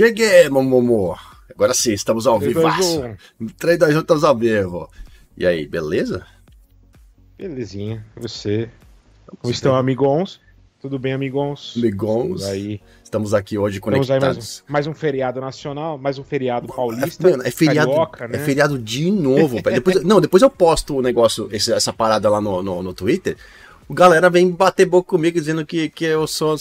Cheguei, 0.00 0.48
Momomo. 0.48 1.14
Agora 1.54 1.74
sim, 1.74 1.92
estamos 1.92 2.26
ao 2.26 2.38
vivo. 2.38 2.62
3, 3.58 3.78
2, 3.78 3.96
1, 3.96 4.00
estamos 4.00 4.24
ao 4.24 4.34
vivo. 4.34 4.88
E 5.36 5.44
aí, 5.44 5.66
beleza? 5.66 6.24
Belezinha. 7.36 8.02
Você? 8.16 8.70
Como 9.42 9.52
estão, 9.52 9.76
amigons? 9.76 10.40
Tudo 10.80 10.98
bem, 10.98 11.12
amigons? 11.12 11.74
Amigons. 11.76 12.44
Aí. 12.44 12.80
Estamos 13.04 13.34
aqui 13.34 13.58
hoje 13.58 13.78
conectados. 13.78 14.22
Mais 14.26 14.38
um, 14.38 14.72
mais 14.72 14.86
um, 14.86 14.94
feriado 14.94 15.38
nacional, 15.38 15.98
mais 15.98 16.18
um 16.18 16.24
feriado 16.24 16.66
paulista. 16.68 17.28
Mano, 17.28 17.42
é 17.42 17.50
feriado, 17.50 17.90
carioca, 17.90 18.26
né? 18.26 18.38
é 18.38 18.40
feriado 18.42 18.78
de 18.78 19.10
novo. 19.10 19.60
depois, 19.60 20.00
não, 20.02 20.18
depois 20.18 20.42
eu 20.42 20.48
posto 20.48 20.96
o 20.96 21.02
negócio, 21.02 21.46
esse, 21.52 21.74
essa 21.74 21.92
parada 21.92 22.30
lá 22.30 22.40
no, 22.40 22.62
no, 22.62 22.82
no 22.82 22.94
Twitter. 22.94 23.36
O 23.86 23.92
galera 23.92 24.30
vem 24.30 24.50
bater 24.50 24.86
boca 24.86 25.10
comigo 25.10 25.38
dizendo 25.38 25.66
que, 25.66 25.90
que 25.90 26.06
eu 26.06 26.26
sou 26.26 26.56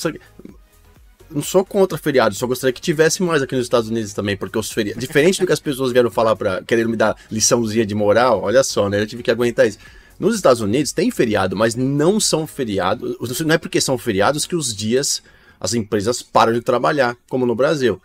não 1.32 1.42
sou 1.42 1.64
contra 1.64 1.98
feriados, 1.98 2.38
só 2.38 2.48
gostaria 2.48 2.74
que 2.74 2.82
tivesse 2.82 3.22
mais 3.22 3.42
aqui 3.42 3.56
nos 3.56 3.66
Estados 3.66 3.90
Unidos 3.90 4.14
também, 4.14 4.36
porque 4.36 4.58
os 4.58 4.72
feriados. 4.72 5.00
Diferente 5.02 5.40
do 5.40 5.48
que 5.48 5.54
as 5.54 5.60
pessoas 5.60 5.92
vieram 5.92 6.10
falar 6.10 6.36
para 6.36 6.64
querer 6.64 6.88
me 6.88 6.96
dar 6.96 7.16
liçãozinha 7.32 7.86
de 7.86 7.96
moral, 7.96 8.42
olha 8.44 8.64
só, 8.64 8.90
né? 8.90 9.02
Eu 9.02 9.08
tive 9.08 9.24
que 9.24 9.32
aguentar 9.32 9.68
isso. 9.68 9.78
Nos 10.20 10.36
Estados 10.36 10.62
Unidos 10.62 10.92
tem 10.92 11.10
feriado, 11.12 11.56
mas 11.56 11.76
não 11.76 12.20
são 12.20 12.46
feriados. 12.46 13.16
Não 13.42 13.56
é 13.56 13.58
porque 13.58 13.80
são 13.80 13.98
feriados 13.98 14.46
que 14.46 14.56
os 14.56 14.76
dias 14.76 15.24
as 15.60 15.74
empresas 15.74 16.22
param 16.22 16.54
de 16.54 16.62
trabalhar, 16.62 17.18
como 17.30 17.46
no 17.46 17.56
Brasil. 17.56 18.02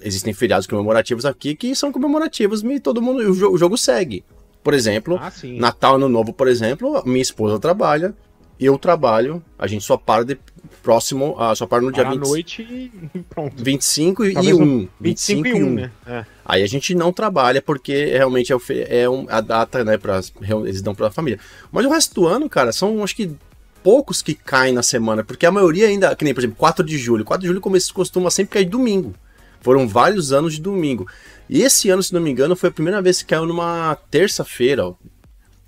Existem 0.00 0.34
feriados 0.34 0.66
comemorativos 0.66 1.24
aqui 1.24 1.54
que 1.54 1.74
são 1.74 1.92
comemorativos 1.92 2.62
e 2.62 2.80
todo 2.80 3.00
mundo. 3.00 3.20
O 3.20 3.34
jogo, 3.34 3.54
o 3.54 3.58
jogo 3.58 3.78
segue. 3.78 4.24
Por 4.62 4.74
exemplo, 4.74 5.18
ah, 5.20 5.32
Natal 5.56 5.94
Ano 5.94 6.08
Novo, 6.08 6.32
por 6.32 6.46
exemplo, 6.46 7.02
minha 7.06 7.22
esposa 7.22 7.58
trabalha, 7.58 8.14
eu 8.66 8.78
trabalho, 8.78 9.42
a 9.58 9.66
gente 9.66 9.84
só 9.84 9.96
para 9.96 10.24
de, 10.24 10.38
próximo, 10.82 11.36
uh, 11.38 11.54
só 11.54 11.66
para 11.66 11.80
no 11.80 11.92
dia 11.92 12.08
20, 12.08 12.20
noite 12.20 12.62
e 12.62 13.18
pronto. 13.28 13.62
25 13.62 14.24
e 14.24 14.54
1. 14.54 14.88
25 15.00 15.48
e 15.48 15.62
1, 15.62 15.70
né? 15.70 15.90
É. 16.06 16.24
Aí 16.44 16.62
a 16.62 16.66
gente 16.66 16.94
não 16.94 17.12
trabalha 17.12 17.62
porque 17.62 18.06
realmente 18.06 18.52
é, 18.52 18.56
o, 18.56 18.62
é 18.68 19.08
um, 19.08 19.26
a 19.28 19.40
data, 19.40 19.84
né, 19.84 19.96
pra, 19.98 20.20
eles 20.64 20.82
dão 20.82 20.94
pra 20.94 21.10
família. 21.10 21.38
Mas 21.70 21.86
o 21.86 21.90
resto 21.90 22.14
do 22.14 22.26
ano, 22.26 22.48
cara, 22.48 22.72
são 22.72 23.02
acho 23.02 23.16
que 23.16 23.30
poucos 23.82 24.20
que 24.20 24.34
caem 24.34 24.74
na 24.74 24.82
semana, 24.82 25.24
porque 25.24 25.46
a 25.46 25.50
maioria 25.50 25.86
ainda, 25.86 26.14
que 26.14 26.24
nem 26.24 26.34
por 26.34 26.40
exemplo, 26.40 26.56
4 26.56 26.84
de 26.84 26.98
julho. 26.98 27.24
4 27.24 27.40
de 27.40 27.48
julho 27.48 27.62
costuma 27.94 28.30
sempre 28.30 28.54
cair 28.54 28.66
domingo. 28.66 29.14
Foram 29.60 29.86
vários 29.86 30.32
anos 30.32 30.54
de 30.54 30.60
domingo. 30.60 31.06
E 31.48 31.62
esse 31.62 31.90
ano, 31.90 32.02
se 32.02 32.14
não 32.14 32.20
me 32.20 32.30
engano, 32.30 32.56
foi 32.56 32.70
a 32.70 32.72
primeira 32.72 33.02
vez 33.02 33.22
que 33.22 33.28
caiu 33.28 33.44
numa 33.44 33.96
terça-feira. 34.10 34.84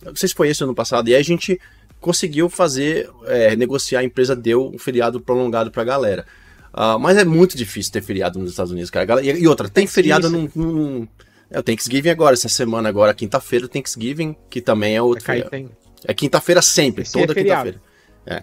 Não 0.02 0.16
sei 0.16 0.28
se 0.28 0.34
foi 0.34 0.48
esse 0.48 0.64
ano 0.64 0.74
passado. 0.74 1.08
E 1.08 1.14
aí 1.14 1.20
a 1.20 1.24
gente 1.24 1.60
conseguiu 2.02 2.50
fazer, 2.50 3.08
é, 3.24 3.56
negociar, 3.56 4.00
a 4.00 4.04
empresa 4.04 4.36
deu 4.36 4.68
um 4.68 4.78
feriado 4.78 5.20
prolongado 5.20 5.70
pra 5.70 5.84
galera. 5.84 6.26
Uh, 6.74 6.98
mas 6.98 7.16
é 7.16 7.24
muito 7.24 7.56
difícil 7.56 7.92
ter 7.92 8.02
feriado 8.02 8.38
nos 8.38 8.50
Estados 8.50 8.72
Unidos, 8.72 8.90
cara. 8.90 9.22
E, 9.22 9.46
outra, 9.46 9.68
tem 9.68 9.86
feriado 9.86 10.28
num, 10.28 10.48
num, 10.54 11.08
É 11.50 11.58
o 11.58 11.62
Thanksgiving 11.62 12.08
agora, 12.08 12.34
essa 12.34 12.48
semana 12.48 12.88
agora, 12.88 13.14
quinta-feira, 13.14 13.68
Thanksgiving, 13.68 14.34
que 14.50 14.60
também 14.60 14.96
é 14.96 15.02
outro. 15.02 15.30
É, 15.30 15.42
tem... 15.42 15.70
é 16.04 16.14
quinta-feira 16.14 16.60
sempre, 16.60 17.02
Esse 17.02 17.12
toda 17.12 17.32
é 17.32 17.34
quinta-feira. 17.34 17.80
É. 18.26 18.42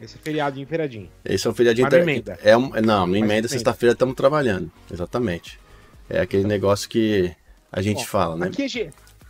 Esse 0.00 0.16
é 0.16 0.18
feriadinho, 0.18 0.66
feriadinho. 0.66 1.10
Esse 1.24 1.46
é 1.46 1.50
um 1.50 1.54
feriadinho. 1.54 1.88
Emenda. 1.92 2.38
É 2.42 2.56
um, 2.56 2.70
não, 2.80 3.06
no 3.06 3.16
emenda, 3.16 3.48
sexta-feira 3.48 3.92
estamos 3.92 4.14
trabalhando. 4.14 4.70
Exatamente. 4.92 5.58
É 6.10 6.20
aquele 6.20 6.44
negócio 6.44 6.88
que 6.88 7.32
a 7.70 7.80
gente 7.80 7.98
Bom, 7.98 8.04
fala, 8.04 8.36
né? 8.36 8.46
Aqui, 8.46 8.68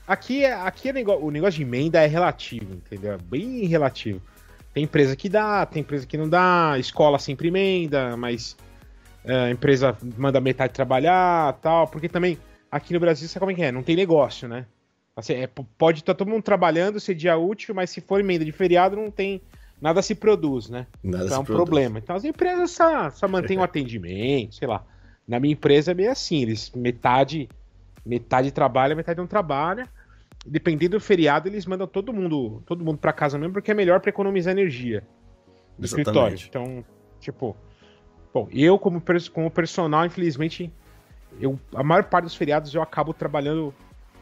Aqui, 0.09 0.43
é, 0.43 0.55
aqui 0.55 0.89
é 0.89 0.93
negócio, 0.95 1.23
o 1.23 1.31
negócio 1.31 1.59
de 1.59 1.65
emenda 1.65 2.03
é 2.03 2.07
relativo, 2.07 2.73
entendeu? 2.73 3.13
É 3.13 3.19
bem 3.19 3.67
relativo. 3.67 4.23
Tem 4.73 4.85
empresa 4.85 5.15
que 5.15 5.29
dá, 5.29 5.67
tem 5.67 5.83
empresa 5.83 6.07
que 6.07 6.17
não 6.17 6.27
dá, 6.27 6.77
escola 6.79 7.19
sempre 7.19 7.49
emenda, 7.49 8.17
mas 8.17 8.57
é, 9.23 9.35
a 9.35 9.51
empresa 9.51 9.95
manda 10.17 10.41
metade 10.41 10.73
trabalhar 10.73 11.53
tal, 11.61 11.87
porque 11.89 12.09
também 12.09 12.39
aqui 12.71 12.95
no 12.95 13.01
Brasil, 13.01 13.29
sabe 13.29 13.41
como 13.41 13.53
é 13.53 13.55
que 13.55 13.63
é? 13.63 13.71
Não 13.71 13.83
tem 13.83 13.95
negócio, 13.95 14.49
né? 14.49 14.65
Assim, 15.15 15.35
é, 15.35 15.47
pode 15.77 15.99
estar 15.99 16.15
tá 16.15 16.19
todo 16.19 16.31
mundo 16.31 16.43
trabalhando, 16.43 16.99
ser 16.99 17.15
dia 17.15 17.37
útil, 17.37 17.75
mas 17.75 17.91
se 17.91 18.01
for 18.01 18.19
emenda 18.19 18.47
de 18.47 18.53
feriado, 18.53 18.97
não 18.97 19.11
tem. 19.11 19.43
Nada 19.79 20.01
se 20.01 20.15
produz, 20.15 20.71
né? 20.71 20.87
Nada 21.05 21.27
então 21.27 21.37
é 21.37 21.41
um 21.41 21.45
produz. 21.45 21.65
problema. 21.65 21.99
Então 21.99 22.17
as 22.17 22.25
empresas 22.25 22.71
só, 22.71 23.11
só 23.11 23.29
mantêm 23.29 23.59
o 23.59 23.63
atendimento, 23.63 24.55
sei 24.55 24.67
lá. 24.67 24.83
Na 25.27 25.39
minha 25.39 25.53
empresa 25.53 25.91
é 25.91 25.95
meio 25.95 26.11
assim, 26.11 26.41
eles 26.41 26.73
metade 26.75 27.47
metade 28.07 28.51
trabalha, 28.51 28.95
metade 28.97 29.19
não 29.19 29.27
trabalha 29.27 29.87
dependendo 30.49 30.97
do 30.97 31.01
feriado, 31.01 31.49
eles 31.49 31.67
mandam 31.67 31.87
todo 31.87 32.13
mundo, 32.13 32.63
todo 32.67 32.85
mundo 32.85 32.99
para 32.99 33.13
casa 33.13 33.39
mesmo, 33.39 33.53
porque 33.53 33.71
é 33.71 33.75
melhor 33.75 34.01
para 34.01 34.11
economizar 34.11 34.53
energia 34.53 35.07
do 35.79 35.85
escritório. 35.85 36.39
Então, 36.49 36.85
tipo, 37.21 37.57
bom, 38.33 38.49
eu 38.53 38.79
como, 38.79 39.03
como 39.33 39.51
personal, 39.51 40.07
infelizmente, 40.07 40.73
eu, 41.41 41.59
a 41.75 41.83
maior 41.83 42.05
parte 42.05 42.25
dos 42.25 42.35
feriados 42.35 42.75
eu 42.75 42.83
acabo 42.83 43.13
trabalhando 43.13 43.75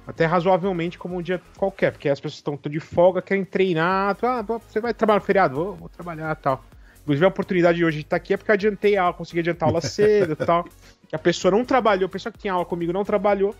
até 0.06 0.24
razoavelmente 0.24 0.98
como 0.98 1.16
um 1.16 1.22
dia 1.22 1.40
qualquer, 1.56 1.92
porque 1.92 2.08
as 2.08 2.20
pessoas 2.20 2.38
estão 2.38 2.58
de 2.70 2.80
folga, 2.80 3.20
querem 3.20 3.44
treinar, 3.44 4.16
ah, 4.22 4.42
você 4.42 4.80
vai 4.80 4.94
trabalhar 4.94 5.20
no 5.20 5.24
feriado? 5.24 5.54
Vou, 5.56 5.74
vou 5.74 5.88
trabalhar 5.88 6.34
tal. 6.36 6.64
Inclusive 7.02 7.24
a 7.24 7.28
oportunidade 7.28 7.78
de 7.78 7.84
hoje 7.84 7.98
de 7.98 8.04
estar 8.04 8.16
aqui 8.16 8.34
é 8.34 8.36
porque 8.36 8.50
eu 8.50 8.54
adiantei 8.54 8.96
a 8.96 9.02
aula, 9.02 9.14
consegui 9.14 9.40
adiantar 9.40 9.68
a 9.68 9.70
aula 9.70 9.80
cedo 9.82 10.32
e 10.32 10.36
tal. 10.36 10.64
A 11.12 11.18
pessoa 11.18 11.52
não 11.52 11.64
trabalhou, 11.64 12.06
a 12.06 12.08
pessoa 12.08 12.32
que 12.32 12.38
tinha 12.38 12.52
aula 12.52 12.64
comigo 12.64 12.92
não 12.92 13.04
trabalhou, 13.04 13.54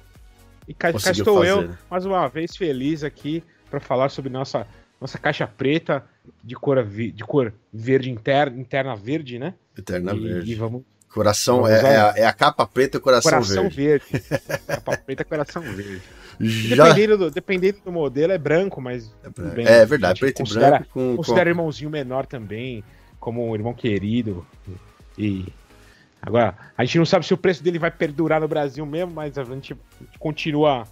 e 0.66 0.75
cá, 0.75 0.93
cá 0.93 1.10
estou 1.10 1.38
fazer. 1.38 1.50
eu, 1.50 1.71
mais 1.91 2.04
uma 2.04 2.27
vez, 2.28 2.56
feliz 2.56 3.04
aqui 3.04 3.43
para 3.71 3.81
falar 3.81 4.09
sobre 4.09 4.31
nossa, 4.31 4.66
nossa 5.00 5.19
caixa 5.19 5.47
preta 5.47 6.04
de 6.43 6.54
cor, 6.54 6.84
de 6.84 7.25
cor 7.25 7.53
verde 7.72 8.10
interna, 8.10 8.59
interna 8.59 8.97
verde, 8.97 9.38
né? 9.38 9.54
Interna 9.78 10.15
e, 10.15 10.21
verde. 10.21 10.53
E 10.53 10.54
vamos, 10.54 10.82
coração 11.09 11.62
vamos 11.62 11.71
é, 11.71 11.94
é, 11.94 11.97
a, 11.97 12.15
é, 12.16 12.25
a, 12.27 12.32
capa 12.32 12.66
preta 12.66 12.99
e 12.99 13.00
coração, 13.00 13.32
coração 13.32 13.69
verde. 13.69 14.04
verde. 14.10 14.25
capa 14.66 14.97
preta 14.97 15.22
e 15.22 15.25
coração 15.25 15.62
verde. 15.62 16.03
Já... 16.38 16.84
Dependendo, 16.84 17.19
do, 17.19 17.31
dependendo 17.31 17.78
do 17.84 17.93
modelo, 17.93 18.33
é 18.33 18.38
branco, 18.38 18.81
mas. 18.81 19.15
É, 19.25 19.50
bem, 19.50 19.66
é 19.66 19.87
verdade, 19.87 20.21
preto 20.21 20.43
e 20.43 20.54
branco. 20.54 20.87
Com, 20.91 21.16
considera 21.16 21.44
com... 21.44 21.50
irmãozinho 21.50 21.91
menor 21.91 22.27
também, 22.27 22.84
como 23.19 23.48
um 23.48 23.54
irmão 23.54 23.72
querido. 23.72 24.47
E 25.16 25.47
Agora, 26.26 26.56
a 26.76 26.84
gente 26.84 26.98
não 26.98 27.06
sabe 27.06 27.25
se 27.25 27.32
o 27.32 27.37
preço 27.37 27.62
dele 27.62 27.78
vai 27.78 27.91
perdurar 27.91 28.41
no 28.41 28.48
Brasil 28.48 28.84
mesmo, 28.84 29.12
mas 29.14 29.38
a 29.38 29.44
gente 29.44 29.76
continua, 30.19 30.82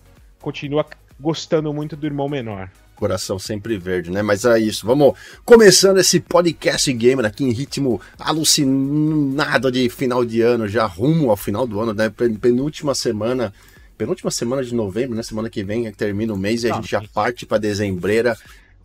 continua 0.41 0.87
gostando 1.19 1.75
muito 1.75 1.97
do 1.97 2.07
irmão 2.07 2.29
menor. 2.29 2.71
Coração 2.95 3.37
sempre 3.37 3.77
verde, 3.77 4.13
né? 4.13 4.23
Mas 4.23 4.45
é 4.45 4.61
isso. 4.61 4.87
Vamos 4.87 5.19
começando 5.45 5.99
esse 5.99 6.21
podcast 6.21 6.93
gamer 6.93 7.27
aqui 7.27 7.43
em 7.43 7.51
ritmo 7.51 8.01
alucinado 8.17 9.73
de 9.73 9.89
final 9.89 10.25
de 10.25 10.41
ano, 10.41 10.69
já 10.69 10.87
rumo 10.87 11.29
ao 11.31 11.37
final 11.37 11.67
do 11.67 11.81
ano, 11.81 11.93
né? 11.93 12.09
Penúltima 12.41 12.95
semana, 12.95 13.53
penúltima 13.99 14.31
semana 14.31 14.63
de 14.63 14.73
novembro, 14.73 15.17
né? 15.17 15.23
Semana 15.25 15.51
que 15.51 15.65
vem 15.65 15.91
termina 15.91 16.33
o 16.33 16.39
mês 16.39 16.63
e 16.63 16.71
a 16.71 16.77
gente 16.77 16.89
já 16.89 17.03
parte 17.13 17.45
para 17.45 17.59
dezembreira 17.59 18.39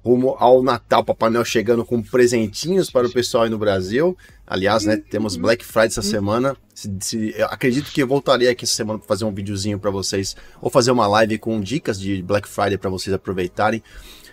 rumo 0.03 0.35
ao 0.39 0.63
Natal, 0.63 1.03
Papai 1.03 1.29
Noel 1.29 1.45
chegando 1.45 1.83
com 1.83 2.01
presentinhos 2.01 2.89
para 2.89 3.07
o 3.07 3.11
pessoal 3.11 3.43
aí 3.43 3.49
no 3.49 3.57
Brasil. 3.57 4.17
Aliás, 4.47 4.85
né, 4.85 4.97
temos 4.97 5.35
Black 5.35 5.63
Friday 5.63 5.87
essa 5.87 6.01
semana. 6.01 6.55
Se, 6.73 6.91
se, 7.01 7.35
acredito 7.43 7.91
que 7.91 8.01
eu 8.01 8.07
voltaria 8.07 8.49
aqui 8.49 8.63
essa 8.63 8.73
semana 8.73 8.99
para 8.99 9.07
fazer 9.07 9.25
um 9.25 9.33
videozinho 9.33 9.77
para 9.77 9.91
vocês, 9.91 10.35
ou 10.61 10.69
fazer 10.69 10.91
uma 10.91 11.07
live 11.07 11.37
com 11.37 11.59
dicas 11.59 11.99
de 11.99 12.21
Black 12.21 12.47
Friday 12.47 12.77
para 12.77 12.89
vocês 12.89 13.13
aproveitarem. 13.13 13.83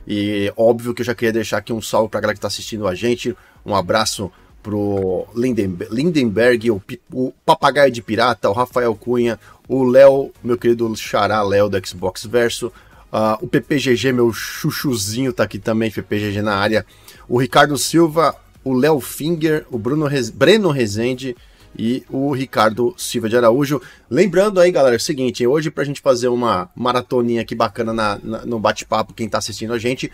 E 0.06 0.53
óbvio 0.56 0.94
que 0.94 1.03
eu 1.03 1.06
já 1.06 1.15
queria 1.15 1.32
deixar 1.32 1.59
aqui 1.59 1.72
um 1.72 1.82
salve 1.82 2.09
para 2.09 2.19
a 2.19 2.22
galera 2.22 2.34
que 2.34 2.38
está 2.38 2.49
assistindo 2.49 2.87
a 2.87 2.94
gente. 2.94 3.37
Um 3.65 3.75
abraço 3.75 4.31
pro 4.62 5.26
Lindenberg, 5.34 5.94
Lindenberg 5.94 6.71
o, 6.72 6.82
o, 7.12 7.32
Papagaio 7.44 7.91
de 7.91 8.03
Pirata, 8.03 8.50
o 8.50 8.53
Rafael 8.53 8.94
Cunha, 8.97 9.38
o 9.69 9.84
Léo, 9.84 10.32
meu 10.43 10.59
querido 10.59 10.93
Xará 10.97 11.41
Léo 11.43 11.69
do 11.69 11.87
Xbox 11.87 12.25
Verso, 12.25 12.72
Uh, 13.12 13.44
o 13.44 13.47
PPGG, 13.47 14.12
meu 14.12 14.33
chuchuzinho, 14.33 15.33
tá 15.33 15.44
aqui 15.44 15.59
também, 15.59 15.91
PPGG 15.91 16.43
na 16.43 16.56
área. 16.56 16.84
O 17.28 17.39
Ricardo 17.39 17.78
Silva, 17.78 18.34
o 18.62 18.72
Léo 18.72 19.00
Finger, 19.00 19.65
o 19.71 19.78
Bruno 19.78 20.06
Rez... 20.06 20.28
Breno 20.28 20.71
Rezende 20.71 21.37
e 21.78 22.05
o 22.11 22.33
Ricardo 22.33 22.94
Silva 22.97 23.28
de 23.28 23.37
Araújo. 23.37 23.81
Lembrando 24.11 24.61
aí, 24.61 24.70
galera, 24.70 24.97
é 24.97 24.99
o 24.99 25.00
seguinte, 25.00 25.47
hoje 25.47 25.70
pra 25.70 25.85
gente 25.85 26.00
fazer 26.00 26.29
uma 26.29 26.69
maratoninha 26.75 27.43
aqui 27.43 27.55
bacana 27.55 27.93
na, 27.93 28.19
na 28.23 28.47
no 28.47 28.58
bate-papo, 28.58 29.14
quem 29.14 29.29
tá 29.29 29.38
assistindo 29.38 29.73
a 29.73 29.79
gente, 29.79 30.11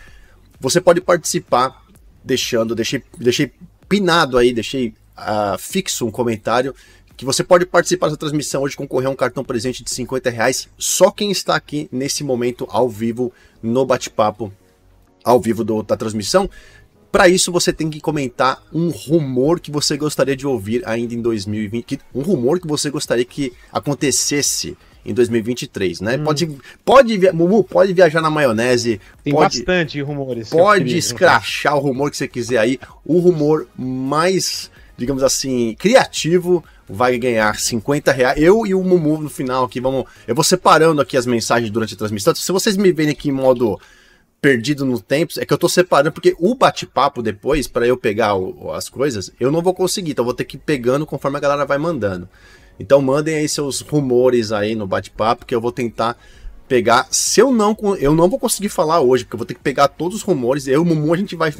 você 0.59 0.79
pode 0.79 1.01
participar 1.01 1.83
deixando, 2.23 2.75
deixei, 2.75 3.03
deixei 3.17 3.51
pinado 3.87 4.37
aí, 4.37 4.53
deixei 4.53 4.93
uh, 5.17 5.57
fixo 5.57 6.05
um 6.05 6.11
comentário 6.11 6.75
que 7.15 7.25
você 7.25 7.43
pode 7.43 7.65
participar 7.65 8.07
dessa 8.07 8.17
transmissão 8.17 8.63
hoje, 8.63 8.75
concorrer 8.75 9.07
a 9.07 9.11
um 9.11 9.15
cartão 9.15 9.43
presente 9.43 9.83
de 9.83 9.89
50 9.89 10.29
reais. 10.29 10.67
Só 10.77 11.11
quem 11.11 11.31
está 11.31 11.55
aqui 11.55 11.87
nesse 11.91 12.23
momento 12.23 12.67
ao 12.69 12.89
vivo 12.89 13.31
no 13.61 13.85
bate-papo, 13.85 14.51
ao 15.23 15.39
vivo 15.39 15.63
do, 15.63 15.83
da 15.83 15.95
transmissão. 15.95 16.49
Para 17.11 17.29
isso, 17.29 17.51
você 17.51 17.71
tem 17.71 17.91
que 17.91 18.01
comentar 18.01 18.63
um 18.73 18.89
rumor 18.89 19.59
que 19.59 19.69
você 19.69 19.95
gostaria 19.95 20.35
de 20.35 20.47
ouvir 20.47 20.81
ainda 20.83 21.13
em 21.13 21.21
2020. 21.21 21.99
Um 22.15 22.21
rumor 22.21 22.59
que 22.59 22.67
você 22.67 22.89
gostaria 22.89 23.23
que 23.23 23.53
acontecesse 23.71 24.75
em 25.05 25.13
2023, 25.13 26.01
né? 26.01 26.17
Hum. 26.17 26.23
Pode, 26.23 26.57
pode, 26.83 27.31
Mumu, 27.31 27.63
pode 27.63 27.93
viajar 27.93 28.19
na 28.21 28.31
maionese. 28.31 28.99
Tem 29.23 29.31
pode, 29.31 29.59
bastante 29.59 30.01
rumores. 30.01 30.49
Pode 30.49 30.97
escrachar 30.97 31.75
o 31.75 31.79
rumor 31.79 32.09
que 32.09 32.17
você 32.17 32.27
quiser 32.27 32.57
aí. 32.57 32.79
O 33.05 33.19
rumor 33.19 33.67
mais, 33.77 34.71
digamos 34.97 35.21
assim, 35.21 35.75
criativo 35.77 36.63
vai 36.93 37.17
ganhar 37.17 37.59
50 37.59 38.11
reais. 38.11 38.41
Eu 38.41 38.65
e 38.65 38.75
o 38.75 38.83
Mumu 38.83 39.17
no 39.17 39.29
final 39.29 39.65
aqui, 39.65 39.79
vamos. 39.79 40.05
Eu 40.27 40.35
vou 40.35 40.43
separando 40.43 41.01
aqui 41.01 41.17
as 41.17 41.25
mensagens 41.25 41.71
durante 41.71 41.95
a 41.95 41.97
transmissão. 41.97 42.33
Se 42.35 42.51
vocês 42.51 42.77
me 42.77 42.91
verem 42.91 43.11
aqui 43.11 43.29
em 43.29 43.33
modo 43.33 43.79
perdido 44.39 44.85
no 44.85 44.99
tempo, 44.99 45.33
é 45.37 45.45
que 45.45 45.53
eu 45.53 45.57
tô 45.57 45.69
separando, 45.69 46.11
porque 46.11 46.35
o 46.37 46.53
bate-papo 46.53 47.23
depois, 47.23 47.65
para 47.65 47.87
eu 47.87 47.95
pegar 47.95 48.35
o, 48.35 48.71
as 48.73 48.89
coisas, 48.89 49.31
eu 49.39 49.49
não 49.49 49.61
vou 49.61 49.73
conseguir, 49.73 50.11
então 50.11 50.23
eu 50.23 50.25
vou 50.25 50.33
ter 50.33 50.43
que 50.43 50.57
ir 50.57 50.59
pegando 50.59 51.05
conforme 51.05 51.37
a 51.37 51.39
galera 51.39 51.65
vai 51.65 51.77
mandando. 51.77 52.27
Então 52.77 53.01
mandem 53.01 53.35
aí 53.35 53.47
seus 53.47 53.79
rumores 53.79 54.51
aí 54.51 54.75
no 54.75 54.85
bate-papo, 54.85 55.45
que 55.45 55.55
eu 55.55 55.61
vou 55.61 55.71
tentar 55.71 56.17
pegar. 56.67 57.07
Se 57.09 57.39
eu 57.39 57.53
não, 57.53 57.75
eu 57.99 58.13
não 58.13 58.29
vou 58.29 58.37
conseguir 58.37 58.69
falar 58.69 58.99
hoje, 58.99 59.23
porque 59.23 59.35
eu 59.35 59.39
vou 59.39 59.47
ter 59.47 59.53
que 59.53 59.61
pegar 59.61 59.87
todos 59.87 60.17
os 60.17 60.23
rumores. 60.23 60.67
Eu 60.67 60.73
e 60.73 60.77
o 60.77 60.85
Mumu 60.85 61.13
a 61.13 61.17
gente 61.17 61.35
vai 61.35 61.53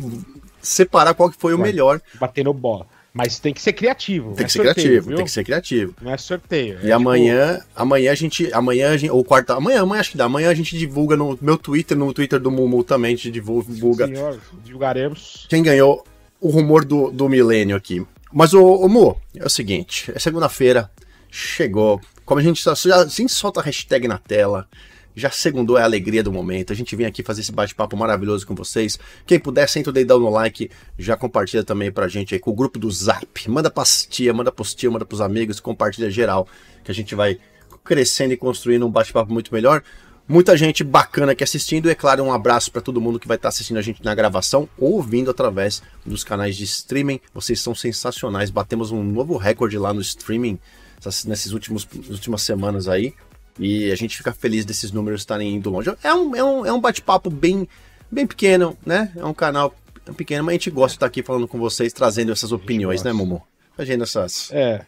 separar 0.62 1.13
qual 1.13 1.29
que 1.29 1.39
foi 1.39 1.53
vai, 1.53 1.62
o 1.62 1.63
melhor. 1.63 2.01
Batendo 2.19 2.53
bola. 2.53 2.86
Mas 3.13 3.38
tem 3.38 3.54
que 3.54 3.62
ser 3.62 3.74
criativo. 3.74 4.30
Tem 4.30 4.38
que 4.38 4.44
é 4.44 4.48
ser 4.48 4.63
sorteio, 4.63 4.74
criativo, 4.74 5.07
viu? 5.07 5.15
tem 5.18 5.25
que 5.25 5.31
ser 5.31 5.44
criativo. 5.44 5.95
Não 6.01 6.12
é 6.12 6.18
sorteio. 6.18 6.80
E 6.81 6.89
é 6.89 6.94
amanhã, 6.94 7.57
tipo... 7.57 7.68
amanhã 7.75 8.12
a 8.12 8.15
gente, 8.15 8.51
amanhã 8.51 8.89
a 8.92 8.98
gente, 8.98 9.12
ou 9.12 9.24
quarta, 9.24 9.54
amanhã, 9.54 9.83
amanhã 9.83 10.01
acho 10.01 10.12
que 10.12 10.18
dá. 10.18 10.25
Amanhã 10.25 10.50
a 10.50 10.54
gente 10.56 10.75
divulga 10.75 11.15
no 11.15 11.38
meu 11.39 11.56
Twitter, 11.56 11.95
no 11.95 12.12
Twitter 12.12 12.39
do 12.39 12.50
Mumu 12.50 12.83
também, 12.83 13.13
a 13.13 13.15
gente 13.15 13.30
divulga. 13.30 14.07
Senhor, 14.07 14.39
divulgaremos. 14.63 15.45
Quem 15.48 15.62
ganhou 15.62 16.04
o 16.42 16.50
rumor 16.50 16.83
do, 16.83 17.12
do 17.12 17.30
milênio 17.30 17.75
aqui. 17.75 18.04
Mas 18.31 18.51
o, 18.51 18.63
o 18.63 18.89
Mu, 18.89 19.15
é 19.36 19.45
o 19.45 19.50
seguinte, 19.50 20.12
é 20.13 20.18
segunda-feira, 20.18 20.89
chegou. 21.30 22.01
Como 22.25 22.39
a 22.39 22.44
gente 22.44 22.63
já 22.63 22.74
assim 22.95 23.27
solta 23.27 23.60
a 23.60 23.63
hashtag 23.63 24.07
na 24.07 24.18
tela, 24.18 24.68
já 25.15 25.30
segundou 25.30 25.77
é 25.77 25.81
a 25.81 25.86
alegria 25.86 26.24
do 26.24 26.31
momento. 26.31 26.74
A 26.74 26.75
gente 26.75 26.95
vem 26.95 27.06
aqui 27.06 27.24
fazer 27.24 27.42
esse 27.42 27.51
bate-papo 27.51 27.95
maravilhoso 27.95 28.45
com 28.45 28.56
vocês. 28.56 28.98
Quem 29.25 29.39
puder, 29.39 29.68
senta 29.68 29.89
o 29.89 29.94
dedão 29.94 30.19
no 30.19 30.30
like, 30.30 30.69
já 30.98 31.15
compartilha 31.15 31.63
também 31.63 31.92
pra 31.92 32.07
gente 32.07 32.33
aí 32.33 32.39
com 32.39 32.51
o 32.51 32.54
grupo 32.54 32.80
do 32.80 32.89
Zap. 32.92 33.27
Manda 33.50 33.69
pras 33.69 34.06
tia, 34.06 34.33
manda 34.33 34.51
pros 34.51 34.74
tio, 34.74 34.92
manda 34.92 35.06
pros 35.06 35.21
amigos, 35.21 35.60
compartilha 35.60 36.10
geral, 36.10 36.48
que 36.83 36.92
a 36.92 36.95
gente 36.95 37.15
vai 37.15 37.38
crescendo 37.83 38.33
e 38.33 38.38
construindo 38.38 38.86
um 38.86 38.92
bate-papo 38.92 39.31
muito 39.31 39.54
melhor. 39.54 39.83
Muita 40.25 40.56
gente 40.56 40.86
bacana 40.86 41.33
aqui 41.33 41.44
assistindo, 41.44 41.89
e 41.89 41.92
é 41.92 41.95
claro, 41.95 42.24
um 42.24 42.31
abraço 42.31 42.71
para 42.71 42.81
todo 42.81 43.01
mundo 43.01 43.19
que 43.19 43.27
vai 43.27 43.36
estar 43.36 43.50
tá 43.50 43.54
assistindo 43.54 43.77
a 43.77 43.81
gente 43.81 44.04
na 44.04 44.15
gravação 44.15 44.69
ou 44.77 44.94
ouvindo 44.94 45.30
através 45.30 45.83
dos 46.06 46.24
canais 46.24 46.56
de 46.56 46.63
streaming. 46.63 47.19
Vocês 47.33 47.60
são 47.60 47.75
sensacionais, 47.75 48.50
batemos 48.50 48.89
um 48.89 49.04
novo 49.04 49.36
recorde 49.36 49.77
lá 49.77 49.94
no 49.94 50.00
streaming 50.00 50.57
últimos 51.51 51.88
últimas 52.10 52.42
semanas 52.42 52.88
aí. 52.88 53.13
E 53.59 53.91
a 53.91 53.95
gente 53.95 54.17
fica 54.17 54.33
feliz 54.33 54.65
desses 54.65 54.91
números 54.91 55.21
estarem 55.21 55.55
indo 55.55 55.69
longe. 55.69 55.94
É 56.03 56.13
um, 56.13 56.35
é 56.35 56.44
um, 56.44 56.65
é 56.65 56.73
um 56.73 56.81
bate-papo 56.81 57.29
bem, 57.29 57.67
bem 58.11 58.25
pequeno, 58.25 58.77
né? 58.85 59.11
É 59.15 59.23
um 59.23 59.33
canal 59.33 59.75
pequeno, 60.15 60.44
mas 60.44 60.53
a 60.53 60.55
gente 60.55 60.71
gosta 60.71 60.89
de 60.89 60.95
estar 60.97 61.05
aqui 61.05 61.21
falando 61.21 61.47
com 61.47 61.59
vocês, 61.59 61.94
trazendo 61.94 62.31
essas 62.31 62.51
opiniões, 62.51 63.03
né, 63.03 63.13
Momo? 63.13 63.45
Fazendo 63.77 64.03
essas 64.03 64.51
é. 64.51 64.85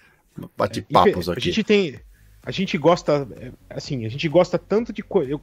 bate-papos 0.58 1.30
aqui. 1.30 1.40
A 1.40 1.44
gente 1.44 1.64
tem. 1.64 2.00
A 2.44 2.52
gente 2.52 2.78
gosta. 2.78 3.28
Assim, 3.70 4.06
a 4.06 4.10
gente 4.10 4.28
gosta 4.28 4.58
tanto 4.58 4.92
de. 4.92 5.04
Eu, 5.28 5.40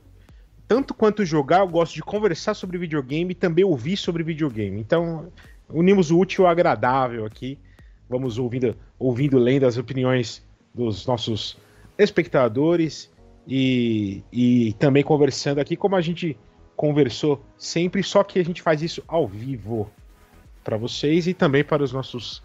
tanto 0.66 0.94
quanto 0.94 1.24
jogar, 1.24 1.60
eu 1.60 1.68
gosto 1.68 1.94
de 1.94 2.02
conversar 2.02 2.54
sobre 2.54 2.78
videogame 2.78 3.32
e 3.32 3.34
também 3.34 3.64
ouvir 3.64 3.96
sobre 3.96 4.22
videogame. 4.22 4.80
Então, 4.80 5.30
unimos 5.68 6.10
o 6.10 6.18
útil 6.18 6.44
ao 6.44 6.50
agradável 6.50 7.24
aqui. 7.24 7.58
Vamos 8.08 8.38
ouvindo, 8.38 8.76
ouvindo 8.98 9.38
lendo 9.38 9.66
as 9.66 9.78
opiniões 9.78 10.42
dos 10.74 11.06
nossos 11.06 11.56
espectadores 11.98 13.10
e, 13.46 14.22
e 14.32 14.72
também 14.74 15.02
conversando 15.02 15.60
aqui, 15.60 15.76
como 15.76 15.96
a 15.96 16.00
gente 16.00 16.36
conversou 16.76 17.44
sempre, 17.56 18.02
só 18.02 18.22
que 18.22 18.38
a 18.38 18.44
gente 18.44 18.62
faz 18.62 18.82
isso 18.82 19.02
ao 19.06 19.26
vivo 19.26 19.90
para 20.64 20.76
vocês 20.76 21.26
e 21.26 21.34
também 21.34 21.64
para 21.64 21.82
os 21.82 21.92
nossos 21.92 22.42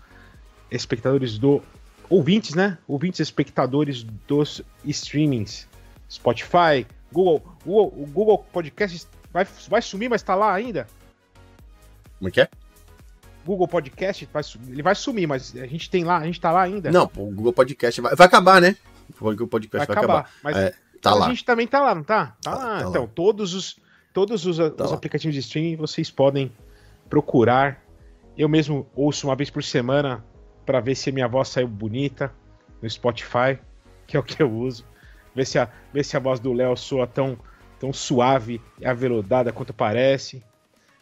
espectadores 0.69 1.37
do 1.37 1.61
ouvintes, 2.09 2.53
né? 2.55 2.77
Ouvintes 2.87 3.19
espectadores 3.19 4.03
dos 4.27 4.61
streamings, 4.85 5.67
Spotify, 6.09 6.85
Google, 7.11 7.41
Google, 7.65 7.93
o 7.97 8.05
Google 8.07 8.45
Podcast 8.51 9.07
vai, 9.31 9.45
vai 9.69 9.81
sumir, 9.81 10.09
mas 10.09 10.21
está 10.21 10.35
lá 10.35 10.53
ainda. 10.53 10.87
Como 12.17 12.29
é 12.29 12.31
que 12.31 12.41
é? 12.41 12.49
Google 13.45 13.67
Podcast, 13.67 14.27
vai, 14.33 14.43
ele 14.69 14.83
vai 14.83 14.95
sumir, 14.95 15.25
mas 15.25 15.55
a 15.55 15.67
gente 15.67 15.89
tem 15.89 16.03
lá, 16.03 16.17
a 16.17 16.25
gente 16.25 16.41
tá 16.41 16.51
lá 16.51 16.63
ainda. 16.63 16.91
Não, 16.91 17.09
o 17.15 17.31
Google 17.31 17.53
Podcast 17.53 18.01
vai, 18.01 18.15
vai 18.15 18.27
acabar, 18.27 18.59
né? 18.59 18.75
O 19.21 19.47
podcast 19.47 19.77
vai, 19.77 19.85
vai 19.85 19.97
acabar. 19.97 20.19
acabar. 20.19 20.31
Mas 20.43 20.57
é, 20.57 20.75
tá 21.01 21.13
lá. 21.13 21.25
a 21.25 21.29
gente 21.29 21.45
também 21.45 21.67
tá 21.67 21.81
lá, 21.81 21.95
não 21.95 22.03
tá? 22.03 22.37
Tá, 22.41 22.51
tá 22.51 22.55
lá. 22.55 22.81
Tá 22.81 22.89
então, 22.89 23.01
lá. 23.03 23.09
todos 23.13 23.53
os, 23.53 23.79
todos 24.13 24.45
os, 24.45 24.57
tá 24.57 24.85
os 24.85 24.93
aplicativos 24.93 25.33
de 25.33 25.39
streaming 25.39 25.75
vocês 25.75 26.09
podem 26.09 26.51
procurar. 27.09 27.83
Eu 28.37 28.47
mesmo 28.47 28.87
ouço 28.95 29.27
uma 29.27 29.35
vez 29.35 29.49
por 29.49 29.63
semana 29.63 30.23
para 30.65 30.79
ver 30.79 30.95
se 30.95 31.09
a 31.09 31.13
minha 31.13 31.27
voz 31.27 31.47
saiu 31.47 31.67
bonita 31.67 32.31
no 32.81 32.89
Spotify, 32.89 33.57
que 34.05 34.15
é 34.15 34.19
o 34.19 34.23
que 34.23 34.41
eu 34.41 34.51
uso. 34.51 34.85
Ver 35.33 35.45
se 35.45 35.57
a, 35.57 35.69
ver 35.93 36.03
se 36.03 36.17
a 36.17 36.19
voz 36.19 36.39
do 36.39 36.53
Léo 36.53 36.75
soa 36.75 37.07
tão, 37.07 37.37
tão 37.79 37.93
suave 37.93 38.61
e 38.79 38.85
aveludada 38.85 39.51
quanto 39.51 39.73
parece. 39.73 40.43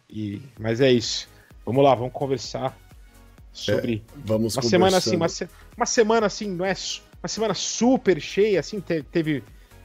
E, 0.10 0.42
mas 0.60 0.82
é 0.82 0.92
isso. 0.92 1.28
Vamos 1.66 1.84
lá, 1.84 1.96
vamos 1.96 2.14
conversar 2.14 2.78
sobre 3.52 4.04
é, 4.06 4.20
vamos 4.24 4.56
uma 4.56 4.62
semana 4.62 4.98
assim, 4.98 5.16
uma, 5.16 5.28
uma 5.78 5.86
semana 5.86 6.26
assim, 6.28 6.52
não 6.52 6.66
é 6.66 6.74
uma 7.24 7.28
semana 7.28 7.54
super 7.54 8.20
cheia, 8.20 8.60
assim, 8.60 8.82
teve, 8.82 9.04
teve 9.04 9.44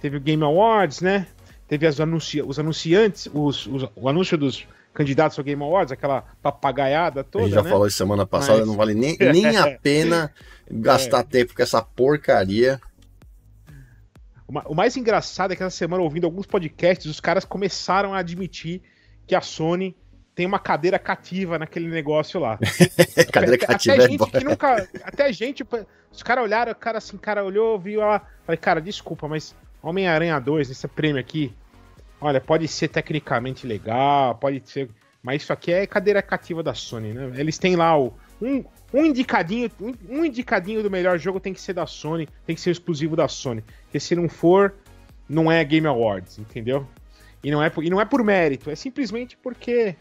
o 0.09 0.21
Game 0.21 0.43
Awards, 0.43 1.01
né? 1.01 1.27
Teve 1.69 1.87
as 1.87 2.01
anunci 2.01 2.43
os 2.43 2.59
anunciantes, 2.59 3.29
os, 3.33 3.67
os, 3.67 3.89
o 3.95 4.09
anúncio 4.09 4.37
dos 4.37 4.67
candidatos 4.93 5.39
ao 5.39 5.45
Game 5.45 5.63
Awards, 5.63 5.93
aquela 5.93 6.25
papagaiada 6.43 7.23
toda. 7.23 7.45
A 7.45 7.49
gente 7.49 7.55
já 7.55 7.63
né? 7.63 7.71
falou 7.71 7.87
isso 7.87 7.97
semana 7.97 8.27
passada, 8.27 8.59
Mas... 8.59 8.67
não 8.67 8.77
vale 8.77 8.95
nem, 8.95 9.17
nem 9.19 9.57
a 9.57 9.79
pena 9.79 10.33
gastar 10.71 11.21
é. 11.21 11.25
tempo 11.25 11.55
com 11.55 11.63
essa 11.63 11.83
porcaria. 11.83 12.81
O 14.67 14.75
mais 14.75 14.97
engraçado 14.97 15.53
é 15.53 15.57
que 15.57 15.63
essa 15.63 15.77
semana, 15.77 16.03
ouvindo 16.03 16.25
alguns 16.25 16.45
podcasts, 16.45 17.07
os 17.07 17.21
caras 17.21 17.45
começaram 17.45 18.13
a 18.13 18.19
admitir 18.19 18.83
que 19.25 19.37
a 19.37 19.41
Sony 19.41 19.97
tem 20.35 20.45
uma 20.45 20.59
cadeira 20.59 20.99
cativa 20.99 21.57
naquele 21.57 21.89
negócio 21.89 22.41
lá. 22.41 22.59
cadeira 23.33 23.55
até, 23.55 23.67
cativa 23.67 23.95
até 23.95 24.05
é 24.05 24.09
gente 24.09 24.19
boa. 24.19 24.31
que 24.31 24.45
nunca, 24.45 24.89
até 25.05 25.33
gente, 25.33 25.65
os 26.11 26.23
caras 26.23 26.43
olharam, 26.43 26.73
o 26.73 26.75
cara 26.75 26.99
assim, 26.99 27.17
cara 27.17 27.45
olhou, 27.45 27.79
viu 27.79 28.01
lá, 28.01 28.27
falei, 28.45 28.59
cara, 28.59 28.81
desculpa, 28.81 29.29
mas 29.29 29.55
Homem-Aranha 29.83 30.39
2, 30.39 30.71
esse 30.71 30.87
prêmio 30.89 31.21
aqui, 31.21 31.53
olha, 32.21 32.41
pode 32.41 32.69
ser 32.69 32.89
tecnicamente 32.89 33.67
legal, 33.67 34.35
pode 34.35 34.63
ser, 34.69 34.91
mas 35.23 35.43
isso 35.43 35.53
aqui 35.53 35.73
é 35.73 35.87
cadeira 35.87 36.21
cativa 36.23 36.63
da 36.63 36.75
Sony, 36.75 37.13
né? 37.13 37.33
Eles 37.37 37.59
têm 37.59 37.77
lá 37.77 37.99
o 37.99 38.13
um, 38.41 38.65
um 38.93 39.05
indicadinho, 39.05 39.71
um, 40.09 40.25
indicadinho 40.25 40.83
do 40.83 40.91
melhor 40.91 41.19
jogo 41.19 41.39
tem 41.39 41.53
que 41.53 41.61
ser 41.61 41.75
da 41.75 41.87
Sony, 41.87 42.29
tem 42.47 42.55
que 42.55 42.61
ser 42.61 42.71
exclusivo 42.71 43.15
da 43.15 43.29
Sony, 43.29 43.63
porque 43.85 44.01
se 44.01 44.15
não 44.15 44.29
for, 44.29 44.75
não 45.29 45.51
é 45.51 45.63
Game 45.65 45.87
Awards, 45.87 46.39
entendeu? 46.39 46.87
E 47.43 47.51
não 47.51 47.63
é, 47.63 47.73
e 47.83 47.91
não 47.91 48.01
é 48.01 48.05
por 48.05 48.23
mérito, 48.23 48.71
é 48.71 48.75
simplesmente 48.75 49.37
porque 49.37 49.97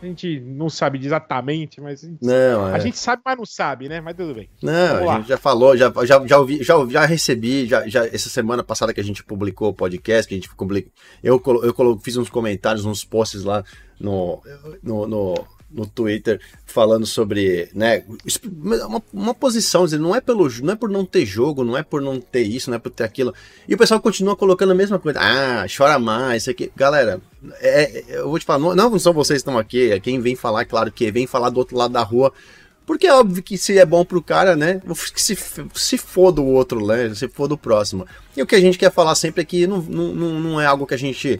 a 0.00 0.06
gente 0.06 0.40
não 0.40 0.70
sabe 0.70 1.04
exatamente, 1.04 1.80
mas 1.80 2.04
a 2.04 2.06
gente, 2.06 2.22
não, 2.22 2.68
é. 2.68 2.74
a 2.74 2.78
gente 2.78 2.98
sabe, 2.98 3.22
mas 3.24 3.36
não 3.36 3.44
sabe, 3.44 3.88
né? 3.88 4.00
Mas 4.00 4.16
tudo 4.16 4.34
bem. 4.34 4.48
Não, 4.62 5.10
a 5.10 5.16
gente 5.16 5.28
já 5.28 5.36
falou, 5.36 5.76
já, 5.76 5.92
já, 6.04 6.26
já, 6.26 6.38
ouvi, 6.38 6.62
já, 6.62 6.74
já 6.86 7.04
recebi, 7.04 7.66
já, 7.66 7.86
já, 7.88 8.06
essa 8.06 8.28
semana 8.28 8.62
passada 8.62 8.94
que 8.94 9.00
a 9.00 9.04
gente 9.04 9.24
publicou 9.24 9.70
o 9.70 9.74
podcast, 9.74 10.28
que 10.28 10.34
a 10.34 10.38
gente 10.38 10.54
publicou, 10.54 10.92
eu, 11.22 11.42
eu, 11.44 11.74
eu 11.76 11.98
fiz 11.98 12.16
uns 12.16 12.30
comentários, 12.30 12.84
uns 12.84 13.04
posts 13.04 13.42
lá 13.42 13.64
no, 13.98 14.40
no, 14.82 15.06
no 15.06 15.34
no 15.70 15.86
Twitter 15.86 16.40
falando 16.64 17.06
sobre, 17.06 17.68
né, 17.74 18.02
uma, 18.86 19.02
uma 19.12 19.34
posição, 19.34 19.84
dizendo, 19.84 20.02
não 20.02 20.14
é 20.14 20.20
pelo, 20.20 20.48
não 20.62 20.72
é 20.72 20.76
por 20.76 20.88
não 20.88 21.04
ter 21.04 21.26
jogo, 21.26 21.64
não 21.64 21.76
é 21.76 21.82
por 21.82 22.00
não 22.00 22.20
ter 22.20 22.42
isso, 22.42 22.70
não 22.70 22.76
é 22.76 22.78
por 22.78 22.90
ter 22.90 23.04
aquilo. 23.04 23.34
E 23.66 23.74
o 23.74 23.78
pessoal 23.78 24.00
continua 24.00 24.36
colocando 24.36 24.72
a 24.72 24.74
mesma 24.74 24.98
coisa. 24.98 25.20
Ah, 25.20 25.66
chora 25.74 25.98
mais, 25.98 26.42
isso 26.42 26.50
aqui. 26.50 26.72
Galera, 26.74 27.20
é, 27.60 27.98
é 27.98 28.04
eu 28.18 28.28
vou 28.28 28.38
te 28.38 28.44
falar, 28.44 28.58
não, 28.58 28.74
não 28.74 28.98
são 28.98 29.12
vocês 29.12 29.42
que 29.42 29.48
estão 29.48 29.58
aqui, 29.58 29.92
é 29.92 30.00
quem 30.00 30.20
vem 30.20 30.34
falar, 30.34 30.64
claro 30.64 30.90
que 30.90 31.10
vem 31.10 31.26
falar 31.26 31.50
do 31.50 31.58
outro 31.58 31.76
lado 31.76 31.92
da 31.92 32.02
rua. 32.02 32.32
Porque 32.86 33.06
é 33.06 33.12
óbvio 33.12 33.42
que 33.42 33.58
se 33.58 33.78
é 33.78 33.84
bom 33.84 34.02
pro 34.02 34.22
cara, 34.22 34.56
né? 34.56 34.80
Se, 35.14 35.36
se 35.74 35.98
for 35.98 36.32
do 36.32 36.42
outro, 36.42 36.86
né? 36.86 37.14
Se 37.14 37.28
for 37.28 37.46
do 37.46 37.58
próximo. 37.58 38.06
E 38.34 38.40
o 38.40 38.46
que 38.46 38.54
a 38.54 38.60
gente 38.60 38.78
quer 38.78 38.90
falar 38.90 39.14
sempre 39.14 39.42
é 39.42 39.44
que 39.44 39.66
não, 39.66 39.82
não, 39.82 40.14
não 40.14 40.60
é 40.60 40.64
algo 40.64 40.86
que 40.86 40.94
a 40.94 40.98
gente 40.98 41.38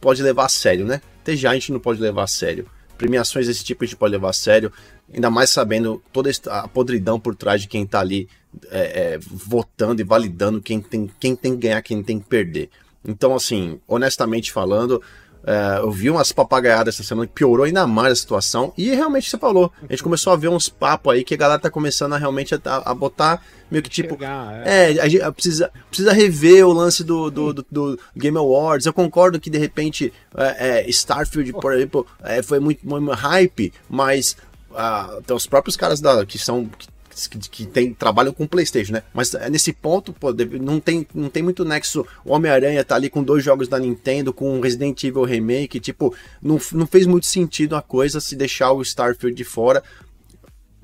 pode 0.00 0.22
levar 0.22 0.46
a 0.46 0.48
sério, 0.48 0.86
né? 0.86 1.02
Até 1.20 1.36
já 1.36 1.50
a 1.50 1.54
gente 1.54 1.72
não 1.72 1.78
pode 1.78 2.00
levar 2.00 2.22
a 2.22 2.26
sério 2.26 2.66
premiações 2.98 3.46
desse 3.46 3.64
tipo 3.64 3.84
a 3.84 3.86
gente 3.86 3.96
pode 3.96 4.12
levar 4.12 4.30
a 4.30 4.34
sério, 4.34 4.70
ainda 5.12 5.30
mais 5.30 5.50
sabendo 5.50 6.02
toda 6.12 6.30
a 6.48 6.68
podridão 6.68 7.18
por 7.18 7.34
trás 7.34 7.62
de 7.62 7.68
quem 7.68 7.84
está 7.84 8.00
ali 8.00 8.28
é, 8.70 9.14
é, 9.14 9.18
votando 9.18 10.02
e 10.02 10.04
validando 10.04 10.60
quem 10.60 10.80
tem, 10.80 11.10
quem 11.18 11.36
tem 11.36 11.54
que 11.54 11.62
ganhar, 11.62 11.80
quem 11.80 12.02
tem 12.02 12.18
que 12.18 12.26
perder. 12.26 12.68
Então, 13.04 13.34
assim, 13.34 13.80
honestamente 13.86 14.52
falando, 14.52 15.00
é, 15.44 15.78
eu 15.78 15.90
vi 15.90 16.10
umas 16.10 16.32
papagaiadas 16.32 16.94
essa 16.94 17.02
semana 17.02 17.26
que 17.26 17.32
piorou 17.32 17.64
ainda 17.64 17.86
mais 17.86 18.12
a 18.12 18.16
situação. 18.16 18.72
E 18.76 18.90
realmente 18.90 19.30
você 19.30 19.38
falou. 19.38 19.72
A 19.82 19.92
gente 19.92 20.02
começou 20.02 20.32
a 20.32 20.36
ver 20.36 20.48
uns 20.48 20.68
papos 20.68 21.12
aí 21.12 21.24
que 21.24 21.34
a 21.34 21.36
galera 21.36 21.60
tá 21.60 21.70
começando 21.70 22.12
a 22.12 22.18
realmente 22.18 22.54
a, 22.54 22.60
a 22.64 22.94
botar 22.94 23.42
meio 23.70 23.82
que 23.82 23.90
tipo. 23.90 24.18
é, 24.64 24.96
é 24.96 25.00
a 25.00 25.08
gente 25.08 25.32
precisa, 25.32 25.70
precisa 25.88 26.12
rever 26.12 26.66
o 26.66 26.72
lance 26.72 27.04
do, 27.04 27.30
do, 27.30 27.52
do, 27.52 27.66
do 27.70 28.00
Game 28.16 28.36
Awards. 28.36 28.86
Eu 28.86 28.92
concordo 28.92 29.40
que 29.40 29.50
de 29.50 29.58
repente 29.58 30.12
é, 30.36 30.80
é, 30.80 30.90
Starfield, 30.90 31.52
por 31.52 31.72
exemplo, 31.72 32.06
é, 32.22 32.42
foi 32.42 32.58
muito, 32.58 32.86
muito 32.86 33.10
hype, 33.10 33.72
mas 33.88 34.36
uh, 34.70 35.22
tem 35.22 35.36
os 35.36 35.46
próprios 35.46 35.76
caras 35.76 36.00
da, 36.00 36.24
que 36.26 36.38
são. 36.38 36.66
Que 36.66 36.86
que, 37.26 37.38
que 37.38 37.66
tem, 37.66 37.92
trabalham 37.92 38.32
com 38.32 38.46
PlayStation, 38.46 38.92
né? 38.92 39.02
Mas 39.12 39.34
é 39.34 39.48
nesse 39.50 39.72
ponto, 39.72 40.12
pô, 40.12 40.32
não 40.60 40.78
tem, 40.78 41.06
não 41.14 41.28
tem 41.28 41.42
muito 41.42 41.64
nexo. 41.64 42.06
O 42.24 42.32
Homem-Aranha 42.32 42.84
tá 42.84 42.94
ali 42.94 43.10
com 43.10 43.22
dois 43.22 43.42
jogos 43.42 43.68
da 43.68 43.78
Nintendo, 43.78 44.32
com 44.32 44.60
Resident 44.60 45.02
Evil 45.02 45.24
Remake, 45.24 45.80
tipo, 45.80 46.14
não, 46.42 46.60
não 46.72 46.86
fez 46.86 47.06
muito 47.06 47.26
sentido 47.26 47.76
a 47.76 47.82
coisa 47.82 48.20
se 48.20 48.36
deixar 48.36 48.72
o 48.72 48.82
Starfield 48.82 49.36
de 49.36 49.44
fora. 49.44 49.82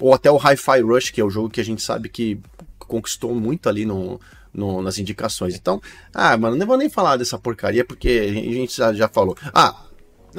Ou 0.00 0.12
até 0.12 0.30
o 0.30 0.36
Hi-Fi 0.36 0.80
Rush, 0.80 1.10
que 1.10 1.20
é 1.20 1.24
o 1.24 1.30
jogo 1.30 1.50
que 1.50 1.60
a 1.60 1.64
gente 1.64 1.82
sabe 1.82 2.08
que 2.08 2.38
conquistou 2.78 3.34
muito 3.34 3.68
ali 3.68 3.84
no, 3.84 4.20
no, 4.52 4.82
nas 4.82 4.98
indicações. 4.98 5.54
Então, 5.54 5.80
ah, 6.12 6.36
mano, 6.36 6.56
não 6.56 6.66
vou 6.66 6.76
nem 6.76 6.88
falar 6.88 7.16
dessa 7.16 7.38
porcaria, 7.38 7.84
porque 7.84 8.08
a 8.08 8.32
gente 8.32 8.76
já, 8.76 8.92
já 8.92 9.08
falou. 9.08 9.36
Ah, 9.52 9.84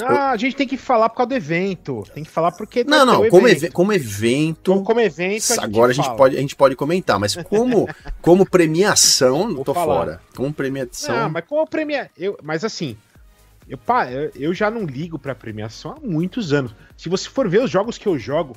ah, 0.04 0.32
a 0.32 0.38
gente 0.38 0.56
tem 0.56 0.68
que 0.68 0.78
falar 0.78 1.10
por 1.10 1.18
causa 1.18 1.30
do 1.30 1.36
evento. 1.36 2.04
Tem 2.14 2.24
que 2.24 2.30
falar 2.30 2.52
porque. 2.52 2.84
Não, 2.84 3.06
não, 3.06 3.30
como, 3.30 3.48
evento. 3.48 3.74
como 3.74 3.94
evento. 3.94 4.72
Como, 4.72 4.84
como 4.84 5.00
evento. 5.00 5.60
A 5.60 5.64
agora 5.64 5.92
a 5.92 5.94
gente, 5.94 6.10
pode, 6.16 6.38
a 6.38 6.40
gente 6.40 6.56
pode 6.56 6.76
comentar, 6.76 7.20
mas 7.20 7.36
como, 7.36 7.88
como 8.22 8.50
premiação, 8.50 9.50
não 9.50 9.64
tô 9.64 9.74
falar. 9.74 9.96
fora. 9.96 10.22
Como 10.36 10.54
premiação. 10.54 11.16
Não, 11.16 11.30
mas 11.30 11.46
como 11.46 11.66
premiação. 11.68 12.12
Mas 12.44 12.64
assim, 12.64 12.98
eu, 13.68 13.80
eu 14.36 14.54
já 14.54 14.70
não 14.70 14.86
ligo 14.86 15.18
pra 15.18 15.34
premiação 15.34 15.92
há 15.92 16.06
muitos 16.06 16.54
anos. 16.54 16.76
Se 16.98 17.10
você 17.10 17.30
for 17.30 17.50
ver 17.50 17.64
os 17.64 17.72
jogos 17.72 17.98
que 17.98 18.08
eu 18.08 18.18
jogo, 18.18 18.56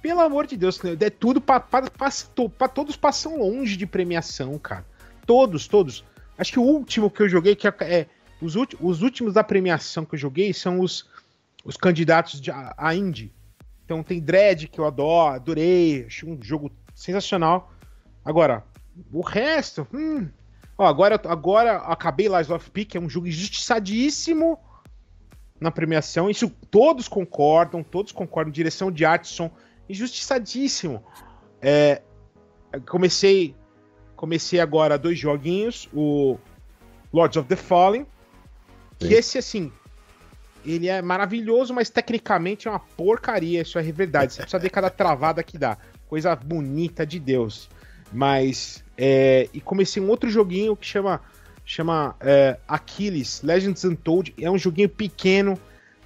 pelo 0.00 0.20
amor 0.20 0.46
de 0.46 0.56
Deus, 0.56 0.80
é 1.00 1.10
tudo 1.10 1.40
pra 1.40 1.60
todos 2.68 2.96
passam 2.96 3.38
longe 3.38 3.76
de 3.76 3.86
premiação, 3.86 4.58
cara. 4.58 4.84
Todos, 5.26 5.66
todos. 5.66 6.04
Acho 6.38 6.52
que 6.52 6.58
o 6.60 6.62
último 6.62 7.10
que 7.10 7.22
eu 7.22 7.28
joguei, 7.28 7.56
que 7.56 7.66
é, 7.66 7.74
é 7.80 8.06
os, 8.40 8.54
os 8.80 9.02
últimos 9.02 9.34
da 9.34 9.44
premiação 9.44 10.04
que 10.04 10.14
eu 10.14 10.18
joguei 10.18 10.52
são 10.52 10.80
os, 10.80 11.08
os 11.64 11.76
candidatos 11.76 12.40
de, 12.40 12.50
a, 12.50 12.74
a 12.76 12.94
Indie. 12.94 13.32
Então 13.84 14.02
tem 14.02 14.20
Dread, 14.20 14.68
que 14.68 14.78
eu 14.78 14.86
adoro, 14.86 15.34
adorei, 15.34 16.04
achei 16.06 16.28
um 16.28 16.38
jogo 16.42 16.70
sensacional. 16.94 17.72
Agora, 18.24 18.64
o 19.12 19.22
resto. 19.22 19.86
Hum, 19.92 20.28
ó, 20.76 20.86
agora, 20.86 21.20
agora 21.24 21.76
acabei 21.78 22.28
Lies 22.28 22.50
of 22.50 22.70
P, 22.70 22.84
que 22.84 22.98
é 22.98 23.00
um 23.00 23.08
jogo 23.08 23.26
injustiçadíssimo 23.26 24.58
na 25.60 25.70
premiação. 25.70 26.28
Isso 26.28 26.50
todos 26.70 27.08
concordam, 27.08 27.82
todos 27.82 28.12
concordam. 28.12 28.52
Direção 28.52 28.92
de 28.92 29.04
arte, 29.04 29.28
som, 29.28 29.50
injustiçadíssimo. 29.88 31.02
É, 31.60 32.02
comecei 32.88 33.56
comecei 34.18 34.58
agora 34.58 34.98
dois 34.98 35.16
joguinhos, 35.16 35.88
o 35.94 36.36
Lords 37.12 37.36
of 37.36 37.48
the 37.48 37.54
Fallen, 37.54 38.04
que 38.98 39.14
esse, 39.14 39.38
assim, 39.38 39.70
ele 40.64 40.88
é 40.88 41.00
maravilhoso, 41.00 41.72
mas 41.72 41.88
tecnicamente 41.88 42.66
é 42.66 42.70
uma 42.70 42.80
porcaria, 42.80 43.62
isso 43.62 43.78
é 43.78 43.82
verdade. 43.82 44.34
Você 44.34 44.42
precisa 44.42 44.58
ver 44.58 44.70
cada 44.70 44.90
travada 44.90 45.42
que 45.42 45.56
dá. 45.56 45.78
Coisa 46.08 46.34
bonita 46.34 47.06
de 47.06 47.18
Deus. 47.18 47.68
Mas. 48.12 48.84
É, 48.96 49.48
e 49.52 49.60
comecei 49.60 50.02
um 50.02 50.08
outro 50.08 50.28
joguinho 50.28 50.76
que 50.76 50.86
chama. 50.86 51.20
Chama 51.64 52.16
é, 52.20 52.58
Achilles, 52.66 53.42
Legends 53.42 53.84
Untold. 53.84 54.34
É 54.40 54.50
um 54.50 54.58
joguinho 54.58 54.88
pequeno. 54.88 55.58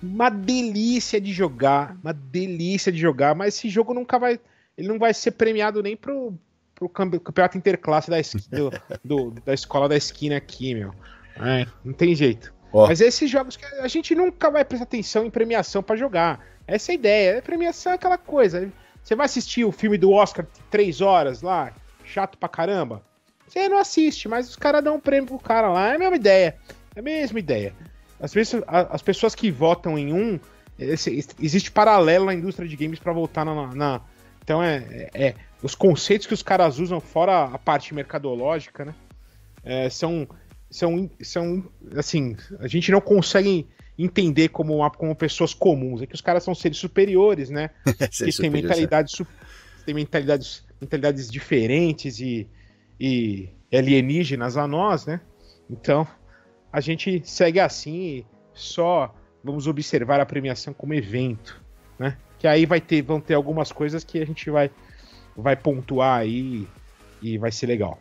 Uma 0.03 0.29
delícia 0.29 1.21
de 1.21 1.33
jogar. 1.33 1.97
Uma 2.03 2.13
delícia 2.13 2.91
de 2.91 2.99
jogar. 2.99 3.35
Mas 3.35 3.55
esse 3.55 3.69
jogo 3.69 3.95
nunca 3.95 4.19
vai. 4.19 4.41
Ele 4.77 4.89
não 4.89 4.99
vai 4.99 5.15
ser 5.15 5.33
premiado 5.33 5.81
nem 5.83 5.97
pro, 5.97 6.35
pro 6.75 6.89
campeonato 6.89 7.57
interclasse 7.57 8.11
da, 8.11 8.17
do, 8.51 8.71
do, 9.05 9.31
da 9.45 9.55
escola 9.55 9.89
da 9.89 9.97
esquina 9.97 10.37
aqui, 10.37 10.75
meu. 10.75 10.93
É, 11.37 11.67
não 11.85 11.93
tem 11.93 12.15
jeito. 12.15 12.53
Oh. 12.73 12.87
Mas 12.87 13.01
esses 13.01 13.31
jogos 13.31 13.57
que 13.57 13.65
a 13.65 13.89
gente 13.89 14.15
nunca 14.15 14.51
vai 14.51 14.65
prestar 14.65 14.85
atenção 14.85 15.25
em 15.25 15.31
premiação 15.31 15.83
para 15.83 15.97
jogar. 15.97 16.45
Essa 16.67 16.91
é 16.91 16.93
a 16.93 16.95
ideia. 16.95 17.39
A 17.39 17.43
premiação 17.43 17.93
é 17.93 17.97
aquela 17.97 18.17
coisa. 18.17 18.73
Você 19.03 19.15
vai 19.15 19.27
assistir 19.27 19.65
o 19.65 19.73
filme 19.73 19.99
do 19.99 20.11
Oscar 20.13 20.47
três 20.71 21.01
horas 21.01 21.43
lá, 21.43 21.73
chato 22.05 22.39
pra 22.39 22.49
caramba. 22.49 23.03
Você 23.47 23.69
não 23.69 23.77
assiste, 23.77 24.29
mas 24.29 24.49
os 24.49 24.57
caras 24.57 24.83
dão 24.83 24.97
um 24.97 25.01
prêmio 25.01 25.27
pro 25.27 25.39
cara 25.39 25.69
lá. 25.69 25.89
É 25.89 25.97
a 25.97 25.99
mesma 25.99 26.17
ideia. 26.17 26.57
É 26.97 27.01
a 27.01 27.03
mesma 27.03 27.39
ideia. 27.39 27.75
As 28.19 28.33
pessoas, 28.33 28.63
as 28.67 29.03
pessoas 29.03 29.35
que 29.35 29.51
votam 29.51 29.99
em 29.99 30.13
um. 30.13 30.41
Esse, 30.79 31.27
existe 31.39 31.71
paralelo 31.71 32.25
na 32.25 32.35
indústria 32.35 32.67
de 32.67 32.77
games 32.77 32.99
para 32.99 33.13
votar 33.13 33.45
na, 33.45 33.67
na. 33.75 34.01
então 34.43 34.63
é, 34.63 34.77
é, 35.13 35.27
é, 35.27 35.35
Os 35.63 35.75
conceitos 35.75 36.27
que 36.27 36.33
os 36.33 36.43
caras 36.43 36.79
usam, 36.79 37.01
fora 37.01 37.45
a 37.45 37.59
parte 37.59 37.93
mercadológica, 37.93 38.85
né? 38.87 38.95
É, 39.65 39.91
são 39.91 40.27
são, 40.73 41.09
são 41.21 41.63
assim, 41.97 42.35
a 42.59 42.67
gente 42.67 42.91
não 42.91 43.01
consegue 43.01 43.69
entender 43.97 44.49
como, 44.49 44.91
como 44.93 45.15
pessoas 45.15 45.53
comuns. 45.53 46.01
É 46.01 46.07
que 46.07 46.15
os 46.15 46.23
caras 46.23 46.43
são 46.43 46.55
seres 46.55 46.79
superiores, 46.79 47.51
né? 47.51 47.71
que 48.11 48.37
têm 48.37 48.51
mentalidades, 48.51 49.21
é. 49.21 49.25
têm 49.85 49.95
mentalidades, 49.95 50.65
mentalidades 50.81 51.31
diferentes 51.31 52.19
e, 52.19 52.49
e 52.99 53.51
alienígenas 53.71 54.57
a 54.57 54.67
nós, 54.67 55.05
né? 55.05 55.21
Então, 55.71 56.09
a 56.73 56.81
gente 56.81 57.23
segue 57.25 57.61
assim 57.61 58.01
e 58.01 58.27
só 58.55 59.15
vamos 59.45 59.67
observar 59.67 60.21
a 60.21 60.27
premiação 60.27 60.73
como 60.73 60.95
evento, 60.95 61.63
né? 61.99 62.17
Que 62.39 62.47
aí 62.47 62.65
vai 62.65 62.81
ter, 62.81 63.03
vão 63.03 63.21
ter 63.21 63.35
algumas 63.35 63.71
coisas 63.71 64.03
que 64.03 64.19
a 64.21 64.27
gente 64.27 64.51
vai, 64.51 64.71
vai 65.37 65.55
pontuar 65.55 66.21
aí 66.21 66.67
e 67.21 67.37
vai 67.37 67.53
ser 67.53 67.67
legal. 67.67 68.01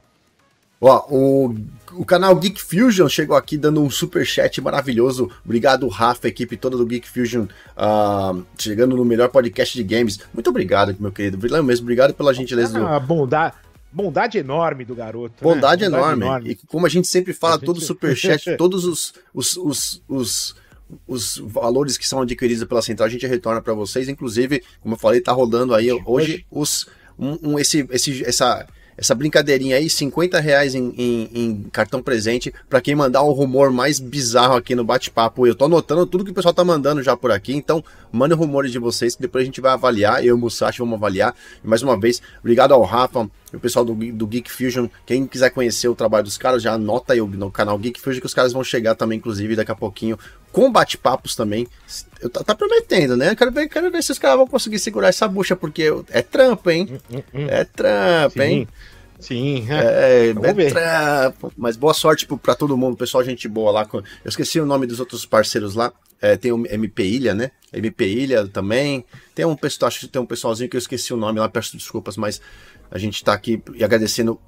Ó, 0.81 1.05
o, 1.09 1.55
o 1.93 2.03
canal 2.03 2.35
Geek 2.35 2.59
Fusion 2.59 3.07
chegou 3.07 3.38
aqui 3.38 3.55
dando 3.55 3.83
um 3.83 3.89
super 3.89 4.25
chat 4.25 4.59
maravilhoso. 4.59 5.29
Obrigado, 5.45 5.88
Rafa, 5.88 6.27
equipe 6.27 6.57
toda 6.57 6.75
do 6.75 6.88
Geek 6.88 7.07
Fusion, 7.07 7.43
uh, 7.43 8.43
chegando 8.57 8.97
no 8.97 9.05
melhor 9.05 9.29
podcast 9.29 9.77
de 9.77 9.83
games. 9.83 10.19
Muito 10.33 10.50
obrigado, 10.50 10.95
meu 11.00 11.11
querido. 11.11 11.38
Vilão 11.38 11.61
mesmo, 11.61 11.83
obrigado 11.83 12.15
pela 12.15 12.33
gentileza. 12.33 12.83
Ah, 12.83 12.97
do... 12.97 13.05
bondade, 13.05 13.53
bondade 13.91 14.38
enorme 14.39 14.83
do 14.83 14.95
garoto. 14.95 15.35
Bondade, 15.43 15.83
né? 15.83 15.89
bondade 15.89 16.13
enorme. 16.13 16.25
enorme. 16.25 16.50
E 16.50 16.55
como 16.67 16.88
a 16.88 16.89
gente 16.89 17.07
sempre 17.07 17.31
fala, 17.31 17.55
gente... 17.55 17.65
todo 17.65 17.79
super 17.79 18.17
chat, 18.17 18.43
todos 18.57 18.83
os, 18.83 19.13
os, 19.31 19.57
os, 19.57 20.03
os 20.09 20.61
os 21.07 21.38
valores 21.38 21.97
que 21.97 22.05
são 22.05 22.19
adquiridos 22.19 22.65
pela 22.65 22.81
central 22.81 23.07
a 23.07 23.09
gente 23.09 23.25
retorna 23.25 23.61
para 23.61 23.73
vocês. 23.73 24.09
Inclusive, 24.09 24.61
como 24.81 24.95
eu 24.95 25.00
falei, 25.00 25.21
tá 25.21 25.31
rolando 25.31 25.73
aí 25.73 25.89
hoje, 25.89 26.03
hoje 26.05 26.45
os 26.51 26.85
um, 27.17 27.51
um, 27.51 27.59
esse, 27.59 27.88
esse, 27.91 28.25
essa 28.25 28.67
essa 29.01 29.15
brincadeirinha 29.15 29.77
aí, 29.77 29.89
50 29.89 30.39
reais 30.39 30.75
em, 30.75 30.93
em, 30.96 31.29
em 31.34 31.63
cartão 31.72 32.03
presente 32.03 32.53
para 32.70 32.79
quem 32.79 32.93
mandar 32.93 33.24
o 33.24 33.31
rumor 33.31 33.72
mais 33.72 34.00
bizarro 34.00 34.55
aqui 34.55 34.75
no 34.75 34.84
bate-papo. 34.84 35.48
Eu 35.48 35.55
tô 35.55 35.65
anotando 35.65 36.05
tudo 36.05 36.24
que 36.24 36.29
o 36.29 36.34
pessoal 36.36 36.53
tá 36.53 36.63
mandando 36.63 37.01
já 37.01 37.17
por 37.17 37.31
aqui, 37.31 37.51
então 37.51 37.84
mandem 38.12 38.38
rumores 38.38 38.72
de 38.72 38.77
vocês 38.77 39.15
que 39.15 39.22
depois 39.24 39.41
a 39.41 39.46
gente 39.46 39.60
vai 39.60 39.72
avaliar. 39.72 40.24
Eu 40.24 40.27
e 40.27 40.31
o 40.34 40.38
Musashi 40.38 40.79
vamos 40.79 40.93
avaliar. 40.93 41.34
E 41.63 41.67
mais 41.67 41.81
uma 41.81 42.00
vez, 42.00 42.22
obrigado 42.41 42.75
ao 42.75 42.84
Rafa, 42.84 43.27
o 43.51 43.60
pessoal 43.60 43.84
do, 43.84 43.96
do 43.96 44.27
Geek 44.27 44.51
Fusion. 44.51 44.88
Quem 45.03 45.25
quiser 45.25 45.50
conhecer 45.50 45.88
o 45.88 45.96
trabalho 45.96 46.25
dos 46.25 46.38
caras, 46.38 46.62
já 46.62 46.74
anota 46.74 47.13
aí 47.13 47.22
no 47.22 47.50
canal 47.50 47.79
Geek 47.79 48.00
Fusion 48.00 48.20
que 48.20 48.27
os 48.27 48.36
caras 48.36 48.53
vão 48.53 48.63
chegar 48.63 48.93
também, 48.93 49.17
inclusive, 49.17 49.55
daqui 49.55 49.72
a 49.72 49.75
pouquinho, 49.75 50.17
com 50.51 50.72
bate-papos 50.72 51.36
também. 51.36 51.67
Eu, 52.22 52.29
tá, 52.29 52.43
tá, 52.43 52.53
prometendo, 52.53 53.17
né? 53.17 53.34
Quero 53.36 53.51
ver, 53.51 53.67
quero 53.67 53.89
ver 53.89 54.03
se 54.03 54.12
os 54.12 54.20
caras 54.20 54.38
vão 54.38 54.46
conseguir 54.46 54.77
segurar 54.77 55.08
essa 55.08 55.27
bucha, 55.27 55.55
porque 55.55 55.86
é 56.12 56.22
trampo, 56.22 56.70
hein? 56.70 56.88
Hum, 56.91 57.17
hum, 57.17 57.24
hum. 57.34 57.48
É 57.50 57.63
trampo, 57.63 58.41
hein? 58.43 58.67
Sim, 59.21 59.67
é, 59.69 60.29
é, 60.33 60.33
é. 60.33 61.33
Mas 61.55 61.77
boa 61.77 61.93
sorte 61.93 62.27
para 62.27 62.55
todo 62.55 62.75
mundo, 62.75 62.97
pessoal, 62.97 63.23
gente 63.23 63.47
boa 63.47 63.71
lá. 63.71 63.87
Eu 63.93 64.03
esqueci 64.25 64.59
o 64.59 64.65
nome 64.65 64.85
dos 64.85 64.99
outros 64.99 65.25
parceiros 65.25 65.75
lá. 65.75 65.93
É, 66.19 66.35
tem 66.35 66.51
o 66.51 66.65
MP 66.67 67.03
Ilha, 67.03 67.33
né? 67.33 67.51
MP 67.71 68.05
Ilha 68.05 68.47
também. 68.47 69.05
Tem 69.33 69.45
um 69.45 69.55
pessoal, 69.55 69.87
acho 69.87 70.01
que 70.01 70.07
tem 70.07 70.21
um 70.21 70.25
pessoalzinho 70.25 70.69
que 70.69 70.75
eu 70.75 70.79
esqueci 70.79 71.13
o 71.13 71.17
nome 71.17 71.39
lá, 71.39 71.47
peço 71.47 71.77
desculpas, 71.77 72.17
mas 72.17 72.41
a 72.91 72.97
gente 72.97 73.23
tá 73.23 73.33
aqui 73.33 73.61
e 73.73 73.83
agradecendo 73.83 74.39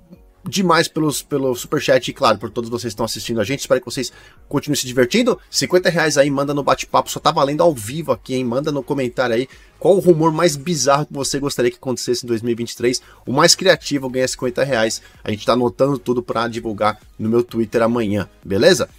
demais 0.48 0.88
pelos, 0.88 1.22
pelo 1.22 1.56
superchat 1.56 2.10
e, 2.10 2.14
claro, 2.14 2.38
por 2.38 2.50
todos 2.50 2.70
vocês 2.70 2.92
que 2.92 2.96
estão 2.96 3.06
assistindo 3.06 3.40
a 3.40 3.44
gente. 3.44 3.62
Espero 3.62 3.80
que 3.80 3.86
vocês 3.86 4.12
continuem 4.50 4.80
se 4.80 4.86
divertindo. 4.86 5.40
50 5.50 5.90
reais 5.90 6.18
aí, 6.18 6.30
manda 6.30 6.54
no 6.54 6.64
bate-papo, 6.64 7.10
só 7.10 7.20
tá 7.20 7.32
valendo 7.32 7.62
ao 7.62 7.74
vivo 7.74 8.12
aqui, 8.12 8.36
hein? 8.36 8.44
Manda 8.44 8.72
no 8.72 8.84
comentário 8.84 9.36
aí 9.36 9.48
qual 9.80 9.96
o 9.96 10.00
rumor 10.00 10.32
mais 10.32 10.56
bizarro 10.56 11.06
que 11.06 11.14
você 11.14 11.40
gostaria 11.40 11.72
que 11.72 11.78
acontecesse 11.78 12.26
em 12.26 12.28
2023. 12.28 13.02
O 13.26 13.34
mais 13.34 13.56
criativo 13.56 14.10
ganha 14.10 14.28
50 14.28 14.64
reais. 14.64 15.02
A 15.24 15.32
gente 15.32 15.46
tá 15.46 15.54
anotando 15.54 15.98
tudo 15.98 16.22
para 16.22 16.48
divulgar 16.48 17.00
no 17.18 17.30
meu 17.30 17.44
Twitter 17.44 17.82
amanhã, 17.82 18.30
beleza? 18.44 18.90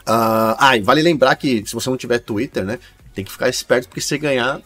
Uh, 0.00 0.54
ah, 0.58 0.76
e 0.76 0.80
vale 0.80 1.02
lembrar 1.02 1.34
que 1.36 1.64
se 1.66 1.74
você 1.74 1.90
não 1.90 1.96
tiver 1.96 2.18
Twitter, 2.18 2.64
né? 2.64 2.78
Tem 3.14 3.24
que 3.24 3.32
ficar 3.32 3.48
esperto 3.48 3.88
porque 3.88 4.00
se 4.00 4.16
ganhar. 4.16 4.60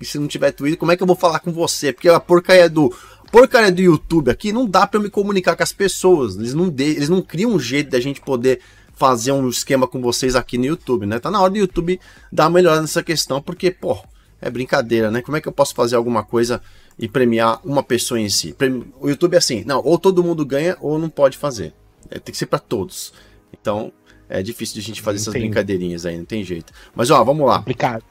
E 0.00 0.04
se 0.04 0.18
não 0.18 0.26
tiver 0.26 0.50
Twitter, 0.50 0.78
como 0.78 0.90
é 0.90 0.96
que 0.96 1.02
eu 1.02 1.06
vou 1.06 1.14
falar 1.14 1.38
com 1.38 1.52
você? 1.52 1.92
Porque 1.92 2.08
a 2.08 2.18
porcaria 2.18 2.68
do 2.68 2.92
porcaria 3.32 3.72
do 3.72 3.80
YouTube 3.80 4.30
aqui 4.30 4.52
não 4.52 4.66
dá 4.66 4.86
para 4.86 4.98
eu 4.98 5.02
me 5.02 5.10
comunicar 5.10 5.56
com 5.56 5.62
as 5.62 5.72
pessoas. 5.72 6.36
Eles 6.36 6.52
não, 6.52 6.68
de, 6.68 6.84
eles 6.84 7.08
não 7.08 7.22
criam 7.22 7.52
um 7.52 7.58
jeito 7.58 7.90
da 7.90 7.98
gente 7.98 8.20
poder 8.20 8.60
fazer 8.94 9.32
um 9.32 9.48
esquema 9.48 9.88
com 9.88 10.00
vocês 10.02 10.36
aqui 10.36 10.58
no 10.58 10.66
YouTube, 10.66 11.06
né? 11.06 11.18
Tá 11.18 11.30
na 11.30 11.40
hora 11.40 11.50
do 11.50 11.58
YouTube 11.58 11.98
dar 12.30 12.44
uma 12.44 12.50
melhor 12.50 12.78
nessa 12.80 13.02
questão, 13.02 13.40
porque, 13.40 13.70
pô, 13.70 13.98
é 14.40 14.50
brincadeira, 14.50 15.10
né? 15.10 15.22
Como 15.22 15.36
é 15.36 15.40
que 15.40 15.48
eu 15.48 15.52
posso 15.52 15.74
fazer 15.74 15.96
alguma 15.96 16.22
coisa 16.22 16.60
e 16.98 17.08
premiar 17.08 17.58
uma 17.64 17.82
pessoa 17.82 18.20
em 18.20 18.28
si? 18.28 18.54
O 19.00 19.08
YouTube 19.08 19.34
é 19.34 19.38
assim, 19.38 19.64
não, 19.64 19.80
ou 19.82 19.98
todo 19.98 20.22
mundo 20.22 20.44
ganha 20.44 20.76
ou 20.80 20.98
não 20.98 21.08
pode 21.08 21.38
fazer. 21.38 21.72
É, 22.10 22.18
tem 22.18 22.32
que 22.32 22.38
ser 22.38 22.46
para 22.46 22.58
todos. 22.58 23.14
Então, 23.50 23.90
é 24.28 24.42
difícil 24.42 24.74
de 24.74 24.80
a 24.80 24.84
gente 24.84 25.00
fazer 25.00 25.16
essas 25.16 25.32
brincadeirinhas 25.32 26.04
aí, 26.04 26.18
não 26.18 26.26
tem 26.26 26.44
jeito. 26.44 26.72
Mas, 26.94 27.10
ó, 27.10 27.24
vamos 27.24 27.46
lá. 27.46 27.58
Complicado. 27.58 28.04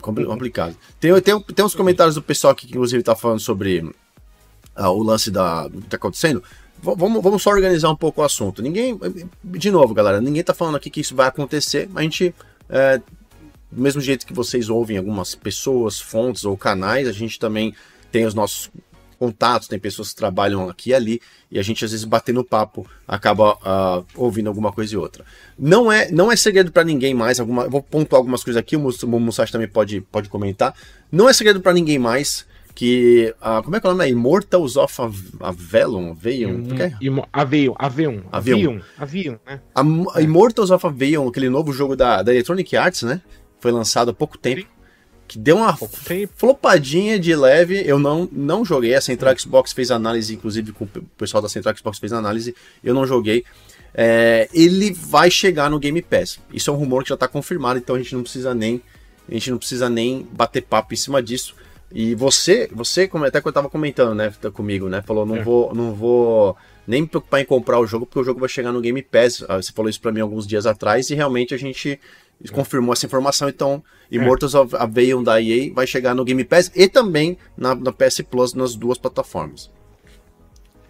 Complicado. 0.00 0.76
Tem, 1.00 1.20
tem, 1.20 1.40
tem 1.40 1.64
uns 1.64 1.74
comentários 1.74 2.14
do 2.14 2.22
pessoal 2.22 2.52
aqui 2.52 2.66
que, 2.66 2.72
inclusive, 2.72 3.02
tá 3.02 3.16
falando 3.16 3.40
sobre 3.40 3.82
uh, 4.80 4.88
o 4.88 5.02
lance 5.02 5.30
da, 5.30 5.68
do 5.68 5.78
que 5.78 5.86
está 5.86 5.96
acontecendo, 5.96 6.42
vamos, 6.82 7.22
vamos 7.22 7.42
só 7.42 7.50
organizar 7.50 7.90
um 7.90 7.96
pouco 7.96 8.22
o 8.22 8.24
assunto. 8.24 8.62
Ninguém, 8.62 8.98
de 9.44 9.70
novo, 9.70 9.92
galera, 9.92 10.20
ninguém 10.20 10.40
está 10.40 10.54
falando 10.54 10.76
aqui 10.76 10.90
que 10.90 11.00
isso 11.00 11.14
vai 11.14 11.28
acontecer, 11.28 11.88
a 11.94 12.02
gente, 12.02 12.34
é, 12.68 12.98
do 13.70 13.80
mesmo 13.80 14.00
jeito 14.00 14.26
que 14.26 14.32
vocês 14.32 14.68
ouvem 14.68 14.96
algumas 14.96 15.34
pessoas, 15.34 16.00
fontes 16.00 16.44
ou 16.44 16.56
canais, 16.56 17.06
a 17.06 17.12
gente 17.12 17.38
também 17.38 17.74
tem 18.10 18.24
os 18.24 18.34
nossos 18.34 18.70
contatos, 19.18 19.68
tem 19.68 19.78
pessoas 19.78 20.08
que 20.08 20.16
trabalham 20.16 20.66
aqui 20.66 20.90
e 20.90 20.94
ali, 20.94 21.20
e 21.50 21.58
a 21.58 21.62
gente 21.62 21.84
às 21.84 21.90
vezes 21.90 22.06
batendo 22.06 22.42
papo 22.42 22.88
acaba 23.06 23.52
uh, 23.56 24.06
ouvindo 24.16 24.46
alguma 24.46 24.72
coisa 24.72 24.94
e 24.94 24.96
outra. 24.96 25.26
Não 25.58 25.92
é, 25.92 26.10
não 26.10 26.32
é 26.32 26.36
segredo 26.36 26.72
para 26.72 26.84
ninguém 26.84 27.12
mais, 27.12 27.38
alguma, 27.38 27.64
eu 27.64 27.70
vou 27.70 27.82
pontuar 27.82 28.18
algumas 28.18 28.42
coisas 28.42 28.58
aqui, 28.58 28.76
o 28.76 28.80
Musashi 28.80 29.52
também 29.52 29.68
pode, 29.68 30.00
pode 30.00 30.30
comentar. 30.30 30.74
Não 31.12 31.28
é 31.28 31.34
segredo 31.34 31.60
para 31.60 31.74
ninguém 31.74 31.98
mais 31.98 32.46
que. 32.80 33.34
Como 33.62 33.76
é 33.76 33.80
que 33.80 33.86
é 33.86 33.90
o 33.90 33.92
nome? 33.92 34.06
É 34.06 34.08
Immortals 34.08 34.78
of 34.78 35.02
Avelon? 35.38 36.12
Avelon? 36.12 36.52
Hum, 36.52 37.22
Avelon, 37.30 37.74
Avelon. 37.78 38.20
Avelon. 38.32 38.80
Avelon, 38.96 39.36
né? 39.46 39.60
A, 39.74 39.82
a 40.14 40.22
Immortals 40.22 40.70
of 40.70 40.86
Avelon, 40.86 41.28
aquele 41.28 41.50
novo 41.50 41.74
jogo 41.74 41.94
da, 41.94 42.22
da 42.22 42.32
Electronic 42.32 42.74
Arts, 42.74 43.02
né? 43.02 43.20
Foi 43.60 43.70
lançado 43.70 44.12
há 44.12 44.14
pouco 44.14 44.38
tempo. 44.38 44.62
Sim 44.62 44.80
que 45.28 45.38
deu 45.38 45.58
uma 45.58 45.78
flopadinha 46.34 47.16
de 47.16 47.36
leve. 47.36 47.84
Eu 47.86 48.00
não, 48.00 48.28
não 48.32 48.64
joguei. 48.64 48.96
A 48.96 49.00
Central 49.00 49.38
Xbox 49.38 49.72
fez 49.72 49.92
análise, 49.92 50.34
inclusive 50.34 50.72
com 50.72 50.82
o 50.82 50.88
pessoal 51.16 51.40
da 51.40 51.48
Central 51.48 51.76
Xbox 51.76 52.00
fez 52.00 52.12
análise. 52.12 52.52
Eu 52.82 52.92
não 52.92 53.06
joguei. 53.06 53.44
É, 53.94 54.48
ele 54.52 54.92
vai 54.92 55.30
chegar 55.30 55.70
no 55.70 55.78
Game 55.78 56.02
Pass. 56.02 56.40
Isso 56.52 56.68
é 56.68 56.72
um 56.72 56.76
rumor 56.76 57.04
que 57.04 57.10
já 57.10 57.14
está 57.14 57.28
confirmado, 57.28 57.78
então 57.78 57.94
a 57.94 57.98
gente 57.98 58.12
não 58.12 58.24
precisa 58.24 58.52
nem 58.52 58.82
a 59.28 59.34
gente 59.34 59.52
não 59.52 59.58
precisa 59.58 59.88
nem 59.88 60.26
bater 60.32 60.62
papo 60.62 60.92
em 60.92 60.96
cima 60.96 61.22
disso. 61.22 61.54
E 61.92 62.14
você, 62.14 62.68
você 62.72 63.08
como 63.08 63.24
até 63.24 63.40
que 63.40 63.46
eu 63.46 63.50
estava 63.50 63.68
comentando, 63.68 64.14
né, 64.14 64.32
comigo, 64.52 64.88
né, 64.88 65.02
falou 65.02 65.26
não 65.26 65.36
é. 65.36 65.42
vou, 65.42 65.74
não 65.74 65.92
vou 65.92 66.56
nem 66.86 67.02
me 67.02 67.08
preocupar 67.08 67.40
em 67.40 67.44
comprar 67.44 67.80
o 67.80 67.86
jogo 67.86 68.06
porque 68.06 68.20
o 68.20 68.24
jogo 68.24 68.40
vai 68.40 68.48
chegar 68.48 68.72
no 68.72 68.80
Game 68.80 69.02
Pass. 69.02 69.44
Ah, 69.48 69.56
você 69.56 69.72
falou 69.72 69.88
isso 69.88 70.00
para 70.00 70.12
mim 70.12 70.20
alguns 70.20 70.46
dias 70.46 70.66
atrás 70.66 71.10
e 71.10 71.14
realmente 71.14 71.54
a 71.54 71.58
gente 71.58 71.98
confirmou 72.52 72.92
essa 72.92 73.04
informação, 73.04 73.48
então 73.48 73.82
Immortals 74.10 74.54
of 74.54 74.74
Aveum 74.76 75.22
da 75.22 75.40
EA 75.40 75.72
vai 75.72 75.86
chegar 75.86 76.14
no 76.14 76.24
Game 76.24 76.42
Pass 76.44 76.70
e 76.74 76.88
também 76.88 77.36
na, 77.56 77.74
na 77.74 77.92
PS 77.92 78.22
Plus 78.22 78.54
nas 78.54 78.74
duas 78.74 78.96
plataformas. 78.96 79.70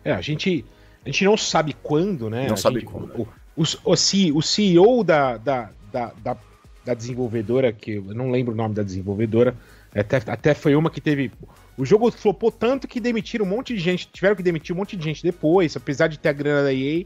É, 0.04 0.12
a 0.12 0.20
gente, 0.20 0.64
a 1.04 1.08
gente 1.08 1.24
não 1.24 1.36
sabe 1.36 1.74
quando, 1.82 2.30
né? 2.30 2.46
Não 2.46 2.54
a 2.54 2.56
sabe 2.56 2.80
gente, 2.80 2.90
quando. 2.90 3.10
O, 3.20 3.28
o, 3.56 3.64
o, 3.84 4.38
o 4.38 4.42
CEO 4.42 5.04
da, 5.04 5.36
da, 5.36 5.70
da, 5.92 6.12
da, 6.22 6.36
da 6.84 6.94
desenvolvedora, 6.94 7.72
que 7.72 7.92
eu 7.92 8.14
não 8.14 8.30
lembro 8.30 8.54
o 8.54 8.56
nome 8.56 8.74
da 8.74 8.82
desenvolvedora, 8.82 9.56
até, 9.94 10.16
até 10.26 10.54
foi 10.54 10.74
uma 10.74 10.90
que 10.90 11.00
teve. 11.00 11.32
O 11.76 11.84
jogo 11.84 12.10
flopou 12.10 12.50
tanto 12.52 12.86
que 12.86 13.00
demitiram 13.00 13.44
um 13.44 13.48
monte 13.48 13.74
de 13.74 13.80
gente, 13.80 14.08
tiveram 14.12 14.36
que 14.36 14.42
demitir 14.42 14.74
um 14.74 14.78
monte 14.78 14.96
de 14.96 15.02
gente 15.02 15.22
depois, 15.22 15.76
apesar 15.76 16.06
de 16.08 16.18
ter 16.18 16.28
a 16.28 16.32
grana 16.32 16.64
da 16.64 16.72
EA, 16.72 17.04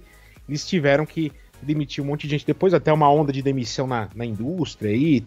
eles 0.48 0.66
tiveram 0.66 1.06
que 1.06 1.32
demitiu 1.62 2.04
um 2.04 2.08
monte 2.08 2.22
de 2.22 2.30
gente 2.30 2.46
depois, 2.46 2.74
até 2.74 2.92
uma 2.92 3.10
onda 3.10 3.32
de 3.32 3.40
demissão 3.40 3.86
na, 3.86 4.08
na 4.14 4.26
indústria 4.26 4.90
aí, 4.90 5.24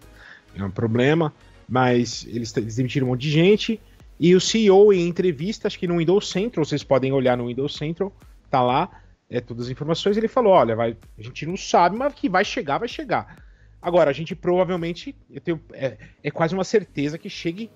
é 0.56 0.64
um 0.64 0.72
problema, 0.72 1.34
mas 1.68 2.26
eles, 2.28 2.56
eles 2.56 2.76
demitiram 2.76 3.08
um 3.08 3.10
monte 3.12 3.22
de 3.22 3.32
gente. 3.32 3.80
E 4.20 4.36
o 4.36 4.42
CEO, 4.42 4.92
em 4.92 5.08
entrevista, 5.08 5.68
acho 5.68 5.78
que 5.78 5.88
no 5.88 5.98
Windows 5.98 6.30
Central, 6.30 6.66
vocês 6.66 6.84
podem 6.84 7.12
olhar 7.12 7.38
no 7.38 7.48
Windows 7.48 7.76
Central, 7.76 8.12
tá 8.50 8.62
lá, 8.62 8.90
é 9.30 9.40
todas 9.40 9.66
as 9.66 9.72
informações. 9.72 10.18
Ele 10.18 10.28
falou: 10.28 10.54
olha, 10.54 10.76
vai, 10.76 10.98
a 11.18 11.22
gente 11.22 11.46
não 11.46 11.58
sabe, 11.58 11.96
mas 11.96 12.14
que 12.14 12.28
vai 12.28 12.44
chegar, 12.44 12.80
vai 12.80 12.88
chegar. 12.88 13.47
Agora, 13.82 14.10
a 14.10 14.14
gente 14.14 14.36
provavelmente, 14.36 15.16
eu 15.30 15.40
tenho, 15.40 15.62
é, 15.74 15.98
é 16.24 16.32
quase 16.32 16.54
uma 16.54 16.64
certeza 16.64 17.18
que 17.18 17.30
chegue 17.30 17.70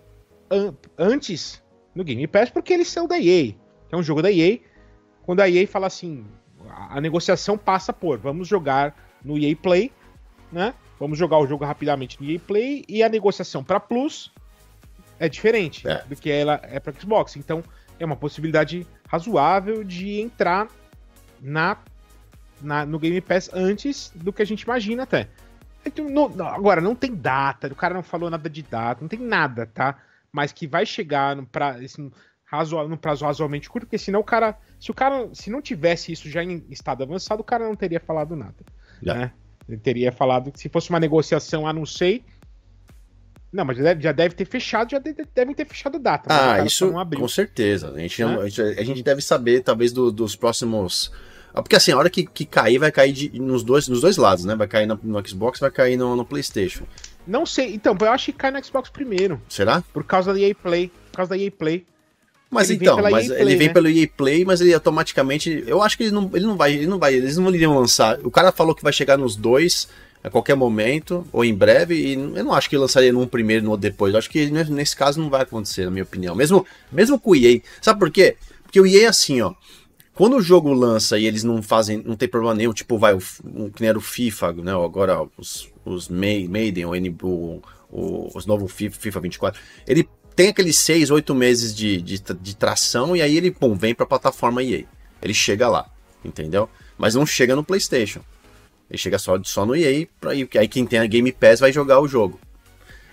an 0.49 0.73
antes 0.97 1.63
no 1.93 2.03
Game 2.03 2.25
Pass, 2.27 2.49
porque 2.49 2.73
eles 2.73 2.87
são 2.87 3.07
da 3.07 3.19
EA. 3.19 3.53
É 3.91 3.95
um 3.95 4.03
jogo 4.03 4.21
da 4.21 4.31
EA. 4.31 4.59
Quando 5.23 5.41
a 5.41 5.49
EA 5.49 5.67
fala 5.67 5.87
assim, 5.87 6.25
a 6.89 6.99
negociação 6.99 7.57
passa 7.57 7.93
por 7.93 8.17
vamos 8.17 8.47
jogar 8.47 8.95
no 9.23 9.37
EA 9.37 9.55
Play, 9.55 9.91
né? 10.51 10.73
Vamos 10.99 11.17
jogar 11.17 11.37
o 11.39 11.47
jogo 11.47 11.65
rapidamente 11.65 12.21
no 12.21 12.29
EA 12.29 12.39
Play 12.39 12.83
e 12.87 13.01
a 13.03 13.09
negociação 13.09 13.63
para 13.63 13.79
Plus 13.79 14.31
é 15.19 15.29
diferente 15.29 15.87
é. 15.87 16.03
do 16.03 16.15
que 16.15 16.31
ela 16.31 16.59
é 16.63 16.79
para 16.79 16.93
Xbox. 16.93 17.35
Então 17.35 17.63
é 17.99 18.05
uma 18.05 18.15
possibilidade 18.15 18.87
razoável 19.07 19.83
de 19.83 20.19
entrar 20.19 20.67
na, 21.39 21.77
na, 22.61 22.85
no 22.85 22.97
Game 22.97 23.19
Pass 23.21 23.49
antes 23.53 24.11
do 24.15 24.33
que 24.33 24.41
a 24.41 24.45
gente 24.45 24.61
imagina 24.61 25.03
até. 25.03 25.27
Então, 25.85 26.09
não, 26.09 26.47
agora, 26.47 26.79
não 26.79 26.95
tem 26.95 27.13
data, 27.15 27.67
o 27.67 27.75
cara 27.75 27.93
não 27.93 28.03
falou 28.03 28.29
nada 28.29 28.49
de 28.49 28.61
data, 28.61 29.01
não 29.01 29.07
tem 29.07 29.19
nada, 29.19 29.65
tá? 29.65 29.97
Mas 30.31 30.51
que 30.51 30.67
vai 30.67 30.85
chegar 30.85 31.35
no, 31.35 31.45
pra, 31.45 31.71
assim, 31.71 32.11
razoável, 32.45 32.89
num 32.89 32.97
prazo 32.97 33.25
razoavelmente 33.25 33.69
curto, 33.69 33.85
porque 33.85 33.97
senão 33.97 34.19
o 34.19 34.23
cara. 34.23 34.57
Se 34.79 34.91
o 34.91 34.93
cara. 34.93 35.29
Se 35.33 35.49
não 35.49 35.61
tivesse 35.61 36.11
isso 36.11 36.29
já 36.29 36.43
em 36.43 36.63
estado 36.69 37.03
avançado, 37.03 37.41
o 37.41 37.45
cara 37.45 37.65
não 37.65 37.75
teria 37.75 37.99
falado 37.99 38.35
nada. 38.35 38.55
Já. 39.01 39.15
Né? 39.15 39.31
Ele 39.67 39.77
teria 39.77 40.11
falado 40.11 40.51
que 40.51 40.59
se 40.59 40.67
fosse 40.67 40.89
uma 40.89 40.99
negociação, 40.99 41.65
ah, 41.65 41.71
não 41.71 41.85
sei. 41.85 42.25
Não, 43.51 43.65
mas 43.65 43.77
já 43.77 43.83
deve, 43.83 44.01
já 44.01 44.11
deve 44.11 44.35
ter 44.35 44.45
fechado, 44.45 44.91
já 44.91 44.99
deve, 44.99 45.25
devem 45.33 45.53
ter 45.53 45.65
fechado 45.65 45.99
data. 45.99 46.27
Ah, 46.29 46.63
isso 46.65 46.91
com 46.91 47.27
certeza. 47.27 47.91
A 47.91 47.99
gente, 47.99 48.23
né? 48.23 48.37
a 48.77 48.83
gente 48.83 49.03
deve 49.03 49.21
saber, 49.21 49.61
talvez, 49.61 49.91
do, 49.91 50.11
dos 50.11 50.35
próximos. 50.35 51.11
Ah, 51.53 51.61
porque 51.61 51.75
assim, 51.75 51.91
a 51.91 51.97
hora 51.97 52.09
que, 52.09 52.25
que 52.25 52.45
cair, 52.45 52.77
vai 52.77 52.91
cair 52.91 53.11
de, 53.11 53.39
nos, 53.39 53.63
dois, 53.63 53.87
nos 53.87 54.01
dois 54.01 54.17
lados, 54.17 54.45
né? 54.45 54.55
Vai 54.55 54.67
cair 54.67 54.85
no, 54.85 54.99
no 55.03 55.27
Xbox, 55.27 55.59
vai 55.59 55.71
cair 55.71 55.97
no, 55.97 56.15
no, 56.15 56.25
PlayStation. 56.25 56.85
Não 57.27 57.45
sei, 57.45 57.73
então, 57.73 57.95
eu 57.99 58.11
acho 58.11 58.25
que 58.27 58.33
cai 58.33 58.51
no 58.51 58.63
Xbox 58.63 58.89
primeiro. 58.89 59.41
Será? 59.47 59.83
Por 59.93 60.03
causa 60.03 60.33
da 60.33 60.39
EA 60.39 60.55
Play. 60.55 60.91
Por 61.11 61.17
causa 61.17 61.29
da 61.29 61.37
EA 61.37 61.51
Play. 61.51 61.85
Mas 62.49 62.69
ele 62.69 62.79
então, 62.81 63.01
mas 63.01 63.27
Play, 63.27 63.41
ele 63.41 63.55
vem 63.55 63.67
né? 63.67 63.73
pelo 63.73 63.89
EA 63.89 64.07
Play, 64.15 64.43
mas 64.43 64.59
ele 64.59 64.73
automaticamente. 64.73 65.63
Eu 65.65 65.81
acho 65.81 65.97
que 65.97 66.03
ele 66.03 66.11
não, 66.11 66.29
ele 66.33 66.45
não 66.45 66.57
vai. 66.57 66.73
Ele 66.73 66.87
não 66.87 66.99
vai. 66.99 67.13
Eles 67.13 67.37
não 67.37 67.53
iriam 67.53 67.77
lançar. 67.77 68.19
O 68.23 68.31
cara 68.31 68.51
falou 68.51 68.75
que 68.75 68.83
vai 68.83 68.91
chegar 68.91 69.17
nos 69.17 69.35
dois 69.35 69.87
a 70.23 70.29
qualquer 70.29 70.55
momento, 70.55 71.25
ou 71.31 71.43
em 71.43 71.53
breve, 71.53 71.95
e 71.95 72.13
eu 72.13 72.43
não 72.43 72.53
acho 72.53 72.69
que 72.69 72.77
lançaria 72.77 73.11
num 73.11 73.25
primeiro 73.25 73.69
ou 73.69 73.77
depois. 73.77 74.13
Eu 74.13 74.19
acho 74.19 74.29
que 74.29 74.51
nesse 74.51 74.95
caso 74.95 75.19
não 75.19 75.29
vai 75.29 75.41
acontecer, 75.41 75.85
na 75.85 75.91
minha 75.91 76.03
opinião. 76.03 76.35
Mesmo, 76.35 76.65
mesmo 76.91 77.19
com 77.19 77.31
o 77.31 77.35
EA. 77.35 77.59
Sabe 77.81 77.99
por 77.99 78.11
quê? 78.11 78.35
Porque 78.63 78.79
o 78.79 78.85
EA 78.85 79.05
é 79.05 79.07
assim, 79.07 79.41
ó. 79.41 79.53
Quando 80.13 80.35
o 80.35 80.41
jogo 80.41 80.73
lança 80.73 81.17
e 81.17 81.25
eles 81.25 81.43
não 81.43 81.61
fazem, 81.63 82.03
não 82.05 82.15
tem 82.15 82.27
problema 82.27 82.53
nenhum, 82.53 82.73
tipo, 82.73 82.97
vai, 82.97 83.13
o, 83.13 83.17
o 83.17 83.71
que 83.71 83.81
nem 83.81 83.89
era 83.89 83.97
o 83.97 84.01
FIFA, 84.01 84.53
né? 84.53 84.71
Agora 84.71 85.25
os, 85.37 85.69
os 85.85 86.09
Maiden, 86.09 86.85
o, 86.85 86.91
o, 87.23 87.61
o, 87.89 88.31
os 88.35 88.45
novos 88.45 88.71
FIFA, 88.71 88.99
FIFA 88.99 89.19
24, 89.21 89.61
ele 89.87 90.07
tem 90.35 90.49
aqueles 90.49 90.77
seis, 90.77 91.09
oito 91.09 91.33
meses 91.33 91.73
de, 91.73 92.01
de, 92.01 92.19
de, 92.19 92.55
tração 92.55 93.15
e 93.15 93.21
aí 93.21 93.37
ele, 93.37 93.51
pum, 93.51 93.73
vem 93.75 93.95
pra 93.95 94.05
plataforma 94.05 94.63
EA. 94.63 94.83
Ele 95.21 95.33
chega 95.33 95.67
lá, 95.67 95.89
entendeu? 96.25 96.69
Mas 96.97 97.15
não 97.15 97.25
chega 97.25 97.55
no 97.55 97.63
PlayStation. 97.63 98.21
Ele 98.89 98.97
chega 98.97 99.17
só, 99.17 99.41
só 99.43 99.65
no 99.65 99.75
EA, 99.75 100.07
pra, 100.19 100.31
aí 100.31 100.67
quem 100.67 100.85
tem 100.85 100.99
a 100.99 101.05
Game 101.05 101.31
Pass 101.31 101.61
vai 101.61 101.71
jogar 101.71 102.01
o 102.01 102.07
jogo. 102.07 102.39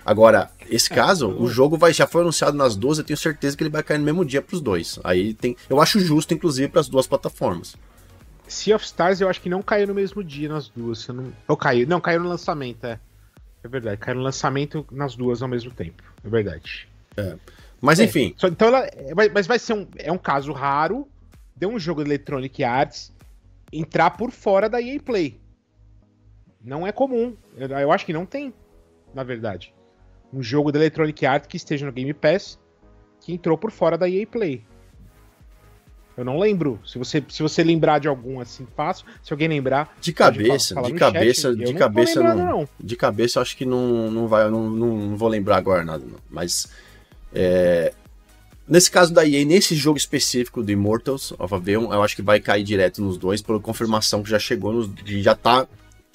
Agora, 0.09 0.49
esse 0.67 0.91
é, 0.91 0.95
caso, 0.95 1.29
o 1.29 1.47
jogo 1.47 1.77
vai 1.77 1.93
já 1.93 2.07
foi 2.07 2.23
anunciado 2.23 2.57
nas 2.57 2.75
duas, 2.75 2.97
eu 2.97 3.03
tenho 3.03 3.15
certeza 3.15 3.55
que 3.55 3.61
ele 3.61 3.69
vai 3.69 3.83
cair 3.83 3.99
no 3.99 4.05
mesmo 4.05 4.25
dia 4.25 4.41
pros 4.41 4.59
dois. 4.59 4.97
Aí 5.03 5.35
tem, 5.35 5.55
eu 5.69 5.79
acho 5.79 5.99
justo, 5.99 6.33
inclusive, 6.33 6.67
para 6.67 6.81
as 6.81 6.89
duas 6.89 7.05
plataformas. 7.05 7.75
Sea 8.47 8.75
of 8.75 8.83
Stars 8.83 9.21
eu 9.21 9.29
acho 9.29 9.39
que 9.39 9.49
não 9.49 9.61
caiu 9.61 9.85
no 9.85 9.93
mesmo 9.93 10.23
dia 10.23 10.49
nas 10.49 10.67
duas. 10.67 11.07
Não... 11.09 11.31
Ou 11.47 11.55
caiu. 11.55 11.87
Não, 11.87 12.01
caiu 12.01 12.23
no 12.23 12.27
lançamento, 12.27 12.85
é. 12.85 12.99
É 13.63 13.67
verdade, 13.67 13.97
caiu 13.97 14.17
no 14.17 14.23
lançamento 14.23 14.83
nas 14.91 15.15
duas 15.15 15.43
ao 15.43 15.47
mesmo 15.47 15.69
tempo. 15.69 16.01
É 16.25 16.27
verdade. 16.27 16.89
É. 17.15 17.35
Mas 17.79 17.99
é, 17.99 18.05
enfim. 18.05 18.33
Só, 18.35 18.47
então 18.47 18.69
ela. 18.69 18.89
Mas 19.31 19.45
vai 19.45 19.59
ser 19.59 19.73
um. 19.73 19.87
É 19.95 20.11
um 20.11 20.17
caso 20.17 20.51
raro 20.53 21.07
de 21.55 21.67
um 21.67 21.77
jogo 21.77 22.03
de 22.03 22.09
Electronic 22.09 22.63
Arts 22.63 23.13
entrar 23.71 24.09
por 24.09 24.31
fora 24.31 24.67
da 24.67 24.81
EA 24.81 24.99
Play. 24.99 25.39
Não 26.59 26.87
é 26.87 26.91
comum. 26.91 27.37
Eu, 27.55 27.67
eu 27.67 27.91
acho 27.91 28.07
que 28.07 28.13
não 28.13 28.25
tem, 28.25 28.51
na 29.13 29.21
verdade. 29.21 29.71
Um 30.33 30.43
jogo 30.43 30.71
da 30.71 30.79
Electronic 30.79 31.25
Arts 31.25 31.47
que 31.47 31.57
esteja 31.57 31.85
no 31.85 31.91
Game 31.91 32.13
Pass 32.13 32.59
que 33.19 33.33
entrou 33.33 33.57
por 33.57 33.71
fora 33.71 33.97
da 33.97 34.09
EA 34.09 34.25
Play. 34.25 34.63
Eu 36.15 36.25
não 36.25 36.37
lembro. 36.37 36.79
Se 36.85 36.97
você, 36.97 37.23
se 37.29 37.41
você 37.41 37.63
lembrar 37.63 37.99
de 37.99 38.07
algum 38.07 38.41
assim 38.41 38.67
fácil, 38.75 39.05
se 39.23 39.31
alguém 39.31 39.47
lembrar. 39.47 39.95
De 40.01 40.11
cabeça, 40.11 40.75
falar, 40.75 40.87
de 40.87 40.93
cabeça, 40.93 41.41
chat. 41.43 41.57
de 41.57 41.65
não 41.65 41.73
cabeça 41.73 42.21
não, 42.21 42.35
não, 42.35 42.69
De 42.77 42.95
cabeça 42.97 43.39
eu 43.39 43.41
acho 43.41 43.55
que 43.55 43.65
não, 43.65 44.11
não 44.11 44.27
vai, 44.27 44.49
não, 44.49 44.69
não, 44.69 44.97
não 44.97 45.17
vou 45.17 45.29
lembrar 45.29 45.57
agora 45.57 45.85
nada, 45.85 46.03
não. 46.05 46.19
Mas 46.29 46.67
é, 47.33 47.93
nesse 48.67 48.91
caso 48.91 49.13
da 49.13 49.25
EA, 49.25 49.45
nesse 49.45 49.75
jogo 49.75 49.97
específico 49.97 50.61
do 50.61 50.71
Immortals 50.71 51.33
of 51.39 51.53
Aveum, 51.53 51.93
eu 51.93 52.03
acho 52.03 52.17
que 52.17 52.21
vai 52.21 52.41
cair 52.41 52.63
direto 52.63 53.01
nos 53.01 53.17
dois, 53.17 53.41
pela 53.41 53.59
confirmação 53.59 54.21
que 54.21 54.29
já 54.29 54.39
chegou, 54.39 54.73
nos, 54.73 54.89
já 55.05 55.35
tá 55.35 55.65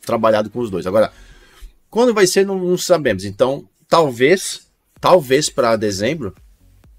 trabalhado 0.04 0.50
com 0.50 0.58
os 0.58 0.70
dois. 0.70 0.86
Agora, 0.86 1.10
quando 1.88 2.12
vai 2.12 2.26
ser, 2.26 2.44
não, 2.44 2.58
não 2.58 2.76
sabemos. 2.76 3.24
Então, 3.24 3.66
talvez, 3.94 4.66
talvez 5.00 5.48
para 5.48 5.76
dezembro, 5.76 6.34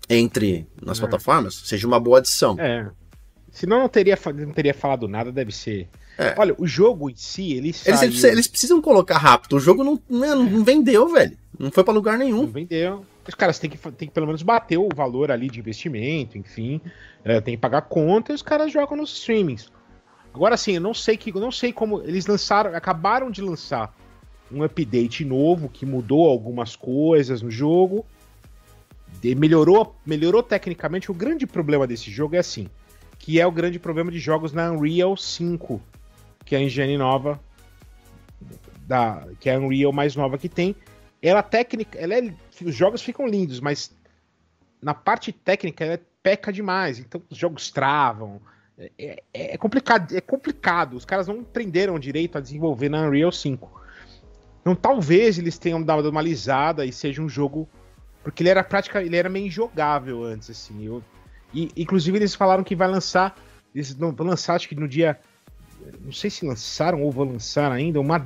entre 0.10 0.66
nas 0.82 0.98
é. 0.98 1.02
plataformas, 1.02 1.56
seja 1.66 1.86
uma 1.86 2.00
boa 2.00 2.20
adição. 2.20 2.56
É. 2.58 2.90
Senão 3.52 3.80
não 3.80 3.90
teria, 3.90 4.18
não 4.34 4.54
teria 4.54 4.74
falado 4.74 5.06
nada, 5.06 5.30
deve 5.30 5.52
ser. 5.52 5.90
É. 6.18 6.34
Olha, 6.38 6.56
o 6.58 6.66
jogo 6.66 7.10
em 7.10 7.16
si, 7.16 7.52
ele 7.52 7.74
saiu... 7.74 8.02
eles, 8.02 8.24
eles, 8.24 8.48
precisam 8.48 8.82
colocar 8.82 9.18
rápido. 9.18 9.58
O 9.58 9.60
jogo 9.60 9.84
não, 9.84 10.00
não, 10.10 10.44
não 10.44 10.64
vendeu, 10.64 11.10
velho. 11.10 11.38
Não 11.60 11.70
foi 11.70 11.84
para 11.84 11.94
lugar 11.94 12.18
nenhum. 12.18 12.44
Não 12.44 12.48
vendeu. 12.48 13.06
os 13.28 13.36
caras 13.36 13.60
têm 13.60 13.70
que, 13.70 13.78
têm 13.92 14.08
que 14.08 14.14
pelo 14.14 14.28
menos 14.28 14.42
bater 14.42 14.78
o 14.78 14.88
valor 14.96 15.32
ali 15.32 15.50
de 15.50 15.60
investimento, 15.60 16.38
enfim, 16.38 16.80
é, 17.26 17.42
tem 17.42 17.56
que 17.56 17.62
pagar 17.62 17.82
conta 17.82 18.32
e 18.32 18.36
os 18.36 18.42
caras 18.42 18.72
jogam 18.72 18.96
nos 18.96 19.12
streamings. 19.18 19.70
Agora 20.34 20.56
sim, 20.56 20.76
eu 20.76 20.82
não 20.82 20.94
sei 20.94 21.18
que, 21.18 21.30
eu 21.30 21.42
não 21.42 21.52
sei 21.52 21.74
como 21.74 22.02
eles 22.04 22.26
lançaram, 22.26 22.74
acabaram 22.74 23.30
de 23.30 23.42
lançar 23.42 23.94
um 24.52 24.64
update 24.64 25.26
novo 25.26 25.70
que 25.70 25.86
mudou 25.86 26.30
algumas 26.30 26.76
coisas 26.76 27.42
no 27.42 27.50
jogo, 27.50 28.06
melhorou, 29.24 29.96
melhorou 30.06 30.44
tecnicamente. 30.44 31.10
O 31.10 31.14
grande 31.14 31.48
problema 31.48 31.88
desse 31.88 32.12
jogo 32.12 32.36
é 32.36 32.40
assim, 32.40 32.68
que 33.18 33.40
é 33.40 33.48
o 33.48 33.52
grande 33.52 33.80
problema 33.80 34.12
de 34.12 34.20
jogos 34.20 34.54
na 34.54 34.72
Unreal 34.72 35.18
5, 35.18 35.82
que 36.44 36.56
é 36.56 36.60
a 36.60 36.62
engine 36.62 36.98
nova 36.98 37.40
da, 38.88 39.28
que 39.40 39.50
é 39.50 39.56
a 39.56 39.60
Unreal 39.60 39.92
mais 39.92 40.16
nova 40.16 40.38
que 40.38 40.50
tem. 40.50 40.76
Ela 41.22 41.42
técnica, 41.42 41.98
ela 41.98 42.14
é, 42.14 42.34
os 42.64 42.76
jogos 42.76 43.02
ficam 43.02 43.26
lindos, 43.26 43.60
mas 43.60 43.96
na 44.82 44.94
parte 44.94 45.32
técnica 45.32 45.84
ela 45.84 46.00
peca 46.22 46.54
demais. 46.54 47.00
Então 47.00 47.22
os 47.30 47.38
jogos 47.38 47.72
travam. 47.72 48.40
É, 48.78 48.92
é, 48.98 49.54
é, 49.54 49.58
complicado, 49.58 50.16
é 50.16 50.22
complicado. 50.22 50.96
Os 50.96 51.06
caras 51.06 51.28
não 51.28 51.40
aprenderam 51.40 51.98
direito 51.98 52.38
a 52.38 52.42
desenvolver 52.42 52.90
na 52.90 53.08
Unreal 53.08 53.32
5. 53.32 53.85
Então 54.66 54.74
talvez 54.76 55.38
eles 55.38 55.60
tenham 55.60 55.80
dado 55.80 56.10
uma 56.10 56.20
alisada 56.20 56.86
e 56.86 56.92
seja 56.92 57.22
um 57.22 57.30
jogo 57.30 57.70
porque 58.24 58.42
ele 58.42 58.50
era 58.50 58.64
prática, 58.64 59.04
ele 59.04 59.16
era 59.16 59.30
meio 59.30 59.46
injogável 59.46 60.24
antes 60.24 60.50
assim. 60.50 60.84
Eu, 60.84 61.04
e 61.54 61.72
inclusive 61.78 62.18
eles 62.18 62.34
falaram 62.34 62.64
que 62.64 62.76
vai 62.76 62.88
lançar, 62.88 63.38
eles 63.74 63.94
vão 63.94 64.16
lançar 64.20 64.56
acho 64.56 64.68
que 64.68 64.74
no 64.74 64.88
dia 64.88 65.20
não 66.02 66.12
sei 66.12 66.32
se 66.32 66.44
lançaram 66.44 67.04
ou 67.04 67.12
vão 67.12 67.26
lançar 67.26 67.72
ainda 67.72 68.02
uma 68.02 68.18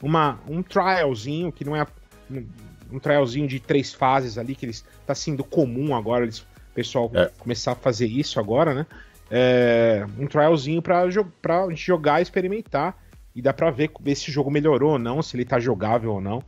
uma, 0.00 0.38
um 0.48 0.62
trialzinho, 0.62 1.52
que 1.52 1.64
não 1.64 1.76
é 1.76 1.86
um, 2.30 2.46
um 2.92 2.98
trialzinho 2.98 3.46
de 3.46 3.60
três 3.60 3.92
fases 3.92 4.38
ali, 4.38 4.54
que 4.54 4.66
está 4.66 5.14
sendo 5.14 5.44
comum 5.44 5.94
agora, 5.94 6.24
eles, 6.24 6.38
o 6.38 6.46
pessoal 6.74 7.10
é. 7.14 7.30
começar 7.38 7.72
a 7.72 7.76
fazer 7.76 8.06
isso 8.06 8.40
agora, 8.40 8.74
né? 8.74 8.86
É, 9.30 10.06
um 10.18 10.26
trialzinho 10.26 10.82
para 10.82 11.02
a 11.02 11.68
gente 11.70 11.86
jogar 11.86 12.20
e 12.20 12.22
experimentar. 12.22 12.96
E 13.34 13.40
dá 13.42 13.52
para 13.52 13.70
ver, 13.70 13.90
ver 14.00 14.14
se 14.14 14.28
o 14.28 14.32
jogo 14.32 14.50
melhorou 14.50 14.92
ou 14.92 14.98
não, 14.98 15.22
se 15.22 15.36
ele 15.36 15.44
tá 15.44 15.58
jogável 15.58 16.12
ou 16.14 16.20
não. 16.20 16.42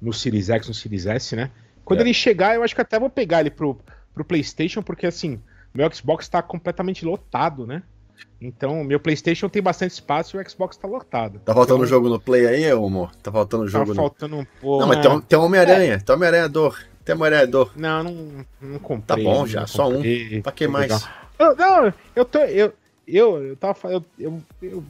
No 0.00 0.12
Series 0.12 0.48
X, 0.48 0.68
no 0.68 0.74
Series 0.74 1.06
S, 1.06 1.36
né? 1.36 1.50
Quando 1.84 2.00
é. 2.00 2.02
ele 2.02 2.14
chegar, 2.14 2.54
eu 2.54 2.62
acho 2.62 2.74
que 2.74 2.80
até 2.80 2.98
vou 2.98 3.10
pegar 3.10 3.40
ele 3.40 3.50
pro, 3.50 3.78
pro 4.14 4.24
PlayStation, 4.24 4.82
porque 4.82 5.06
assim, 5.06 5.40
meu 5.74 5.92
Xbox 5.92 6.24
está 6.24 6.40
completamente 6.40 7.04
lotado, 7.04 7.66
né? 7.66 7.82
Então, 8.40 8.84
meu 8.84 9.00
PlayStation 9.00 9.48
tem 9.48 9.60
bastante 9.60 9.92
espaço 9.92 10.36
e 10.36 10.40
o 10.40 10.50
Xbox 10.50 10.76
tá 10.76 10.86
lotado. 10.86 11.40
Tá 11.40 11.52
faltando 11.52 11.78
então, 11.78 11.86
jogo 11.86 12.08
no 12.08 12.20
Play 12.20 12.46
aí, 12.46 12.70
amor? 12.70 13.14
Tá 13.16 13.32
faltando 13.32 13.64
tá 13.64 13.70
jogo 13.70 13.94
Tá 13.94 13.94
faltando 13.94 14.36
no... 14.36 14.42
um 14.42 14.46
pouco. 14.60 14.80
Não, 14.80 14.88
mas 14.88 15.00
tem, 15.00 15.20
tem 15.22 15.38
Homem-Aranha. 15.38 15.94
É. 15.94 15.98
Tem 15.98 16.14
Homem-Aranha 16.14 16.48
dor. 16.48 16.78
Tem 17.04 17.14
Homem-Aranha 17.14 17.46
dor. 17.46 17.72
Não, 17.76 18.04
não, 18.04 18.46
não 18.60 18.78
comprei. 18.78 19.24
Tá 19.24 19.30
bom 19.30 19.46
já, 19.46 19.66
só 19.66 19.88
um. 19.88 20.02
Pra 20.42 20.52
que 20.52 20.68
mais? 20.68 21.08
Eu, 21.38 21.56
não, 21.56 21.92
eu 22.14 22.24
tô. 22.24 22.38
Eu, 22.38 22.72
eu, 23.06 23.42
eu 23.44 23.56
tava. 23.56 23.78
Eu, 23.90 24.04
eu, 24.18 24.42
eu 24.62 24.84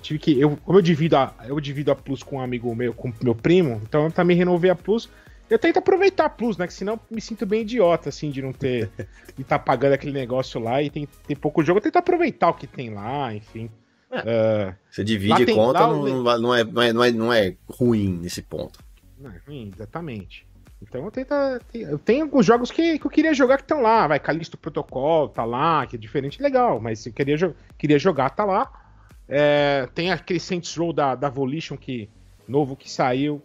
tive 0.00 0.18
que. 0.18 0.40
Eu, 0.40 0.56
como 0.64 0.78
eu 0.78 0.82
divido, 0.82 1.16
a, 1.16 1.34
eu 1.46 1.58
divido 1.60 1.90
a 1.90 1.96
Plus 1.96 2.22
com 2.22 2.36
um 2.36 2.40
amigo 2.40 2.74
meu, 2.74 2.92
com 2.92 3.12
meu 3.22 3.34
primo, 3.34 3.80
então 3.82 4.04
eu 4.04 4.10
também 4.10 4.36
renovei 4.36 4.70
a 4.70 4.74
Plus. 4.74 5.08
Eu 5.48 5.58
tento 5.58 5.78
aproveitar 5.78 6.26
a 6.26 6.28
Plus, 6.28 6.56
né? 6.58 6.66
Que 6.66 6.74
senão 6.74 7.00
me 7.10 7.20
sinto 7.20 7.46
bem 7.46 7.62
idiota, 7.62 8.10
assim, 8.10 8.30
de 8.30 8.42
não 8.42 8.52
ter. 8.52 8.90
de 9.34 9.42
estar 9.42 9.58
tá 9.58 9.64
pagando 9.64 9.94
aquele 9.94 10.12
negócio 10.12 10.60
lá 10.60 10.82
e 10.82 10.90
tem, 10.90 11.08
ter 11.26 11.36
pouco 11.36 11.62
jogo. 11.62 11.78
Eu 11.78 11.82
tento 11.82 11.96
aproveitar 11.96 12.50
o 12.50 12.54
que 12.54 12.66
tem 12.66 12.90
lá, 12.90 13.34
enfim. 13.34 13.70
É. 14.10 14.20
Uh, 14.20 14.74
Você 14.90 15.04
divide 15.04 15.44
tem, 15.44 15.54
conta, 15.54 15.80
não, 15.80 16.02
não, 16.02 16.22
não, 16.22 16.54
é, 16.54 16.64
não, 16.64 16.82
é, 16.82 16.92
não, 16.92 17.04
é, 17.04 17.12
não 17.12 17.32
é 17.32 17.56
ruim 17.68 18.18
nesse 18.22 18.42
ponto. 18.42 18.80
Não 19.18 19.30
é 19.30 19.40
ruim, 19.46 19.70
exatamente. 19.74 20.46
Então 20.80 21.04
eu 21.04 21.10
tento. 21.10 21.34
Eu 21.74 21.98
tenho 21.98 22.24
alguns 22.24 22.46
jogos 22.46 22.70
que, 22.70 22.98
que 22.98 23.06
eu 23.06 23.10
queria 23.10 23.34
jogar 23.34 23.56
que 23.56 23.64
estão 23.64 23.82
lá. 23.82 24.06
Vai, 24.06 24.20
Calixto 24.20 24.56
Protocol, 24.56 25.28
tá 25.28 25.44
lá, 25.44 25.86
que 25.86 25.96
é 25.96 25.98
diferente, 25.98 26.42
legal. 26.42 26.80
Mas 26.80 27.04
eu 27.04 27.12
queria, 27.12 27.54
queria 27.76 27.98
jogar, 27.98 28.30
tá 28.30 28.44
lá. 28.44 28.87
É, 29.28 29.88
tem 29.94 30.10
aquele 30.10 30.40
Saints 30.40 30.74
Row 30.76 30.92
da, 30.92 31.14
da 31.14 31.28
Volition 31.28 31.76
que, 31.76 32.08
novo 32.46 32.76
que 32.76 32.90
saiu. 32.90 33.42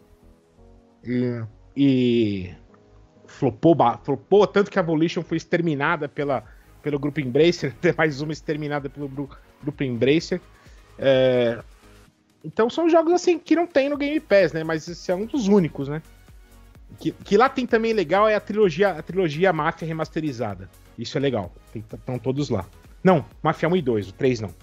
E 1.03 1.43
e 1.75 2.53
flopou, 3.25 3.75
flopou 4.03 4.45
tanto 4.45 4.69
que 4.69 4.77
a 4.77 4.83
Volition 4.83 5.23
foi 5.23 5.37
exterminada 5.37 6.07
pela, 6.07 6.43
pelo 6.81 6.99
grupo 6.99 7.19
Embracer, 7.19 7.73
mais 7.97 8.21
uma 8.21 8.31
exterminada 8.31 8.89
pelo 8.89 9.09
grupo 9.09 9.83
Embracer. 9.83 10.39
É... 10.97 11.59
Então 12.43 12.69
são 12.69 12.89
jogos 12.89 13.13
assim 13.13 13.39
que 13.39 13.55
não 13.55 13.65
tem 13.65 13.89
no 13.89 13.97
Game 13.97 14.19
Pass, 14.19 14.51
né? 14.51 14.63
Mas 14.63 14.87
esse 14.87 15.11
é 15.11 15.15
um 15.15 15.25
dos 15.25 15.47
únicos, 15.47 15.87
né? 15.87 16.01
Que, 16.99 17.11
que 17.11 17.37
lá 17.37 17.49
tem 17.49 17.65
também 17.65 17.93
legal 17.93 18.27
é 18.27 18.35
a 18.35 18.39
trilogia, 18.39 18.89
a 18.89 19.01
trilogia 19.01 19.51
Mafia 19.51 19.87
remasterizada. 19.87 20.69
Isso 20.97 21.17
é 21.17 21.21
legal. 21.21 21.51
Estão 21.73 22.19
todos 22.19 22.49
lá. 22.49 22.65
Não, 23.03 23.25
Mafia 23.41 23.67
1 23.67 23.77
e 23.77 23.81
2, 23.81 24.09
o 24.09 24.13
3 24.13 24.41
não. 24.41 24.53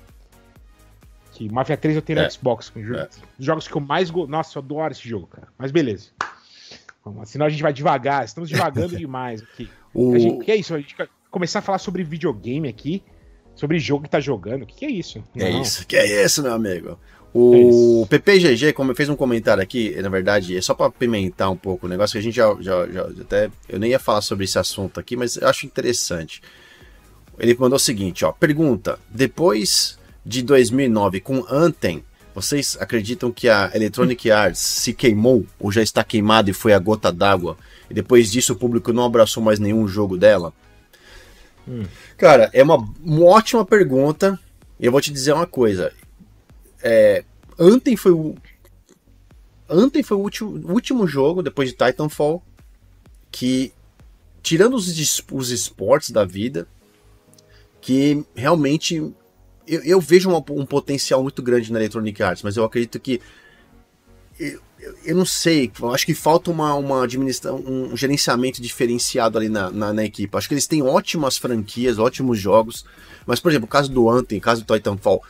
Que 1.40 1.48
Mafia 1.48 1.74
3 1.74 1.96
eu 1.96 2.02
tenho 2.02 2.18
é. 2.18 2.24
no 2.24 2.30
Xbox. 2.30 2.70
É. 2.76 3.08
Jogos 3.38 3.66
que 3.66 3.74
eu 3.74 3.80
mais 3.80 4.10
gosto. 4.10 4.30
Nossa, 4.30 4.58
eu 4.58 4.62
adoro 4.62 4.92
esse 4.92 5.08
jogo, 5.08 5.26
cara. 5.26 5.48
Mas 5.56 5.70
beleza. 5.70 6.10
Senão 7.24 7.46
a 7.46 7.48
gente 7.48 7.62
vai 7.62 7.72
devagar, 7.72 8.26
estamos 8.26 8.50
devagando 8.50 8.94
demais 8.98 9.40
aqui. 9.40 9.70
O... 9.94 10.18
Gente, 10.18 10.44
que 10.44 10.52
é 10.52 10.56
isso? 10.56 10.74
A 10.74 10.78
gente 10.78 10.94
começar 11.30 11.60
a 11.60 11.62
falar 11.62 11.78
sobre 11.78 12.04
videogame 12.04 12.68
aqui, 12.68 13.02
sobre 13.54 13.78
jogo 13.78 14.04
que 14.04 14.10
tá 14.10 14.20
jogando. 14.20 14.64
O 14.64 14.66
que, 14.66 14.74
que 14.74 14.84
é 14.84 14.90
isso? 14.90 15.24
Que 15.32 15.42
é 15.42 15.50
isso, 15.50 15.86
que 15.86 15.96
é 15.96 16.24
isso, 16.26 16.42
meu 16.42 16.52
amigo. 16.52 16.98
O 17.32 18.02
é 18.04 18.08
PPGG 18.08 18.74
como 18.74 18.94
fez 18.94 19.08
um 19.08 19.16
comentário 19.16 19.62
aqui, 19.62 19.98
na 20.02 20.10
verdade, 20.10 20.58
é 20.58 20.60
só 20.60 20.74
para 20.74 20.90
pimentar 20.90 21.50
um 21.50 21.56
pouco 21.56 21.86
o 21.86 21.88
negócio, 21.88 22.12
que 22.12 22.18
a 22.18 22.22
gente 22.22 22.36
já, 22.36 22.54
já, 22.60 22.86
já, 22.86 23.02
até. 23.18 23.50
Eu 23.66 23.78
nem 23.78 23.92
ia 23.92 23.98
falar 23.98 24.20
sobre 24.20 24.44
esse 24.44 24.58
assunto 24.58 25.00
aqui, 25.00 25.16
mas 25.16 25.36
eu 25.36 25.48
acho 25.48 25.64
interessante. 25.64 26.42
Ele 27.38 27.56
mandou 27.58 27.76
o 27.76 27.80
seguinte, 27.80 28.26
ó. 28.26 28.32
Pergunta: 28.32 28.98
depois 29.08 29.98
de 30.30 30.42
2009 30.42 31.20
com 31.20 31.44
Anthem, 31.50 32.04
vocês 32.32 32.76
acreditam 32.78 33.32
que 33.32 33.48
a 33.48 33.68
Electronic 33.74 34.30
Arts 34.30 34.60
se 34.60 34.94
queimou 34.94 35.44
ou 35.58 35.72
já 35.72 35.82
está 35.82 36.04
queimada 36.04 36.48
e 36.48 36.52
foi 36.52 36.72
a 36.72 36.78
gota 36.78 37.10
d'água? 37.10 37.58
E 37.90 37.94
depois 37.94 38.30
disso 38.30 38.52
o 38.52 38.56
público 38.56 38.92
não 38.92 39.04
abraçou 39.04 39.42
mais 39.42 39.58
nenhum 39.58 39.88
jogo 39.88 40.16
dela? 40.16 40.52
Hum. 41.66 41.82
Cara, 42.16 42.48
é 42.52 42.62
uma, 42.62 42.76
uma, 43.04 43.24
ótima 43.24 43.64
pergunta. 43.64 44.38
Eu 44.78 44.92
vou 44.92 45.00
te 45.00 45.12
dizer 45.12 45.32
uma 45.32 45.48
coisa. 45.48 45.92
É, 46.80 47.24
Anthem 47.58 47.96
foi 47.96 48.12
o. 48.12 48.36
Anthem 49.68 50.04
foi 50.04 50.16
o 50.16 50.20
último, 50.20 50.72
último 50.72 51.08
jogo, 51.08 51.42
depois 51.42 51.70
de 51.70 51.76
Titanfall, 51.76 52.40
que, 53.32 53.72
tirando 54.42 54.74
os, 54.74 55.24
os 55.32 55.50
esportes 55.50 56.10
da 56.10 56.24
vida, 56.24 56.68
que 57.80 58.24
realmente 58.34 59.12
eu, 59.70 59.82
eu 59.84 60.00
vejo 60.00 60.28
um, 60.28 60.36
um, 60.36 60.66
potencial 60.66 61.22
muito 61.22 61.40
grande 61.42 61.72
na 61.72 61.78
Electronic 61.78 62.20
Arts, 62.22 62.42
mas 62.42 62.56
eu 62.56 62.64
acredito 62.64 62.98
que. 62.98 63.20
Eu, 64.38 64.60
eu 65.04 65.14
não 65.14 65.26
sei, 65.26 65.70
eu 65.78 65.94
acho 65.94 66.06
que 66.06 66.14
falta 66.14 66.50
uma, 66.50 66.74
uma 66.74 67.04
administração, 67.04 67.62
um 67.66 67.94
gerenciamento 67.94 68.62
diferenciado 68.62 69.36
ali 69.36 69.50
na, 69.50 69.70
na, 69.70 69.92
na, 69.92 70.04
equipe. 70.04 70.34
Acho 70.34 70.48
que 70.48 70.54
eles 70.54 70.66
têm 70.66 70.82
ótimas 70.82 71.36
franquias, 71.36 71.98
ótimos 71.98 72.38
jogos, 72.38 72.86
mas, 73.26 73.38
por 73.38 73.50
exemplo, 73.50 73.66
o 73.66 73.68
caso 73.68 73.92
do 73.92 74.08
Anthem, 74.08 74.38
o 74.38 74.40
caso 74.40 74.64
do 74.64 74.74
Titanfall, 74.74 75.22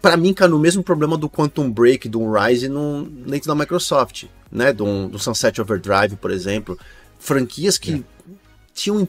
para 0.00 0.16
mim 0.16 0.32
cai 0.32 0.48
no 0.48 0.58
mesmo 0.58 0.82
problema 0.82 1.18
do 1.18 1.28
Quantum 1.28 1.70
Break, 1.70 2.08
do 2.08 2.32
Rise 2.32 2.68
no, 2.68 3.04
dentro 3.04 3.48
da 3.48 3.54
Microsoft, 3.54 4.24
né? 4.50 4.72
Do, 4.72 5.08
do 5.08 5.18
Sunset 5.18 5.60
Overdrive, 5.60 6.16
por 6.16 6.30
exemplo. 6.30 6.78
Franquias 7.18 7.76
que 7.76 7.94
é. 7.94 8.32
tinham 8.74 9.06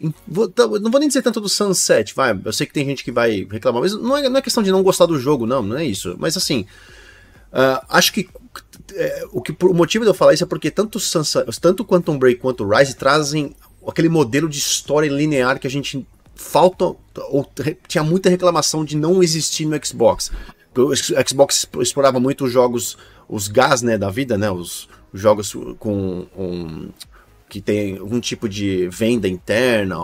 não 0.00 0.90
vou 0.90 1.00
nem 1.00 1.08
dizer 1.08 1.22
tanto 1.22 1.40
do 1.40 1.48
Sunset, 1.48 2.14
vai. 2.14 2.38
Eu 2.44 2.52
sei 2.52 2.66
que 2.66 2.72
tem 2.72 2.84
gente 2.84 3.02
que 3.02 3.10
vai 3.10 3.46
reclamar, 3.50 3.82
mas 3.82 3.92
não 3.92 4.16
é, 4.16 4.28
não 4.28 4.38
é 4.38 4.42
questão 4.42 4.62
de 4.62 4.70
não 4.70 4.82
gostar 4.82 5.06
do 5.06 5.18
jogo, 5.18 5.46
não, 5.46 5.62
não 5.62 5.76
é 5.76 5.84
isso. 5.84 6.16
Mas 6.18 6.36
assim, 6.36 6.66
uh, 7.52 7.84
acho 7.88 8.12
que 8.12 8.28
é, 8.94 9.24
o, 9.32 9.42
que 9.42 9.54
o 9.64 9.74
motivo 9.74 10.04
de 10.04 10.10
eu 10.10 10.14
falar 10.14 10.34
isso 10.34 10.44
é 10.44 10.46
porque 10.46 10.70
tanto, 10.70 11.00
Sunset, 11.00 11.44
tanto 11.60 11.84
Quantum 11.84 12.18
Break 12.18 12.40
quanto 12.40 12.68
Rise 12.68 12.94
trazem 12.94 13.54
aquele 13.86 14.08
modelo 14.08 14.48
de 14.48 14.58
história 14.58 15.10
linear 15.10 15.58
que 15.58 15.66
a 15.66 15.70
gente 15.70 16.06
falta, 16.34 16.84
ou 16.84 17.50
tinha 17.88 18.04
muita 18.04 18.30
reclamação 18.30 18.84
de 18.84 18.96
não 18.96 19.22
existir 19.22 19.66
no 19.66 19.84
Xbox. 19.84 20.30
O 20.76 20.94
Xbox 20.94 21.66
explorava 21.80 22.20
muito 22.20 22.44
os 22.44 22.52
jogos, 22.52 22.96
os 23.28 23.48
gás 23.48 23.82
né, 23.82 23.98
da 23.98 24.10
vida, 24.10 24.38
né, 24.38 24.48
os, 24.48 24.88
os 25.12 25.20
jogos 25.20 25.52
com 25.78 26.90
que 27.48 27.60
tem 27.60 27.98
algum 27.98 28.20
tipo 28.20 28.48
de 28.48 28.88
venda 28.88 29.26
interna, 29.26 29.96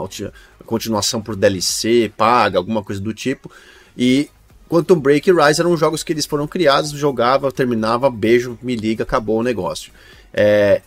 continuação 0.65 1.21
por 1.21 1.37
DLC, 1.37 2.13
paga, 2.17 2.59
alguma 2.59 2.83
coisa 2.83 3.01
do 3.01 3.13
tipo. 3.13 3.51
E 3.97 4.29
Quantum 4.69 4.99
Break 4.99 5.29
e 5.29 5.33
Rise 5.33 5.61
eram 5.61 5.77
jogos 5.77 6.03
que 6.03 6.13
eles 6.13 6.27
foram 6.27 6.47
criados, 6.47 6.91
jogava, 6.91 7.53
terminava, 7.53 8.11
beijo, 8.11 8.59
me 8.63 8.75
liga, 8.75 9.05
acabou 9.05 9.39
o 9.39 9.43
negócio. 9.43 9.93
É, 10.33 10.81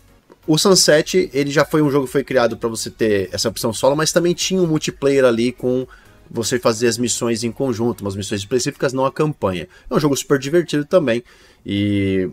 o 0.46 0.58
Sunset, 0.58 1.30
ele 1.34 1.52
já 1.52 1.64
foi 1.64 1.82
um 1.82 1.92
jogo 1.92 2.06
que 2.06 2.12
foi 2.12 2.24
criado 2.24 2.58
para 2.58 2.70
você 2.70 2.90
ter 2.90 3.30
essa 3.32 3.50
opção 3.50 3.72
solo, 3.72 3.96
mas 3.96 4.12
também 4.12 4.34
tinha 4.34 4.62
um 4.62 4.68
multiplayer 4.68 5.26
ali 5.26 5.52
com 5.52 5.88
você 6.30 6.60
fazer 6.60 6.88
as 6.88 6.98
missões 6.98 7.44
em 7.44 7.52
conjunto, 7.52 8.02
umas 8.02 8.16
missões 8.16 8.42
específicas, 8.42 8.94
não 8.94 9.06
a 9.06 9.12
campanha. 9.12 9.68
É 9.90 9.94
um 9.94 10.00
jogo 10.00 10.16
super 10.16 10.40
divertido 10.40 10.86
também 10.86 11.24
e 11.66 12.30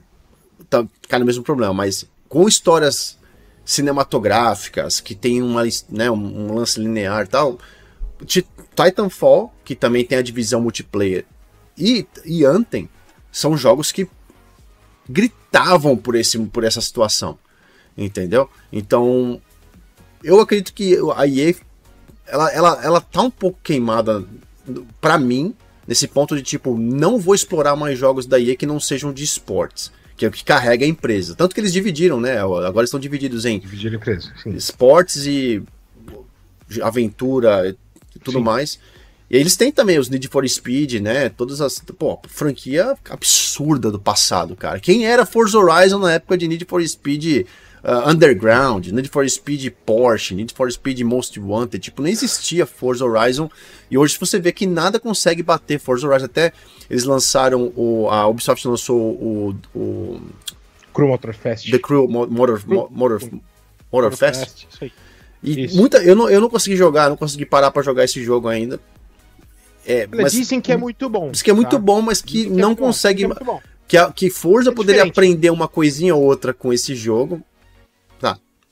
tá, 0.69 0.85
cai 1.09 1.19
no 1.19 1.27
mesmo 1.27 1.45
problema, 1.45 1.75
mas 1.75 2.07
com 2.29 2.49
histórias 2.49 3.19
cinematográficas, 3.64 5.00
que 5.00 5.14
tem 5.14 5.42
uma, 5.42 5.62
né, 5.88 6.11
um, 6.11 6.55
lance 6.55 6.79
linear 6.79 7.24
e 7.24 7.29
tal. 7.29 7.59
Titanfall, 8.74 9.53
que 9.64 9.74
também 9.74 10.05
tem 10.05 10.18
a 10.18 10.22
divisão 10.22 10.61
multiplayer, 10.61 11.24
e, 11.77 12.07
e 12.24 12.44
Anthem 12.44 12.88
são 13.33 13.57
jogos 13.57 13.90
que 13.90 14.09
gritavam 15.09 15.96
por, 15.96 16.14
esse, 16.14 16.38
por 16.38 16.64
essa 16.64 16.81
situação. 16.81 17.38
Entendeu? 17.96 18.48
Então, 18.72 19.40
eu 20.22 20.40
acredito 20.40 20.72
que 20.72 20.96
a 21.16 21.27
EA 21.27 21.55
ela, 22.27 22.50
ela, 22.53 22.81
ela 22.83 23.00
tá 23.00 23.22
um 23.22 23.31
pouco 23.31 23.59
queimada 23.62 24.24
para 25.00 25.18
mim, 25.18 25.55
nesse 25.87 26.09
ponto 26.09 26.35
de 26.35 26.42
tipo, 26.42 26.77
não 26.79 27.18
vou 27.18 27.35
explorar 27.35 27.77
mais 27.77 27.98
jogos 27.98 28.27
da 28.27 28.40
EA 28.40 28.57
que 28.57 28.66
não 28.66 28.81
sejam 28.81 29.12
de 29.12 29.22
esportes 29.22 29.92
que 30.16 30.24
é 30.24 30.29
o 30.29 30.31
que 30.31 30.44
carrega 30.44 30.85
a 30.85 30.88
empresa. 30.88 31.35
Tanto 31.35 31.55
que 31.55 31.61
eles 31.61 31.72
dividiram, 31.72 32.20
né? 32.20 32.38
Agora 32.38 32.85
estão 32.85 33.00
divididos 33.00 33.44
em 33.44 33.59
Dividiram 33.59 33.96
empresa, 33.96 34.33
esportes 34.46 35.27
e 35.27 35.62
aventura 36.83 37.77
e 38.14 38.18
tudo 38.18 38.38
sim. 38.38 38.44
mais. 38.44 38.79
E 39.31 39.37
eles 39.37 39.57
têm 39.57 39.72
também 39.72 39.98
os 39.98 40.09
Need 40.09 40.29
for 40.29 40.48
Speed, 40.48 41.00
né? 41.00 41.29
Todas 41.29 41.61
as. 41.61 41.81
Pô, 41.98 42.20
franquia 42.29 42.94
absurda 43.09 43.90
do 43.90 43.98
passado, 43.98 44.55
cara. 44.55 44.79
Quem 44.79 45.07
era 45.07 45.27
Forza 45.27 45.59
Horizon 45.59 45.98
na 45.98 46.12
época 46.12 46.37
de 46.37 46.46
Need 46.46 46.64
for 46.66 46.87
Speed 46.87 47.46
uh, 47.85 48.09
Underground, 48.09 48.87
Need 48.87 49.09
for 49.09 49.29
Speed 49.29 49.73
Porsche, 49.87 50.35
Need 50.35 50.53
for 50.55 50.70
Speed 50.73 51.01
Most 51.03 51.38
Wanted? 51.38 51.79
Tipo, 51.79 52.03
nem 52.03 52.12
existia 52.12 52.66
Forza 52.66 53.05
Horizon. 53.05 53.51
E 53.90 53.99
hoje 53.99 54.16
você 54.18 54.40
vê 54.40 54.51
que 54.51 54.66
nada 54.66 54.99
consegue 54.99 55.42
bater 55.42 55.79
Forza 55.79 56.07
Horizon. 56.07 56.27
Até 56.27 56.53
eles 56.88 57.05
lançaram. 57.05 57.73
O, 57.77 58.09
a 58.11 58.27
Ubisoft 58.27 58.66
lançou 58.66 58.99
o. 58.99 59.57
o 59.75 60.20
Crew 60.92 61.09
Motor 61.09 61.35
Fest. 61.35 61.70
The 61.70 61.79
Crew 61.79 62.09
Motor, 62.09 62.33
Motor, 62.33 62.90
Motor, 62.90 63.20
Motor 63.92 64.16
Fest. 64.16 64.40
Fest. 64.40 64.66
Isso 64.70 64.85
aí. 64.85 64.92
E 65.42 65.64
Isso. 65.64 65.77
muita, 65.77 65.99
eu, 65.99 66.16
não, 66.16 66.31
eu 66.31 66.40
não 66.40 66.49
consegui 66.49 66.75
jogar, 66.75 67.11
não 67.11 67.18
consegui 67.18 67.44
parar 67.44 67.70
para 67.70 67.83
jogar 67.83 68.05
esse 68.05 68.23
jogo 68.25 68.49
ainda. 68.49 68.81
É, 69.87 70.07
mas, 70.07 70.33
dizem 70.33 70.59
que 70.59 70.73
é 70.73 70.77
muito 70.77 71.07
bom. 71.11 71.31
Diz 71.31 71.42
que 71.42 71.51
é 71.51 71.53
muito 71.53 71.77
tá? 71.77 71.79
bom, 71.79 72.01
mas 72.01 72.23
que, 72.23 72.44
que 72.44 72.51
não 72.51 72.73
é 72.73 72.77
consegue. 72.77 73.27
Que, 73.27 73.35
é 73.35 73.61
que, 73.87 73.97
a, 73.99 74.11
que 74.11 74.31
Forza 74.31 74.70
é 74.70 74.75
poderia 74.75 75.03
aprender 75.03 75.51
uma 75.51 75.68
coisinha 75.68 76.14
ou 76.14 76.23
outra 76.23 76.55
com 76.55 76.73
esse 76.73 76.94
jogo. 76.94 77.42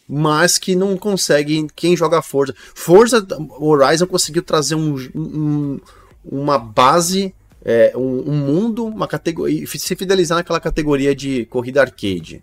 Mas 0.09 0.59
que 0.59 0.75
não 0.75 0.97
consegue. 0.97 1.67
Quem 1.75 1.97
joga 1.97 2.21
Forza. 2.21 2.55
Forza 2.75 3.27
Horizon 3.59 4.07
conseguiu 4.07 4.43
trazer 4.43 4.75
um, 4.75 4.97
um 5.15 5.81
uma 6.25 6.59
base. 6.59 7.35
É, 7.65 7.93
um, 7.95 8.29
um, 8.29 8.37
mundo, 8.38 8.85
uma 8.85 9.07
categoria. 9.07 9.65
Se 9.67 9.95
fidelizar 9.95 10.37
naquela 10.37 10.59
categoria 10.59 11.15
de 11.15 11.47
corrida 11.47 11.81
arcade. 11.81 12.43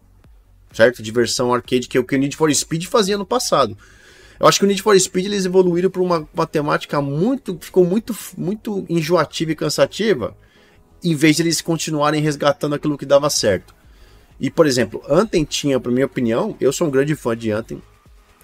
Certo? 0.71 1.03
Diversão 1.03 1.53
arcade, 1.53 1.89
que 1.89 1.97
é 1.97 1.99
o 1.99 2.05
que 2.05 2.15
o 2.15 2.19
Need 2.19 2.37
for 2.37 2.53
Speed 2.53 2.85
fazia 2.85 3.17
no 3.17 3.25
passado. 3.25 3.77
Eu 4.39 4.47
acho 4.47 4.57
que 4.57 4.65
o 4.65 4.67
Need 4.67 4.81
for 4.81 4.97
Speed 4.97 5.25
eles 5.25 5.45
evoluíram 5.45 5.89
para 5.89 6.01
uma, 6.01 6.27
uma 6.33 6.47
temática 6.47 7.01
muito. 7.01 7.57
ficou 7.59 7.83
muito, 7.83 8.15
muito 8.37 8.85
enjoativa 8.87 9.51
e 9.51 9.55
cansativa, 9.55 10.37
em 11.03 11.15
vez 11.15 11.35
de 11.35 11.41
eles 11.41 11.61
continuarem 11.61 12.21
resgatando 12.21 12.75
aquilo 12.75 12.97
que 12.97 13.05
dava 13.05 13.29
certo. 13.29 13.75
E, 14.39 14.49
por 14.49 14.65
exemplo, 14.65 15.03
Anthem 15.09 15.43
tinha, 15.43 15.79
para 15.79 15.91
minha 15.91 16.05
opinião, 16.05 16.55
eu 16.59 16.71
sou 16.71 16.87
um 16.87 16.91
grande 16.91 17.15
fã 17.15 17.35
de 17.35 17.51
Anthem. 17.51 17.81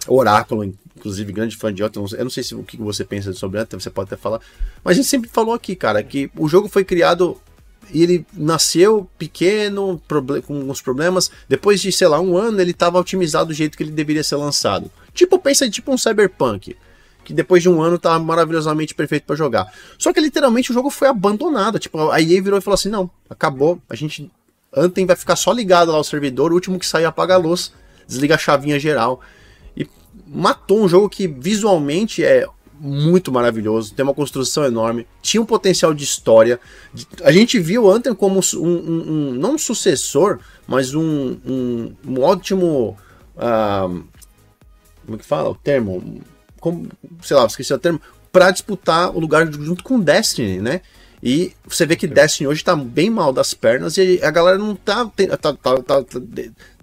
Oráculo, 0.08 0.64
inclusive, 0.96 1.32
grande 1.32 1.56
fã 1.56 1.74
de 1.74 1.82
Anthem. 1.82 2.06
Eu 2.14 2.26
não 2.26 2.30
sei 2.30 2.44
se, 2.44 2.54
o 2.54 2.64
que 2.64 2.78
você 2.78 3.04
pensa 3.04 3.32
sobre 3.34 3.60
Anthem, 3.60 3.80
você 3.80 3.90
pode 3.90 4.08
até 4.08 4.22
falar. 4.22 4.42
Mas 4.84 4.92
a 4.92 4.96
gente 4.96 5.08
sempre 5.08 5.30
falou 5.30 5.54
aqui, 5.54 5.76
cara, 5.76 6.04
que 6.04 6.30
o 6.38 6.48
jogo 6.48 6.68
foi 6.68 6.84
criado 6.84 7.40
e 7.92 8.04
ele 8.04 8.26
nasceu 8.34 9.10
pequeno, 9.18 10.02
com 10.46 10.54
uns 10.54 10.82
problemas. 10.82 11.32
Depois 11.48 11.82
de, 11.82 11.92
sei 11.92 12.08
lá, 12.08 12.20
um 12.20 12.38
ano, 12.38 12.60
ele 12.60 12.72
estava 12.72 13.00
otimizado 13.00 13.48
do 13.48 13.54
jeito 13.54 13.78
que 13.78 13.84
ele 13.84 13.92
deveria 13.92 14.24
ser 14.24 14.36
lançado. 14.36 14.92
Tipo, 15.14 15.40
pensa 15.40 15.70
tipo 15.70 15.94
um 15.94 15.98
Cyberpunk, 15.98 16.76
que 17.24 17.34
depois 17.34 17.62
de 17.62 17.70
um 17.70 17.82
ano 17.82 17.98
tá 17.98 18.18
maravilhosamente 18.20 18.94
perfeito 18.94 19.26
para 19.26 19.36
jogar. 19.36 19.72
Só 19.98 20.12
que 20.12 20.20
literalmente 20.20 20.72
o 20.72 20.74
jogo 20.74 20.90
foi 20.90 21.08
abandonado. 21.08 21.80
Tipo, 21.80 22.10
a 22.10 22.22
EA 22.22 22.42
virou 22.42 22.58
e 22.60 22.62
falou 22.62 22.76
assim: 22.76 22.90
não, 22.90 23.10
acabou, 23.30 23.82
a 23.90 23.96
gente. 23.96 24.30
Anthem 24.76 25.06
vai 25.06 25.16
ficar 25.16 25.36
só 25.36 25.52
ligado 25.52 25.92
lá 25.92 25.98
ao 25.98 26.04
servidor, 26.04 26.52
o 26.52 26.56
último 26.56 26.78
que 26.78 26.86
sair 26.86 27.06
apaga 27.06 27.36
a 27.36 27.38
luz, 27.38 27.72
desliga 28.08 28.36
a 28.36 28.38
chavinha 28.38 28.80
geral. 28.80 29.22
E 29.76 29.88
matou 30.28 30.84
um 30.84 30.88
jogo 30.88 31.10
que 31.10 31.28
visualmente 31.28 32.24
é 32.24 32.46
muito 32.80 33.32
maravilhoso, 33.32 33.94
tem 33.94 34.04
uma 34.04 34.14
construção 34.14 34.66
enorme, 34.66 35.08
tinha 35.22 35.42
um 35.42 35.46
potencial 35.46 35.94
de 35.94 36.04
história. 36.04 36.60
A 37.24 37.32
gente 37.32 37.58
viu 37.60 37.90
Anthem 37.90 38.14
como 38.14 38.40
um, 38.56 38.60
um, 38.60 39.12
um 39.12 39.32
não 39.34 39.56
um 39.56 39.58
sucessor, 39.58 40.40
mas 40.68 40.94
um, 40.94 41.38
um, 41.46 42.22
ótimo. 42.22 42.98
Uh, 43.36 44.04
como 45.06 45.16
é 45.16 45.18
que 45.18 45.26
fala? 45.26 45.50
O 45.50 45.56
termo. 45.56 46.22
Como, 46.60 46.88
sei 47.22 47.38
lá, 47.38 47.46
esqueci 47.46 47.74
o 47.74 47.78
termo. 47.78 48.02
Para 48.32 48.52
disputar 48.52 49.16
o 49.16 49.20
lugar 49.20 49.50
junto 49.52 49.84
com 49.84 50.00
Destiny, 50.00 50.60
né? 50.60 50.82
E 51.28 51.54
você 51.68 51.88
vê 51.88 51.96
que 51.96 52.06
Destiny 52.06 52.48
hoje 52.48 52.64
tá 52.64 52.76
bem 52.76 53.10
mal 53.10 53.34
das 53.34 53.52
pernas 53.52 53.98
e 53.98 54.20
a 54.22 54.30
galera 54.30 54.60
não 54.60 54.76
tá, 54.76 55.06
tá, 55.06 55.38
tá, 55.54 55.54
tá, 55.56 56.04
tá 56.04 56.22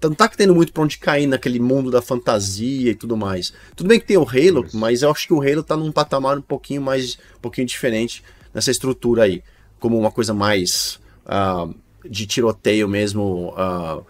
não 0.02 0.14
tá 0.16 0.26
tendo 0.26 0.52
muito 0.52 0.72
pra 0.72 0.82
onde 0.82 0.98
cair 0.98 1.28
naquele 1.28 1.60
mundo 1.60 1.92
da 1.92 2.02
fantasia 2.02 2.90
e 2.90 2.94
tudo 2.96 3.16
mais. 3.16 3.52
Tudo 3.76 3.86
bem 3.86 4.00
que 4.00 4.06
tem 4.06 4.16
o 4.16 4.26
Halo, 4.28 4.66
mas 4.74 5.02
eu 5.02 5.12
acho 5.12 5.28
que 5.28 5.32
o 5.32 5.40
Halo 5.40 5.62
tá 5.62 5.76
num 5.76 5.92
patamar 5.92 6.36
um 6.36 6.42
pouquinho 6.42 6.82
mais, 6.82 7.16
um 7.36 7.40
pouquinho 7.40 7.68
diferente 7.68 8.24
nessa 8.52 8.72
estrutura 8.72 9.22
aí. 9.22 9.44
Como 9.78 9.96
uma 9.96 10.10
coisa 10.10 10.34
mais 10.34 10.98
uh, 11.24 11.72
de 12.04 12.26
tiroteio 12.26 12.88
mesmo, 12.88 13.54
uh, 13.54 14.04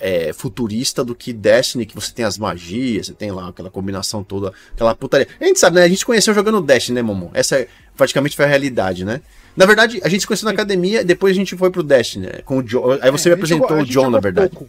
é, 0.00 0.32
futurista 0.32 1.04
do 1.04 1.14
que 1.14 1.32
Destiny, 1.32 1.86
que 1.86 1.94
você 1.94 2.12
tem 2.12 2.24
as 2.24 2.38
magias, 2.38 3.06
você 3.06 3.14
tem 3.14 3.30
lá 3.30 3.48
aquela 3.48 3.70
combinação 3.70 4.22
toda, 4.22 4.52
aquela 4.72 4.94
putaria. 4.94 5.28
A 5.40 5.44
gente 5.44 5.58
sabe, 5.58 5.76
né? 5.76 5.84
A 5.84 5.88
gente 5.88 6.04
conheceu 6.04 6.34
jogando 6.34 6.60
Destiny, 6.60 6.96
né, 6.96 7.02
Momo? 7.02 7.30
Essa 7.34 7.60
é, 7.60 7.68
praticamente 7.96 8.36
foi 8.36 8.44
a 8.44 8.48
realidade, 8.48 9.04
né? 9.04 9.20
Na 9.56 9.66
verdade, 9.66 10.00
a 10.02 10.08
gente 10.08 10.22
se 10.22 10.26
conheceu 10.26 10.46
na 10.46 10.52
academia, 10.52 11.04
depois 11.04 11.32
a 11.32 11.38
gente 11.38 11.56
foi 11.56 11.70
pro 11.70 11.82
Destiny, 11.82 12.26
né? 12.26 12.40
Com 12.44 12.58
o 12.58 12.62
John. 12.62 12.98
Aí 13.00 13.10
você 13.10 13.28
é, 13.28 13.30
me 13.30 13.34
apresentou 13.34 13.68
jogou, 13.68 13.82
o 13.82 13.86
John, 13.86 14.10
na 14.10 14.20
verdade. 14.20 14.50
Pouco. 14.50 14.68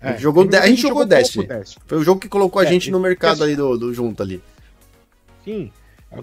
É, 0.00 0.18
jogou, 0.18 0.46
a, 0.52 0.58
a 0.58 0.66
gente 0.66 0.82
jogou, 0.82 1.04
Destiny. 1.04 1.46
Destiny. 1.46 1.82
Foi 1.86 1.98
o 1.98 2.04
jogo 2.04 2.20
que 2.20 2.28
colocou 2.28 2.60
a 2.60 2.64
é, 2.64 2.68
gente 2.68 2.90
no 2.90 3.00
mercado 3.00 3.42
ali 3.42 3.56
do, 3.56 3.76
do 3.76 3.94
junto 3.94 4.22
ali. 4.22 4.42
Sim. 5.44 5.70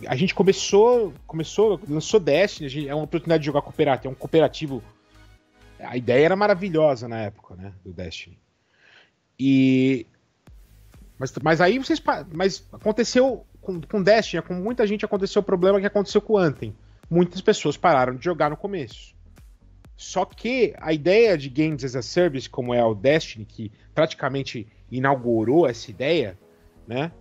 A 0.08 0.15
gente 0.15 0.34
começou, 0.34 1.13
começou, 1.28 1.80
lançou 1.89 2.20
Destiny, 2.20 2.70
gente, 2.70 2.88
é 2.88 2.96
uma 2.96 3.04
oportunidade 3.04 3.41
de 3.41 3.48
jogar 3.48 3.62
cooperativo, 3.62 4.08
é 4.08 4.12
um 4.12 4.15
cooperativo 4.15 4.82
a 5.84 5.98
ideia 5.98 6.26
era 6.26 6.36
maravilhosa 6.36 7.08
na 7.08 7.22
época, 7.22 7.56
né? 7.56 7.74
Do 7.84 7.91
Destiny. 7.91 8.38
E. 9.39 10.06
Mas, 11.17 11.34
mas 11.41 11.62
aí 11.62 11.78
vocês. 11.78 12.02
Mas 12.34 12.67
aconteceu 12.72 13.46
com, 13.62 13.82
com 13.82 14.02
Destiny, 14.02 14.41
com 14.41 14.54
muita 14.54 14.86
gente 14.88 15.06
aconteceu 15.06 15.41
o 15.41 15.46
problema 15.46 15.80
que 15.80 15.86
aconteceu 15.86 16.22
com 16.22 16.34
o 16.34 16.38
Anthem. 16.38 16.76
Muitas 17.10 17.41
pessoas 17.41 17.78
pararam 17.78 18.15
de 18.15 18.24
jogar 18.24 18.50
no 18.50 18.58
começo. 18.58 19.15
Só 19.96 20.26
que 20.26 20.74
a 20.80 20.91
ideia 20.91 21.38
de 21.38 21.48
Games 21.50 21.84
as 21.84 21.96
a 21.96 22.02
Service, 22.02 22.50
como 22.50 22.74
é 22.74 22.84
o 22.84 22.96
Destiny, 22.96 23.46
que 23.46 23.72
praticamente 23.94 24.67
inaugurou 24.89 25.67
essa 25.67 25.91
ideia, 25.91 26.38
né? 26.88 27.12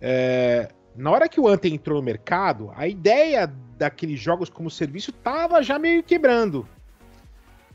É, 0.00 0.70
na 0.96 1.10
hora 1.10 1.28
que 1.28 1.38
o 1.38 1.46
Anthem 1.46 1.74
entrou 1.74 1.98
no 1.98 2.04
mercado, 2.04 2.72
a 2.74 2.88
ideia 2.88 3.46
daqueles 3.76 4.18
jogos 4.18 4.48
como 4.48 4.70
serviço 4.70 5.12
tava 5.12 5.62
já 5.62 5.78
meio 5.78 6.02
quebrando. 6.02 6.66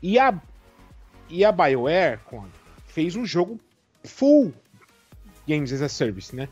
E 0.02 0.18
a, 0.18 0.34
e 1.28 1.44
a 1.44 1.52
BioWare 1.52 2.20
fez 2.86 3.16
um 3.16 3.24
jogo 3.24 3.58
full 4.04 4.52
Games 5.46 5.72
as 5.72 5.82
a 5.82 5.88
Service, 5.88 6.34
né? 6.34 6.48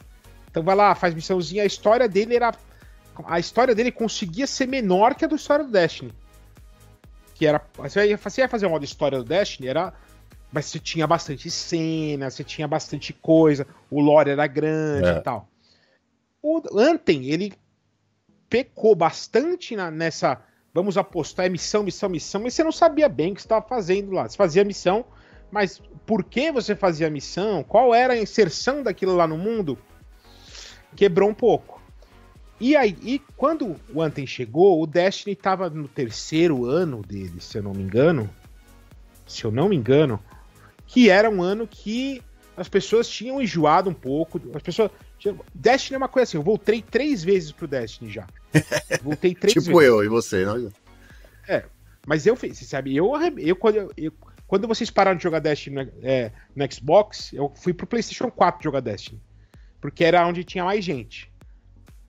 Então 0.50 0.62
vai 0.62 0.76
lá, 0.76 0.94
faz 0.94 1.14
missãozinha. 1.14 1.62
A 1.62 1.66
história 1.66 2.08
dele 2.08 2.36
era. 2.36 2.54
A 3.26 3.38
história 3.38 3.74
dele 3.74 3.90
conseguia 3.90 4.46
ser 4.46 4.66
menor 4.66 5.14
que 5.14 5.24
a 5.24 5.28
do 5.28 5.36
história 5.36 5.64
do 5.64 5.70
Destiny. 5.70 6.12
Que 7.34 7.46
era. 7.46 7.60
Você 7.76 8.06
ia, 8.06 8.16
você 8.16 8.40
ia 8.40 8.48
fazer 8.48 8.66
uma 8.66 8.78
história 8.78 9.18
do 9.18 9.24
Destiny, 9.24 9.68
era. 9.68 9.92
Mas 10.52 10.66
você 10.66 10.78
tinha 10.78 11.06
bastante 11.06 11.50
cena, 11.50 12.30
você 12.30 12.44
tinha 12.44 12.68
bastante 12.68 13.12
coisa, 13.12 13.66
o 13.90 14.00
lore 14.00 14.30
era 14.30 14.46
grande 14.46 15.08
é. 15.08 15.16
e 15.16 15.20
tal. 15.20 15.48
O 16.40 16.62
Anthem, 16.78 17.28
ele 17.28 17.52
pecou 18.48 18.94
bastante 18.94 19.74
na, 19.74 19.90
nessa 19.90 20.40
vamos 20.74 20.98
apostar, 20.98 21.46
é 21.46 21.48
missão, 21.48 21.84
missão, 21.84 22.08
missão, 22.08 22.42
mas 22.42 22.52
você 22.52 22.64
não 22.64 22.72
sabia 22.72 23.08
bem 23.08 23.30
o 23.30 23.34
que 23.36 23.40
estava 23.40 23.64
fazendo 23.66 24.10
lá. 24.10 24.28
Você 24.28 24.36
fazia 24.36 24.64
missão, 24.64 25.04
mas 25.50 25.80
por 26.04 26.24
que 26.24 26.50
você 26.50 26.74
fazia 26.74 27.08
missão? 27.08 27.62
Qual 27.62 27.94
era 27.94 28.14
a 28.14 28.18
inserção 28.18 28.82
daquilo 28.82 29.14
lá 29.14 29.26
no 29.26 29.38
mundo? 29.38 29.78
Quebrou 30.96 31.30
um 31.30 31.34
pouco. 31.34 31.80
E 32.60 32.76
aí, 32.76 32.96
e 33.02 33.20
quando 33.36 33.76
o 33.92 34.02
Anthem 34.02 34.26
chegou, 34.26 34.82
o 34.82 34.86
Destiny 34.86 35.32
estava 35.32 35.70
no 35.70 35.86
terceiro 35.86 36.66
ano 36.66 37.02
dele, 37.02 37.40
se 37.40 37.56
eu 37.56 37.62
não 37.62 37.72
me 37.72 37.82
engano. 37.82 38.28
Se 39.26 39.44
eu 39.44 39.50
não 39.50 39.68
me 39.68 39.76
engano, 39.76 40.20
que 40.86 41.08
era 41.08 41.30
um 41.30 41.42
ano 41.42 41.66
que 41.66 42.22
as 42.56 42.68
pessoas 42.68 43.08
tinham 43.08 43.40
enjoado 43.40 43.88
um 43.88 43.94
pouco. 43.94 44.40
As 44.54 44.62
pessoas. 44.62 44.90
Destiny 45.54 45.94
é 45.94 45.98
uma 45.98 46.08
coisa 46.08 46.24
assim, 46.24 46.36
eu 46.36 46.42
voltei 46.42 46.82
três 46.82 47.24
vezes 47.24 47.50
pro 47.52 47.66
Destiny 47.66 48.10
já. 48.10 48.26
Voltei 49.02 49.34
três 49.34 49.52
tipo 49.52 49.66
vezes. 49.66 49.66
Tipo 49.66 49.82
eu 49.82 50.04
e 50.04 50.08
você, 50.08 50.44
não? 50.44 50.70
É, 51.48 51.64
mas 52.06 52.26
eu 52.26 52.36
fiz, 52.36 52.58
sabe, 52.58 52.94
eu, 52.94 53.12
eu 53.38 53.56
quando 53.56 53.90
eu, 53.96 54.12
Quando 54.46 54.68
vocês 54.68 54.90
pararam 54.90 55.16
de 55.16 55.22
jogar 55.22 55.40
Destiny 55.40 55.76
no, 55.76 55.90
é, 56.02 56.30
no 56.54 56.72
Xbox, 56.72 57.32
eu 57.32 57.52
fui 57.56 57.72
pro 57.72 57.86
PlayStation 57.86 58.30
4 58.30 58.62
jogar 58.62 58.80
Destiny. 58.80 59.20
Porque 59.80 60.04
era 60.04 60.26
onde 60.26 60.44
tinha 60.44 60.64
mais 60.64 60.84
gente. 60.84 61.30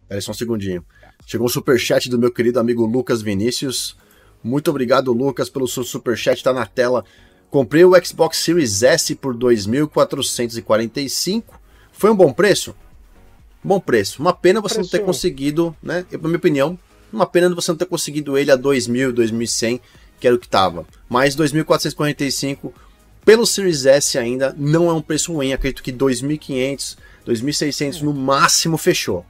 Pera 0.08 0.22
só 0.22 0.32
um 0.32 0.36
segundinho. 0.36 0.86
Chegou 1.26 1.48
um 1.48 1.50
superchat 1.50 2.10
do 2.10 2.20
meu 2.20 2.32
querido 2.32 2.60
amigo 2.60 2.86
Lucas 2.86 3.22
Vinícius. 3.22 3.98
Muito 4.44 4.70
obrigado, 4.70 5.12
Lucas, 5.12 5.50
pelo 5.50 5.68
seu 5.68 5.84
superchat, 5.84 6.44
tá 6.44 6.54
na 6.54 6.66
tela. 6.66 7.04
Comprei 7.50 7.84
o 7.84 8.06
Xbox 8.06 8.38
Series 8.38 8.84
S 8.84 9.16
por 9.16 9.36
2.445. 9.36 11.44
Foi 11.92 12.12
um 12.12 12.16
bom 12.16 12.32
preço? 12.32 12.76
Bom 13.66 13.80
preço. 13.80 14.22
Uma 14.22 14.32
pena 14.32 14.62
você 14.62 14.78
não 14.78 14.88
ter 14.88 15.00
conseguido, 15.00 15.76
né? 15.82 16.06
Na 16.12 16.20
minha 16.20 16.38
opinião, 16.38 16.78
uma 17.12 17.26
pena 17.26 17.50
você 17.50 17.72
não 17.72 17.78
ter 17.78 17.88
conseguido 17.88 18.38
ele 18.38 18.52
a 18.52 18.58
2.000, 18.58 19.12
2.100, 19.12 19.82
que 20.20 20.28
era 20.28 20.36
o 20.36 20.40
que 20.40 20.48
tava. 20.48 20.86
Mas 21.10 21.36
2.445 21.36 22.72
pelo 23.26 23.44
Series 23.44 23.88
S 23.88 24.20
ainda 24.20 24.56
não 24.56 24.88
é 24.88 24.94
um 24.94 25.02
preço 25.02 25.34
ruim. 25.34 25.52
Acredito 25.52 25.82
que 25.82 25.92
2.500, 25.92 26.96
2.600 27.26 28.02
no 28.04 28.14
máximo 28.14 28.78
fechou. 28.78 29.26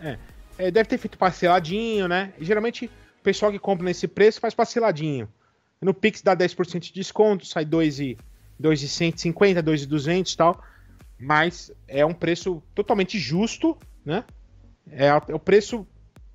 É. 0.00 0.16
é. 0.56 0.70
Deve 0.70 0.88
ter 0.88 0.96
feito 0.96 1.18
parceladinho, 1.18 2.08
né? 2.08 2.32
E, 2.38 2.46
geralmente 2.46 2.86
o 2.86 3.22
pessoal 3.22 3.52
que 3.52 3.58
compra 3.58 3.84
nesse 3.84 4.08
preço 4.08 4.40
faz 4.40 4.54
parceladinho. 4.54 5.28
No 5.78 5.92
Pix 5.92 6.22
dá 6.22 6.34
10% 6.34 6.78
de 6.78 6.90
desconto, 6.94 7.44
sai 7.44 7.66
2,150, 7.66 9.60
2,200 9.62 10.32
e 10.32 10.36
tal. 10.38 10.64
Mas 11.18 11.72
é 11.86 12.04
um 12.04 12.14
preço 12.14 12.62
totalmente 12.74 13.18
justo, 13.18 13.76
né? 14.04 14.24
É, 14.90 15.06
é 15.06 15.34
o 15.34 15.38
preço 15.38 15.86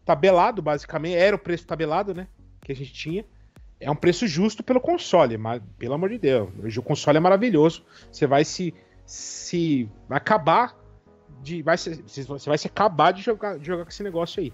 tabelado, 0.05 0.61
basicamente. 0.61 1.15
Era 1.15 1.35
o 1.35 1.39
preço 1.39 1.65
tabelado, 1.65 2.13
né? 2.13 2.27
Que 2.61 2.71
a 2.71 2.75
gente 2.75 2.93
tinha. 2.93 3.25
É 3.79 3.89
um 3.89 3.95
preço 3.95 4.27
justo 4.27 4.63
pelo 4.63 4.79
console, 4.79 5.37
mas 5.37 5.61
pelo 5.77 5.93
amor 5.93 6.09
de 6.09 6.17
Deus. 6.17 6.49
O 6.77 6.81
console 6.81 7.17
é 7.17 7.21
maravilhoso. 7.21 7.83
Você 8.11 8.27
vai 8.27 8.43
se. 8.43 8.73
se 9.05 9.89
acabar 10.09 10.77
de. 11.41 11.61
Vai 11.61 11.77
se, 11.77 12.01
você 12.01 12.49
vai 12.49 12.57
se 12.57 12.67
acabar 12.67 13.11
de 13.11 13.21
jogar, 13.21 13.57
de 13.57 13.65
jogar 13.65 13.83
com 13.83 13.89
esse 13.89 14.03
negócio 14.03 14.41
aí. 14.41 14.53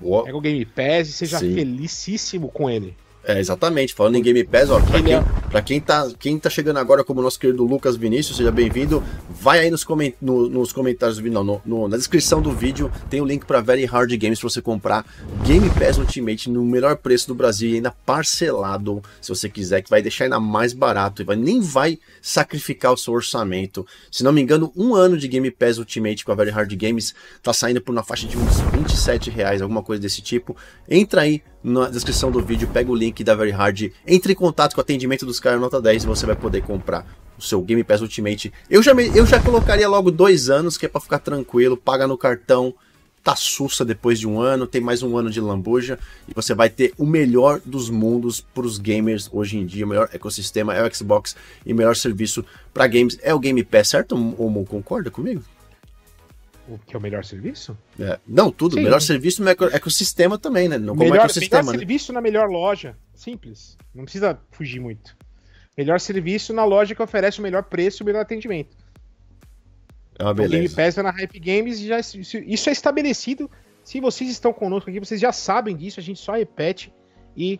Boa. 0.00 0.24
Pega 0.24 0.36
o 0.36 0.40
Game 0.40 0.64
Pass 0.64 1.08
e 1.08 1.12
seja 1.12 1.38
Sim. 1.38 1.54
felicíssimo 1.54 2.48
com 2.48 2.70
ele. 2.70 2.96
É, 3.30 3.38
exatamente. 3.38 3.94
Falando 3.94 4.16
em 4.16 4.22
Game 4.22 4.42
Pass, 4.42 4.70
ó, 4.70 4.80
pra 4.80 5.00
quem, 5.00 5.22
pra 5.50 5.62
quem, 5.62 5.80
tá, 5.80 6.10
quem 6.18 6.38
tá 6.38 6.50
chegando 6.50 6.78
agora, 6.78 7.04
como 7.04 7.22
nosso 7.22 7.38
querido 7.38 7.64
Lucas 7.64 7.96
Vinícius, 7.96 8.36
seja 8.36 8.50
bem-vindo. 8.50 9.02
Vai 9.28 9.60
aí 9.60 9.70
nos, 9.70 9.84
coment, 9.84 10.14
no, 10.20 10.48
nos 10.48 10.72
comentários 10.72 11.20
não, 11.20 11.44
no, 11.44 11.62
no, 11.64 11.88
na 11.88 11.96
descrição 11.96 12.42
do 12.42 12.50
vídeo, 12.50 12.90
tem 13.08 13.20
o 13.20 13.24
link 13.24 13.46
para 13.46 13.60
Very 13.60 13.84
Hard 13.84 14.10
Games 14.16 14.40
para 14.40 14.50
você 14.50 14.60
comprar 14.60 15.06
Game 15.46 15.70
Pass 15.70 15.96
Ultimate 15.98 16.50
no 16.50 16.64
melhor 16.64 16.96
preço 16.96 17.28
do 17.28 17.34
Brasil 17.34 17.70
e 17.70 17.74
ainda 17.76 17.92
parcelado, 18.04 19.00
se 19.20 19.28
você 19.28 19.48
quiser, 19.48 19.82
que 19.82 19.90
vai 19.90 20.02
deixar 20.02 20.24
ainda 20.24 20.40
mais 20.40 20.72
barato 20.72 21.22
e 21.22 21.24
vai, 21.24 21.36
nem 21.36 21.60
vai 21.60 22.00
sacrificar 22.20 22.92
o 22.92 22.96
seu 22.96 23.14
orçamento. 23.14 23.86
Se 24.10 24.24
não 24.24 24.32
me 24.32 24.42
engano, 24.42 24.72
um 24.76 24.94
ano 24.94 25.16
de 25.16 25.28
Game 25.28 25.48
Pass 25.52 25.78
Ultimate 25.78 26.24
com 26.24 26.32
a 26.32 26.34
Very 26.34 26.50
Hard 26.50 26.74
Games 26.74 27.14
tá 27.40 27.52
saindo 27.52 27.80
por 27.80 27.92
uma 27.92 28.02
faixa 28.02 28.26
de 28.26 28.36
uns 28.36 28.60
27 28.72 29.30
reais, 29.30 29.62
alguma 29.62 29.82
coisa 29.84 30.02
desse 30.02 30.20
tipo. 30.20 30.56
Entra 30.88 31.20
aí 31.20 31.40
na 31.62 31.88
descrição 31.88 32.30
do 32.30 32.42
vídeo, 32.42 32.68
pega 32.72 32.90
o 32.90 32.94
link 32.94 33.22
da 33.22 33.34
Very 33.34 33.50
Hard, 33.50 33.92
entre 34.06 34.32
em 34.32 34.36
contato 34.36 34.74
com 34.74 34.80
o 34.80 34.82
atendimento 34.82 35.26
dos 35.26 35.38
caras 35.38 35.60
nota 35.60 35.80
10 35.80 36.04
e 36.04 36.06
você 36.06 36.26
vai 36.26 36.36
poder 36.36 36.62
comprar 36.62 37.06
o 37.38 37.42
seu 37.42 37.60
Game 37.62 37.82
Pass 37.84 38.00
Ultimate. 38.00 38.52
Eu 38.68 38.82
já, 38.82 38.94
me, 38.94 39.06
eu 39.16 39.26
já 39.26 39.40
colocaria 39.40 39.88
logo 39.88 40.10
dois 40.10 40.50
anos, 40.50 40.76
que 40.76 40.86
é 40.86 40.88
para 40.88 41.00
ficar 41.00 41.18
tranquilo, 41.18 41.76
paga 41.76 42.06
no 42.06 42.16
cartão, 42.16 42.74
tá 43.22 43.36
sussa 43.36 43.84
depois 43.84 44.18
de 44.18 44.26
um 44.26 44.40
ano, 44.40 44.66
tem 44.66 44.80
mais 44.80 45.02
um 45.02 45.16
ano 45.16 45.30
de 45.30 45.40
lambuja 45.40 45.98
e 46.26 46.32
você 46.34 46.54
vai 46.54 46.70
ter 46.70 46.92
o 46.96 47.04
melhor 47.04 47.60
dos 47.64 47.90
mundos 47.90 48.40
para 48.40 48.64
os 48.64 48.78
gamers 48.78 49.28
hoje 49.32 49.58
em 49.58 49.66
dia, 49.66 49.84
o 49.84 49.88
melhor 49.88 50.08
ecossistema 50.12 50.74
é 50.74 50.86
o 50.86 50.94
Xbox 50.94 51.36
e 51.64 51.72
o 51.72 51.76
melhor 51.76 51.94
serviço 51.96 52.44
para 52.72 52.86
games 52.86 53.18
é 53.22 53.34
o 53.34 53.38
Game 53.38 53.62
Pass, 53.64 53.88
certo? 53.88 54.14
Ou 54.38 54.64
concorda 54.64 55.10
comigo? 55.10 55.42
O 56.74 56.78
que 56.78 56.94
é 56.94 56.98
o 56.98 57.02
melhor 57.02 57.24
serviço? 57.24 57.76
É. 57.98 58.18
Não, 58.26 58.50
tudo. 58.50 58.74
Sim. 58.74 58.82
Melhor 58.82 59.00
serviço 59.00 59.42
no 59.42 59.50
ecossistema 59.50 60.38
também, 60.38 60.68
né? 60.68 60.78
Não 60.78 60.94
melhor, 60.94 61.18
ecossistema, 61.18 61.62
melhor 61.62 61.72
né? 61.72 61.78
serviço 61.78 62.12
na 62.12 62.20
melhor 62.20 62.48
loja. 62.48 62.96
Simples. 63.14 63.76
Não 63.94 64.04
precisa 64.04 64.38
fugir 64.50 64.80
muito. 64.80 65.16
Melhor 65.76 66.00
serviço 66.00 66.52
na 66.52 66.64
loja 66.64 66.94
que 66.94 67.02
oferece 67.02 67.38
o 67.38 67.42
melhor 67.42 67.64
preço 67.64 68.02
e 68.02 68.04
o 68.04 68.06
melhor 68.06 68.20
atendimento. 68.20 68.76
É 70.18 70.24
uma 70.24 70.34
beleza. 70.34 70.56
O 70.56 70.60
Game 70.60 70.74
Pass 70.74 70.96
na 70.96 71.10
Hype 71.10 71.40
Games 71.40 71.80
já 71.80 71.98
isso 71.98 72.68
é 72.68 72.72
estabelecido. 72.72 73.50
Se 73.82 74.00
vocês 74.00 74.30
estão 74.30 74.52
conosco 74.52 74.90
aqui, 74.90 75.00
vocês 75.00 75.20
já 75.20 75.32
sabem 75.32 75.76
disso. 75.76 75.98
A 75.98 76.02
gente 76.02 76.20
só 76.20 76.32
repete 76.32 76.92
e 77.36 77.58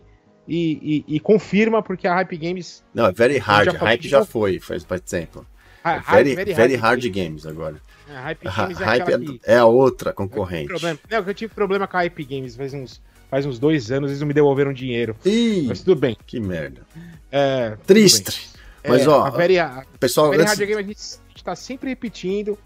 e, 0.49 1.05
e, 1.09 1.17
e, 1.17 1.21
confirma, 1.21 1.81
porque 1.81 2.09
a 2.09 2.15
Hype 2.15 2.37
Games. 2.37 2.83
Não, 2.93 3.07
é 3.07 3.13
very 3.13 3.39
hard. 3.39 3.67
Já 3.67 3.79
Hype 3.79 4.09
já 4.09 4.25
foi, 4.25 4.59
faz, 4.59 4.83
faz 4.83 5.01
tempo. 5.03 5.47
É 5.85 6.01
very, 6.01 6.35
very, 6.35 6.55
very, 6.55 6.75
hard, 6.75 7.03
hard 7.05 7.15
games 7.15 7.47
agora. 7.47 7.81
É, 8.11 8.17
a 8.17 8.21
Hype 8.23 8.45
Games 8.45 8.81
é, 8.81 8.85
Hype 8.85 9.25
que... 9.25 9.41
é, 9.45 9.57
a 9.57 9.67
outra 9.67 10.13
concorrente. 10.13 10.67
Problema. 10.67 10.99
Não, 11.09 11.19
eu 11.19 11.35
tive 11.35 11.55
problema 11.55 11.87
com 11.87 11.97
a 11.97 12.01
Hype 12.01 12.25
Games 12.25 12.57
faz 12.57 12.75
uns, 12.75 13.01
faz 13.31 13.47
uns 13.47 13.59
dois 13.59 13.93
anos, 13.93 14.11
eles 14.11 14.21
não 14.21 14.27
me 14.27 14.35
devolveram 14.35 14.73
dinheiro. 14.73 15.17
Ih, 15.25 15.67
mas 15.69 15.81
tudo 15.81 15.95
bem. 15.95 16.17
Que 16.27 16.41
merda. 16.41 16.83
É, 17.31 17.77
Triste. 17.87 18.51
Mas 18.87 19.03
é, 19.03 19.09
ó, 19.09 19.25
a 19.25 19.31
very, 19.31 19.59
a, 19.59 19.85
pessoal, 20.01 20.27
a 20.27 20.31
very 20.31 20.43
antes... 20.43 20.59
Hard 20.59 20.69
Game 20.69 20.81
a 20.83 20.87
gente 20.87 20.99
está 21.37 21.55
sempre 21.55 21.91
repetindo. 21.91 22.59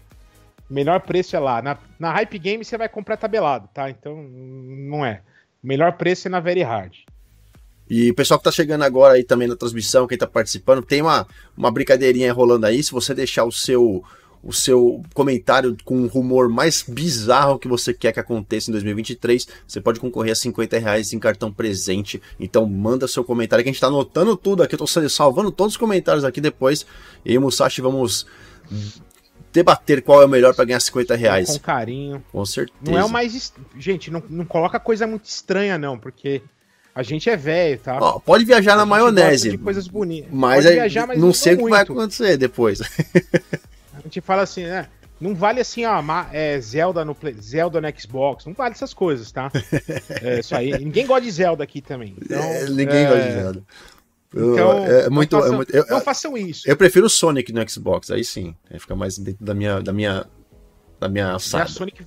Melhor 0.67 0.99
preço 1.01 1.35
é 1.35 1.39
lá. 1.39 1.61
Na, 1.61 1.77
na 1.99 2.11
Hype 2.13 2.39
Game 2.39 2.65
você 2.65 2.77
vai 2.77 2.89
comprar 2.89 3.17
tabelado, 3.17 3.69
tá? 3.71 3.89
Então 3.89 4.15
não 4.17 5.05
é. 5.05 5.21
Melhor 5.61 5.93
preço 5.93 6.27
é 6.27 6.31
na 6.31 6.39
Very 6.39 6.63
Hard. 6.63 6.93
E 7.87 8.09
o 8.09 8.15
pessoal 8.15 8.39
que 8.39 8.43
tá 8.45 8.51
chegando 8.51 8.83
agora 8.83 9.13
aí 9.13 9.23
também 9.23 9.47
na 9.47 9.55
transmissão, 9.55 10.07
quem 10.07 10.17
tá 10.17 10.25
participando, 10.25 10.81
tem 10.81 11.03
uma, 11.03 11.27
uma 11.55 11.69
brincadeirinha 11.69 12.33
rolando 12.33 12.65
aí. 12.65 12.81
Se 12.81 12.91
você 12.91 13.13
deixar 13.13 13.45
o 13.45 13.51
seu 13.51 14.03
o 14.45 14.53
seu 14.53 15.01
comentário 15.13 15.75
com 15.83 16.03
o 16.03 16.07
rumor 16.07 16.47
mais 16.47 16.85
bizarro 16.87 17.57
que 17.57 17.67
você 17.67 17.91
quer 17.91 18.13
que 18.13 18.19
aconteça 18.19 18.69
em 18.69 18.73
2023, 18.73 19.47
você 19.67 19.81
pode 19.81 19.99
concorrer 19.99 20.33
a 20.33 20.35
50 20.35 20.77
reais 20.77 21.11
em 21.11 21.19
cartão 21.19 21.51
presente. 21.51 22.21
Então 22.39 22.67
manda 22.67 23.07
seu 23.07 23.23
comentário 23.23 23.63
que 23.63 23.69
a 23.69 23.73
gente 23.73 23.81
tá 23.81 23.87
anotando 23.87 24.37
tudo 24.37 24.61
aqui. 24.61 24.75
Eu 24.75 24.79
tô 24.79 24.87
salvando 25.09 25.51
todos 25.51 25.73
os 25.73 25.77
comentários 25.77 26.23
aqui 26.23 26.39
depois. 26.39 26.85
E 27.25 27.31
aí, 27.31 27.39
Musashi, 27.39 27.81
vamos 27.81 28.27
debater 29.51 30.03
qual 30.03 30.21
é 30.21 30.25
o 30.25 30.29
melhor 30.29 30.53
para 30.53 30.65
ganhar 30.65 30.79
50 30.79 31.15
reais. 31.15 31.49
Com 31.49 31.59
carinho. 31.59 32.23
Com 32.31 32.45
certeza. 32.45 32.79
Não 32.83 32.99
é 32.99 33.03
o 33.03 33.09
mais. 33.09 33.51
Gente, 33.79 34.11
não, 34.11 34.21
não 34.29 34.45
coloca 34.45 34.79
coisa 34.79 35.07
muito 35.07 35.25
estranha, 35.25 35.75
não, 35.79 35.97
porque 35.97 36.43
a 36.93 37.01
gente 37.01 37.31
é 37.31 37.35
velho, 37.35 37.79
tá? 37.79 37.97
Ó, 37.99 38.19
pode 38.19 38.45
viajar 38.45 38.75
na 38.75 38.85
maionese. 38.85 39.49
De 39.49 39.57
coisas 39.57 39.87
bonitas. 39.87 40.29
Mas, 40.31 40.63
pode 40.63 40.75
viajar, 40.75 41.07
mas 41.07 41.17
não, 41.17 41.27
não 41.27 41.33
sei 41.33 41.55
o 41.55 41.57
que 41.57 41.69
vai 41.69 41.81
acontecer 41.81 42.37
depois. 42.37 42.79
a 43.97 44.01
gente 44.01 44.21
fala 44.21 44.43
assim, 44.43 44.63
né? 44.63 44.87
Não 45.19 45.33
vale 45.33 45.61
assim, 45.61 45.85
ó, 45.85 46.03
é, 46.33 46.59
Zelda, 46.59 47.05
no 47.05 47.15
Play, 47.15 47.35
Zelda 47.41 47.79
no 47.79 47.99
Xbox, 47.99 48.45
não 48.45 48.53
vale 48.53 48.73
essas 48.73 48.93
coisas, 48.93 49.31
tá? 49.31 49.49
é 50.21 50.39
isso 50.39 50.53
aí. 50.55 50.71
Ninguém 50.71 51.07
gosta 51.07 51.21
de 51.21 51.31
Zelda 51.31 51.63
aqui 51.63 51.81
também. 51.81 52.15
Então, 52.21 52.37
é, 52.37 52.69
ninguém 52.69 53.05
é... 53.05 53.07
gosta 53.07 53.23
de 53.23 53.33
Zelda. 53.33 53.63
Então, 54.37 54.85
é 54.85 55.09
muito, 55.09 55.31
não, 55.37 55.41
façam, 55.41 55.61
é 55.61 55.65
eu, 55.71 55.85
não 55.89 56.01
façam 56.01 56.37
isso. 56.37 56.69
Eu 56.69 56.75
prefiro 56.75 57.05
o 57.05 57.09
Sonic 57.09 57.53
no 57.53 57.69
Xbox, 57.69 58.11
aí 58.11 58.25
sim. 58.25 58.53
Aí 58.69 58.77
fica 58.77 58.93
mais 58.93 59.17
dentro 59.17 59.45
da 59.45 59.53
minha, 59.53 59.79
da 59.79 59.93
minha, 59.93 60.25
da 60.99 61.07
minha 61.07 61.27
alçada. 61.29 61.69
Sonic, 61.69 62.05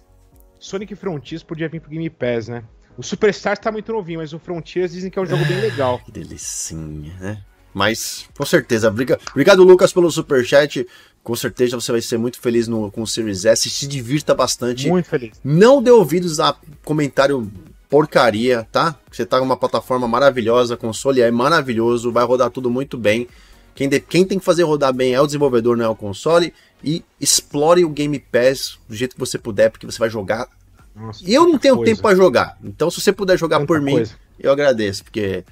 Sonic 0.59 0.95
Frontiers 0.95 1.43
podia 1.43 1.69
vir 1.69 1.81
pro 1.81 1.91
Game 1.91 2.11
Pass, 2.11 2.49
né? 2.49 2.63
O 2.99 3.03
Superstar 3.03 3.57
tá 3.57 3.73
muito 3.73 3.91
novinho, 3.93 4.19
mas 4.19 4.35
o 4.35 4.39
Frontiers 4.39 4.93
dizem 4.93 5.11
que 5.11 5.19
é 5.19 5.23
um 5.23 5.27
jogo 5.27 5.45
bem 5.47 5.61
legal. 5.61 5.99
Que 6.01 6.13
delicinha, 6.13 7.17
né? 7.19 7.43
Mas, 7.73 8.29
com 8.37 8.45
certeza. 8.45 8.89
Obrigado, 8.89 9.63
Lucas, 9.63 9.93
pelo 9.93 10.11
superchat. 10.11 10.85
Com 11.29 11.37
certeza 11.37 11.79
você 11.79 11.93
vai 11.93 12.01
ser 12.01 12.17
muito 12.17 12.41
feliz 12.41 12.67
no, 12.67 12.91
com 12.91 13.03
o 13.03 13.07
Series 13.07 13.45
S. 13.45 13.69
Se 13.69 13.87
divirta 13.87 14.35
bastante. 14.35 14.89
Muito 14.89 15.11
feliz. 15.11 15.33
Não 15.45 15.83
dê 15.83 15.91
ouvidos 15.91 16.41
a 16.41 16.57
comentário 16.83 17.53
porcaria, 17.87 18.67
tá? 18.73 18.99
Você 19.13 19.27
tá 19.27 19.39
numa 19.39 19.55
plataforma 19.55 20.09
maravilhosa, 20.09 20.75
console 20.75 21.21
é 21.21 21.31
maravilhoso, 21.31 22.11
vai 22.11 22.25
rodar 22.25 22.49
tudo 22.49 22.71
muito 22.71 22.97
bem. 22.97 23.29
Quem, 23.75 23.91
de, 23.91 24.01
quem 24.01 24.25
tem 24.25 24.39
que 24.39 24.45
fazer 24.45 24.63
rodar 24.63 24.91
bem 24.95 25.13
é 25.13 25.21
o 25.21 25.27
desenvolvedor, 25.27 25.77
não 25.77 25.85
é 25.85 25.89
o 25.91 25.95
console. 25.95 26.55
E 26.83 27.05
explore 27.21 27.85
o 27.85 27.91
Game 27.91 28.19
Pass 28.19 28.79
do 28.89 28.97
jeito 28.97 29.13
que 29.13 29.21
você 29.21 29.37
puder, 29.37 29.71
porque 29.71 29.85
você 29.85 29.99
vai 29.99 30.09
jogar 30.09 30.49
nossa, 30.97 31.23
e 31.23 31.35
eu 31.35 31.47
não 31.47 31.59
tenho 31.59 31.77
coisa. 31.77 31.93
tempo 31.93 32.01
para 32.01 32.17
jogar. 32.17 32.57
Então, 32.65 32.91
se 32.91 33.03
você 33.03 33.13
puder 33.13 33.37
jogar 33.37 33.59
Tanta 33.59 33.67
por 33.67 33.83
mim, 33.83 33.97
coisa. 33.97 34.15
eu 34.41 34.51
agradeço, 34.51 35.05
porque 35.05 35.45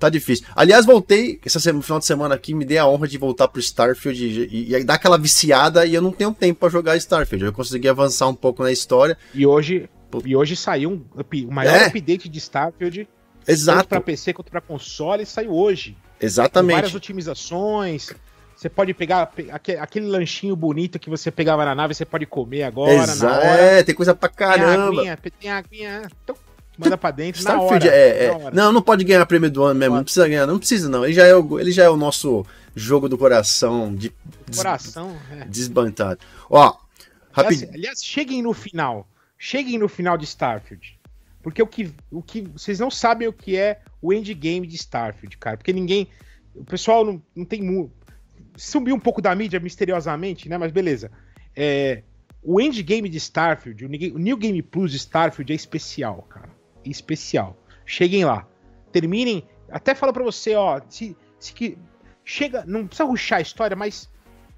tá 0.00 0.08
difícil. 0.08 0.46
Aliás, 0.56 0.86
voltei, 0.86 1.40
esse 1.44 1.60
final 1.60 1.98
de 1.98 2.06
semana 2.06 2.34
aqui, 2.34 2.54
me 2.54 2.64
dei 2.64 2.78
a 2.78 2.86
honra 2.86 3.06
de 3.06 3.18
voltar 3.18 3.48
pro 3.48 3.60
Starfield 3.60 4.24
e, 4.24 4.72
e, 4.72 4.74
e 4.74 4.84
dar 4.84 4.94
aquela 4.94 5.18
viciada 5.18 5.86
e 5.86 5.94
eu 5.94 6.02
não 6.02 6.12
tenho 6.12 6.32
tempo 6.32 6.60
para 6.60 6.68
jogar 6.68 6.96
Starfield. 6.96 7.44
Eu 7.44 7.52
consegui 7.52 7.88
avançar 7.88 8.28
um 8.28 8.34
pouco 8.34 8.62
na 8.62 8.72
história. 8.72 9.16
E 9.34 9.46
hoje, 9.46 9.88
e 10.24 10.34
hoje 10.34 10.56
saiu 10.56 10.90
um, 10.90 11.04
o 11.46 11.52
maior 11.52 11.74
é. 11.74 11.86
update 11.86 12.28
de 12.28 12.38
Starfield. 12.38 13.08
Exato. 13.46 13.78
Tanto 13.78 13.88
para 13.88 14.00
PC 14.00 14.32
quanto 14.32 14.50
para 14.50 14.60
console, 14.60 15.24
saiu 15.26 15.52
hoje. 15.52 15.96
Exatamente. 16.20 16.70
Com 16.70 16.76
várias 16.76 16.94
otimizações. 16.94 18.10
Você 18.60 18.68
pode 18.68 18.92
pegar 18.92 19.32
aquele 19.80 20.06
lanchinho 20.06 20.54
bonito 20.54 20.98
que 20.98 21.08
você 21.08 21.30
pegava 21.30 21.64
na 21.64 21.74
nave, 21.74 21.94
você 21.94 22.04
pode 22.04 22.26
comer 22.26 22.64
agora, 22.64 22.92
Exato. 22.92 23.46
É, 23.46 23.82
tem 23.82 23.94
coisa 23.94 24.14
pra 24.14 24.28
caramba. 24.28 25.00
Tem 25.00 25.10
aguinha, 25.10 25.18
tem 25.40 25.50
aguinha. 25.50 26.02
Então, 26.22 26.36
manda 26.84 26.96
pra 26.98 27.10
dentro 27.10 27.42
na 27.44 27.50
Starfield 27.50 27.86
hora. 27.88 27.96
é, 27.96 28.24
é- 28.24 28.28
na 28.30 28.36
hora. 28.36 28.54
Não, 28.54 28.72
não 28.72 28.82
pode 28.82 29.04
ganhar 29.04 29.24
prêmio 29.26 29.50
do 29.50 29.62
ano 29.62 29.78
mesmo. 29.78 29.96
Não 29.96 30.04
precisa 30.04 30.26
ganhar, 30.28 30.46
não 30.46 30.58
precisa 30.58 30.88
não. 30.88 31.04
Ele 31.04 31.12
já 31.12 31.24
é 31.26 31.34
o, 31.34 31.60
ele 31.60 31.70
já 31.72 31.84
é 31.84 31.88
o 31.90 31.96
nosso 31.96 32.44
jogo 32.74 33.08
do 33.08 33.18
coração 33.18 33.94
de 33.94 34.12
des, 34.46 34.56
Coração, 34.56 35.16
é. 35.30 35.44
desbantado. 35.44 36.20
Ó, 36.48 36.60
Aliás, 36.62 36.76
rapidinho. 37.32 37.70
aliás, 37.74 38.04
cheguem 38.04 38.42
no 38.42 38.52
final. 38.52 39.08
Cheguem 39.38 39.78
no 39.78 39.88
final 39.88 40.16
de 40.18 40.24
Starfield. 40.24 40.98
Porque 41.42 41.62
o 41.62 41.66
que, 41.66 41.90
o 42.10 42.22
que. 42.22 42.42
Vocês 42.42 42.78
não 42.78 42.90
sabem 42.90 43.26
o 43.26 43.32
que 43.32 43.56
é 43.56 43.80
o 44.02 44.12
endgame 44.12 44.66
de 44.66 44.76
Starfield, 44.76 45.36
cara. 45.38 45.56
Porque 45.56 45.72
ninguém. 45.72 46.08
O 46.54 46.64
pessoal 46.64 47.04
não, 47.04 47.22
não 47.34 47.44
tem. 47.44 47.62
mu- 47.62 47.90
Subiu 48.56 48.94
um 48.94 49.00
pouco 49.00 49.22
da 49.22 49.34
mídia 49.34 49.58
misteriosamente, 49.58 50.48
né? 50.48 50.58
Mas 50.58 50.70
beleza. 50.70 51.10
É, 51.56 52.02
o 52.42 52.60
endgame 52.60 53.08
de 53.08 53.16
Starfield, 53.16 53.84
o 53.86 54.18
New 54.18 54.36
Game 54.36 54.60
Plus 54.60 54.90
de 54.90 54.98
Starfield 54.98 55.50
é 55.52 55.56
especial, 55.56 56.22
cara. 56.28 56.48
Especial. 56.84 57.56
Cheguem 57.84 58.24
lá. 58.24 58.46
Terminem. 58.92 59.44
Até 59.70 59.94
falo 59.94 60.12
pra 60.12 60.22
você, 60.22 60.54
ó. 60.54 60.80
Se, 60.88 61.16
se 61.38 61.52
que, 61.52 61.76
chega. 62.24 62.64
Não 62.66 62.86
precisa 62.86 63.06
ruxar 63.08 63.38
a 63.38 63.42
história, 63.42 63.76
mas 63.76 64.08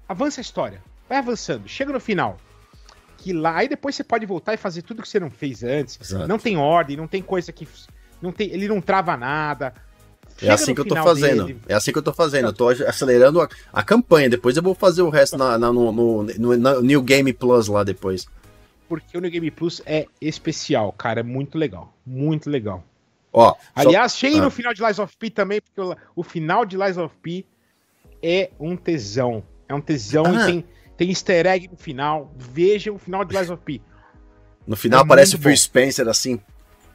avança 0.07 0.39
a 0.39 0.43
história. 0.43 0.81
Vai 1.09 1.17
avançando. 1.19 1.67
Chega 1.67 1.91
no 1.91 1.99
final. 1.99 2.37
Que 3.17 3.31
lá. 3.33 3.57
Aí 3.57 3.67
depois 3.69 3.95
você 3.95 4.03
pode 4.03 4.25
voltar 4.25 4.53
e 4.53 4.57
fazer 4.57 4.81
tudo 4.81 5.01
que 5.01 5.07
você 5.09 5.19
não 5.19 5.29
fez 5.29 5.63
antes. 5.63 5.99
Exato. 6.01 6.27
Não 6.27 6.39
tem 6.39 6.57
ordem, 6.57 6.97
não 6.97 7.07
tem 7.07 7.21
coisa 7.21 7.51
que. 7.51 7.67
Não 8.21 8.31
tem, 8.31 8.49
ele 8.51 8.67
não 8.67 8.79
trava 8.81 9.15
nada. 9.17 9.73
É 10.41 10.49
assim 10.49 10.71
no 10.71 10.75
que 10.75 10.81
eu 10.81 10.85
tô 10.85 10.95
fazendo. 10.95 11.45
dele, 11.45 11.59
É 11.67 11.75
assim 11.75 11.91
que 11.91 11.97
eu 11.97 12.01
tô 12.01 12.11
fazendo. 12.13 12.45
Eu 12.47 12.53
tô 12.53 12.69
acelerando 12.69 13.39
a, 13.41 13.47
a 13.71 13.83
campanha. 13.83 14.29
Depois 14.29 14.57
eu 14.57 14.63
vou 14.63 14.73
fazer 14.73 15.01
o 15.03 15.09
resto 15.09 15.37
na, 15.37 15.57
na- 15.57 15.71
no, 15.71 15.91
no- 15.91 16.23
no- 16.23 16.57
na 16.57 16.81
New 16.81 17.01
Game 17.03 17.31
Plus 17.33 17.67
lá 17.67 17.83
depois. 17.83 18.25
Porque 18.87 19.17
o 19.17 19.21
New 19.21 19.31
Game 19.31 19.49
Plus 19.51 19.81
é 19.85 20.05
especial, 20.21 20.91
cara. 20.93 21.19
É 21.21 21.23
muito 21.23 21.57
legal. 21.57 21.93
Muito 22.05 22.49
legal. 22.49 22.83
Ó, 23.31 23.49
só- 23.51 23.57
Aliás, 23.75 24.15
cheguem 24.15 24.39
Ah. 24.39 24.43
no 24.43 24.51
final 24.51 24.73
de 24.73 24.83
Lies 24.83 24.99
of 24.99 25.15
P 25.17 25.29
também, 25.29 25.59
porque 25.61 25.81
o, 25.81 25.95
o 26.15 26.23
final 26.23 26.65
de 26.65 26.77
Lies 26.77 26.97
of 26.97 27.15
P 27.21 27.45
é 28.21 28.51
um 28.59 28.75
tesão. 28.75 29.43
É 29.67 29.73
um 29.73 29.81
tesão 29.81 30.23
Ah. 30.25 30.43
e 30.43 30.45
tem, 30.45 30.65
tem 30.97 31.09
easter 31.09 31.45
egg 31.47 31.67
no 31.71 31.77
final. 31.77 32.31
Vejam 32.37 32.95
o 32.95 32.99
final 32.99 33.25
de 33.25 33.35
Lies 33.35 33.49
of 33.49 33.61
P. 33.63 33.81
no 34.67 34.75
final 34.75 34.99
é 34.99 35.03
aparece 35.03 35.35
o 35.35 35.39
Phil. 35.39 35.57
Spencer 35.57 36.07
assim, 36.07 36.39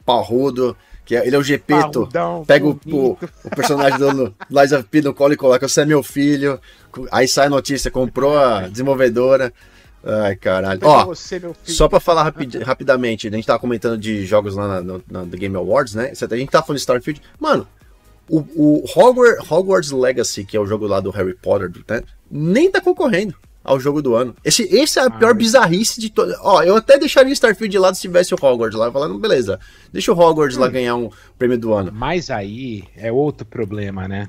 parrudo, 0.07 0.77
que 1.05 1.17
é- 1.17 1.27
ele 1.27 1.35
é 1.37 1.39
o 1.39 1.43
Gepeto. 1.43 2.09
Pega 2.47 2.67
o, 2.67 2.79
o, 2.87 3.11
o 3.45 3.51
personagem 3.55 3.99
do 3.99 4.35
Lies 4.51 4.73
of 4.73 4.85
P 4.85 5.03
no 5.03 5.13
colo 5.13 5.33
e 5.33 5.37
coloca, 5.37 5.69
você 5.69 5.81
é 5.83 5.85
meu 5.85 6.03
filho. 6.03 6.61
Aí 7.11 7.27
sai 7.29 7.47
a 7.47 7.51
notícia, 7.51 7.91
comprou 7.91 8.39
a 8.39 8.69
desenvolvedora. 8.69 9.53
Ai, 10.05 10.37
caralho. 10.37 10.81
Ó, 10.83 11.05
você, 11.07 11.39
meu 11.39 11.53
filho. 11.55 11.77
Só 11.77 11.89
pra 11.89 11.99
falar 12.01 12.23
rapid- 12.23 12.63
rapidamente, 12.63 13.27
a 13.29 13.31
gente 13.31 13.47
tava 13.47 13.59
comentando 13.59 13.99
de 13.99 14.25
jogos 14.25 14.55
lá 14.55 14.67
na, 14.69 14.81
no- 14.81 15.03
na- 15.11 15.25
do 15.25 15.37
Game 15.37 15.55
Awards, 15.57 15.95
né? 15.95 16.13
A 16.13 16.37
gente 16.37 16.51
tava 16.51 16.65
falando 16.65 16.77
de 16.79 16.83
Starfield. 16.83 17.21
Mano, 17.39 17.67
o, 18.29 18.39
o 18.55 18.85
Hogwarts, 18.95 19.51
Hogwarts 19.51 19.91
Legacy, 19.91 20.45
que 20.45 20.57
é 20.57 20.61
o 20.61 20.67
jogo 20.67 20.87
lá 20.87 21.01
do 21.01 21.11
Harry 21.11 21.35
Potter, 21.35 21.71
né? 21.89 22.03
nem 22.31 22.71
tá 22.71 22.81
concorrendo 22.81 23.35
ao 23.65 23.79
jogo 23.81 24.01
do 24.01 24.15
ano. 24.15 24.35
Esse, 24.45 24.63
esse 24.65 24.99
é 24.99 25.03
a 25.03 25.11
pior 25.11 25.29
mas- 25.35 25.39
bizarrice 25.39 26.01
de 26.01 26.11
todo. 26.11 26.35
Ó, 26.43 26.63
eu 26.63 26.77
até 26.77 26.97
deixaria 26.99 27.33
Starfield 27.33 27.71
de 27.73 27.79
lado 27.79 27.95
se 27.97 28.03
tivesse 28.03 28.33
o 28.35 28.39
Hogwarts 28.41 28.79
lá. 28.79 28.91
Falando, 28.93 29.19
beleza, 29.19 29.59
deixa 29.93 30.13
o 30.13 30.19
Hogwarts 30.19 30.57
lá 30.57 30.69
ganhar 30.69 30.95
um 30.95 31.11
prêmio 31.39 31.59
do 31.59 31.73
ano. 31.75 31.91
Mas 31.93 32.31
aí 32.31 32.85
é 32.97 33.11
outro 33.13 33.45
problema, 33.47 34.07
né? 34.07 34.29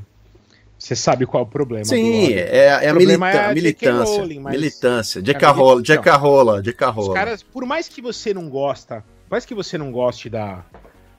Você 0.80 0.95
sabe 0.95 1.25
qual 1.25 1.43
é 1.43 1.45
o 1.45 1.49
problema. 1.49 1.84
Sim, 1.84 2.32
é, 2.34 2.57
é 2.67 2.73
a 2.73 2.77
O 2.93 2.95
problema 2.95 3.25
milita- 3.27 3.43
é 3.43 3.45
a 3.49 3.53
militância. 3.53 4.17
Rowling, 4.21 4.39
mas- 4.39 4.53
Militância. 4.53 5.21
Cara, 5.21 5.34
J.K. 5.34 5.51
Rola, 5.51 5.71
então, 5.82 5.82
J.K. 5.95 6.15
Rola, 6.15 6.63
J.K. 6.63 6.89
Os 6.99 7.13
caras, 7.13 7.43
por 7.43 7.65
mais 7.65 7.89
que 7.89 8.01
você 8.01 8.34
não 8.34 8.49
gosta, 8.49 9.03
por 9.27 9.32
mais 9.32 9.45
que 9.45 9.53
você 9.53 9.77
não 9.77 9.91
goste 9.91 10.30
da, 10.30 10.63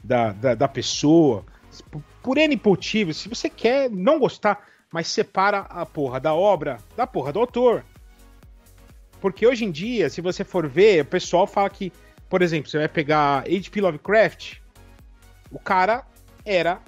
da, 0.03 0.33
da, 0.33 0.55
da 0.55 0.67
pessoa, 0.67 1.45
por, 1.91 2.03
por 2.23 2.39
N 2.39 2.59
motivos, 2.65 3.19
se 3.19 3.29
você 3.29 3.51
quer 3.51 3.91
não 3.91 4.19
gostar, 4.19 4.67
mas 4.91 5.09
separa 5.09 5.59
a 5.69 5.85
porra 5.85 6.19
da 6.19 6.33
obra 6.35 6.79
da 6.97 7.07
porra 7.07 7.31
do 7.31 7.39
autor. 7.41 7.85
Porque 9.21 9.47
hoje 9.47 9.67
em 9.67 9.71
dia, 9.71 10.09
se 10.09 10.23
você 10.23 10.43
for 10.43 10.67
ver, 10.67 11.03
o 11.03 11.05
pessoal 11.05 11.47
fala 11.47 11.69
que, 11.69 11.93
por 12.31 12.41
exemplo, 12.41 12.71
você 12.71 12.79
vai 12.79 12.89
pegar 12.89 13.41
H.P. 13.47 13.81
Lovecraft, 13.83 14.55
o 15.51 15.59
cara 15.59 16.03
era. 16.47 16.81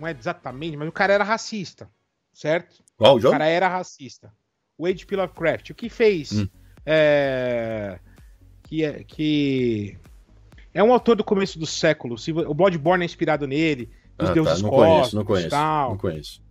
Não 0.00 0.08
é 0.08 0.12
exatamente, 0.18 0.76
mas 0.76 0.88
o 0.88 0.92
cara 0.92 1.12
era 1.12 1.22
racista, 1.24 1.90
certo? 2.32 2.82
Qual 2.96 3.14
o 3.14 3.16
O 3.18 3.20
jogo? 3.20 3.32
cara 3.32 3.46
era 3.46 3.68
racista. 3.68 4.32
O 4.78 4.86
H.P. 4.86 5.14
Lovecraft, 5.16 5.70
o 5.70 5.74
que 5.74 5.88
fez? 5.90 6.32
Hum. 6.32 6.48
É, 6.86 7.98
que, 8.62 8.82
é, 8.84 9.04
que 9.04 9.98
é 10.72 10.82
um 10.82 10.92
autor 10.92 11.16
do 11.16 11.22
começo 11.24 11.58
do 11.58 11.66
século. 11.66 12.16
O 12.48 12.54
Bloodborne 12.54 13.02
é 13.02 13.06
inspirado 13.06 13.46
nele, 13.46 13.90
os 14.18 14.30
Ah, 14.30 14.32
deuses 14.32 14.56
tá, 14.56 14.62
não 14.62 14.70
cósmicos, 14.70 14.94
conheço, 14.94 15.16
não 15.16 15.24
conheço. 15.24 15.50
tal. 15.50 15.90
Não 15.90 15.98
conheço. 15.98 16.42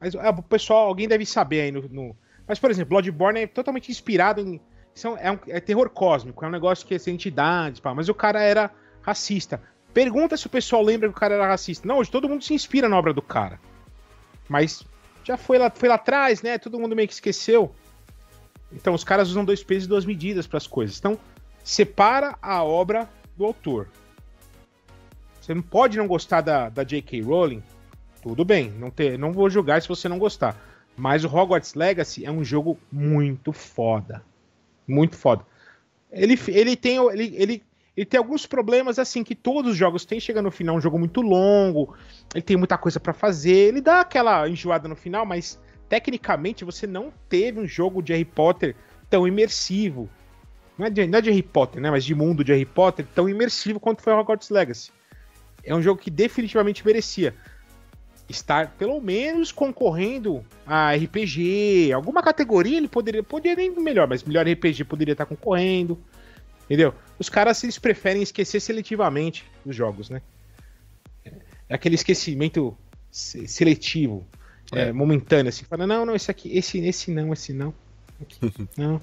Mas 0.00 0.14
é, 0.14 0.28
o 0.30 0.42
pessoal, 0.42 0.86
alguém 0.88 1.06
deve 1.06 1.26
saber 1.26 1.60
aí 1.60 1.70
no, 1.72 1.82
no- 1.88 2.16
Mas, 2.48 2.58
por 2.58 2.70
exemplo, 2.70 2.88
Bloodborne 2.90 3.40
é 3.40 3.46
totalmente 3.46 3.90
inspirado 3.90 4.40
em. 4.40 4.60
São, 4.94 5.16
é, 5.16 5.30
um, 5.30 5.38
é 5.48 5.58
terror 5.60 5.88
cósmico, 5.90 6.44
é 6.44 6.48
um 6.48 6.50
negócio 6.50 6.86
que 6.86 6.94
é 6.94 6.98
entidades, 7.10 7.80
pá, 7.80 7.94
mas 7.94 8.08
o 8.10 8.14
cara 8.14 8.42
era 8.42 8.70
racista. 9.00 9.62
Pergunta 9.92 10.36
se 10.36 10.46
o 10.46 10.50
pessoal 10.50 10.82
lembra 10.82 11.08
que 11.08 11.14
o 11.14 11.18
cara 11.18 11.34
era 11.34 11.46
racista. 11.46 11.86
Não, 11.86 11.98
hoje 11.98 12.10
todo 12.10 12.28
mundo 12.28 12.42
se 12.42 12.54
inspira 12.54 12.88
na 12.88 12.98
obra 12.98 13.12
do 13.12 13.22
cara. 13.22 13.60
Mas 14.48 14.84
já 15.24 15.36
foi 15.36 15.58
lá, 15.58 15.70
foi 15.70 15.88
lá 15.88 15.96
atrás, 15.96 16.42
né? 16.42 16.58
Todo 16.58 16.78
mundo 16.78 16.96
meio 16.96 17.08
que 17.08 17.14
esqueceu. 17.14 17.74
Então 18.72 18.94
os 18.94 19.04
caras 19.04 19.28
usam 19.28 19.44
dois 19.44 19.62
pesos 19.62 19.84
e 19.84 19.88
duas 19.88 20.04
medidas 20.04 20.46
para 20.46 20.56
as 20.56 20.66
coisas. 20.66 20.98
Então, 20.98 21.18
separa 21.62 22.36
a 22.40 22.62
obra 22.62 23.08
do 23.36 23.44
autor. 23.44 23.88
Você 25.40 25.54
não 25.54 25.62
pode 25.62 25.98
não 25.98 26.06
gostar 26.06 26.40
da, 26.40 26.68
da 26.68 26.84
J.K. 26.84 27.20
Rowling, 27.22 27.62
tudo 28.22 28.44
bem, 28.44 28.70
não, 28.70 28.90
ter, 28.90 29.18
não 29.18 29.32
vou 29.32 29.50
julgar 29.50 29.82
se 29.82 29.88
você 29.88 30.08
não 30.08 30.18
gostar. 30.18 30.56
Mas 30.96 31.24
o 31.24 31.28
Hogwarts 31.28 31.74
Legacy 31.74 32.24
é 32.24 32.30
um 32.30 32.44
jogo 32.44 32.78
muito 32.90 33.52
foda. 33.52 34.22
Muito 34.86 35.16
foda. 35.16 35.44
Ele, 36.10 36.38
ele, 36.48 36.76
tem, 36.76 36.98
ele, 37.10 37.34
ele, 37.36 37.62
ele 37.96 38.06
tem 38.06 38.18
alguns 38.18 38.46
problemas 38.46 38.98
assim 38.98 39.22
que 39.22 39.34
todos 39.34 39.72
os 39.72 39.76
jogos 39.76 40.04
têm. 40.04 40.18
Chega 40.18 40.40
no 40.40 40.50
final, 40.50 40.76
um 40.76 40.80
jogo 40.80 40.98
muito 40.98 41.20
longo. 41.20 41.94
Ele 42.34 42.42
tem 42.42 42.56
muita 42.56 42.78
coisa 42.78 42.98
pra 42.98 43.12
fazer. 43.12 43.68
Ele 43.68 43.80
dá 43.80 44.00
aquela 44.00 44.48
enjoada 44.48 44.88
no 44.88 44.96
final, 44.96 45.26
mas 45.26 45.60
tecnicamente 45.88 46.64
você 46.64 46.86
não 46.86 47.12
teve 47.28 47.60
um 47.60 47.66
jogo 47.66 48.02
de 48.02 48.12
Harry 48.12 48.24
Potter 48.24 48.74
tão 49.10 49.28
imersivo. 49.28 50.08
Não 50.78 50.86
é 50.86 50.90
de, 50.90 51.06
não 51.06 51.18
é 51.18 51.22
de 51.22 51.28
Harry 51.28 51.42
Potter, 51.42 51.82
né? 51.82 51.90
Mas 51.90 52.04
de 52.04 52.14
mundo 52.14 52.42
de 52.42 52.52
Harry 52.52 52.64
Potter 52.64 53.06
tão 53.14 53.28
imersivo 53.28 53.78
quanto 53.78 54.00
foi 54.00 54.14
Hogwarts 54.14 54.48
Legacy. 54.48 54.90
É 55.62 55.74
um 55.74 55.82
jogo 55.82 56.00
que 56.00 56.10
definitivamente 56.10 56.84
merecia 56.84 57.34
estar 58.28 58.70
pelo 58.78 59.00
menos 59.00 59.52
concorrendo 59.52 60.42
a 60.66 60.94
RPG, 60.94 61.92
alguma 61.92 62.22
categoria 62.22 62.78
ele 62.78 62.88
poderia, 62.88 63.22
poderia 63.22 63.56
nem 63.56 63.70
melhor, 63.78 64.08
mas 64.08 64.22
melhor 64.22 64.46
RPG 64.48 64.84
poderia 64.84 65.12
estar 65.12 65.26
concorrendo, 65.26 65.98
entendeu? 66.72 66.94
Os 67.18 67.28
caras 67.28 67.62
eles 67.62 67.78
preferem 67.78 68.22
esquecer 68.22 68.60
seletivamente 68.60 69.44
os 69.66 69.76
jogos, 69.76 70.08
né? 70.08 70.22
É 71.68 71.74
aquele 71.74 71.94
esquecimento 71.96 72.74
se- 73.10 73.46
seletivo, 73.46 74.26
é, 74.72 74.88
É. 74.88 74.92
momentâneo, 74.92 75.50
assim, 75.50 75.64
fala, 75.64 75.86
não, 75.86 76.06
não, 76.06 76.14
esse 76.14 76.30
aqui, 76.30 76.56
esse, 76.56 76.78
esse 76.80 77.10
não, 77.10 77.32
esse 77.32 77.52
não, 77.52 77.74
aqui, 78.20 78.38
não. 78.76 79.00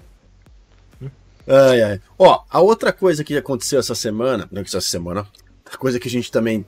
Ai, 1.47 1.81
ai. 1.81 2.01
Ó, 2.17 2.43
a 2.49 2.61
outra 2.61 2.91
coisa 2.93 3.23
que 3.23 3.35
aconteceu 3.35 3.79
essa 3.79 3.95
semana, 3.95 4.47
não 4.51 4.61
que 4.63 4.69
essa 4.69 4.81
semana, 4.81 5.25
a 5.71 5.77
coisa 5.77 5.99
que 5.99 6.07
a 6.07 6.11
gente 6.11 6.31
também 6.31 6.65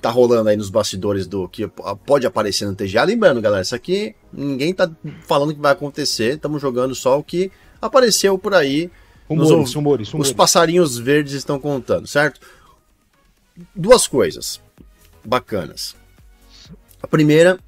tá 0.00 0.10
rolando 0.10 0.48
aí 0.50 0.56
nos 0.56 0.70
bastidores 0.70 1.26
do 1.26 1.48
que 1.48 1.66
pode 2.06 2.26
aparecer 2.26 2.66
no 2.66 2.74
TGA. 2.74 3.04
Lembrando, 3.04 3.40
galera, 3.40 3.62
isso 3.62 3.74
aqui 3.74 4.14
ninguém 4.32 4.72
tá 4.74 4.90
falando 5.22 5.54
que 5.54 5.60
vai 5.60 5.72
acontecer, 5.72 6.34
estamos 6.34 6.60
jogando 6.60 6.94
só 6.94 7.18
o 7.18 7.24
que 7.24 7.50
apareceu 7.80 8.38
por 8.38 8.54
aí. 8.54 8.90
Rumores, 9.28 9.74
rumores, 9.74 10.14
Os 10.14 10.32
passarinhos 10.32 10.98
verdes 10.98 11.32
estão 11.32 11.58
contando, 11.58 12.06
certo? 12.06 12.40
Duas 13.74 14.06
coisas 14.06 14.60
bacanas. 15.24 15.96
A 17.02 17.06
primeira 17.06 17.58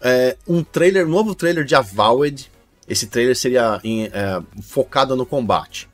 é 0.00 0.36
um 0.46 0.62
trailer, 0.62 1.06
um 1.06 1.10
novo 1.10 1.34
trailer 1.34 1.64
de 1.64 1.74
Avowed. 1.74 2.50
Esse 2.88 3.06
trailer 3.06 3.36
seria 3.36 3.80
em, 3.82 4.04
é, 4.06 4.42
focado 4.62 5.16
no 5.16 5.24
combate. 5.26 5.88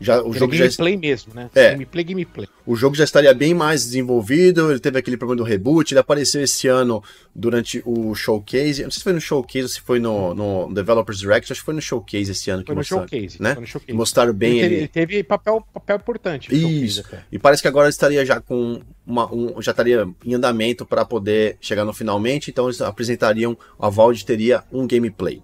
Já, 0.00 0.22
o, 0.22 0.34
é 0.34 0.38
jogo 0.38 0.54
já, 0.54 0.64
gameplay 0.64 0.96
mesmo, 0.96 1.34
né? 1.34 1.50
É. 1.54 1.72
Gameplay, 1.72 2.04
gameplay. 2.04 2.48
o 2.66 2.76
jogo 2.76 2.94
já 2.94 3.04
estaria 3.04 3.32
bem 3.34 3.54
mais 3.54 3.84
desenvolvido. 3.84 4.70
Ele 4.70 4.80
teve 4.80 4.98
aquele 4.98 5.16
problema 5.16 5.42
do 5.42 5.48
reboot. 5.48 5.92
Ele 5.92 6.00
apareceu 6.00 6.42
esse 6.42 6.68
ano 6.68 7.02
durante 7.34 7.82
o 7.84 8.14
showcase. 8.14 8.80
Eu 8.80 8.86
não 8.86 8.90
sei 8.90 8.98
se 8.98 9.04
foi 9.04 9.12
no 9.12 9.20
showcase 9.20 9.62
ou 9.62 9.68
se 9.68 9.80
foi 9.80 9.98
no, 9.98 10.34
no 10.34 10.72
Developers 10.72 11.18
Direct. 11.18 11.52
Acho 11.52 11.60
que 11.60 11.64
foi 11.64 11.74
no 11.74 11.80
showcase 11.80 12.30
esse 12.30 12.50
ano 12.50 12.62
que 12.62 12.68
Foi 12.68 12.74
no 12.74 12.80
mostraram, 12.80 13.08
showcase, 13.08 13.42
né? 13.42 13.54
foi 13.54 13.60
no 13.60 13.66
showcase. 13.66 13.96
Mostraram 13.96 14.32
bem 14.32 14.58
ele, 14.58 14.60
teve, 14.60 14.74
ele. 14.76 14.88
teve 14.88 15.22
papel, 15.22 15.64
papel 15.72 15.96
importante. 15.96 16.52
no 16.52 16.68
Isso. 16.68 17.04
E 17.30 17.38
parece 17.38 17.62
que 17.62 17.68
agora 17.68 17.88
estaria 17.88 18.24
já 18.24 18.40
com 18.40 18.80
uma, 19.06 19.32
um, 19.32 19.60
já 19.62 19.70
estaria 19.70 20.06
em 20.24 20.34
andamento 20.34 20.84
para 20.84 21.04
poder 21.04 21.56
chegar 21.60 21.84
no 21.84 21.92
finalmente, 21.92 22.50
então 22.50 22.66
eles 22.66 22.80
apresentariam, 22.80 23.56
a 23.78 23.88
Valve 23.88 24.24
teria 24.24 24.62
um 24.70 24.86
gameplay. 24.86 25.42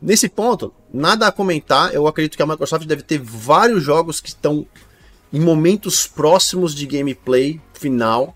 Nesse 0.00 0.28
ponto, 0.28 0.72
nada 0.92 1.26
a 1.26 1.32
comentar, 1.32 1.92
eu 1.92 2.06
acredito 2.06 2.36
que 2.36 2.42
a 2.42 2.46
Microsoft 2.46 2.86
deve 2.86 3.02
ter 3.02 3.18
vários 3.18 3.82
jogos 3.82 4.20
que 4.20 4.28
estão 4.28 4.66
em 5.32 5.40
momentos 5.40 6.06
próximos 6.06 6.74
de 6.74 6.86
gameplay 6.86 7.60
final. 7.74 8.34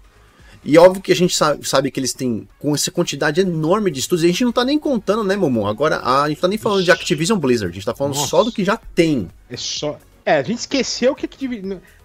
E 0.64 0.78
óbvio 0.78 1.02
que 1.02 1.10
a 1.10 1.16
gente 1.16 1.34
sabe, 1.34 1.66
sabe, 1.66 1.90
que 1.90 1.98
eles 1.98 2.12
têm 2.12 2.48
com 2.58 2.74
essa 2.74 2.90
quantidade 2.90 3.40
enorme 3.40 3.90
de 3.90 4.00
estudos. 4.00 4.24
A 4.24 4.28
gente 4.28 4.44
não 4.44 4.52
tá 4.52 4.64
nem 4.64 4.78
contando, 4.78 5.24
né, 5.24 5.34
Momon? 5.34 5.66
Agora 5.66 6.00
a 6.00 6.28
gente 6.28 6.40
tá 6.40 6.46
nem 6.46 6.58
falando 6.58 6.84
de 6.84 6.90
Activision 6.90 7.38
Blizzard, 7.38 7.70
a 7.70 7.74
gente 7.74 7.84
tá 7.84 7.94
falando 7.94 8.14
Nossa. 8.14 8.28
só 8.28 8.44
do 8.44 8.52
que 8.52 8.64
já 8.64 8.76
tem. 8.76 9.28
É 9.50 9.56
só. 9.56 9.98
É, 10.24 10.36
a 10.36 10.42
gente 10.42 10.58
esqueceu 10.58 11.14
que. 11.14 11.28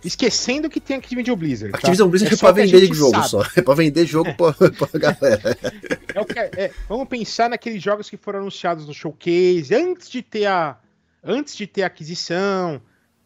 Esquecendo 0.03 0.69
que 0.69 0.79
tem 0.79 0.97
Activision 0.97 1.37
Blizzard. 1.37 1.71
Tá? 1.71 1.77
Activision 1.77 2.09
Blizzard 2.09 2.33
é, 2.33 2.37
é 2.37 2.39
pra 2.39 2.51
vender 2.51 2.93
jogo 2.93 3.11
sabe. 3.11 3.29
só. 3.29 3.43
É 3.55 3.61
pra 3.61 3.73
vender 3.75 4.05
jogo 4.05 4.29
é. 4.29 4.33
pra, 4.33 4.53
pra 4.71 4.99
galera. 4.99 5.57
É 6.15 6.21
o 6.21 6.25
que, 6.25 6.39
é, 6.39 6.71
vamos 6.89 7.07
pensar 7.07 7.47
naqueles 7.47 7.81
jogos 7.81 8.09
que 8.09 8.17
foram 8.17 8.39
anunciados 8.39 8.87
no 8.87 8.93
showcase, 8.93 9.73
antes 9.73 10.09
de 10.09 10.23
ter 10.23 10.47
a. 10.47 10.77
Antes 11.23 11.55
de 11.55 11.67
ter 11.67 11.83
a 11.83 11.87
aquisição. 11.87 12.81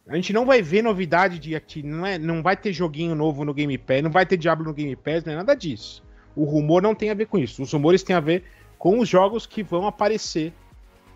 A 0.06 0.16
gente 0.16 0.32
não 0.32 0.44
vai 0.44 0.60
ver 0.60 0.82
novidade 0.82 1.38
de 1.38 1.82
não, 1.82 2.04
é, 2.04 2.18
não 2.18 2.42
vai 2.42 2.56
ter 2.56 2.72
joguinho 2.72 3.14
novo 3.14 3.44
no 3.44 3.54
Game 3.54 3.78
Pass, 3.78 4.02
não 4.02 4.10
vai 4.10 4.26
ter 4.26 4.36
Diablo 4.36 4.64
no 4.64 4.74
Game 4.74 4.94
Pass, 4.96 5.24
não 5.24 5.32
é 5.32 5.36
nada 5.36 5.54
disso. 5.54 6.02
O 6.34 6.44
rumor 6.44 6.82
não 6.82 6.94
tem 6.94 7.08
a 7.08 7.14
ver 7.14 7.26
com 7.26 7.38
isso. 7.38 7.62
Os 7.62 7.72
rumores 7.72 8.02
têm 8.02 8.16
a 8.16 8.20
ver 8.20 8.42
com 8.78 8.98
os 8.98 9.08
jogos 9.08 9.46
que 9.46 9.62
vão 9.62 9.86
aparecer 9.86 10.52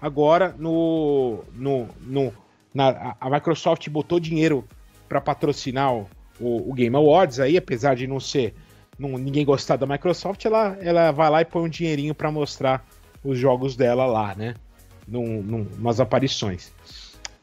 agora 0.01 0.55
no. 0.57 1.43
no, 1.53 1.89
no 2.01 2.33
na, 2.77 3.17
a 3.19 3.31
Microsoft 3.31 3.89
botou 3.89 4.21
dinheiro 4.21 4.63
para 5.09 5.19
patrocinar 5.19 5.95
o, 5.95 6.07
o, 6.39 6.75
Game 6.75 6.95
Awards 6.95 7.41
aí, 7.41 7.57
apesar 7.57 7.97
de 7.97 8.07
não 8.07 8.21
ser. 8.21 8.55
Não, 8.99 9.17
ninguém 9.17 9.47
gostar 9.47 9.77
da 9.77 9.87
Microsoft, 9.87 10.45
ela, 10.45 10.77
ela 10.83 11.11
vai 11.11 11.31
lá 11.31 11.41
e 11.41 11.45
põe 11.47 11.63
um 11.63 11.69
dinheirinho 11.71 12.15
para 12.15 12.31
mostrar 12.31 12.87
os 13.25 13.39
jogos 13.39 13.77
dela 13.77 14.05
lá, 14.05 14.35
né? 14.35 14.55
Num, 15.09 15.43
num, 15.43 15.67
umas 15.79 16.01
aparições. 16.01 16.71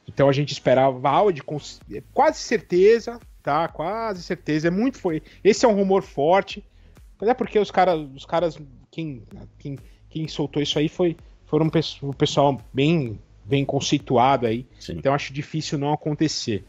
Então 0.07 0.29
a 0.29 0.31
gente 0.31 0.51
esperava 0.51 1.09
áudio 1.09 1.43
com 1.43 1.57
quase 2.13 2.38
certeza, 2.38 3.19
tá? 3.41 3.67
Quase 3.67 4.21
certeza. 4.21 4.67
É 4.67 4.71
muito 4.71 4.99
foi. 4.99 5.23
Esse 5.43 5.65
é 5.65 5.67
um 5.67 5.73
rumor 5.73 6.03
forte. 6.03 6.63
Até 7.19 7.34
porque 7.34 7.57
os 7.57 7.71
caras, 7.71 8.07
os 8.15 8.25
caras, 8.25 8.59
quem, 8.91 9.23
quem, 9.57 9.79
quem 10.09 10.27
soltou 10.27 10.61
isso 10.61 10.77
aí 10.77 10.89
foi 10.89 11.17
foram 11.47 11.71
um 12.03 12.13
pessoal 12.13 12.59
bem 12.71 13.19
bem 13.45 13.65
conceituado 13.65 14.45
aí. 14.45 14.65
Sim. 14.79 14.93
Então 14.97 15.13
acho 15.13 15.33
difícil 15.33 15.77
não 15.77 15.93
acontecer. 15.93 16.63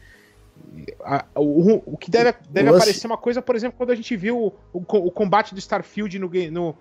o, 1.35 1.93
o, 1.93 1.97
que 1.97 2.09
deve, 2.11 2.33
deve 2.49 2.69
aparecer 2.69 3.07
uma 3.07 3.17
coisa, 3.17 3.41
por 3.41 3.55
exemplo, 3.55 3.77
quando 3.77 3.91
a 3.91 3.95
gente 3.95 4.15
viu 4.15 4.53
o, 4.73 4.79
o, 4.79 5.11
combate 5.11 5.53
do 5.53 5.59
Starfield 5.59 6.19
no, 6.19 6.29
no. 6.51 6.75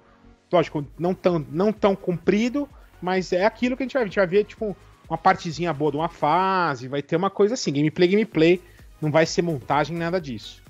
Lógico, 0.53 0.87
não 0.99 1.15
tão, 1.15 1.45
não 1.51 1.73
tão 1.73 1.97
comprido, 1.97 2.69
mas 3.01 3.33
é 3.33 3.45
aquilo 3.45 3.77
que 3.77 3.83
a 3.83 3.87
gente 3.87 3.95
vai, 3.95 4.03
a 4.03 4.07
gente 4.07 4.17
vai 4.17 4.27
ver, 4.27 4.45
tipo, 4.45 4.77
uma 5.09 5.19
partezinha 5.19 5.73
boa 5.73 5.91
de 5.91 5.97
uma 5.97 6.09
fase, 6.09 6.87
vai 6.87 7.03
ter 7.03 7.17
uma 7.17 7.31
coisa 7.31 7.55
assim, 7.55 7.73
gameplay, 7.73 8.09
gameplay, 8.09 8.61
não 9.01 9.11
vai 9.11 9.27
ser 9.27 9.43
montagem, 9.43 9.97
nada 9.97 10.21
disso. 10.21 10.63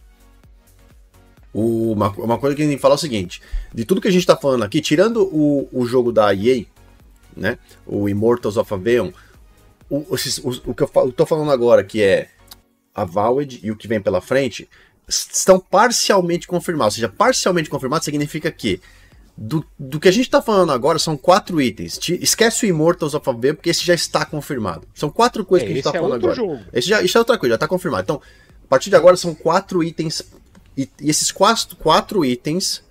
Uma, 1.53 2.11
uma 2.11 2.37
coisa 2.37 2.57
que 2.57 2.63
a 2.63 2.67
gente 2.67 2.81
fala 2.81 2.95
é 2.95 2.97
o 2.97 2.99
seguinte: 2.99 3.41
de 3.73 3.85
tudo 3.85 4.01
que 4.01 4.09
a 4.09 4.11
gente 4.11 4.27
tá 4.27 4.37
falando 4.37 4.65
aqui, 4.65 4.81
tirando 4.81 5.23
o, 5.23 5.69
o 5.73 5.87
jogo 5.87 6.11
da 6.11 6.35
EA, 6.35 6.65
né? 7.37 7.59
O 7.87 8.09
Immortals 8.09 8.57
of 8.57 8.73
Aveum, 8.73 9.13
o, 9.89 9.97
o, 9.97 10.15
o, 10.15 10.71
o 10.71 10.75
que 10.75 10.83
eu, 10.83 11.13
tô 11.13 11.27
falando 11.27 11.51
agora, 11.51 11.85
que 11.85 12.03
é 12.03 12.29
a 12.95 13.05
Valid 13.05 13.61
e 13.63 13.71
o 13.71 13.77
que 13.77 13.89
vem 13.89 14.01
pela 14.01 14.21
frente, 14.21 14.69
estão 15.09 15.59
parcialmente 15.59 16.47
confirmados. 16.47 16.95
Ou 16.95 16.97
seja, 16.97 17.09
parcialmente 17.09 17.69
confirmado 17.69 18.05
significa 18.05 18.51
que 18.51 18.81
do, 19.37 19.67
do 19.79 19.99
que 19.99 20.09
a 20.09 20.13
gente 20.13 20.27
está 20.27 20.41
falando 20.41 20.71
agora 20.71 20.99
são 20.99 21.17
quatro 21.17 21.61
itens. 21.61 21.99
Esquece 22.09 22.65
o 22.65 22.69
Immortals 22.69 23.15
of 23.15 23.29
Aveum, 23.29 23.55
porque 23.55 23.71
esse 23.71 23.85
já 23.85 23.95
está 23.95 24.25
confirmado. 24.25 24.87
São 24.95 25.11
quatro 25.11 25.45
coisas 25.45 25.65
é, 25.65 25.67
que 25.67 25.73
a 25.73 25.77
gente 25.77 25.87
está 25.87 25.99
é 25.99 26.01
falando 26.01 26.15
agora. 26.15 26.35
Jogo. 26.35 26.61
Esse 26.73 26.89
já, 26.89 27.03
isso 27.03 27.19
é 27.19 27.21
outra 27.21 27.37
coisa, 27.37 27.53
já 27.53 27.57
está 27.57 27.69
confirmado. 27.69 28.05
Então, 28.05 28.23
a 28.65 28.69
partir 28.69 28.91
de 28.91 28.97
agora 28.97 29.17
são 29.17 29.35
quatro 29.35 29.83
itens. 29.83 30.23
E, 30.77 30.89
e 31.01 31.11
esses 31.11 31.31
quatro, 31.33 31.77
quatro 31.77 32.25
itens 32.25 32.83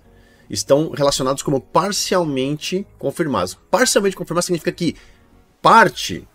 estão 0.48 0.90
relacionados 0.90 1.42
como 1.42 1.60
parcialmente 1.60 2.86
confirmados. 2.98 3.58
Parcialmente 3.70 4.16
confirmado 4.16 4.46
significa 4.46 4.72
que 4.72 4.96
parte 5.62 6.26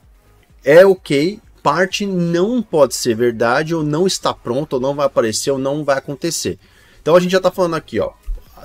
é 0.63 0.85
ok, 0.85 1.39
parte 1.61 2.05
não 2.05 2.61
pode 2.61 2.95
ser 2.95 3.15
verdade, 3.15 3.75
ou 3.75 3.83
não 3.83 4.07
está 4.07 4.33
pronto, 4.33 4.73
ou 4.73 4.79
não 4.79 4.95
vai 4.95 5.05
aparecer, 5.05 5.51
ou 5.51 5.57
não 5.57 5.83
vai 5.83 5.97
acontecer. 5.97 6.57
Então 7.01 7.15
a 7.15 7.19
gente 7.19 7.31
já 7.31 7.37
está 7.37 7.51
falando 7.51 7.75
aqui, 7.75 7.99
ó 7.99 8.11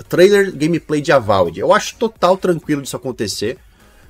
trailer 0.03 0.53
gameplay 0.55 1.01
de 1.01 1.13
Avowed. 1.13 1.59
Eu 1.61 1.73
acho 1.73 1.97
total 1.97 2.37
tranquilo 2.37 2.83
disso 2.83 2.97
acontecer. 2.97 3.59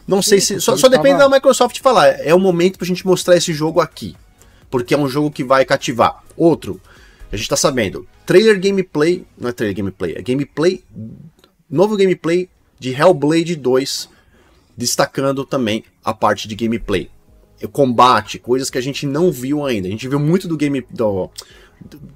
Não 0.07 0.23
sei 0.23 0.41
se. 0.41 0.61
Só, 0.61 0.77
só 0.77 0.89
depende 0.89 1.19
da 1.19 1.29
Microsoft 1.29 1.81
falar. 1.81 2.09
É 2.21 2.35
o 2.35 2.41
momento 2.41 2.79
pra 2.79 2.87
gente 2.87 3.07
mostrar 3.07 3.37
esse 3.37 3.53
jogo 3.53 3.81
aqui. 3.81 4.17
Porque 4.71 4.95
é 4.95 4.99
um 4.99 5.09
jogo 5.09 5.31
que 5.31 5.45
vai 5.45 5.65
cativar. 5.65 6.23
Outro, 6.37 6.81
a 7.31 7.37
gente 7.37 7.49
tá 7.49 7.57
sabendo. 7.57 8.07
Trailer 8.27 8.61
gameplay. 8.61 9.25
Não 9.39 9.49
é 9.49 9.53
trailer 9.53 9.77
gameplay, 9.77 10.15
é 10.17 10.23
gameplay. 10.23 10.85
Novo 11.69 11.97
gameplay 11.97 12.49
de 12.79 12.93
Hellblade 12.93 13.57
2. 13.57 14.09
Destacando 14.77 15.45
também 15.45 15.85
a 16.05 16.13
parte 16.13 16.49
de 16.49 16.55
gameplay. 16.55 17.11
O 17.63 17.69
combate, 17.69 18.39
coisas 18.39 18.69
que 18.69 18.79
a 18.79 18.81
gente 18.81 19.07
não 19.07 19.31
viu 19.31 19.65
ainda. 19.65 19.89
A 19.89 19.91
gente 19.91 20.09
viu 20.09 20.19
muito 20.19 20.49
do 20.49 20.57
game. 20.57 20.85
Do, 20.91 21.31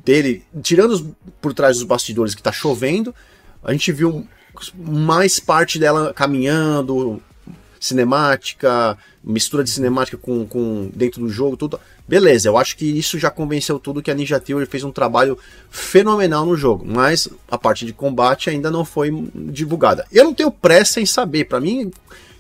dele. 0.04 0.44
Tirando 0.62 1.16
por 1.40 1.54
trás 1.54 1.76
dos 1.76 1.86
bastidores 1.86 2.34
que 2.34 2.42
tá 2.42 2.50
chovendo 2.50 3.14
a 3.62 3.72
gente 3.72 3.92
viu 3.92 4.26
mais 4.74 5.38
parte 5.38 5.78
dela 5.78 6.12
caminhando, 6.14 7.22
cinemática, 7.80 8.96
mistura 9.22 9.62
de 9.64 9.70
cinemática 9.70 10.16
com, 10.16 10.46
com 10.46 10.90
dentro 10.94 11.20
do 11.20 11.28
jogo, 11.28 11.56
tudo. 11.56 11.78
Beleza, 12.06 12.48
eu 12.48 12.56
acho 12.56 12.76
que 12.76 12.86
isso 12.86 13.18
já 13.18 13.30
convenceu 13.30 13.78
tudo 13.78 14.02
que 14.02 14.10
a 14.10 14.14
Ninja 14.14 14.40
Theory 14.40 14.64
fez 14.64 14.82
um 14.82 14.90
trabalho 14.90 15.38
fenomenal 15.70 16.46
no 16.46 16.56
jogo, 16.56 16.84
mas 16.86 17.28
a 17.50 17.58
parte 17.58 17.84
de 17.84 17.92
combate 17.92 18.48
ainda 18.48 18.70
não 18.70 18.84
foi 18.84 19.10
divulgada. 19.34 20.06
Eu 20.10 20.24
não 20.24 20.32
tenho 20.32 20.50
pressa 20.50 21.00
em 21.00 21.06
saber, 21.06 21.44
para 21.44 21.60
mim, 21.60 21.90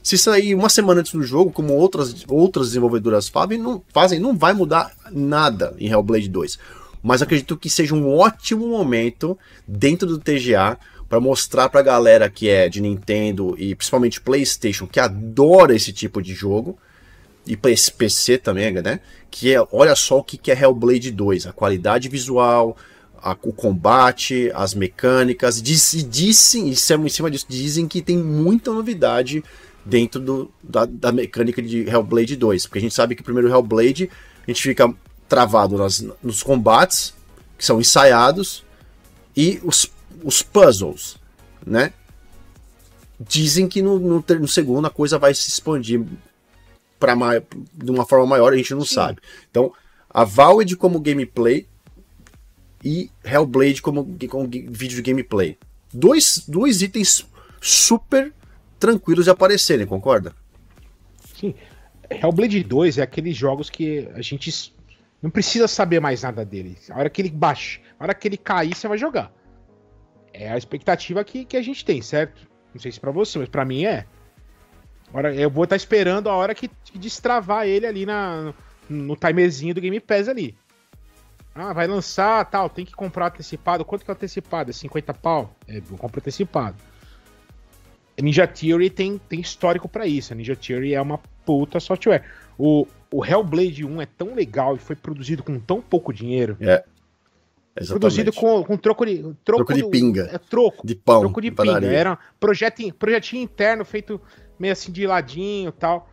se 0.02 0.16
sair 0.16 0.54
uma 0.54 0.70
semana 0.70 1.00
antes 1.00 1.12
do 1.12 1.22
jogo, 1.22 1.52
como 1.52 1.74
outras, 1.74 2.24
outras 2.28 2.68
desenvolvedoras 2.68 3.28
fazem 3.28 3.58
não, 3.58 3.82
fazem, 3.92 4.18
não 4.18 4.34
vai 4.34 4.54
mudar 4.54 4.90
nada 5.12 5.74
em 5.78 5.90
Hellblade 5.90 6.30
2. 6.30 6.58
Mas 7.02 7.20
acredito 7.20 7.56
que 7.58 7.68
seja 7.68 7.94
um 7.94 8.08
ótimo 8.08 8.66
momento 8.68 9.38
dentro 9.66 10.08
do 10.08 10.18
TGA 10.18 10.78
para 11.08 11.20
mostrar 11.20 11.68
para 11.68 11.80
a 11.80 11.82
galera 11.82 12.28
que 12.28 12.48
é 12.48 12.68
de 12.68 12.80
Nintendo 12.80 13.54
e 13.58 13.74
principalmente 13.74 14.20
PlayStation, 14.20 14.86
que 14.86 15.00
adora 15.00 15.74
esse 15.74 15.92
tipo 15.92 16.20
de 16.20 16.34
jogo, 16.34 16.78
e 17.46 17.56
PC 17.56 18.36
também, 18.36 18.70
né? 18.72 19.00
Que 19.30 19.54
é, 19.54 19.66
olha 19.72 19.96
só 19.96 20.18
o 20.18 20.24
que 20.24 20.50
é 20.50 20.60
Hellblade 20.60 21.10
2, 21.10 21.46
a 21.46 21.52
qualidade 21.52 22.08
visual, 22.08 22.76
a, 23.22 23.32
o 23.42 23.52
combate, 23.52 24.50
as 24.54 24.74
mecânicas, 24.74 25.62
diz, 25.62 26.06
dizem, 26.08 26.68
em 26.68 26.74
cima 26.74 27.30
disso, 27.30 27.46
dizem 27.48 27.88
que 27.88 28.02
tem 28.02 28.18
muita 28.18 28.70
novidade 28.70 29.42
dentro 29.84 30.20
do, 30.20 30.50
da, 30.62 30.84
da, 30.84 31.10
mecânica 31.10 31.62
de 31.62 31.88
Hellblade 31.88 32.36
2, 32.36 32.66
porque 32.66 32.78
a 32.78 32.82
gente 32.82 32.94
sabe 32.94 33.14
que 33.14 33.22
o 33.22 33.24
primeiro 33.24 33.48
Hellblade 33.48 34.10
a 34.46 34.50
gente 34.50 34.62
fica 34.62 34.92
travado 35.26 35.78
nas, 35.78 36.04
nos 36.22 36.42
combates, 36.42 37.14
que 37.56 37.64
são 37.64 37.80
ensaiados, 37.80 38.62
e 39.34 39.58
os 39.62 39.90
os 40.22 40.42
puzzles, 40.42 41.16
né? 41.66 41.92
Dizem 43.20 43.68
que 43.68 43.82
no, 43.82 43.98
no, 43.98 44.24
no 44.28 44.48
segundo 44.48 44.86
a 44.86 44.90
coisa 44.90 45.18
vai 45.18 45.34
se 45.34 45.48
expandir 45.48 46.04
para 46.98 47.14
de 47.72 47.90
uma 47.90 48.06
forma 48.06 48.26
maior, 48.26 48.52
a 48.52 48.56
gente 48.56 48.74
não 48.74 48.84
Sim. 48.84 48.94
sabe. 48.94 49.20
Então, 49.50 49.72
a 50.08 50.24
Valve 50.24 50.76
como 50.76 51.00
gameplay 51.00 51.66
e 52.84 53.10
Hellblade 53.24 53.82
como, 53.82 54.16
como 54.28 54.48
vídeo 54.48 54.96
de 54.96 55.02
gameplay. 55.02 55.58
Dois, 55.92 56.44
dois 56.46 56.82
itens 56.82 57.26
super 57.60 58.32
tranquilos 58.78 59.24
de 59.24 59.30
aparecerem, 59.30 59.86
concorda? 59.86 60.34
Sim. 61.38 61.54
Hellblade 62.10 62.62
2 62.64 62.98
é 62.98 63.02
aqueles 63.02 63.36
jogos 63.36 63.68
que 63.68 64.08
a 64.14 64.22
gente 64.22 64.72
não 65.20 65.30
precisa 65.30 65.68
saber 65.68 66.00
mais 66.00 66.22
nada 66.22 66.44
dele. 66.44 66.76
A 66.90 66.98
hora 66.98 67.10
que 67.10 67.20
ele 67.20 67.30
baixa, 67.30 67.80
a 67.98 68.04
hora 68.04 68.14
que 68.14 68.26
ele 68.28 68.36
cair, 68.36 68.74
você 68.74 68.88
vai 68.88 68.96
jogar. 68.96 69.32
É 70.38 70.48
a 70.48 70.56
expectativa 70.56 71.24
que, 71.24 71.44
que 71.44 71.56
a 71.56 71.62
gente 71.62 71.84
tem, 71.84 72.00
certo? 72.00 72.48
Não 72.72 72.80
sei 72.80 72.92
se 72.92 73.00
para 73.00 73.10
você, 73.10 73.40
mas 73.40 73.48
para 73.48 73.64
mim 73.64 73.84
é. 73.84 74.06
Agora, 75.08 75.34
eu 75.34 75.50
vou 75.50 75.64
estar 75.64 75.74
tá 75.74 75.76
esperando 75.76 76.28
a 76.28 76.34
hora 76.34 76.54
que, 76.54 76.68
que 76.68 76.96
destravar 76.96 77.66
ele 77.66 77.84
ali 77.84 78.06
na, 78.06 78.54
no, 78.88 79.16
timerzinho 79.16 79.74
do 79.74 79.80
Game 79.80 79.98
Pass 79.98 80.28
ali. 80.28 80.56
Ah, 81.52 81.72
vai 81.72 81.88
lançar, 81.88 82.44
tal, 82.44 82.70
tem 82.70 82.84
que 82.84 82.92
comprar 82.92 83.26
antecipado. 83.26 83.84
Quanto 83.84 84.04
que 84.04 84.10
é 84.10 84.14
antecipado? 84.14 84.70
É 84.70 84.72
50 84.72 85.12
pau? 85.14 85.56
É, 85.66 85.78
eu 85.78 85.98
compro 85.98 86.20
antecipado. 86.20 86.76
Ninja 88.20 88.46
Theory 88.46 88.90
tem, 88.90 89.18
tem 89.18 89.40
histórico 89.40 89.88
para 89.88 90.06
isso. 90.06 90.32
A 90.32 90.36
Ninja 90.36 90.54
Theory 90.54 90.94
é 90.94 91.00
uma 91.00 91.18
puta 91.44 91.80
software. 91.80 92.24
O, 92.56 92.86
o 93.10 93.24
Hellblade 93.24 93.84
1 93.84 94.02
é 94.02 94.06
tão 94.06 94.34
legal 94.34 94.76
e 94.76 94.78
foi 94.78 94.94
produzido 94.94 95.42
com 95.42 95.58
tão 95.58 95.80
pouco 95.80 96.12
dinheiro. 96.12 96.56
É. 96.60 96.84
Exatamente. 97.80 98.00
Produzido 98.00 98.32
com, 98.32 98.64
com 98.64 98.76
troco 98.76 99.06
de. 99.06 99.18
Troco, 99.44 99.64
troco 99.64 99.74
de 99.74 99.84
pinga. 99.88 100.30
É, 100.32 100.38
troco. 100.38 100.86
De 100.86 100.94
pão. 100.94 101.20
Troco 101.20 101.40
de, 101.40 101.50
de 101.50 101.56
pinga. 101.56 101.86
Era 101.86 102.12
um 102.12 102.16
projeto, 102.38 102.92
projetinho 102.94 103.42
interno 103.42 103.84
feito 103.84 104.20
meio 104.58 104.72
assim 104.72 104.90
de 104.90 105.06
ladinho 105.06 105.68
e 105.68 105.72
tal. 105.72 106.08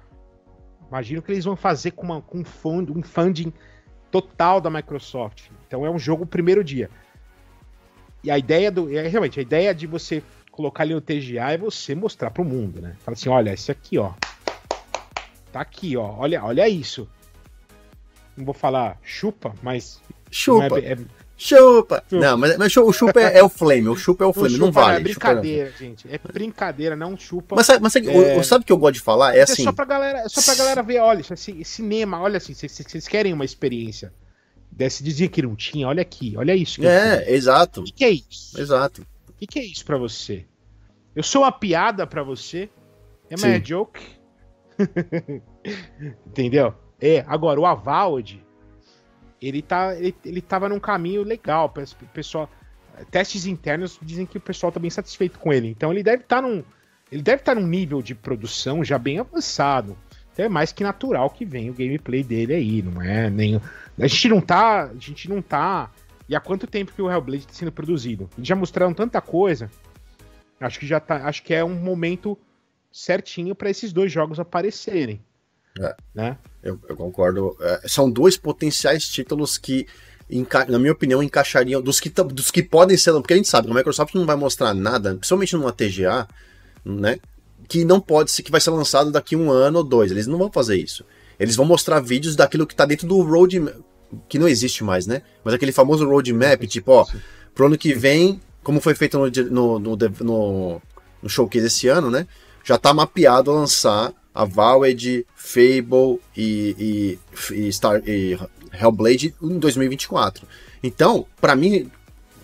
Imagino 0.88 1.22
que 1.22 1.32
eles 1.32 1.44
vão 1.44 1.56
fazer 1.56 1.92
com, 1.92 2.04
uma, 2.04 2.22
com 2.22 2.40
um, 2.40 2.46
fund, 2.46 2.90
um 2.92 3.02
funding 3.02 3.52
total 4.12 4.62
da 4.62 4.70
Microsoft. 4.70 5.50
Então 5.68 5.86
é 5.86 5.90
um 5.90 5.98
jogo 5.98 6.26
primeiro 6.26 6.64
dia. 6.64 6.90
E 8.24 8.32
a 8.32 8.38
ideia 8.38 8.72
do. 8.72 8.96
É, 8.96 9.08
realmente, 9.08 9.40
a 9.40 9.44
ideia 9.44 9.74
de 9.74 9.88
você 9.88 10.24
colocar 10.52 10.84
ali 10.84 10.94
no 10.94 11.02
TGA 11.02 11.52
é 11.52 11.58
você 11.58 11.94
mostrar 11.94 12.32
para 12.32 12.42
o 12.42 12.46
mundo, 12.46 12.82
né? 12.82 12.96
Fala 13.00 13.14
assim, 13.14 13.30
olha, 13.30 13.54
esse 13.54 13.72
aqui, 13.72 13.98
ó. 13.98 14.14
Tá 15.52 15.62
aqui, 15.62 15.98
ó. 15.98 16.16
Olha, 16.18 16.44
olha 16.44 16.68
isso. 16.68 17.10
Não 18.36 18.46
vou 18.46 18.54
falar 18.54 18.98
chupa, 19.04 19.54
mas. 19.62 20.02
Chupa. 20.32 20.80
É, 20.80 20.94
é... 20.94 20.98
Chupa. 21.38 22.04
chupa. 22.10 22.26
Não, 22.26 22.38
mas, 22.38 22.58
mas 22.58 22.78
o 22.78 22.94
chupa 22.94 23.20
é, 23.20 23.40
é, 23.40 23.44
o 23.44 23.50
flame. 23.50 23.90
O 23.90 23.96
chupa 23.96 24.24
é 24.24 24.28
o 24.28 24.34
flame, 24.34 24.58
não, 24.58 24.68
não 24.68 24.72
vale. 24.72 24.98
É 24.98 25.00
brincadeira, 25.02 25.72
chupa... 25.72 25.84
gente. 25.84 26.08
É 26.10 26.18
brincadeira, 26.18 26.96
não 26.96 27.18
chupa. 27.18 27.56
Mas, 27.56 27.68
mas 27.80 27.94
sabe, 27.94 28.10
é... 28.10 28.44
sabe 28.44 28.64
o 28.64 28.66
que 28.66 28.72
eu 28.72 28.78
gosto 28.78 28.96
de 28.96 29.02
falar? 29.02 29.36
É, 29.36 29.42
assim. 29.42 29.64
É 29.64 29.66
só 29.66 29.74
pra 29.74 29.86
galera, 29.86 30.20
é 30.20 30.30
só 30.30 30.42
pra 30.42 30.56
galera 30.56 30.82
ver, 30.82 31.00
olha, 31.00 31.22
esse, 31.22 31.64
cinema, 31.66 32.22
olha 32.22 32.38
assim, 32.38 32.54
vocês 32.54 33.08
querem 33.08 33.34
uma 33.34 33.44
experiência 33.44 34.14
desse 34.72 35.04
dizia 35.04 35.30
que 35.30 35.42
não 35.42 35.56
tinha, 35.56 35.88
olha 35.88 36.02
aqui, 36.02 36.36
olha 36.38 36.54
isso. 36.54 36.86
é, 36.86 37.32
exato. 37.32 37.82
O 37.82 37.84
que, 37.86 37.92
que, 37.94 38.06
é 38.06 38.10
isso? 38.10 38.60
Exato. 38.60 39.08
O 39.30 39.34
que, 39.34 39.48
que, 39.48 39.60
é 39.60 39.64
isso 39.64 39.86
para 39.86 39.98
você? 39.98 40.46
Eu 41.16 41.24
sou 41.24 41.44
uma 41.44 41.52
piada 41.52 42.06
para 42.06 42.24
você? 42.24 42.70
É 43.30 43.36
uma 43.36 43.60
joke? 43.64 44.02
Entendeu? 46.28 46.74
É, 47.00 47.24
agora, 47.28 47.60
o 47.60 47.66
Avald, 47.66 48.45
ele, 49.48 49.62
tá, 49.62 49.96
ele, 49.96 50.16
ele 50.24 50.42
tava 50.42 50.70
num 50.70 50.80
caminho 50.80 51.24
legal. 51.24 51.74
Pessoal, 52.14 52.50
testes 53.12 53.46
internos 53.46 54.00
dizem 54.02 54.26
que 54.26 54.38
o 54.38 54.42
pessoal 54.42 54.72
tá 54.72 54.80
bem 54.80 54.90
satisfeito 54.90 55.40
com 55.40 55.52
ele. 55.52 55.68
Então 55.68 55.92
ele 55.92 56.04
deve 56.04 56.24
estar 56.24 56.38
tá 56.38 56.42
num. 56.42 56.64
Ele 57.12 57.22
deve 57.22 57.42
estar 57.42 57.54
tá 57.54 57.62
num 57.62 57.68
nível 57.68 58.02
de 58.02 58.16
produção 58.16 58.84
já 58.84 58.98
bem 58.98 59.20
avançado. 59.20 59.98
Então 60.34 60.46
é 60.46 60.50
mais 60.50 60.72
que 60.72 60.84
natural 60.84 61.30
que 61.30 61.46
venha 61.46 61.72
o 61.72 61.76
gameplay 61.76 62.24
dele 62.24 62.54
aí, 62.54 62.82
não 62.82 63.02
é 63.02 63.30
nem. 63.30 63.62
A 64.00 64.08
gente 64.08 64.30
não 64.30 64.42
tá. 64.42 64.86
A 64.86 64.96
gente 64.98 65.30
não 65.30 65.42
tá. 65.42 65.92
E 66.28 66.36
há 66.36 66.40
quanto 66.40 66.66
tempo 66.66 66.92
que 66.92 67.02
o 67.02 67.10
Hellblade 67.10 67.44
está 67.44 67.54
sendo 67.54 67.72
produzido? 67.72 68.30
Eles 68.38 68.48
já 68.48 68.56
mostraram 68.56 68.94
tanta 68.94 69.22
coisa. 69.22 69.70
Acho 70.60 70.80
que 70.80 70.88
já 70.88 71.00
tá. 71.00 71.28
Acho 71.28 71.44
que 71.44 71.54
é 71.54 71.64
um 71.64 71.76
momento 71.76 72.38
certinho 72.92 73.54
para 73.54 73.70
esses 73.70 73.94
dois 73.94 74.12
jogos 74.12 74.40
aparecerem. 74.40 75.22
É, 75.80 75.96
né? 76.14 76.38
eu, 76.64 76.80
eu 76.90 76.96
concordo. 76.96 77.56
É, 77.60 77.82
são 77.88 78.10
dois 78.10 78.38
potenciais 78.38 79.08
títulos 79.08 79.58
que, 79.58 79.88
na 80.68 80.80
minha 80.80 80.92
opinião, 80.92 81.22
encaixariam. 81.22 81.82
Dos 81.82 82.00
que, 82.00 82.10
dos 82.10 82.52
que 82.52 82.64
podem 82.64 82.98
ser. 82.98 83.12
Porque 83.14 83.34
a 83.34 83.38
gente 83.38 83.50
sabe 83.50 83.68
que 83.68 83.74
a 83.74 83.76
Microsoft 83.76 84.16
não 84.16 84.26
vai 84.26 84.36
mostrar 84.36 84.74
nada, 84.74 85.16
principalmente 85.16 85.56
numa 85.56 85.72
TGA, 85.72 86.28
né? 86.84 87.20
que 87.68 87.84
não 87.84 88.00
pode 88.00 88.32
ser 88.32 88.44
que 88.44 88.52
vai 88.52 88.62
ser 88.62 88.70
lançado 88.70 89.12
daqui 89.12 89.36
um 89.36 89.52
ano 89.52 89.80
ou 89.80 89.84
dois. 89.84 90.12
Eles 90.12 90.28
não 90.28 90.38
vão 90.38 90.52
fazer 90.52 90.78
isso. 90.78 91.04
Eles 91.40 91.56
vão 91.56 91.66
mostrar 91.66 92.00
vídeos 92.00 92.36
daquilo 92.36 92.66
que 92.66 92.74
está 92.74 92.86
dentro 92.86 93.08
do 93.08 93.22
roadmap, 93.22 93.76
que 94.30 94.40
não 94.40 94.48
existe 94.48 94.84
mais, 94.84 95.06
né? 95.06 95.22
Mas 95.44 95.54
aquele 95.54 95.72
famoso 95.72 96.08
roadmap, 96.08 96.62
tipo, 96.68 96.92
ó, 96.92 97.06
pro 97.54 97.66
ano 97.66 97.78
que 97.78 97.94
vem, 97.94 98.40
como 98.64 98.80
foi 98.80 98.96
feito 98.96 99.18
no, 99.18 99.30
no, 99.30 99.80
no, 99.80 99.98
no, 100.22 100.82
no 101.22 101.30
showcase 101.30 101.66
esse 101.66 101.88
ano, 101.88 102.10
né? 102.10 102.28
Já 102.66 102.76
está 102.76 102.94
mapeado 102.94 103.52
lançar 103.52 104.12
a 104.34 104.44
Valed, 104.44 105.26
Fable 105.36 106.20
e, 106.36 107.18
e, 107.50 107.54
e, 107.54 107.72
Star, 107.72 108.02
e 108.06 108.38
Hellblade 108.74 109.34
em 109.42 109.60
2024. 109.60 110.46
Então, 110.84 111.26
para 111.40 111.56
mim, 111.56 111.90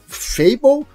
Fable 0.07 0.85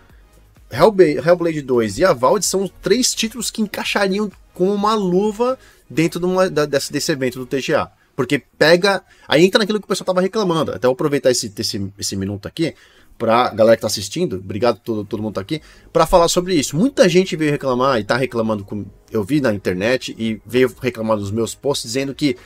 Hellblade, 0.70 1.18
Hellblade 1.29 1.61
2 1.61 1.99
e 1.99 2.05
a 2.05 2.12
Valve 2.12 2.43
são 2.43 2.70
três 2.81 3.14
títulos 3.14 3.51
que 3.51 3.61
encaixariam 3.61 4.31
com 4.55 4.72
uma 4.72 4.95
luva 4.95 5.59
dentro 5.89 6.18
de 6.18 6.27
uma, 6.27 6.49
da, 6.49 6.64
desse, 6.64 6.93
desse 6.93 7.12
evento 7.12 7.39
do 7.39 7.47
TGA. 7.47 7.91
Porque 8.14 8.43
pega. 8.59 9.03
Aí 9.29 9.45
entra 9.45 9.59
naquilo 9.59 9.79
que 9.79 9.85
o 9.85 9.89
pessoal 9.89 10.07
tava 10.07 10.22
reclamando. 10.22 10.72
Até 10.72 10.87
vou 10.87 10.95
aproveitar 10.95 11.31
esse, 11.31 11.53
esse, 11.55 11.93
esse 11.99 12.16
minuto 12.16 12.49
aqui 12.49 12.74
pra 13.18 13.50
galera 13.50 13.76
que 13.76 13.80
tá 13.82 13.86
assistindo, 13.86 14.36
obrigado 14.36 14.78
todo, 14.78 15.04
todo 15.04 15.22
mundo 15.22 15.34
tá 15.34 15.40
aqui, 15.40 15.60
para 15.92 16.06
falar 16.06 16.28
sobre 16.28 16.54
isso. 16.54 16.76
Muita 16.76 17.08
gente 17.08 17.36
veio 17.36 17.50
reclamar 17.50 17.98
e 17.98 18.04
tá 18.04 18.16
reclamando 18.16 18.64
com. 18.64 18.84
Eu 19.10 19.24
vi 19.24 19.40
na 19.40 19.54
internet 19.54 20.14
e 20.18 20.40
veio 20.44 20.74
reclamar 20.80 21.16
dos 21.16 21.30
meus 21.30 21.54
posts 21.54 21.90
dizendo 21.90 22.14
que 22.14 22.36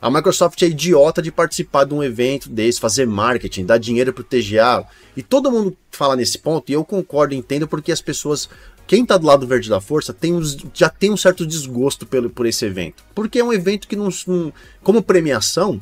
a 0.00 0.10
Microsoft 0.10 0.60
é 0.62 0.66
idiota 0.66 1.20
de 1.20 1.30
participar 1.30 1.84
de 1.84 1.92
um 1.92 2.02
evento 2.02 2.48
desse, 2.48 2.80
fazer 2.80 3.06
marketing, 3.06 3.66
dar 3.66 3.78
dinheiro 3.78 4.12
pro 4.12 4.24
TGA. 4.24 4.84
E 5.14 5.22
todo 5.22 5.50
mundo 5.50 5.76
fala 5.90 6.16
nesse 6.16 6.38
ponto, 6.38 6.70
e 6.70 6.72
eu 6.72 6.84
concordo, 6.84 7.34
entendo, 7.34 7.68
porque 7.68 7.92
as 7.92 8.00
pessoas. 8.00 8.48
Quem 8.86 9.06
tá 9.06 9.16
do 9.16 9.26
lado 9.26 9.46
verde 9.46 9.70
da 9.70 9.80
força 9.80 10.12
tem 10.12 10.34
uns, 10.34 10.56
já 10.74 10.88
tem 10.88 11.12
um 11.12 11.16
certo 11.16 11.46
desgosto 11.46 12.04
pelo, 12.04 12.28
por 12.28 12.44
esse 12.44 12.64
evento. 12.64 13.04
Porque 13.14 13.38
é 13.38 13.44
um 13.44 13.52
evento 13.52 13.86
que 13.86 13.94
não. 13.94 14.08
não 14.26 14.52
como 14.82 15.02
premiação, 15.02 15.80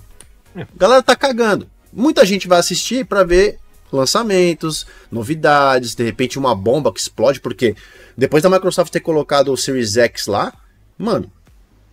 a 0.55 0.67
galera 0.77 1.03
tá 1.03 1.17
cagando. 1.17 1.71
Muita 1.91 2.27
gente 2.27 2.47
vai 2.47 2.59
assistir 2.59 3.07
para 3.07 3.25
ver 3.25 3.59
lançamentos, 3.93 4.87
novidades, 5.11 5.95
de 5.95 6.05
repente 6.05 6.39
uma 6.39 6.55
bomba 6.55 6.93
que 6.93 7.01
explode, 7.01 7.41
porque 7.41 7.75
depois 8.17 8.43
da 8.43 8.51
Microsoft 8.51 8.93
ter 8.93 9.01
colocado 9.01 9.53
o 9.53 9.57
Series 9.57 9.97
X 9.97 10.27
lá, 10.27 10.53
mano, 10.99 11.31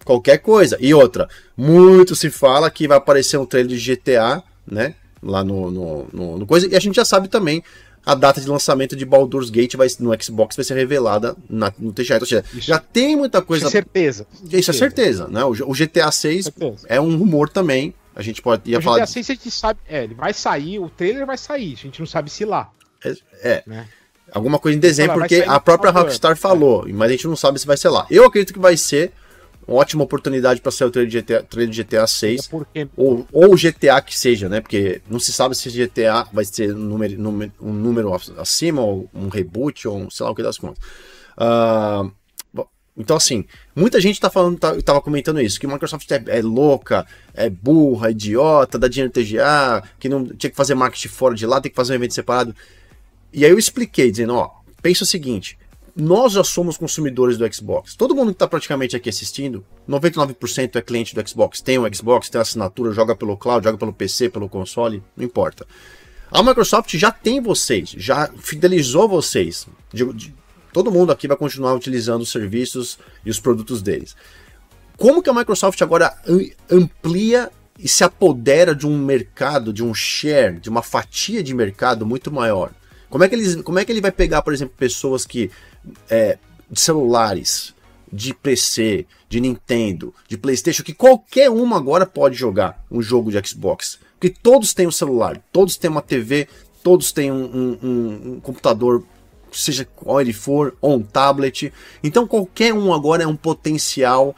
qualquer 0.03 0.37
coisa. 0.37 0.77
E 0.79 0.93
outra, 0.93 1.27
muito 1.55 2.15
se 2.15 2.29
fala 2.29 2.69
que 2.69 2.87
vai 2.87 2.97
aparecer 2.97 3.37
um 3.37 3.45
trailer 3.45 3.77
de 3.77 3.95
GTA, 3.95 4.43
né? 4.65 4.95
Lá 5.21 5.43
no, 5.43 5.71
no, 5.71 6.07
no, 6.13 6.37
no 6.39 6.45
coisa. 6.45 6.67
E 6.67 6.75
a 6.75 6.79
gente 6.79 6.95
já 6.95 7.05
sabe 7.05 7.27
também 7.27 7.63
a 8.05 8.13
data 8.13 8.39
de 8.39 8.47
lançamento 8.47 8.95
de 8.95 9.03
Baldur's 9.03 9.49
Gate 9.49 9.75
vai, 9.75 9.87
no 9.99 10.11
Xbox 10.21 10.55
vai 10.55 10.63
ser 10.63 10.75
revelada 10.75 11.35
na, 11.49 11.73
no 11.79 11.91
TGA. 11.91 12.17
Então, 12.17 12.43
já 12.53 12.77
tem 12.77 13.15
muita 13.15 13.41
coisa. 13.41 13.65
Isso 13.65 13.75
é 13.75 13.81
certeza. 13.81 14.27
Isso 14.51 14.71
é 14.71 14.73
certeza, 14.73 15.27
né? 15.27 15.43
O, 15.43 15.49
o 15.49 15.73
GTA 15.73 16.11
6 16.11 16.51
é 16.87 17.01
um 17.01 17.17
rumor 17.17 17.49
também. 17.49 17.93
A 18.16 18.22
gente 18.22 18.41
pode. 18.41 18.70
Ia 18.72 18.80
o 18.80 18.82
falar 18.82 18.99
GTA 18.99 19.07
6 19.07 19.30
a 19.30 19.34
gente 19.34 19.51
sabe. 19.51 19.80
É, 19.88 20.03
ele 20.03 20.13
vai 20.13 20.34
sair, 20.34 20.80
o 20.80 20.89
trailer 20.89 21.26
vai 21.26 21.38
sair. 21.38 21.74
A 21.74 21.78
gente 21.78 21.99
não 21.99 22.07
sabe 22.07 22.30
se 22.30 22.45
lá. 22.45 22.72
É. 23.03 23.16
é. 23.43 23.63
Né? 23.68 23.88
Alguma 24.32 24.57
coisa 24.57 24.78
em 24.78 24.80
dezembro, 24.80 25.20
porque 25.20 25.43
a 25.45 25.59
própria 25.59 25.91
Rockstar 25.91 26.36
falou, 26.36 26.88
é. 26.88 26.93
mas 26.93 27.09
a 27.09 27.11
gente 27.11 27.28
não 27.28 27.36
sabe 27.36 27.59
se 27.59 27.68
vai 27.68 27.78
ser 27.78 27.89
lá. 27.89 28.07
Eu 28.09 28.26
acredito 28.26 28.53
que 28.53 28.59
vai 28.59 28.76
ser 28.76 29.11
uma 29.68 29.78
ótima 29.78 30.03
oportunidade 30.03 30.61
para 30.61 30.72
sair 30.72 30.88
o 30.88 30.91
trailer 30.91 31.11
de 31.11 31.22
GTA, 31.22 31.43
trailer 31.43 31.74
de 31.74 31.84
GTA 31.84 32.07
6. 32.07 32.49
É 32.74 32.88
ou, 32.95 33.28
ou 33.32 33.55
GTA 33.55 34.01
que 34.01 34.18
seja, 34.18 34.47
né? 34.47 34.61
Porque 34.61 35.01
não 35.09 35.20
se 35.20 35.34
sabe 35.34 35.55
se 35.55 35.70
GTA 35.70 36.28
vai 36.32 36.45
ser 36.45 36.74
um 36.74 36.80
número, 36.80 37.20
número, 37.20 37.51
um 37.59 37.74
número 37.74 38.13
acima, 38.38 38.82
ou 38.82 39.09
um 39.13 39.28
reboot, 39.28 39.88
ou 39.88 39.97
um, 39.97 40.09
sei 40.09 40.24
lá 40.26 40.32
o 40.32 40.36
que 40.36 40.43
das 40.43 40.57
contas. 40.57 40.84
Uh, 41.38 42.11
então, 42.97 43.17
assim, 43.17 43.43
muita 43.75 43.99
gente 43.99 44.19
tá 44.19 44.29
falando, 44.29 44.57
tá, 44.57 44.81
tava 44.81 45.01
comentando 45.01 45.41
isso, 45.41 45.59
que 45.59 45.65
a 45.65 45.69
Microsoft 45.69 46.09
é, 46.11 46.23
é, 46.27 46.41
louca, 46.41 47.05
é 47.33 47.49
burra, 47.49 48.11
idiota, 48.11 48.79
dá 48.79 48.87
dinheiro 48.87 49.11
TGA, 49.11 49.83
que 49.99 50.07
não 50.07 50.25
tinha 50.25 50.49
que 50.49 50.55
fazer 50.55 50.75
marketing 50.75 51.09
fora 51.09 51.35
de 51.35 51.45
lá, 51.45 51.59
tem 51.59 51.69
que 51.69 51.75
fazer 51.75 51.91
um 51.91 51.95
evento 51.97 52.13
separado. 52.13 52.55
E 53.33 53.43
aí 53.43 53.51
eu 53.51 53.59
expliquei, 53.59 54.11
dizendo, 54.11 54.35
ó, 54.35 54.49
pensa 54.81 55.03
o 55.03 55.07
seguinte, 55.07 55.57
nós 55.93 56.33
já 56.33 56.43
somos 56.43 56.77
consumidores 56.77 57.37
do 57.37 57.53
Xbox. 57.53 57.95
Todo 57.95 58.15
mundo 58.15 58.27
que 58.27 58.35
está 58.35 58.47
praticamente 58.47 58.95
aqui 58.95 59.09
assistindo, 59.09 59.65
99% 59.89 60.75
é 60.75 60.81
cliente 60.81 61.13
do 61.13 61.27
Xbox. 61.27 61.59
Tem 61.61 61.77
um 61.77 61.93
Xbox, 61.93 62.29
tem 62.29 62.39
assinatura, 62.39 62.93
joga 62.93 63.15
pelo 63.15 63.35
cloud, 63.35 63.63
joga 63.63 63.77
pelo 63.77 63.93
PC, 63.93 64.29
pelo 64.29 64.47
console, 64.47 65.03
não 65.17 65.25
importa. 65.25 65.65
A 66.31 66.41
Microsoft 66.43 66.95
já 66.97 67.11
tem 67.11 67.41
vocês, 67.41 67.89
já 67.97 68.29
fidelizou 68.37 69.07
vocês. 69.07 69.67
De, 69.93 70.05
de, 70.13 70.33
todo 70.76 70.91
mundo 70.91 71.09
aqui 71.09 71.26
vai 71.26 71.38
continuar 71.38 71.73
utilizando 71.73 72.23
os 72.23 72.30
serviços 72.30 72.99
e 73.26 73.30
os 73.30 73.39
produtos 73.39 73.82
deles. 73.82 74.13
Como 74.97 75.23
que 75.23 75.30
a 75.30 75.34
Microsoft 75.34 75.82
agora 75.82 76.13
amplia 76.69 77.49
e 77.80 77.88
se 77.88 78.03
apodera 78.03 78.76
de 78.76 78.86
um 78.86 78.97
mercado, 78.97 79.71
de 79.71 79.82
um 79.82 79.93
share, 79.93 80.59
de 80.59 80.69
uma 80.69 80.82
fatia 80.82 81.41
de 81.41 81.53
mercado 81.53 82.05
muito 82.05 82.30
maior? 82.30 82.71
Como 83.09 83.23
é 83.23 83.30
que, 83.30 83.36
eles, 83.36 83.55
como 83.61 83.80
é 83.80 83.86
que 83.86 83.91
ele 83.93 84.01
vai 84.01 84.11
pegar, 84.11 84.41
por 84.41 84.53
exemplo, 84.53 84.76
pessoas 84.78 85.26
que 85.26 85.49
é, 86.09 86.38
de 86.69 86.82
celulares, 86.82 87.73
de 88.11 88.34
PC, 88.34 89.05
de 89.30 89.39
Nintendo, 89.39 90.13
de 90.28 90.38
PlayStation, 90.38 90.84
que 90.84 90.93
qualquer 90.93 91.49
uma 91.49 91.78
agora 91.78 92.05
pode 92.05 92.36
jogar 92.36 92.86
um 92.91 93.01
jogo 93.01 93.32
de 93.32 93.47
Xbox. 93.47 93.97
Porque 94.19 94.30
todos 94.30 94.73
têm 94.73 94.88
um 94.88 94.91
celular, 94.91 95.41
todos 95.53 95.78
têm 95.78 95.89
uma 95.89 96.01
TV, 96.01 96.49
todos 96.84 97.13
têm 97.13 97.32
um, 97.32 97.45
um, 97.45 97.78
um, 97.82 98.32
um 98.34 98.39
computador, 98.41 99.05
seja 99.58 99.86
qual 99.86 100.22
ele 100.22 100.34
for, 100.34 100.76
ou 100.82 100.97
um 100.97 101.03
tablet. 101.03 101.72
Então 102.03 102.28
qualquer 102.28 102.74
um 102.74 102.93
agora 102.93 103.24
é 103.24 103.28
um 103.28 103.36
potencial. 103.36 104.36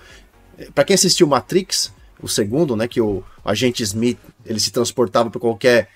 Para 0.74 0.84
quem 0.84 0.93
assistiu 0.93 1.28
Matrix, 1.28 1.91
o 2.22 2.28
segundo, 2.28 2.76
né, 2.76 2.88
que 2.88 2.99
o 2.99 3.24
agente 3.45 3.84
Smith 3.84 4.18
ele 4.45 4.59
se 4.59 4.72
transportava 4.72 5.30
para 5.30 5.39
qualquer 5.39 5.89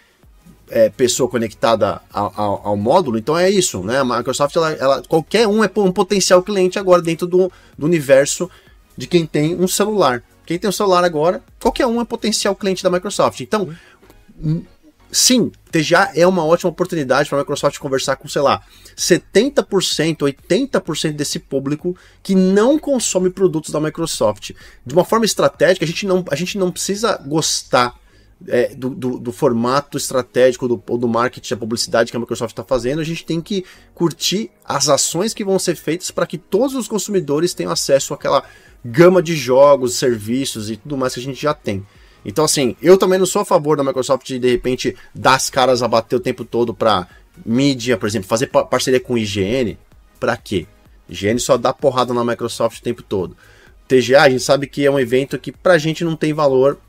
é, 0.70 0.90
pessoa 0.90 1.28
conectada 1.28 2.02
ao, 2.12 2.34
ao, 2.36 2.68
ao, 2.68 2.78
módulo, 2.78 3.18
então 3.18 3.38
é 3.38 3.50
isso, 3.50 3.84
né? 3.84 4.00
A 4.00 4.06
Microsoft, 4.06 4.56
ela, 4.56 4.72
ela, 4.72 5.04
qualquer 5.08 5.48
um 5.48 5.64
é 5.64 5.70
um 5.76 5.92
potencial 5.92 6.42
cliente 6.42 6.80
agora 6.80 7.02
dentro 7.02 7.28
do, 7.28 7.52
do 7.78 7.86
universo 7.86 8.50
de 8.96 9.06
quem 9.06 9.26
tem 9.26 9.56
um 9.56 9.68
celular. 9.68 10.24
Quem 10.46 10.58
tem 10.58 10.70
um 10.70 10.74
celular 10.74 11.04
agora, 11.04 11.44
qualquer 11.60 11.86
um 11.86 12.00
é 12.02 12.06
potencial 12.06 12.56
cliente 12.56 12.84
da 12.84 12.90
Microsoft. 12.90 13.42
Então, 13.42 13.70
sim, 15.12 15.52
TGA 15.72 16.12
é 16.16 16.26
uma 16.26 16.46
ótima 16.46 16.70
oportunidade 16.70 17.30
para 17.30 17.40
a 17.40 17.42
Microsoft 17.42 17.78
conversar 17.80 18.16
com, 18.16 18.28
sei 18.28 18.42
lá, 18.42 18.62
70%, 18.96 20.18
80% 20.20 21.12
desse 21.14 21.40
público 21.40 21.96
que 22.24 22.36
não 22.36 22.80
consome 22.80 23.30
produtos 23.30 23.72
da 23.72 23.80
Microsoft. 23.80 24.52
De 24.86 24.94
uma 24.94 25.06
forma 25.06 25.26
estratégica, 25.26 25.86
a 25.86 25.88
gente 25.88 26.06
não, 26.06 26.24
a 26.30 26.36
gente 26.36 26.58
não 26.58 26.72
precisa 26.72 27.18
gostar 27.18 28.00
é, 28.48 28.74
do, 28.74 28.90
do, 28.90 29.20
do, 29.20 29.32
formato 29.32 29.98
estratégico 29.98 30.68
do, 30.68 30.82
ou 30.88 30.98
do 30.98 31.08
marketing, 31.08 31.54
a 31.54 31.58
publicidade 31.58 32.10
que 32.10 32.18
a 32.18 32.20
Microsoft 32.20 32.54
está 32.54 32.64
fazendo, 32.64 33.00
a 33.00 33.04
gente 33.04 33.26
tem 33.26 33.40
que 33.40 33.64
curtir 33.94 34.50
as 34.66 34.90
ações 34.90 35.34
que 35.34 35.44
vão 35.44 35.60
ser 35.60 35.76
feitas 35.76 36.10
para 36.12 36.26
que 36.26 36.38
todos 36.38 36.76
os 36.76 36.88
consumidores 36.88 37.54
tenham 37.54 37.72
acesso 37.72 38.14
àquela 38.14 38.44
gama 38.84 39.22
de 39.22 39.36
jogos, 39.36 39.96
serviços 39.96 40.72
e 40.72 40.78
tudo 40.78 40.98
mais 40.98 41.14
que 41.14 41.20
a 41.20 41.24
gente 41.24 41.42
já 41.42 41.54
tem. 41.54 41.86
Então, 42.24 42.46
assim, 42.46 42.76
eu 42.82 42.98
também 42.98 43.18
não 43.18 43.26
sou 43.26 43.42
a 43.42 43.46
favor 43.46 43.76
da 43.76 43.84
Microsoft 43.84 44.28
de, 44.28 44.40
de 44.40 44.52
repente, 44.52 44.96
dar 45.14 45.36
as 45.36 45.50
caras 45.50 45.82
a 45.82 45.88
bater 45.88 46.16
o 46.16 46.20
tempo 46.20 46.46
todo 46.46 46.74
para 46.74 47.08
mídia, 47.46 47.98
por 47.98 48.08
exemplo, 48.08 48.28
fazer 48.28 48.48
parceria 48.48 49.00
com 49.00 49.18
IGN. 49.18 49.78
Para 50.20 50.38
quê? 50.38 50.68
IGN 51.10 51.40
só 51.40 51.58
dá 51.58 51.74
porrada 51.74 52.14
na 52.14 52.24
Microsoft 52.24 52.80
o 52.80 52.84
tempo 52.84 53.02
todo. 53.02 53.36
TGA, 53.88 54.22
a 54.22 54.30
gente 54.30 54.44
sabe 54.44 54.68
que 54.68 54.86
é 54.86 54.92
um 54.92 54.98
evento 54.98 55.38
que 55.38 55.52
pra 55.52 55.78
gente 55.78 56.06
não 56.06 56.16
tem 56.16 56.32
valor 56.32 56.80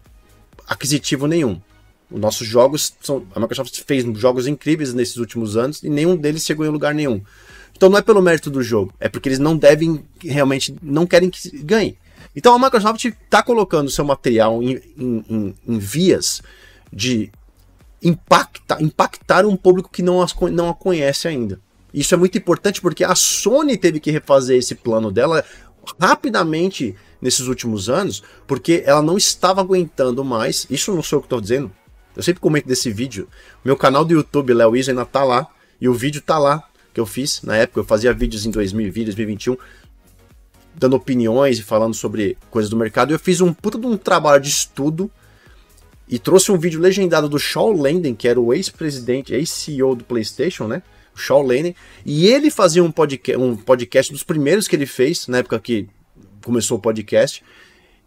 aquisitivo 0.69 1.27
nenhum. 1.27 1.61
Os 2.09 2.21
nossos 2.21 2.47
jogos 2.47 2.95
são. 3.01 3.27
A 3.35 3.41
Microsoft 3.41 3.83
fez 3.85 4.05
jogos 4.19 4.47
incríveis 4.47 4.95
nesses 4.95 5.17
últimos 5.17 5.57
anos 5.57 5.83
e 5.83 5.89
nenhum 5.89 6.15
deles 6.15 6.45
chegou 6.45 6.65
em 6.65 6.69
lugar 6.69 6.95
nenhum. 6.95 7.21
Então 7.75 7.89
não 7.89 7.99
é 7.99 8.03
pelo 8.03 8.23
mérito 8.23 8.51
do 8.51 8.63
jogo, 8.63 8.93
é 9.01 9.09
porque 9.09 9.29
eles 9.29 9.41
não 9.41 9.57
devem 9.57 10.05
realmente, 10.23 10.77
não 10.81 11.07
querem 11.07 11.29
que 11.29 11.59
ganhe. 11.65 11.97
Então 12.35 12.55
a 12.55 12.59
Microsoft 12.59 13.05
está 13.05 13.43
colocando 13.43 13.91
seu 13.91 14.05
material 14.05 14.63
em, 14.63 14.81
em, 14.97 15.25
em, 15.29 15.55
em, 15.69 15.79
vias 15.79 16.43
de 16.93 17.31
impactar, 18.03 18.83
impactar 18.83 19.47
um 19.47 19.57
público 19.57 19.91
que 19.91 20.03
não, 20.03 20.23
as, 20.23 20.35
não 20.51 20.71
a 20.71 20.75
conhece 20.75 21.29
ainda. 21.29 21.61
Isso 21.93 22.15
é 22.15 22.17
muito 22.17 22.39
importante 22.39 22.81
porque 22.81 23.05
a 23.05 23.15
Sony 23.15 23.77
teve 23.77 24.01
que 24.01 24.11
refazer 24.11 24.59
esse 24.59 24.75
plano 24.75 25.11
dela 25.11 25.45
rapidamente 26.01 26.95
nesses 27.21 27.47
últimos 27.47 27.89
anos, 27.89 28.23
porque 28.47 28.83
ela 28.87 29.03
não 29.03 29.17
estava 29.17 29.61
aguentando 29.61 30.25
mais. 30.25 30.67
Isso 30.71 30.95
não 30.95 31.03
sou 31.03 31.19
eu 31.19 31.21
que 31.21 31.27
estou 31.27 31.41
dizendo. 31.41 31.71
Eu 32.17 32.23
sempre 32.23 32.41
comento 32.41 32.69
desse 32.69 32.91
vídeo. 32.91 33.29
Meu 33.65 33.77
canal 33.77 34.05
do 34.05 34.15
YouTube, 34.15 34.53
Léo 34.53 34.77
Isa, 34.77 34.93
ainda 34.93 35.05
tá 35.05 35.25
lá. 35.25 35.47
E 35.81 35.89
o 35.89 35.95
vídeo 35.95 36.21
tá 36.21 36.39
lá 36.39 36.63
que 36.93 37.01
eu 37.01 37.07
fiz 37.07 37.43
na 37.43 37.57
época. 37.57 37.81
Eu 37.81 37.85
fazia 37.85 38.13
vídeos 38.13 38.45
em 38.45 38.51
2020, 38.51 39.07
2021, 39.07 39.57
dando 40.75 40.97
opiniões 40.97 41.59
e 41.59 41.63
falando 41.63 41.95
sobre 41.95 42.37
coisas 42.51 42.71
do 42.71 42.77
mercado. 42.77 43.13
Eu 43.13 43.19
fiz 43.19 43.41
um 43.41 43.53
puta 43.53 43.79
de 43.79 43.87
um 43.87 43.97
trabalho 43.97 44.43
de 44.43 44.49
estudo 44.49 45.11
e 46.09 46.19
trouxe 46.19 46.53
um 46.53 46.59
vídeo 46.59 46.81
legendado 46.81 47.29
do 47.29 47.39
Shaw 47.39 47.73
Lenden, 47.73 48.15
que 48.15 48.29
era 48.29 48.41
o 48.41 48.53
ex-presidente, 48.53 49.35
ex-CEO 49.35 49.95
do 49.95 50.05
PlayStation, 50.05 50.67
né? 50.67 50.83
O 51.15 51.19
Shaw 51.19 51.43
Lenden. 51.43 51.75
E 52.05 52.27
ele 52.27 52.51
fazia 52.51 52.83
um 52.83 52.91
podcast, 52.91 53.43
um 53.43 53.57
podcast 53.57 54.13
dos 54.13 54.23
primeiros 54.23 54.67
que 54.67 54.77
ele 54.77 54.87
fez, 54.87 55.27
na 55.29 55.39
época 55.39 55.59
que 55.59 55.89
começou 56.45 56.79
o 56.79 56.81
podcast, 56.81 57.43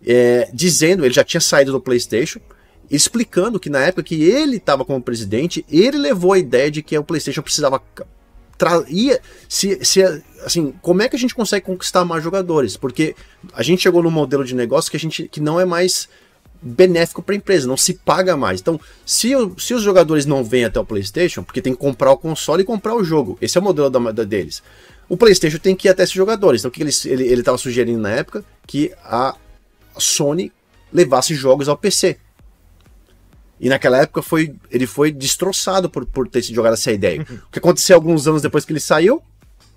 é, 0.05 0.49
dizendo, 0.53 1.05
ele 1.05 1.13
já 1.13 1.23
tinha 1.23 1.41
saído 1.41 1.71
do 1.71 1.81
PlayStation, 1.81 2.39
explicando 2.91 3.59
que 3.59 3.69
na 3.69 3.79
época 3.79 4.03
que 4.03 4.23
ele 4.23 4.57
estava 4.57 4.85
como 4.85 5.01
presidente, 5.01 5.65
ele 5.69 5.97
levou 5.97 6.33
a 6.33 6.39
ideia 6.39 6.69
de 6.69 6.83
que 6.83 6.97
o 6.97 7.03
PlayStation 7.03 7.41
precisava 7.41 7.81
ia 8.87 9.19
se, 9.49 9.83
se 9.83 10.01
assim 10.45 10.73
como 10.81 11.01
é 11.01 11.09
que 11.09 11.15
a 11.15 11.19
gente 11.19 11.35
consegue 11.35 11.65
conquistar 11.65 12.05
mais 12.05 12.23
jogadores 12.23 12.77
porque 12.77 13.15
a 13.53 13.61
gente 13.61 13.81
chegou 13.81 14.01
num 14.01 14.11
modelo 14.11 14.43
de 14.43 14.55
negócio 14.55 14.89
que 14.89 14.97
a 14.97 14.99
gente 14.99 15.27
que 15.27 15.41
não 15.41 15.59
é 15.59 15.65
mais 15.65 16.07
benéfico 16.61 17.21
para 17.21 17.35
a 17.35 17.37
empresa 17.37 17.67
não 17.67 17.75
se 17.75 17.95
paga 17.95 18.37
mais 18.37 18.61
então 18.61 18.79
se, 19.05 19.31
se 19.57 19.73
os 19.73 19.81
jogadores 19.81 20.25
não 20.25 20.43
vêm 20.43 20.65
até 20.65 20.79
o 20.79 20.85
PlayStation 20.85 21.43
porque 21.43 21.61
tem 21.61 21.73
que 21.73 21.79
comprar 21.79 22.11
o 22.11 22.17
console 22.17 22.63
e 22.63 22.65
comprar 22.65 22.95
o 22.95 23.03
jogo 23.03 23.37
esse 23.41 23.57
é 23.57 23.61
o 23.61 23.63
modelo 23.63 23.89
da, 23.89 23.99
da 24.11 24.23
deles 24.23 24.63
o 25.07 25.15
PlayStation 25.15 25.57
tem 25.57 25.75
que 25.75 25.87
ir 25.87 25.91
até 25.91 26.03
esses 26.03 26.15
jogadores. 26.15 26.61
Então 26.61 26.69
o 26.69 26.71
que 26.71 26.81
ele 26.81 26.89
estava 26.89 27.13
ele, 27.13 27.31
ele 27.31 27.57
sugerindo 27.57 27.99
na 27.99 28.11
época? 28.11 28.43
Que 28.65 28.91
a 29.03 29.35
Sony 29.97 30.51
levasse 30.91 31.35
jogos 31.35 31.69
ao 31.69 31.77
PC. 31.77 32.17
E 33.59 33.69
naquela 33.69 34.01
época 34.01 34.21
foi, 34.21 34.53
ele 34.69 34.85
foi 34.85 35.11
destroçado 35.11 35.89
por, 35.89 36.05
por 36.05 36.27
ter 36.27 36.41
jogado 36.41 36.73
essa 36.73 36.91
ideia. 36.91 37.25
Uhum. 37.29 37.37
O 37.37 37.51
que 37.51 37.59
aconteceu 37.59 37.95
alguns 37.95 38.27
anos 38.27 38.41
depois 38.41 38.65
que 38.65 38.73
ele 38.73 38.79
saiu? 38.79 39.21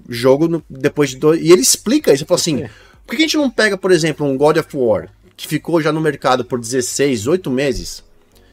Jogo 0.09 0.49
no, 0.49 0.63
depois 0.69 1.11
de 1.11 1.17
dois. 1.17 1.41
E 1.41 1.53
ele 1.53 1.63
explica 1.63 2.13
isso. 2.13 2.23
Ele 2.23 2.29
falou 2.29 2.41
assim: 2.41 2.69
por 3.07 3.15
que 3.15 3.23
a 3.23 3.27
gente 3.27 3.37
não 3.37 3.51
pega, 3.51 3.77
por 3.77 3.93
exemplo, 3.93 4.27
um 4.27 4.37
God 4.37 4.57
of 4.57 4.77
War, 4.77 5.09
que 5.37 5.47
ficou 5.47 5.81
já 5.81 5.93
no 5.93 6.01
mercado 6.01 6.45
por 6.45 6.59
16, 6.59 7.27
8 7.27 7.51
meses? 7.51 8.03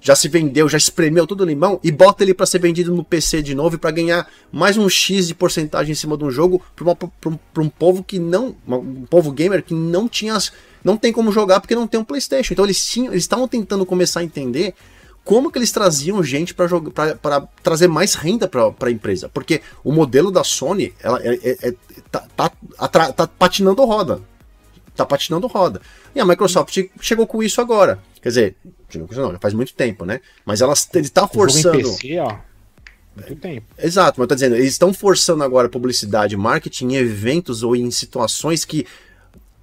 já 0.05 0.15
se 0.15 0.27
vendeu, 0.27 0.69
já 0.69 0.77
espremeu 0.77 1.25
todo 1.25 1.41
o 1.41 1.45
limão 1.45 1.79
e 1.83 1.91
bota 1.91 2.23
ele 2.23 2.31
para 2.31 2.45
ser 2.45 2.59
vendido 2.59 2.93
no 2.93 3.03
PC 3.03 3.41
de 3.41 3.55
novo 3.55 3.79
para 3.79 3.89
ganhar 3.89 4.29
mais 4.51 4.77
um 4.77 4.87
X 4.87 5.27
de 5.27 5.33
porcentagem 5.33 5.93
em 5.93 5.95
cima 5.95 6.15
de 6.15 6.23
um 6.23 6.29
jogo 6.29 6.61
para 6.75 6.85
um, 7.27 7.39
um, 7.57 7.67
povo 7.67 8.03
que 8.03 8.19
não, 8.19 8.55
um 8.67 9.03
povo 9.07 9.31
gamer 9.31 9.63
que 9.63 9.73
não 9.73 10.07
tinha, 10.07 10.37
não 10.83 10.95
tem 10.95 11.11
como 11.11 11.31
jogar 11.31 11.59
porque 11.59 11.73
não 11.73 11.87
tem 11.87 11.99
um 11.99 12.03
PlayStation. 12.03 12.53
Então 12.53 12.63
eles 12.63 12.85
tinham, 12.85 13.13
eles 13.13 13.23
estavam 13.23 13.47
tentando 13.47 13.83
começar 13.83 14.19
a 14.19 14.23
entender 14.23 14.75
como 15.25 15.51
que 15.51 15.57
eles 15.57 15.71
traziam 15.71 16.23
gente 16.23 16.53
para 16.53 17.41
trazer 17.61 17.87
mais 17.87 18.13
renda 18.13 18.47
para 18.47 18.71
a 18.79 18.91
empresa, 18.91 19.27
porque 19.27 19.59
o 19.83 19.91
modelo 19.91 20.31
da 20.31 20.43
Sony 20.43 20.93
ela 21.01 21.19
é, 21.21 21.33
é, 21.43 21.69
é 21.69 21.73
tá, 22.11 22.51
tá, 22.77 23.11
tá 23.11 23.27
patinando 23.27 23.83
roda, 23.83 24.21
tá 24.95 25.03
patinando 25.03 25.47
roda. 25.47 25.81
E 26.13 26.19
a 26.19 26.25
Microsoft 26.25 26.77
chegou 27.01 27.25
com 27.25 27.41
isso 27.41 27.59
agora. 27.59 27.99
Quer 28.21 28.29
dizer, 28.29 28.55
não, 28.93 29.31
já 29.31 29.39
faz 29.39 29.53
muito 29.55 29.73
tempo, 29.73 30.05
né? 30.05 30.21
Mas 30.45 30.61
ela 30.61 30.73
ele 30.93 31.09
tá 31.09 31.27
forçando. 31.27 31.77
PC, 31.77 32.19
ó. 32.19 32.37
Muito 33.15 33.35
tempo. 33.37 33.65
Exato, 33.77 34.19
mas 34.19 34.25
eu 34.25 34.27
tô 34.27 34.35
dizendo, 34.35 34.55
eles 34.55 34.73
estão 34.73 34.93
forçando 34.93 35.43
agora 35.43 35.69
publicidade, 35.69 36.37
marketing 36.37 36.89
em 36.89 36.95
eventos 36.97 37.63
ou 37.63 37.75
em 37.75 37.89
situações 37.89 38.63
que 38.63 38.85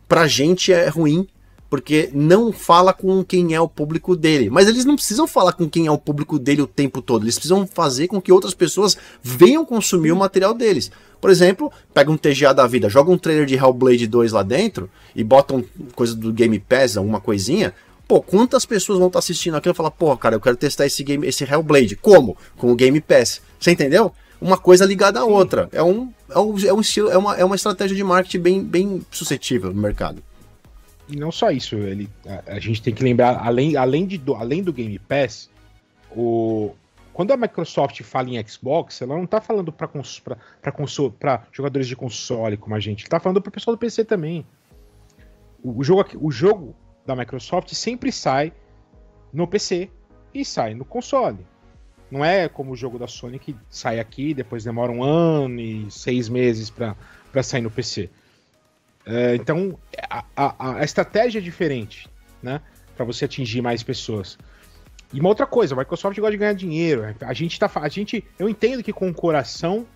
pra 0.08 0.26
gente 0.26 0.72
é 0.72 0.88
ruim, 0.88 1.28
porque 1.72 2.10
não 2.12 2.52
fala 2.52 2.92
com 2.92 3.24
quem 3.24 3.54
é 3.54 3.58
o 3.58 3.66
público 3.66 4.14
dele. 4.14 4.50
Mas 4.50 4.68
eles 4.68 4.84
não 4.84 4.94
precisam 4.94 5.26
falar 5.26 5.54
com 5.54 5.66
quem 5.66 5.86
é 5.86 5.90
o 5.90 5.96
público 5.96 6.38
dele 6.38 6.60
o 6.60 6.66
tempo 6.66 7.00
todo, 7.00 7.24
eles 7.24 7.36
precisam 7.36 7.66
fazer 7.66 8.08
com 8.08 8.20
que 8.20 8.30
outras 8.30 8.52
pessoas 8.52 8.94
venham 9.22 9.64
consumir 9.64 10.12
o 10.12 10.16
material 10.16 10.52
deles. 10.52 10.92
Por 11.18 11.30
exemplo, 11.30 11.72
pega 11.94 12.10
um 12.10 12.16
TGA 12.18 12.52
da 12.52 12.66
vida, 12.66 12.90
joga 12.90 13.10
um 13.10 13.16
trailer 13.16 13.46
de 13.46 13.54
Hellblade 13.54 14.06
2 14.06 14.32
lá 14.32 14.42
dentro 14.42 14.90
e 15.16 15.24
bota 15.24 15.54
um, 15.54 15.64
coisa 15.94 16.14
do 16.14 16.30
Game 16.30 16.58
Pass, 16.58 16.98
alguma 16.98 17.22
coisinha, 17.22 17.72
Pô, 18.06 18.20
quantas 18.20 18.66
pessoas 18.66 18.98
vão 18.98 19.06
estar 19.06 19.20
tá 19.20 19.20
assistindo 19.20 19.56
aquilo 19.56 19.72
e 19.72 19.76
falar, 19.76 19.92
pô, 19.92 20.14
cara, 20.14 20.34
eu 20.34 20.40
quero 20.40 20.58
testar 20.58 20.84
esse 20.84 21.02
game, 21.02 21.26
esse 21.26 21.42
Hellblade. 21.42 21.96
Como? 21.96 22.36
Com 22.58 22.70
o 22.70 22.76
Game 22.76 23.00
Pass. 23.00 23.40
Você 23.58 23.70
entendeu? 23.70 24.12
Uma 24.38 24.58
coisa 24.58 24.84
ligada 24.84 25.20
à 25.20 25.24
outra. 25.24 25.70
É 25.72 25.82
um, 25.82 26.12
é 26.28 26.38
um, 26.38 26.58
é 26.66 26.72
um 26.74 26.80
estilo, 26.82 27.08
é 27.08 27.16
uma, 27.16 27.34
é 27.34 27.42
uma 27.42 27.56
estratégia 27.56 27.96
de 27.96 28.04
marketing 28.04 28.40
bem, 28.40 28.62
bem 28.62 29.06
suscetível 29.10 29.72
no 29.72 29.80
mercado. 29.80 30.22
E 31.12 31.16
não 31.16 31.30
só 31.30 31.50
isso, 31.50 31.76
ele, 31.76 32.08
a, 32.26 32.54
a, 32.54 32.58
gente 32.58 32.80
tem 32.80 32.94
que 32.94 33.04
lembrar, 33.04 33.36
além, 33.44 33.76
além, 33.76 34.06
de, 34.06 34.16
do, 34.16 34.34
além 34.34 34.62
do 34.62 34.72
Game 34.72 34.98
Pass, 34.98 35.50
o, 36.10 36.74
quando 37.12 37.32
a 37.32 37.36
Microsoft 37.36 38.00
fala 38.02 38.30
em 38.30 38.48
Xbox, 38.48 39.02
ela 39.02 39.14
não 39.14 39.24
está 39.24 39.38
falando 39.38 39.70
para 39.70 41.46
jogadores 41.52 41.86
de 41.86 41.94
console 41.94 42.56
como 42.56 42.74
a 42.74 42.80
gente, 42.80 43.02
está 43.02 43.20
falando 43.20 43.42
para 43.42 43.50
o 43.50 43.52
pessoal 43.52 43.76
do 43.76 43.78
PC 43.78 44.06
também. 44.06 44.46
O, 45.62 45.80
o, 45.80 45.84
jogo, 45.84 46.04
o 46.18 46.30
jogo 46.30 46.74
da 47.04 47.14
Microsoft 47.14 47.74
sempre 47.74 48.10
sai 48.10 48.52
no 49.30 49.46
PC 49.46 49.90
e 50.32 50.44
sai 50.46 50.74
no 50.74 50.84
console. 50.84 51.46
Não 52.10 52.24
é 52.24 52.48
como 52.48 52.72
o 52.72 52.76
jogo 52.76 52.98
da 52.98 53.06
Sony 53.06 53.38
que 53.38 53.54
sai 53.68 54.00
aqui, 54.00 54.32
depois 54.32 54.64
demora 54.64 54.90
um 54.90 55.02
ano 55.02 55.60
e 55.60 55.90
seis 55.90 56.28
meses 56.28 56.70
para 56.70 57.42
sair 57.42 57.62
no 57.62 57.70
PC. 57.70 58.08
É, 59.04 59.34
então 59.34 59.78
a, 60.08 60.24
a, 60.36 60.78
a, 60.78 60.84
estratégia 60.84 61.38
é 61.38 61.42
diferente, 61.42 62.08
né? 62.42 62.60
Para 62.96 63.04
você 63.04 63.24
atingir 63.24 63.60
mais 63.60 63.82
pessoas. 63.82 64.38
E 65.12 65.20
uma 65.20 65.28
outra 65.28 65.46
coisa, 65.46 65.74
a 65.74 65.78
Microsoft 65.78 66.18
gosta 66.18 66.30
de 66.30 66.38
ganhar 66.38 66.54
dinheiro. 66.54 67.02
A 67.20 67.32
gente 67.32 67.58
tá, 67.58 67.70
a 67.74 67.88
gente, 67.88 68.24
eu 68.38 68.48
entendo 68.48 68.82
que 68.82 68.92
com 68.92 69.08
o 69.08 69.14
coração 69.14 69.86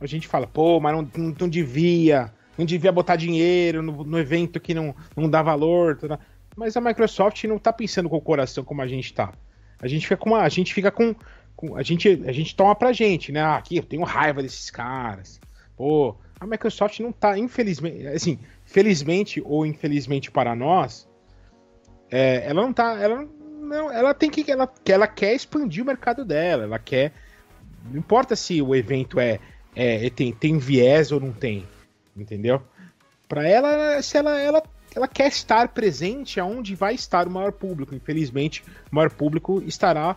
a 0.00 0.06
gente 0.06 0.26
fala, 0.26 0.46
pô, 0.46 0.80
mas 0.80 0.92
não, 0.94 1.08
não, 1.16 1.34
não 1.40 1.48
devia, 1.48 2.32
não 2.58 2.64
devia 2.66 2.90
botar 2.90 3.16
dinheiro 3.16 3.82
no, 3.82 4.04
no 4.04 4.18
evento 4.18 4.58
que 4.60 4.74
não, 4.74 4.94
não 5.16 5.30
dá 5.30 5.42
valor. 5.42 5.98
Mas 6.56 6.76
a 6.76 6.80
Microsoft 6.80 7.44
não 7.44 7.58
tá 7.58 7.72
pensando 7.72 8.08
com 8.08 8.16
o 8.16 8.20
coração 8.20 8.64
como 8.64 8.82
a 8.82 8.86
gente 8.86 9.14
tá. 9.14 9.32
A 9.80 9.86
gente 9.86 10.06
fica 10.06 10.16
com 10.16 10.34
a 10.34 10.48
gente 10.48 10.74
fica 10.74 10.90
com, 10.90 11.14
com, 11.56 11.76
a 11.76 11.82
gente 11.82 12.22
a 12.26 12.32
gente 12.32 12.54
toma 12.54 12.74
pra 12.74 12.92
gente, 12.92 13.32
né? 13.32 13.40
Ah, 13.40 13.56
aqui 13.56 13.76
eu 13.76 13.82
tenho 13.82 14.02
raiva 14.02 14.42
desses 14.42 14.70
caras. 14.70 15.40
Pô, 15.76 16.16
a 16.42 16.46
Microsoft 16.46 16.98
não 16.98 17.12
tá, 17.12 17.38
infelizmente, 17.38 18.04
assim, 18.08 18.36
felizmente 18.64 19.40
ou 19.44 19.64
infelizmente 19.64 20.28
para 20.28 20.56
nós, 20.56 21.08
é, 22.10 22.44
ela 22.44 22.62
não 22.62 22.72
tá, 22.72 22.98
ela 23.00 23.28
não, 23.60 23.92
ela 23.92 24.12
tem 24.12 24.28
que 24.28 24.50
ela, 24.50 24.68
ela 24.84 25.06
quer 25.06 25.34
expandir 25.34 25.84
o 25.84 25.86
mercado 25.86 26.24
dela, 26.24 26.64
ela 26.64 26.80
quer 26.80 27.12
não 27.88 27.98
importa 27.98 28.34
se 28.34 28.60
o 28.60 28.74
evento 28.74 29.20
é, 29.20 29.38
é 29.74 30.10
tem, 30.10 30.32
tem 30.32 30.58
viés 30.58 31.12
ou 31.12 31.20
não 31.20 31.32
tem 31.32 31.64
entendeu? 32.16 32.60
Para 33.28 33.48
ela, 33.48 34.02
se 34.02 34.18
ela, 34.18 34.36
ela, 34.36 34.62
ela 34.96 35.06
quer 35.06 35.28
estar 35.28 35.68
presente 35.68 36.40
aonde 36.40 36.74
vai 36.74 36.94
estar 36.94 37.26
o 37.28 37.30
maior 37.30 37.52
público. 37.52 37.94
Infelizmente, 37.94 38.64
o 38.90 38.94
maior 38.94 39.10
público 39.10 39.62
estará 39.64 40.16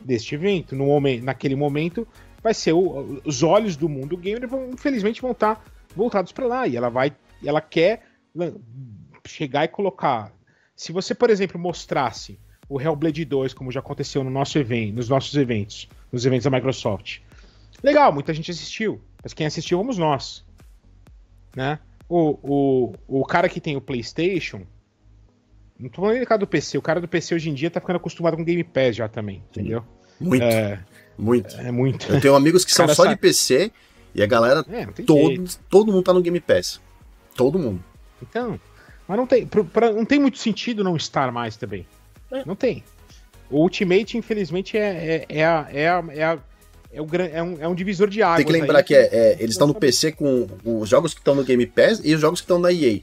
deste 0.00 0.34
evento. 0.34 0.76
No 0.76 0.86
momento, 0.86 1.24
naquele 1.24 1.56
momento, 1.56 2.06
vai 2.42 2.54
ser 2.54 2.72
o, 2.72 3.20
os 3.24 3.42
olhos 3.42 3.76
do 3.76 3.88
mundo 3.88 4.16
gamer, 4.16 4.48
vão, 4.48 4.70
infelizmente, 4.70 5.22
vão 5.22 5.32
estar 5.32 5.64
voltados 5.94 6.32
para 6.32 6.46
lá. 6.46 6.66
E 6.66 6.76
ela 6.76 6.88
vai, 6.88 7.14
ela 7.44 7.60
quer 7.60 8.02
chegar 9.26 9.64
e 9.64 9.68
colocar. 9.68 10.32
Se 10.74 10.92
você, 10.92 11.14
por 11.14 11.30
exemplo, 11.30 11.58
mostrasse 11.58 12.38
o 12.68 12.80
Hellblade 12.80 13.24
2, 13.24 13.54
como 13.54 13.70
já 13.70 13.80
aconteceu 13.80 14.24
no 14.24 14.30
nosso 14.30 14.58
evento, 14.58 14.94
nos 14.94 15.08
nossos 15.08 15.34
eventos, 15.36 15.88
nos 16.10 16.24
eventos 16.24 16.44
da 16.44 16.50
Microsoft. 16.50 17.20
Legal, 17.82 18.12
muita 18.12 18.32
gente 18.32 18.50
assistiu, 18.50 19.00
mas 19.22 19.34
quem 19.34 19.46
assistiu 19.46 19.78
fomos 19.78 19.98
nós. 19.98 20.44
Né? 21.54 21.78
O, 22.08 22.38
o, 22.42 23.20
o 23.20 23.24
cara 23.24 23.48
que 23.48 23.60
tem 23.60 23.76
o 23.76 23.80
PlayStation, 23.80 24.62
não 25.78 25.88
tô 25.88 26.00
falando 26.00 26.20
do 26.20 26.26
cara 26.26 26.38
do 26.38 26.46
PC, 26.46 26.78
o 26.78 26.82
cara 26.82 27.00
do 27.00 27.08
PC 27.08 27.34
hoje 27.34 27.50
em 27.50 27.54
dia 27.54 27.70
tá 27.70 27.80
ficando 27.80 27.96
acostumado 27.96 28.36
com 28.36 28.44
Game 28.44 28.64
Pass 28.64 28.96
já 28.96 29.08
também, 29.08 29.42
entendeu? 29.50 29.84
Muito. 30.20 30.44
É, 30.44 30.82
muito. 31.18 31.54
É 31.56 31.70
muito. 31.70 32.12
Eu 32.12 32.20
tenho 32.20 32.34
amigos 32.34 32.64
que 32.64 32.72
são 32.72 32.88
só 32.88 33.04
sabe. 33.04 33.10
de 33.10 33.20
PC 33.20 33.70
e 34.14 34.22
a 34.22 34.26
galera, 34.26 34.64
é, 34.70 34.86
todo, 35.02 35.44
todo 35.70 35.92
mundo 35.92 36.04
tá 36.04 36.12
no 36.12 36.20
Game 36.20 36.40
Pass. 36.40 36.80
Todo 37.34 37.58
mundo. 37.58 37.82
Então, 38.20 38.60
mas 39.08 39.16
não 39.16 39.26
tem, 39.26 39.46
pra, 39.46 39.64
pra, 39.64 39.92
não 39.92 40.04
tem 40.04 40.18
muito 40.18 40.38
sentido 40.38 40.84
não 40.84 40.96
estar 40.96 41.32
mais 41.32 41.56
também. 41.56 41.86
É. 42.30 42.44
Não 42.44 42.54
tem. 42.54 42.84
O 43.50 43.58
Ultimate, 43.60 44.16
infelizmente, 44.16 44.76
é, 44.76 45.26
é, 45.28 45.38
é, 45.38 45.44
a, 45.44 45.68
é, 45.70 45.88
a, 45.88 46.04
é, 46.10 46.24
a, 46.24 46.38
é, 46.92 47.02
o, 47.02 47.08
é, 47.14 47.42
um, 47.42 47.56
é 47.60 47.68
um 47.68 47.74
divisor 47.74 48.08
de 48.08 48.22
águas. 48.22 48.38
Tem 48.38 48.46
que 48.46 48.52
lembrar 48.52 48.78
aí, 48.78 48.84
que 48.84 48.94
é, 48.94 49.08
é 49.12 49.36
eles 49.38 49.50
estão 49.50 49.66
no 49.66 49.74
PC 49.74 50.12
com 50.12 50.46
os 50.64 50.88
jogos 50.88 51.12
que 51.12 51.20
estão 51.20 51.34
no 51.34 51.44
Game 51.44 51.66
Pass 51.66 52.00
e 52.02 52.14
os 52.14 52.20
jogos 52.20 52.40
que 52.40 52.44
estão 52.44 52.58
na 52.58 52.72
EA. 52.72 53.00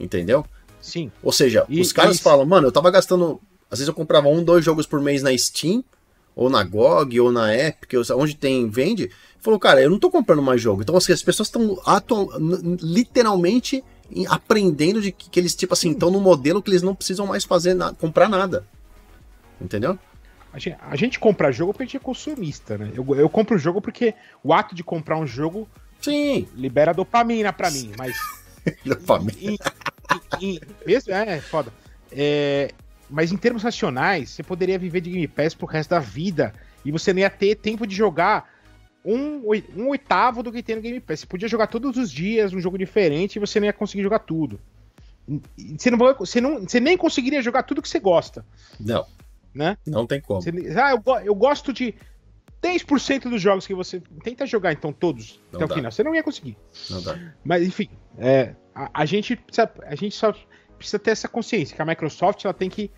Entendeu? 0.00 0.44
Sim. 0.80 1.12
Ou 1.22 1.30
seja, 1.30 1.64
e, 1.68 1.80
os 1.80 1.92
caras 1.92 2.18
falam, 2.18 2.44
mano, 2.44 2.66
eu 2.66 2.72
tava 2.72 2.90
gastando. 2.90 3.40
Às 3.70 3.78
vezes 3.78 3.88
eu 3.88 3.94
comprava 3.94 4.28
um, 4.28 4.42
dois 4.42 4.64
jogos 4.64 4.86
por 4.86 5.00
mês 5.00 5.22
na 5.22 5.36
Steam, 5.36 5.84
ou 6.34 6.48
na 6.48 6.62
GOG, 6.62 7.20
ou 7.20 7.30
na 7.30 7.54
Epic, 7.54 7.92
onde 8.16 8.34
tem, 8.34 8.68
vende. 8.68 9.10
Falou, 9.40 9.58
cara, 9.58 9.82
eu 9.82 9.90
não 9.90 9.98
tô 9.98 10.10
comprando 10.10 10.42
mais 10.42 10.60
jogo. 10.60 10.82
Então, 10.82 10.96
assim, 10.96 11.12
as 11.12 11.22
pessoas 11.22 11.48
estão 11.48 12.28
literalmente 12.80 13.82
aprendendo 14.28 15.00
de 15.00 15.12
que, 15.12 15.30
que 15.30 15.40
eles, 15.40 15.54
tipo 15.54 15.72
assim, 15.72 15.92
estão 15.92 16.10
no 16.10 16.20
modelo 16.20 16.62
que 16.62 16.70
eles 16.70 16.82
não 16.82 16.94
precisam 16.94 17.26
mais 17.26 17.44
fazer 17.44 17.74
na, 17.74 17.92
comprar 17.92 18.28
nada. 18.28 18.66
Entendeu? 19.60 19.98
A 20.52 20.58
gente, 20.58 20.76
a 20.80 20.96
gente 20.96 21.18
compra 21.18 21.50
jogo 21.50 21.72
porque 21.72 21.84
a 21.84 21.86
gente 21.86 21.96
é 21.96 22.00
consumista, 22.00 22.76
né? 22.76 22.92
Eu, 22.94 23.06
eu 23.14 23.28
compro 23.28 23.56
o 23.56 23.58
jogo 23.58 23.80
porque 23.80 24.14
o 24.44 24.52
ato 24.52 24.74
de 24.74 24.84
comprar 24.84 25.16
um 25.18 25.26
jogo 25.26 25.66
Sim. 26.00 26.46
libera 26.54 26.92
dopamina 26.92 27.52
pra 27.52 27.70
mim, 27.70 27.92
mas. 27.96 28.14
dopamina. 28.84 29.32
Em, 29.40 29.56
em, 30.40 30.60
mesmo, 30.86 31.12
é, 31.12 31.40
foda. 31.40 31.72
É, 32.10 32.70
mas 33.12 33.30
em 33.30 33.36
termos 33.36 33.62
racionais, 33.62 34.30
você 34.30 34.42
poderia 34.42 34.78
viver 34.78 35.00
de 35.00 35.10
Game 35.10 35.28
Pass 35.28 35.54
pro 35.54 35.66
resto 35.66 35.90
da 35.90 35.98
vida 35.98 36.54
e 36.84 36.90
você 36.90 37.12
não 37.12 37.20
ia 37.20 37.30
ter 37.30 37.54
tempo 37.56 37.86
de 37.86 37.94
jogar 37.94 38.50
um, 39.04 39.42
um 39.76 39.88
oitavo 39.88 40.42
do 40.42 40.50
que 40.50 40.62
tem 40.62 40.76
no 40.76 40.82
Game 40.82 40.98
Pass. 41.00 41.20
Você 41.20 41.26
podia 41.26 41.48
jogar 41.48 41.66
todos 41.66 41.96
os 41.96 42.10
dias 42.10 42.52
um 42.52 42.60
jogo 42.60 42.78
diferente 42.78 43.36
e 43.36 43.38
você 43.38 43.60
não 43.60 43.66
ia 43.66 43.72
conseguir 43.72 44.02
jogar 44.02 44.20
tudo. 44.20 44.58
Você, 45.76 45.90
não, 45.90 45.98
você, 45.98 46.40
não, 46.40 46.60
você 46.60 46.80
nem 46.80 46.96
conseguiria 46.96 47.42
jogar 47.42 47.62
tudo 47.62 47.82
que 47.82 47.88
você 47.88 48.00
gosta. 48.00 48.44
Não. 48.80 49.06
Né? 49.54 49.76
Não 49.86 50.06
tem 50.06 50.20
como. 50.20 50.40
Você, 50.40 50.50
ah, 50.76 50.92
eu, 50.92 51.02
eu 51.24 51.34
gosto 51.34 51.72
de 51.72 51.94
10% 52.62 53.28
dos 53.28 53.42
jogos 53.42 53.66
que 53.66 53.74
você 53.74 54.00
tenta 54.22 54.46
jogar, 54.46 54.72
então, 54.72 54.92
todos 54.92 55.40
não 55.52 55.58
até 55.58 55.66
dá. 55.66 55.72
o 55.72 55.76
final. 55.76 55.92
Você 55.92 56.02
não 56.02 56.14
ia 56.14 56.22
conseguir. 56.22 56.56
Não 56.88 57.02
dá. 57.02 57.18
Mas, 57.44 57.66
enfim, 57.66 57.90
é, 58.18 58.54
a, 58.74 59.02
a, 59.02 59.04
gente 59.04 59.36
precisa, 59.36 59.70
a 59.84 59.94
gente 59.94 60.14
só 60.14 60.34
precisa 60.78 60.98
ter 60.98 61.10
essa 61.10 61.28
consciência 61.28 61.76
que 61.76 61.82
a 61.82 61.84
Microsoft 61.84 62.44
ela 62.44 62.54
tem 62.54 62.70
que. 62.70 62.90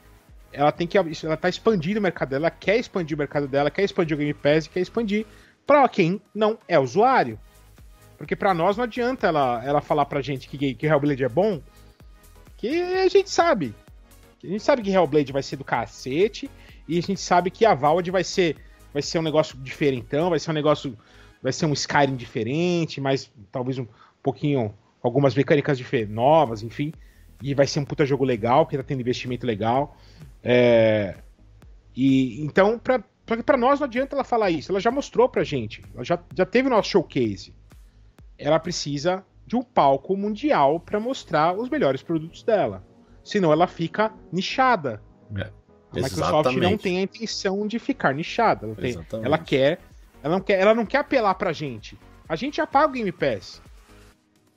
Ela 0.54 0.72
tem 0.72 0.86
que. 0.86 0.96
Ela 0.96 1.36
tá 1.36 1.48
expandindo 1.48 2.00
o 2.00 2.02
mercado 2.02 2.30
dela, 2.30 2.46
ela 2.46 2.50
quer 2.50 2.76
expandir 2.76 3.16
o 3.16 3.18
mercado 3.18 3.46
dela, 3.46 3.70
quer 3.70 3.82
expandir 3.82 4.16
o 4.16 4.18
Game 4.18 4.34
Pass, 4.34 4.66
quer 4.66 4.80
expandir 4.80 5.26
para 5.66 5.88
quem 5.88 6.20
não 6.34 6.58
é 6.68 6.78
usuário. 6.78 7.38
Porque 8.16 8.36
para 8.36 8.54
nós 8.54 8.76
não 8.76 8.84
adianta 8.84 9.26
ela, 9.26 9.62
ela 9.64 9.80
falar 9.80 10.06
pra 10.06 10.22
gente 10.22 10.48
que, 10.48 10.74
que 10.74 10.86
Hellblade 10.86 11.24
é 11.24 11.28
bom, 11.28 11.60
que 12.56 12.80
a 12.80 13.08
gente 13.08 13.28
sabe. 13.28 13.74
A 14.42 14.46
gente 14.46 14.62
sabe 14.62 14.82
que 14.82 14.90
Hellblade 14.90 15.32
vai 15.32 15.42
ser 15.42 15.56
do 15.56 15.64
cacete, 15.64 16.50
e 16.86 16.98
a 16.98 17.02
gente 17.02 17.20
sabe 17.20 17.50
que 17.50 17.64
a 17.64 17.74
Valve 17.74 18.10
vai 18.10 18.22
ser, 18.22 18.56
vai 18.92 19.02
ser 19.02 19.18
um 19.18 19.22
negócio 19.22 19.58
diferentão, 19.58 20.30
vai 20.30 20.38
ser 20.38 20.50
um 20.50 20.54
negócio. 20.54 20.96
Vai 21.42 21.52
ser 21.52 21.66
um 21.66 21.74
Skyrim 21.74 22.16
diferente, 22.16 23.02
mas 23.02 23.30
talvez 23.52 23.78
um 23.78 23.86
pouquinho. 24.22 24.74
Algumas 25.02 25.34
mecânicas 25.34 25.78
novas, 26.08 26.62
enfim. 26.62 26.90
E 27.42 27.52
vai 27.52 27.66
ser 27.66 27.80
um 27.80 27.84
puta 27.84 28.06
jogo 28.06 28.24
legal, 28.24 28.66
que 28.66 28.74
tá 28.74 28.82
tendo 28.82 29.02
investimento 29.02 29.46
legal. 29.46 29.94
É, 30.44 31.16
e 31.96 32.42
então, 32.42 32.78
para 32.78 33.56
nós 33.56 33.80
não 33.80 33.86
adianta 33.86 34.14
ela 34.14 34.24
falar 34.24 34.50
isso. 34.50 34.70
Ela 34.70 34.80
já 34.80 34.90
mostrou 34.90 35.28
pra 35.28 35.42
gente. 35.42 35.82
Ela 35.94 36.04
já, 36.04 36.18
já 36.36 36.44
teve 36.44 36.68
nosso 36.68 36.90
showcase. 36.90 37.54
Ela 38.36 38.60
precisa 38.60 39.24
de 39.46 39.56
um 39.56 39.62
palco 39.62 40.16
mundial 40.16 40.78
para 40.78 41.00
mostrar 41.00 41.56
os 41.56 41.68
melhores 41.68 42.02
produtos 42.02 42.42
dela. 42.42 42.84
Senão 43.22 43.52
ela 43.52 43.66
fica 43.66 44.12
nichada. 44.30 45.02
É, 45.36 45.50
a 45.92 46.02
Microsoft 46.02 46.56
não 46.56 46.76
tem 46.76 46.98
a 46.98 47.02
intenção 47.02 47.66
de 47.66 47.78
ficar 47.78 48.12
nichada. 48.14 48.66
Ela, 48.66 48.74
tem, 48.74 49.06
ela 49.22 49.38
quer. 49.38 49.78
Ela 50.22 50.34
não 50.34 50.40
quer, 50.40 50.60
ela 50.60 50.74
não 50.74 50.84
quer 50.84 50.98
apelar 50.98 51.34
pra 51.34 51.52
gente. 51.52 51.98
A 52.28 52.36
gente 52.36 52.56
já 52.56 52.66
paga 52.66 52.88
o 52.88 52.92
Game 52.92 53.12
Pass. 53.12 53.62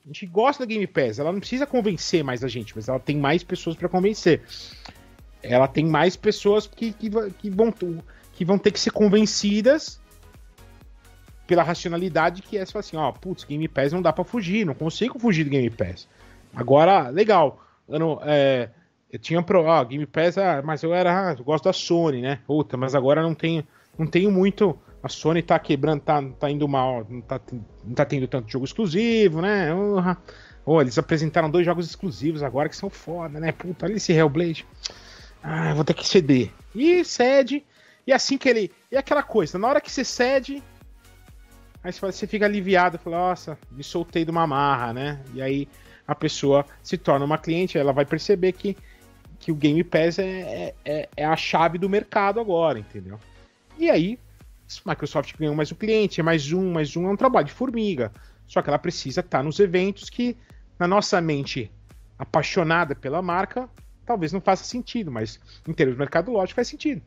A 0.04 0.08
gente 0.08 0.26
gosta 0.26 0.64
da 0.64 0.68
Game 0.68 0.86
Pass. 0.86 1.18
Ela 1.18 1.32
não 1.32 1.38
precisa 1.40 1.66
convencer 1.66 2.24
mais 2.24 2.42
a 2.42 2.48
gente, 2.48 2.74
mas 2.74 2.88
ela 2.88 2.98
tem 2.98 3.16
mais 3.16 3.44
pessoas 3.44 3.76
para 3.76 3.88
convencer. 3.88 4.42
Ela 5.42 5.68
tem 5.68 5.86
mais 5.86 6.16
pessoas 6.16 6.66
que, 6.66 6.92
que, 6.92 7.10
que 7.32 7.50
vão 7.50 7.72
que 8.32 8.44
vão 8.44 8.56
ter 8.56 8.70
que 8.70 8.78
ser 8.78 8.92
convencidas 8.92 10.00
pela 11.48 11.62
racionalidade 11.62 12.42
que 12.42 12.58
é 12.58 12.62
assim, 12.62 12.96
ó, 12.96 13.10
putz, 13.10 13.42
Game 13.42 13.66
Pass 13.66 13.92
não 13.92 14.02
dá 14.02 14.12
para 14.12 14.22
fugir, 14.22 14.66
não 14.66 14.74
consigo 14.74 15.18
fugir 15.18 15.44
do 15.44 15.50
Game 15.50 15.70
Pass. 15.70 16.06
Agora, 16.54 17.08
legal, 17.08 17.64
eu, 17.88 18.20
é, 18.22 18.68
eu 19.10 19.18
tinha 19.18 19.42
pro, 19.42 19.64
ó, 19.64 19.82
Game 19.84 20.06
Pass, 20.06 20.36
ah, 20.36 20.62
mas 20.62 20.82
eu 20.82 20.94
era, 20.94 21.30
ah, 21.30 21.34
eu 21.36 21.42
gosto 21.42 21.64
da 21.64 21.72
Sony, 21.72 22.20
né? 22.20 22.38
Puta, 22.46 22.76
mas 22.76 22.94
agora 22.94 23.22
não 23.22 23.34
tenho, 23.34 23.66
não 23.98 24.06
tenho 24.06 24.30
muito, 24.30 24.78
a 25.02 25.08
Sony 25.08 25.42
tá 25.42 25.58
quebrando, 25.58 26.02
tá, 26.02 26.22
tá 26.38 26.50
indo 26.50 26.68
mal, 26.68 27.06
não 27.08 27.22
tá, 27.22 27.40
não 27.82 27.94
tá 27.94 28.04
tendo 28.04 28.28
tanto 28.28 28.52
jogo 28.52 28.66
exclusivo, 28.66 29.40
né? 29.40 29.72
Uhum. 29.72 30.16
Oh, 30.66 30.82
eles 30.82 30.98
apresentaram 30.98 31.50
dois 31.50 31.64
jogos 31.64 31.88
exclusivos 31.88 32.42
agora 32.42 32.68
que 32.68 32.76
são 32.76 32.90
foda, 32.90 33.40
né? 33.40 33.52
Puta, 33.52 33.86
olha 33.86 33.94
esse 33.94 34.12
Hellblade. 34.12 34.66
Ah, 35.50 35.72
vou 35.72 35.82
ter 35.82 35.94
que 35.94 36.06
ceder. 36.06 36.52
E 36.74 37.02
cede, 37.02 37.64
e 38.06 38.12
assim 38.12 38.36
que 38.36 38.50
ele. 38.50 38.70
E 38.92 38.98
aquela 38.98 39.22
coisa, 39.22 39.58
na 39.58 39.66
hora 39.66 39.80
que 39.80 39.90
você 39.90 40.04
cede, 40.04 40.62
aí 41.82 41.90
você 41.90 42.26
fica 42.26 42.44
aliviado, 42.44 42.98
fala, 42.98 43.16
nossa, 43.16 43.58
me 43.70 43.82
soltei 43.82 44.26
de 44.26 44.30
uma 44.30 44.46
marra, 44.46 44.92
né? 44.92 45.18
E 45.32 45.40
aí 45.40 45.66
a 46.06 46.14
pessoa 46.14 46.66
se 46.82 46.98
torna 46.98 47.24
uma 47.24 47.38
cliente, 47.38 47.78
ela 47.78 47.94
vai 47.94 48.04
perceber 48.04 48.52
que, 48.52 48.76
que 49.38 49.50
o 49.50 49.54
Game 49.54 49.82
Pass 49.82 50.18
é, 50.18 50.74
é, 50.84 51.08
é 51.16 51.24
a 51.24 51.34
chave 51.34 51.78
do 51.78 51.88
mercado 51.88 52.40
agora, 52.40 52.78
entendeu? 52.78 53.18
E 53.78 53.88
aí, 53.88 54.18
Microsoft 54.84 55.34
ganhou 55.38 55.54
mais 55.54 55.72
um 55.72 55.76
cliente, 55.76 56.20
é 56.20 56.22
mais 56.22 56.52
um, 56.52 56.72
mais 56.72 56.94
um, 56.94 57.06
é 57.06 57.10
um 57.10 57.16
trabalho 57.16 57.46
de 57.46 57.52
formiga. 57.54 58.12
Só 58.46 58.60
que 58.60 58.68
ela 58.68 58.78
precisa 58.78 59.20
estar 59.20 59.42
nos 59.42 59.58
eventos 59.58 60.10
que, 60.10 60.36
na 60.78 60.86
nossa 60.86 61.18
mente 61.22 61.72
apaixonada 62.18 62.94
pela 62.94 63.22
marca, 63.22 63.66
talvez 64.08 64.32
não 64.32 64.40
faça 64.40 64.64
sentido, 64.64 65.12
mas 65.12 65.38
em 65.68 65.72
termos 65.74 65.94
de 65.94 65.98
mercado 65.98 66.32
lógico 66.32 66.56
faz 66.56 66.68
sentido. 66.68 67.02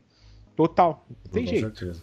Total. 0.56 1.04
Não 1.10 1.32
tem 1.32 1.44
Com 1.44 1.50
jeito. 1.50 1.78
Certeza. 1.78 2.02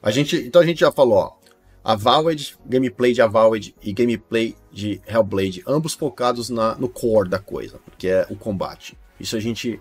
A 0.00 0.10
gente, 0.12 0.36
então 0.36 0.62
a 0.62 0.64
gente 0.64 0.80
já 0.80 0.92
falou, 0.92 1.18
ó. 1.18 1.42
Avowed, 1.84 2.56
gameplay 2.64 3.12
de 3.12 3.20
Avowed 3.20 3.74
e 3.82 3.92
gameplay 3.92 4.54
de 4.70 5.00
Hellblade, 5.04 5.64
ambos 5.66 5.94
focados 5.94 6.48
na, 6.48 6.76
no 6.76 6.88
core 6.88 7.28
da 7.28 7.40
coisa, 7.40 7.80
que 7.98 8.06
é 8.06 8.24
o 8.30 8.36
combate. 8.36 8.96
Isso 9.18 9.36
a 9.36 9.40
gente, 9.40 9.80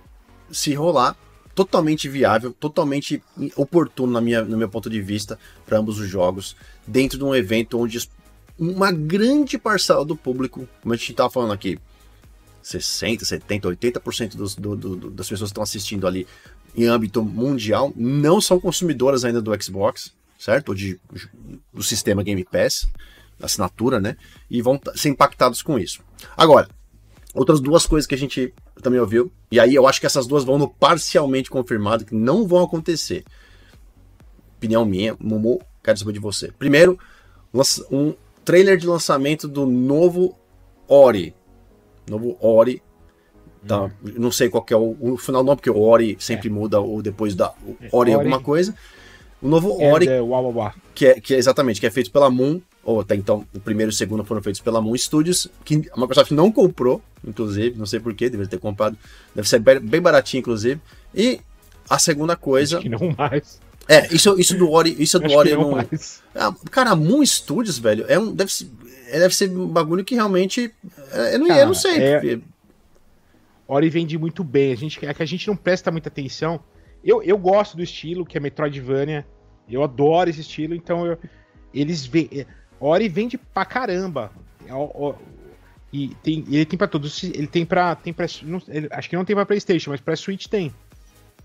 se 0.52 0.74
rolar, 0.74 1.16
totalmente 1.54 2.10
viável, 2.10 2.52
totalmente 2.54 3.22
oportuno 3.56 4.12
na 4.12 4.20
minha, 4.20 4.42
no 4.42 4.58
meu 4.58 4.68
ponto 4.68 4.90
de 4.90 5.00
vista 5.00 5.38
para 5.64 5.78
ambos 5.78 6.00
os 6.00 6.08
jogos, 6.10 6.56
dentro 6.88 7.20
de 7.20 7.24
um 7.24 7.36
evento 7.36 7.80
onde 7.80 8.00
uma 8.58 8.92
grande 8.92 9.60
parcela 9.60 10.04
do 10.04 10.16
público, 10.16 10.68
como 10.82 10.94
a 10.96 10.98
gente 10.98 11.12
estava 11.12 11.30
falando 11.30 11.54
aqui, 11.54 11.78
60, 12.62 13.26
70, 13.26 13.68
80% 13.70 14.36
dos, 14.36 14.56
do, 14.56 14.76
do, 14.76 15.10
das 15.12 15.28
pessoas 15.28 15.50
que 15.50 15.54
estão 15.54 15.64
assistindo 15.64 16.08
ali 16.08 16.28
em 16.76 16.86
âmbito 16.86 17.24
mundial 17.24 17.92
não 17.96 18.40
são 18.40 18.60
consumidoras 18.60 19.26
ainda 19.26 19.42
do 19.42 19.52
Xbox, 19.62 20.14
certo? 20.38 20.70
Ou 20.70 20.76
de, 20.76 21.00
do 21.74 21.84
sistema 21.84 22.24
Game 22.24 22.44
Pass, 22.44 22.88
assinatura, 23.42 24.00
né? 24.00 24.16
E 24.50 24.62
vão 24.62 24.80
ser 24.96 25.10
impactados 25.10 25.62
com 25.62 25.78
isso. 25.78 26.02
Agora, 26.36 26.70
outras 27.34 27.60
duas 27.60 27.86
coisas 27.86 28.08
que 28.08 28.16
a 28.16 28.18
gente 28.18 28.54
também 28.82 29.00
ouviu, 29.00 29.32
e 29.52 29.60
aí 29.60 29.76
eu 29.76 29.88
acho 29.88 30.00
que 30.00 30.06
essas 30.06 30.28
duas 30.28 30.44
vão 30.44 30.58
no 30.58 30.70
parcialmente 30.70 31.50
confirmado 31.50 32.06
que 32.06 32.16
não 32.16 32.48
vão 32.48 32.64
acontecer. 32.64 33.24
Opinião 34.58 34.86
minha, 34.86 35.16
Momo, 35.20 35.62
quero 35.84 35.98
saber 35.98 36.14
de 36.14 36.20
você. 36.20 36.52
Primeiro, 36.58 36.98
um 37.92 38.14
trailer 38.46 38.78
de 38.78 38.88
lançamento 38.88 39.48
do 39.48 39.66
novo 39.66 40.38
Ori. 40.88 41.34
Novo 42.12 42.38
Ori 42.42 42.82
Tá, 43.66 43.84
hum. 43.84 43.92
Não 44.18 44.32
sei 44.32 44.50
qual 44.50 44.66
é 44.70 44.76
o, 44.76 44.98
o 45.00 45.18
final 45.18 45.44
não, 45.44 45.56
porque 45.56 45.70
o 45.70 45.80
Ori 45.80 46.18
sempre 46.20 46.50
é. 46.50 46.52
muda 46.52 46.82
o 46.82 47.02
depois 47.02 47.36
da 47.36 47.54
o 47.64 47.78
é, 47.80 47.90
Ori, 47.92 48.12
Ori 48.12 48.14
alguma 48.14 48.40
coisa. 48.40 48.74
O 49.42 49.48
novo 49.48 49.82
Ori, 49.82 50.08
é, 50.08 50.20
que, 50.94 51.08
é, 51.08 51.20
que 51.20 51.34
é 51.34 51.38
exatamente, 51.38 51.80
que 51.80 51.88
é 51.88 51.92
feito 51.92 52.12
pela 52.12 52.30
Moon, 52.30 52.62
ou 52.84 53.02
até 53.02 53.16
então, 53.16 53.46
o 53.56 53.60
primeiro 53.60 53.92
e 53.92 53.94
o 53.94 53.96
segundo 53.96 54.24
foram 54.24 54.42
feitos 54.42 54.62
pela 54.62 54.80
Moon 54.80 54.96
Studios, 54.96 55.48
que 55.66 55.90
a 55.92 56.00
Microsoft 56.00 56.32
não 56.32 56.52
comprou, 56.52 57.02
inclusive, 57.28 57.78
não 57.78 57.88
sei 57.88 58.00
porquê, 58.00 58.30
deveria 58.30 58.50
ter 58.50 58.60
comprado, 58.60 58.96
deve 59.34 59.50
ser 59.50 59.60
bem 59.60 60.02
baratinho, 60.02 60.42
inclusive. 60.42 60.80
E 61.14 61.40
a 61.90 61.98
segunda 61.98 62.36
coisa. 62.36 62.78
Acho 62.78 62.84
que 62.84 62.90
não 62.90 63.16
mais. 63.18 63.60
É, 63.88 64.14
isso, 64.14 64.40
isso 64.40 64.56
do 64.56 64.70
Ori. 64.70 64.96
Isso 65.00 65.20
do 65.20 65.26
Acho 65.26 65.36
Ori 65.36 65.52
não 65.54 65.62
não. 65.62 65.72
mais. 65.72 66.22
Ah, 66.36 66.54
cara, 66.70 66.92
a 66.92 66.96
Moon 66.96 67.26
Studios, 67.26 67.80
velho, 67.80 68.06
é 68.08 68.20
um, 68.20 68.34
deve, 68.34 68.54
ser, 68.54 68.70
é, 68.88 68.91
deve 69.20 69.36
ser 69.36 69.50
um 69.52 69.68
bagulho 69.68 70.04
que 70.04 70.16
realmente. 70.16 70.74
é, 71.12 71.36
Eu 71.36 71.40
não, 71.40 71.48
eu 71.48 71.54
Cara, 71.54 71.66
não 71.66 71.74
sei. 71.74 71.98
é- 72.02 72.40
Ori 73.68 73.90
vende 73.90 74.18
muito 74.18 74.44
bem. 74.44 74.74
A 74.74 74.76
gente, 74.76 75.04
é 75.06 75.14
que 75.14 75.24
a 75.24 75.26
gente 75.26 75.48
não 75.48 75.56
presta 75.56 75.92
muita 75.92 76.10
atenção. 76.10 76.60
Eu, 77.04 77.24
eu 77.24 77.38
gosto 77.38 77.78
do 77.78 77.84
estilo, 77.84 78.26
que 78.26 78.38
é 78.38 78.40
Metroidvania. 78.40 79.26
Eu 79.70 79.84
adoro 79.84 80.30
esse 80.30 80.42
estilo, 80.42 80.76
então 80.76 81.06
eu- 81.06 81.18
eles 81.74 82.06
vê. 82.06 82.46
Ori 82.80 83.08
vende 83.08 83.38
pra 83.38 83.64
caramba. 83.66 84.32
É, 84.68 84.72
E 85.94 86.10
tem, 86.24 86.46
ele 86.50 86.66
tem 86.66 86.78
pra 86.78 86.88
todos. 86.88 87.22
Ele 87.24 87.48
tem 87.48 87.66
pra. 87.66 87.96
Tem 87.96 88.14
pra 88.14 88.26
não- 88.44 88.62
ele- 88.70 88.88
acho 88.92 89.10
que 89.10 89.16
não 89.16 89.26
tem 89.26 89.36
pra 89.36 89.46
PlayStation, 89.46 89.90
mas 89.92 90.00
pra 90.00 90.16
Switch 90.16 90.48
tem. 90.48 90.74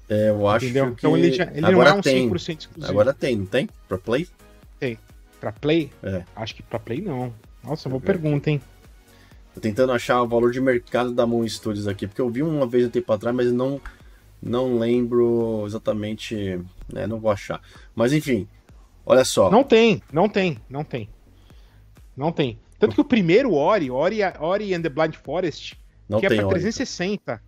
é, 0.09 0.29
eu 0.31 0.47
acho 0.49 0.64
entendeu? 0.67 0.87
que. 0.87 0.93
Então 1.01 1.17
ele, 1.17 1.33
já, 1.33 1.45
ele 1.45 1.61
não 1.62 1.69
agora 1.71 1.91
é 1.91 1.93
um 1.95 2.01
tem. 2.01 2.29
100% 2.29 2.61
exclusivo. 2.61 2.91
Agora 2.93 3.12
tem, 3.12 3.35
não 3.37 3.47
tem? 3.47 3.69
Pra 3.89 3.99
Play? 3.99 4.29
Pra 5.41 5.53
Play? 5.53 5.91
É. 6.03 6.25
Acho 6.35 6.55
que 6.55 6.62
pra 6.62 6.79
Play 6.79 7.01
não. 7.01 7.33
Nossa, 7.67 7.89
boa 7.89 8.01
pergunta, 8.01 8.51
hein? 8.51 8.61
Tô 9.55 9.61
tentando 9.61 9.93
achar 9.93 10.23
o 10.23 10.29
valor 10.29 10.53
de 10.53 10.61
mercado 10.61 11.12
da 11.12 11.27
Moon 11.27 11.47
Studios 11.49 11.89
aqui, 11.89 12.07
porque 12.07 12.21
eu 12.21 12.29
vi 12.31 12.43
uma 12.43 12.67
vez 12.67 12.87
um 12.87 12.91
tempo 12.91 13.12
atrás, 13.12 13.35
mas 13.35 13.51
não, 13.53 13.81
não 14.43 14.79
lembro 14.79 15.64
exatamente. 15.67 16.61
Né, 16.93 17.07
não 17.07 17.19
vou 17.19 17.31
achar. 17.31 17.61
Mas 17.95 18.12
enfim, 18.12 18.47
olha 19.05 19.25
só. 19.25 19.51
Não 19.51 19.64
tem, 19.64 20.03
não 20.12 20.29
tem, 20.29 20.59
não 20.69 20.85
tem. 20.85 21.09
Não 22.17 22.31
tem. 22.31 22.59
Tanto 22.79 22.95
que 22.95 23.01
o 23.01 23.05
primeiro 23.05 23.55
Ori, 23.55 23.91
Ori, 23.91 24.19
Ori 24.39 24.75
and 24.75 24.83
the 24.83 24.89
Blind 24.89 25.14
Forest, 25.14 25.81
não 26.09 26.21
que 26.21 26.27
é 26.27 26.29
pra 26.29 26.47
Ori. 26.47 26.61
360. 26.61 27.43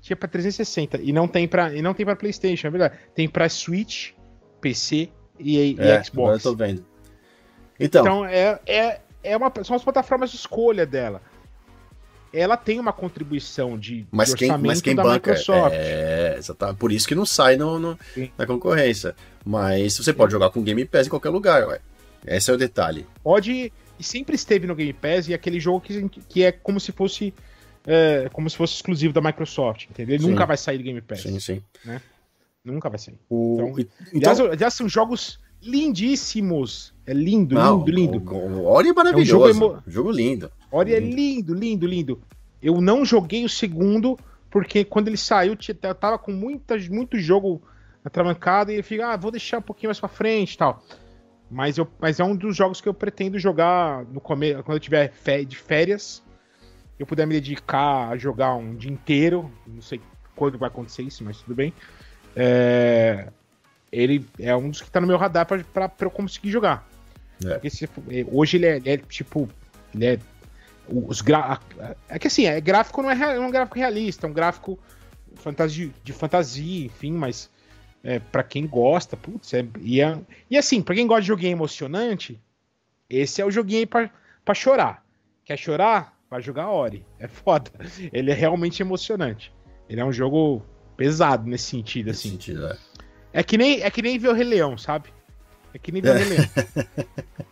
Tinha 0.00 0.16
pra 0.16 0.28
360 0.28 1.00
e 1.00 1.12
não 1.12 1.28
tem 1.28 1.46
para 1.46 1.72
e 1.72 1.80
não 1.80 1.94
tem 1.94 2.04
para 2.04 2.16
PlayStation, 2.16 2.66
é 2.66 2.70
verdade. 2.70 2.98
Tem 3.14 3.28
pra 3.28 3.48
Switch, 3.48 4.10
PC 4.60 5.08
e, 5.38 5.58
e 5.58 5.76
É, 5.78 5.82
agora 5.82 5.98
eu 6.00 6.04
Xbox. 6.04 6.42
tô 6.42 6.56
vendo. 6.56 6.84
Então, 7.78 8.02
Então 8.02 8.24
é, 8.24 8.60
é, 8.66 9.00
é 9.22 9.36
uma, 9.36 9.52
são 9.64 9.76
as 9.76 9.82
plataformas 9.84 10.30
de 10.30 10.36
escolha 10.36 10.84
dela. 10.86 11.20
Ela 12.34 12.56
tem 12.56 12.80
uma 12.80 12.94
contribuição 12.94 13.78
de, 13.78 14.06
mas, 14.10 14.30
de 14.30 14.36
quem, 14.36 14.56
mas 14.56 14.80
quem 14.80 14.94
banca. 14.96 15.12
Microsoft. 15.32 15.74
É, 15.76 16.34
exatamente. 16.38 16.78
Por 16.78 16.90
isso 16.90 17.06
que 17.06 17.14
não 17.14 17.26
sai 17.26 17.56
no, 17.56 17.78
no- 17.78 17.98
Sim. 18.14 18.30
na 18.38 18.46
concorrência. 18.46 19.14
Mas 19.44 19.98
você 19.98 20.14
pode 20.14 20.32
jogar 20.32 20.48
com 20.48 20.62
Game 20.62 20.82
Pass 20.86 21.06
em 21.06 21.10
qualquer 21.10 21.28
lugar, 21.28 21.66
ué. 21.68 21.80
Esse 22.26 22.50
é 22.50 22.54
o 22.54 22.56
detalhe. 22.56 23.06
Pode 23.22 23.70
e 23.98 24.02
sempre 24.04 24.34
esteve 24.34 24.66
no 24.66 24.74
Game 24.74 24.94
Pass 24.94 25.28
e 25.28 25.32
é 25.32 25.34
aquele 25.36 25.60
jogo 25.60 25.80
que, 25.82 26.08
que 26.08 26.42
é 26.42 26.50
como 26.52 26.80
se 26.80 26.90
fosse 26.90 27.34
é, 27.86 28.30
como 28.32 28.48
se 28.48 28.56
fosse 28.56 28.74
exclusivo 28.76 29.12
da 29.12 29.20
Microsoft, 29.20 29.90
entendeu? 29.90 30.14
Ele 30.14 30.22
Sim. 30.24 30.30
nunca 30.30 30.46
vai 30.46 30.56
sair 30.56 30.78
do 30.78 30.84
Game 30.84 31.00
Pass. 31.02 31.20
Sim, 31.22 31.38
sim. 31.38 31.62
Nunca 32.64 32.88
vai 32.88 32.98
sair. 32.98 33.18
O, 33.28 33.74
Então- 33.76 33.90
então, 34.14 34.32
Aliás, 34.32 34.40
aliás, 34.40 34.74
são 34.74 34.88
jogos 34.88 35.38
lindíssimos. 35.60 36.91
É 37.06 37.12
lindo, 37.12 37.54
não, 37.54 37.78
lindo, 37.84 37.90
lindo. 38.18 38.32
O, 38.34 38.60
o 38.60 38.64
Ori 38.66 38.88
é 38.88 38.92
maravilhoso. 38.92 39.52
jogo 39.52 39.82
jogo, 39.86 40.10
emo- 40.10 40.16
lindo. 40.16 40.50
Ori 40.70 40.94
é 40.94 41.00
lindo, 41.00 41.52
lindo, 41.54 41.86
lindo. 41.86 42.20
Eu 42.62 42.80
não 42.80 43.04
joguei 43.04 43.44
o 43.44 43.48
segundo, 43.48 44.16
porque 44.50 44.84
quando 44.84 45.08
ele 45.08 45.16
saiu, 45.16 45.56
eu 45.82 45.94
tava 45.94 46.16
com 46.18 46.30
muita, 46.32 46.76
muito 46.90 47.18
jogo 47.18 47.60
atravancado 48.04 48.70
e 48.70 48.76
eu 48.76 48.84
fico, 48.84 49.02
ah, 49.02 49.16
vou 49.16 49.30
deixar 49.32 49.58
um 49.58 49.62
pouquinho 49.62 49.88
mais 49.88 49.98
pra 49.98 50.08
frente 50.08 50.54
e 50.54 50.58
tal. 50.58 50.82
Mas, 51.50 51.76
eu, 51.76 51.86
mas 52.00 52.18
é 52.20 52.24
um 52.24 52.34
dos 52.36 52.56
jogos 52.56 52.80
que 52.80 52.88
eu 52.88 52.94
pretendo 52.94 53.38
jogar 53.38 54.04
no 54.06 54.20
come, 54.20 54.54
quando 54.62 54.76
eu 54.76 54.80
tiver 54.80 55.12
fé- 55.12 55.44
de 55.44 55.56
férias. 55.56 56.22
Eu 56.98 57.04
puder 57.06 57.26
me 57.26 57.34
dedicar 57.34 58.10
a 58.10 58.16
jogar 58.16 58.54
um 58.54 58.74
dia 58.76 58.90
inteiro. 58.90 59.50
Não 59.66 59.82
sei 59.82 60.00
quando 60.36 60.56
vai 60.56 60.68
acontecer 60.68 61.02
isso, 61.02 61.24
mas 61.24 61.38
tudo 61.38 61.54
bem. 61.54 61.72
É, 62.36 63.28
ele 63.90 64.26
é 64.38 64.54
um 64.56 64.70
dos 64.70 64.80
que 64.80 64.90
tá 64.90 65.00
no 65.00 65.06
meu 65.06 65.18
radar 65.18 65.44
pra, 65.46 65.58
pra, 65.64 65.88
pra 65.88 66.06
eu 66.06 66.10
conseguir 66.10 66.50
jogar. 66.50 66.88
É. 67.46 67.54
Porque 67.54 67.70
se- 67.70 67.84
é, 67.84 68.24
hoje 68.30 68.56
ele 68.56 68.66
é, 68.66 68.76
ele 68.76 68.90
é, 68.90 68.96
tipo. 68.96 69.48
Ele 69.94 70.06
é. 70.06 70.18
Os 70.88 71.20
gra... 71.20 71.60
É 72.08 72.18
que 72.18 72.26
assim, 72.26 72.44
é 72.46 72.60
gráfico 72.60 73.00
não 73.02 73.10
é, 73.10 73.14
rea- 73.14 73.34
não 73.36 73.44
é 73.44 73.46
um 73.46 73.50
gráfico 73.52 73.78
realista, 73.78 74.26
é 74.26 74.30
um 74.30 74.32
gráfico 74.32 74.78
fantasia, 75.36 75.90
de 76.02 76.12
fantasia, 76.12 76.86
enfim, 76.86 77.12
mas 77.12 77.48
é, 78.02 78.18
para 78.18 78.42
quem 78.42 78.66
gosta, 78.66 79.16
putz, 79.16 79.54
é, 79.54 79.64
e, 79.80 80.00
é- 80.00 80.18
e 80.50 80.58
assim, 80.58 80.82
pra 80.82 80.94
quem 80.94 81.06
gosta 81.06 81.22
de 81.22 81.28
joguinho 81.28 81.52
emocionante, 81.52 82.38
esse 83.08 83.40
é 83.40 83.44
o 83.46 83.50
joguinho 83.50 83.86
pra 83.86 84.54
chorar. 84.54 85.04
Quer 85.44 85.56
chorar? 85.56 86.18
Vai 86.28 86.42
jogar 86.42 86.68
Ori. 86.68 87.06
É 87.18 87.28
foda. 87.28 87.70
Ele 88.12 88.30
é 88.32 88.34
realmente 88.34 88.82
emocionante. 88.82 89.52
Ele 89.88 90.00
é 90.00 90.04
um 90.04 90.12
jogo 90.12 90.62
pesado 90.96 91.48
nesse 91.48 91.64
sentido, 91.66 92.06
Nesse 92.06 92.26
assim. 92.26 92.30
sentido, 92.36 92.66
é. 92.66 92.76
É 93.34 93.42
que 93.42 93.56
nem, 93.56 93.82
é 93.82 93.90
que 93.90 94.02
nem 94.02 94.18
ver 94.18 94.28
o 94.28 94.34
Rei 94.34 94.44
Leão, 94.44 94.76
sabe? 94.76 95.10
É 95.74 95.78
que 95.78 95.90
Rei 95.90 96.00
Leão. 96.02 96.44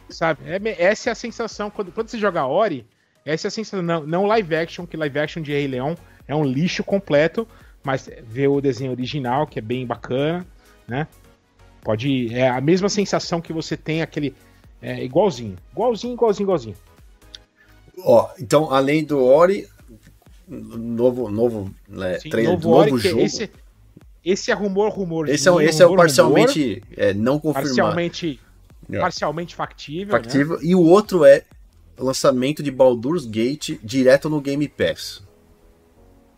sabe? 0.08 0.42
É 0.46 0.82
essa 0.82 1.10
é 1.10 1.12
a 1.12 1.14
sensação. 1.14 1.70
Quando, 1.70 1.92
quando 1.92 2.08
você 2.08 2.18
joga 2.18 2.46
Ori, 2.46 2.86
essa 3.24 3.46
é 3.46 3.48
a 3.48 3.50
sensação. 3.50 3.82
Não, 3.82 4.06
não 4.06 4.26
live 4.26 4.54
action, 4.54 4.86
que 4.86 4.96
live 4.96 5.18
action 5.18 5.42
de 5.42 5.52
Rei 5.52 5.66
Leão 5.66 5.96
é 6.26 6.34
um 6.34 6.44
lixo 6.44 6.84
completo. 6.84 7.46
Mas 7.82 8.10
ver 8.24 8.48
o 8.48 8.60
desenho 8.60 8.90
original, 8.90 9.46
que 9.46 9.58
é 9.58 9.62
bem 9.62 9.86
bacana, 9.86 10.46
né? 10.86 11.08
Pode. 11.82 12.34
É 12.34 12.48
a 12.48 12.60
mesma 12.60 12.90
sensação 12.90 13.40
que 13.40 13.52
você 13.52 13.76
tem 13.76 14.02
aquele. 14.02 14.34
É 14.82 15.02
igualzinho. 15.02 15.56
Igualzinho, 15.72 16.14
igualzinho, 16.14 16.44
igualzinho. 16.44 16.76
Ó, 18.02 18.28
então, 18.38 18.72
além 18.72 19.04
do 19.04 19.22
Ori, 19.22 19.66
novo, 20.46 21.30
novo, 21.30 21.70
né, 21.88 22.18
Sim, 22.18 22.30
trailer 22.30 22.52
novo 22.52 22.62
do 22.62 22.68
novo 22.68 22.94
Ori, 22.94 23.08
jogo. 23.08 23.20
Esse, 23.20 23.50
esse 24.24 24.50
é 24.50 24.54
rumor, 24.54 24.90
rumor. 24.90 25.28
Esse 25.28 25.48
é, 25.48 25.64
esse 25.64 25.82
é 25.82 25.84
rumor, 25.84 25.98
parcialmente 25.98 26.82
é, 26.96 27.12
não 27.14 27.36
rumor, 27.36 27.54
confirmado. 27.54 27.76
parcialmente, 27.76 28.40
É. 28.90 28.98
parcialmente 28.98 29.54
factível. 29.54 30.06
Né? 30.14 30.22
factível. 30.22 30.58
E 30.62 30.74
o 30.74 30.82
outro 30.82 31.24
é 31.24 31.44
lançamento 31.98 32.62
de 32.62 32.70
Baldur's 32.70 33.26
Gate 33.26 33.78
direto 33.82 34.28
no 34.30 34.40
Game 34.40 34.66
Pass. 34.68 35.22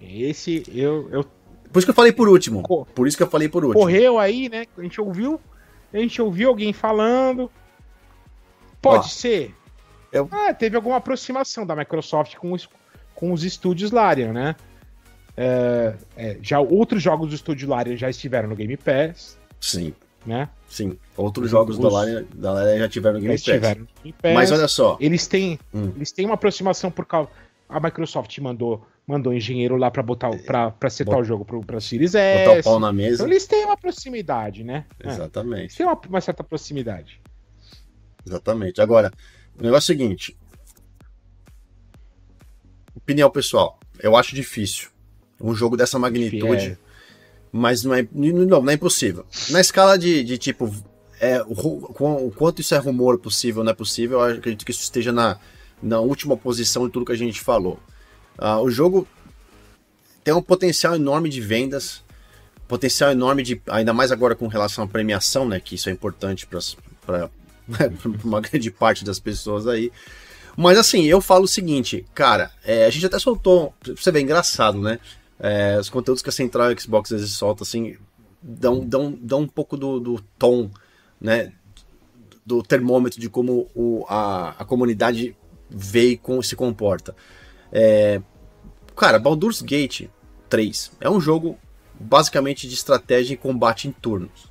Esse 0.01 0.65
eu, 0.75 1.09
eu 1.11 1.25
Por 1.73 1.79
isso 1.79 1.87
que 1.87 1.91
eu 1.91 1.95
falei 1.95 2.13
por 2.13 2.29
último. 2.29 2.63
Por 2.95 3.07
isso 3.07 3.17
que 3.17 3.23
eu 3.23 3.29
falei 3.31 3.49
por 3.49 3.65
último. 3.65 3.81
correu 3.81 4.19
aí, 4.19 4.49
né? 4.49 4.65
A 4.77 4.83
gente 4.83 5.01
ouviu, 5.01 5.41
a 5.93 5.99
gente 5.99 6.21
ouviu 6.21 6.49
alguém 6.49 6.73
falando. 6.73 7.51
Pode 8.81 9.05
Ó, 9.05 9.09
ser. 9.09 9.55
eu- 10.13 10.29
Ah, 10.33 10.53
teve 10.53 10.75
alguma 10.77 10.97
aproximação 10.97 11.65
da 11.65 11.77
Microsoft 11.77 12.35
com 12.37 12.53
os, 12.53 12.69
com 13.15 13.33
os 13.33 13.45
estúdios 13.45 13.93
Larian, 13.93 14.33
né? 14.33 14.57
É, 15.37 15.95
é, 16.17 16.39
já 16.43 16.61
outros 16.61 17.03
jogos 17.03 17.29
do 17.31 17.35
estúdio 17.35 17.69
Larian 17.69 17.97
já 17.97 18.11
estiveram 18.11 18.49
no 18.51 18.55
Game 18.57 18.77
Pass, 18.77 19.39
Sim, 19.61 19.95
né? 20.27 20.49
sim. 20.69 20.99
Outros 21.17 21.47
Os- 21.47 21.51
jogos 21.51 21.79
da 21.79 21.89
os- 21.89 21.93
Larian 21.95 22.25
da 22.35 22.53
Larian 22.53 22.79
já 22.81 22.89
tiveram 22.89 23.15
no 23.15 23.21
Game 23.23 23.33
Pass. 23.35 23.41
estiveram 23.49 23.81
no 23.83 23.89
Game 24.03 24.15
Pass. 24.21 24.35
Mas 24.35 24.53
olha 24.53 24.69
só. 24.69 24.97
Eles 25.01 25.27
têm, 25.27 25.59
Hum. 25.75 25.93
eles 25.97 26.13
têm 26.13 26.27
uma 26.27 26.35
aproximação 26.35 26.91
por 26.91 27.07
causa. 27.07 27.31
A 27.69 27.81
Microsoft 27.81 28.39
mandou, 28.41 28.87
mandou 29.07 29.33
engenheiro 29.33 29.77
lá 29.77 29.91
pra 29.91 30.03
botar, 30.03 30.31
para 30.45 30.71
pra 30.71 30.91
setar 30.91 31.15
Bot- 31.15 31.23
o 31.23 31.25
jogo 31.25 31.45
pro, 31.47 31.61
pra 31.63 31.81
Series 31.81 32.13
Botar 32.13 32.51
o 32.51 32.57
S. 32.59 32.63
pau 32.65 32.79
na 32.79 32.93
mesa. 32.93 33.15
Então 33.15 33.27
eles 33.27 33.47
têm 33.47 33.65
uma 33.65 33.77
proximidade, 33.79 34.63
né? 34.63 34.85
É. 35.01 35.05
Eles 35.07 35.15
Exatamente. 35.15 35.77
têm 35.77 35.87
uma, 35.87 35.99
uma 36.09 36.21
certa 36.21 36.45
proximidade. 36.45 37.19
Exatamente. 38.27 38.83
Agora, 38.83 39.11
o 39.59 39.63
negócio 39.63 39.91
é 39.91 39.95
o 39.95 39.99
seguinte. 39.99 40.37
Opinião 42.95 43.31
pessoal. 43.31 43.81
Eu 43.99 44.15
acho 44.17 44.35
difícil. 44.35 44.91
Um 45.43 45.55
jogo 45.55 45.77
dessa 45.77 45.99
magnitude. 45.99 46.67
É. 46.67 46.77
Mas 47.51 47.85
não 47.85 47.93
é, 47.93 48.07
não, 48.13 48.63
não 48.63 48.71
é 48.71 48.75
impossível. 48.75 49.27
Na 49.51 49.61
escala 49.61 49.99
de, 49.99 50.23
de 50.23 50.39
tipo. 50.39 50.73
É, 51.21 51.43
o, 51.43 52.27
o 52.27 52.33
quanto 52.35 52.61
isso 52.61 52.75
é 52.75 52.79
rumor 52.79 53.19
possível, 53.19 53.63
não 53.63 53.71
é 53.71 53.75
possível, 53.75 54.21
eu 54.21 54.37
acredito 54.39 54.65
que 54.65 54.73
isso 54.73 54.83
esteja 54.83 55.13
na, 55.13 55.39
na 55.81 56.01
última 56.01 56.37
posição 56.37 56.87
de 56.87 56.93
tudo 56.93 57.07
que 57.07 57.13
a 57.13 57.17
gente 57.17 57.41
falou. 57.41 57.79
Ah, 58.37 58.61
o 58.61 58.71
jogo 58.71 59.07
tem 60.25 60.33
um 60.35 60.43
potencial 60.43 60.95
enorme 60.95 61.29
de 61.29 61.41
vendas, 61.41 62.03
potencial 62.69 63.11
enorme 63.11 63.43
de. 63.43 63.61
Ainda 63.69 63.93
mais 63.93 64.13
agora 64.13 64.35
com 64.35 64.47
relação 64.47 64.85
à 64.85 64.87
premiação, 64.87 65.47
né? 65.47 65.61
Que 65.61 65.75
isso 65.75 65.89
é 65.89 65.93
importante 65.93 66.47
para 66.47 67.31
uma 68.25 68.41
grande 68.41 68.71
parte 68.71 69.05
das 69.05 69.19
pessoas 69.19 69.67
aí. 69.67 69.93
Mas 70.57 70.79
assim, 70.79 71.05
eu 71.05 71.21
falo 71.21 71.45
o 71.45 71.49
seguinte, 71.49 72.05
cara, 72.15 72.51
é, 72.65 72.85
a 72.87 72.91
gente 72.91 73.07
até 73.07 73.19
soltou. 73.19 73.75
Você 73.85 74.13
ver, 74.13 74.21
é 74.21 74.23
engraçado, 74.23 74.81
né? 74.81 74.99
É, 75.45 75.77
os 75.77 75.91
conteúdos 75.91 76.23
que 76.23 76.29
a 76.29 76.33
Central 76.33 76.71
Xbox 76.79 77.11
às 77.11 77.21
vezes 77.21 77.35
solta, 77.35 77.65
assim, 77.65 77.97
dão, 78.41 78.79
dão, 78.87 79.19
dão 79.21 79.41
um 79.41 79.49
pouco 79.49 79.77
do, 79.77 79.99
do 79.99 80.21
tom, 80.39 80.71
né? 81.21 81.53
Do 82.47 82.63
termômetro 82.63 83.21
de 83.21 83.29
como 83.29 83.69
o, 83.75 84.05
a, 84.09 84.51
a 84.51 84.65
comunidade 84.65 85.37
vê 85.69 86.11
e 86.11 86.17
com, 86.17 86.41
se 86.41 86.55
comporta. 86.55 87.17
É, 87.73 88.23
cara, 88.97 89.19
Baldur's 89.19 89.63
Gate 89.63 90.09
3 90.49 90.93
é 91.01 91.11
um 91.11 91.21
jogo 91.21 91.59
basicamente 91.99 92.69
de 92.69 92.75
estratégia 92.75 93.35
e 93.35 93.37
combate 93.37 93.89
em 93.89 93.93
turnos. 93.93 94.51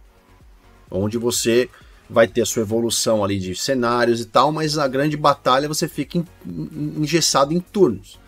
Onde 0.90 1.18
você 1.18 1.70
vai 2.10 2.28
ter 2.28 2.42
a 2.42 2.46
sua 2.46 2.64
evolução 2.64 3.24
ali 3.24 3.40
de 3.40 3.56
cenários 3.56 4.20
e 4.20 4.26
tal, 4.26 4.52
mas 4.52 4.78
a 4.78 4.90
grande 4.90 5.16
batalha 5.16 5.70
você 5.70 5.88
fica 5.88 6.22
engessado 6.46 7.54
em 7.54 7.62
turnos. 7.62 8.20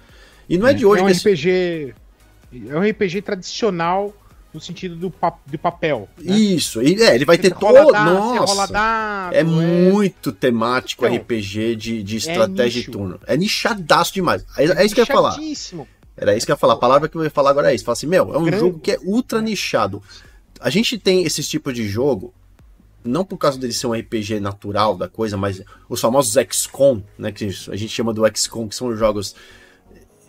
E 0.48 0.58
não 0.58 0.68
é, 0.68 0.72
é 0.72 0.74
de 0.74 0.86
hoje 0.86 1.02
é 1.02 1.06
um 1.06 1.08
que 1.08 1.14
RPG 1.14 1.96
é 2.70 2.78
um 2.78 2.90
RPG 2.90 3.22
tradicional 3.22 4.14
no 4.54 4.62
sentido 4.62 4.96
do, 4.96 5.10
pa 5.10 5.36
do 5.48 5.58
papel. 5.58 6.08
Né? 6.18 6.36
Isso, 6.36 6.82
e, 6.82 7.02
é, 7.02 7.16
ele 7.16 7.26
vai 7.26 7.38
ter 7.38 7.54
todo. 7.54 7.92
Nossa, 7.92 8.72
dado, 8.72 9.34
é, 9.34 9.40
é, 9.40 9.44
muito 9.44 10.32
temático 10.32 11.06
então, 11.06 11.18
RPG 11.18 11.76
de, 11.76 12.04
de 12.04 12.16
é 12.16 12.18
estratégia 12.18 12.80
é 12.80 12.84
de 12.84 12.92
turno. 12.92 13.20
É 13.26 13.36
nichadaço 13.36 14.14
demais. 14.14 14.46
É, 14.56 14.66
é 14.66 14.86
isso 14.86 14.94
que 14.94 15.02
eu 15.02 15.06
ia 15.06 15.14
falar. 15.14 15.38
Era 16.16 16.36
isso 16.38 16.46
que 16.46 16.52
eu 16.52 16.54
ia 16.54 16.58
falar. 16.58 16.74
A 16.74 16.78
palavra 16.78 17.10
que 17.10 17.18
eu 17.18 17.24
ia 17.24 17.32
falar 17.32 17.50
agora 17.50 17.72
é 17.72 17.76
isso. 17.76 17.84
Fala 17.84 17.94
assim, 17.94 18.08
meu, 18.08 18.34
é 18.34 18.38
um 18.38 18.44
Grande. 18.44 18.60
jogo 18.60 18.80
que 18.80 18.92
é 18.92 19.00
ultra 19.04 19.42
nichado. 19.42 20.02
A 20.60 20.70
gente 20.70 20.98
tem 20.98 21.24
esse 21.24 21.44
tipo 21.44 21.74
de 21.74 21.88
jogo, 21.90 22.34
não 23.04 23.26
por 23.26 23.38
causa 23.38 23.58
dele 23.58 23.74
ser 23.74 23.88
um 23.88 23.94
RPG 23.94 24.40
natural 24.40 24.96
da 24.96 25.10
coisa, 25.10 25.36
mas 25.36 25.62
os 25.90 26.00
famosos 26.00 26.36
XCOM, 26.52 27.02
né, 27.18 27.32
que 27.32 27.46
a 27.46 27.76
gente 27.76 27.90
chama 27.90 28.14
do 28.14 28.24
XCOM, 28.34 28.68
que 28.68 28.76
são 28.76 28.96
jogos 28.96 29.36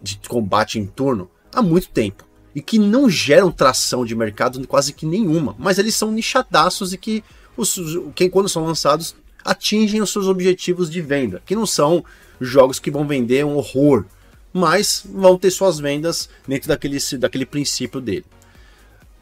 de 0.02 0.18
combate 0.28 0.78
em 0.78 0.86
turno, 0.86 1.30
há 1.54 1.62
muito 1.62 1.88
tempo 1.88 2.24
e 2.54 2.60
que 2.60 2.78
não 2.78 3.08
geram 3.08 3.50
tração 3.50 4.04
de 4.04 4.14
mercado 4.14 4.64
quase 4.66 4.92
que 4.92 5.06
nenhuma, 5.06 5.56
mas 5.58 5.78
eles 5.78 5.94
são 5.94 6.12
nichadaços 6.12 6.92
e 6.92 6.98
que, 6.98 7.24
os, 7.56 7.78
quem 8.14 8.30
quando 8.30 8.48
são 8.48 8.64
lançados, 8.64 9.14
atingem 9.44 10.00
os 10.00 10.10
seus 10.10 10.26
objetivos 10.26 10.90
de 10.90 11.00
venda, 11.00 11.42
que 11.44 11.54
não 11.54 11.66
são 11.66 12.04
jogos 12.40 12.78
que 12.78 12.90
vão 12.90 13.06
vender 13.06 13.44
um 13.44 13.56
horror, 13.56 14.04
mas 14.52 15.04
vão 15.04 15.36
ter 15.36 15.50
suas 15.50 15.78
vendas 15.78 16.28
dentro 16.46 16.68
daquele, 16.68 16.98
daquele 17.18 17.44
princípio 17.44 18.00
dele. 18.00 18.24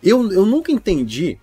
Eu, 0.02 0.30
eu 0.30 0.44
nunca 0.44 0.70
entendi, 0.70 1.38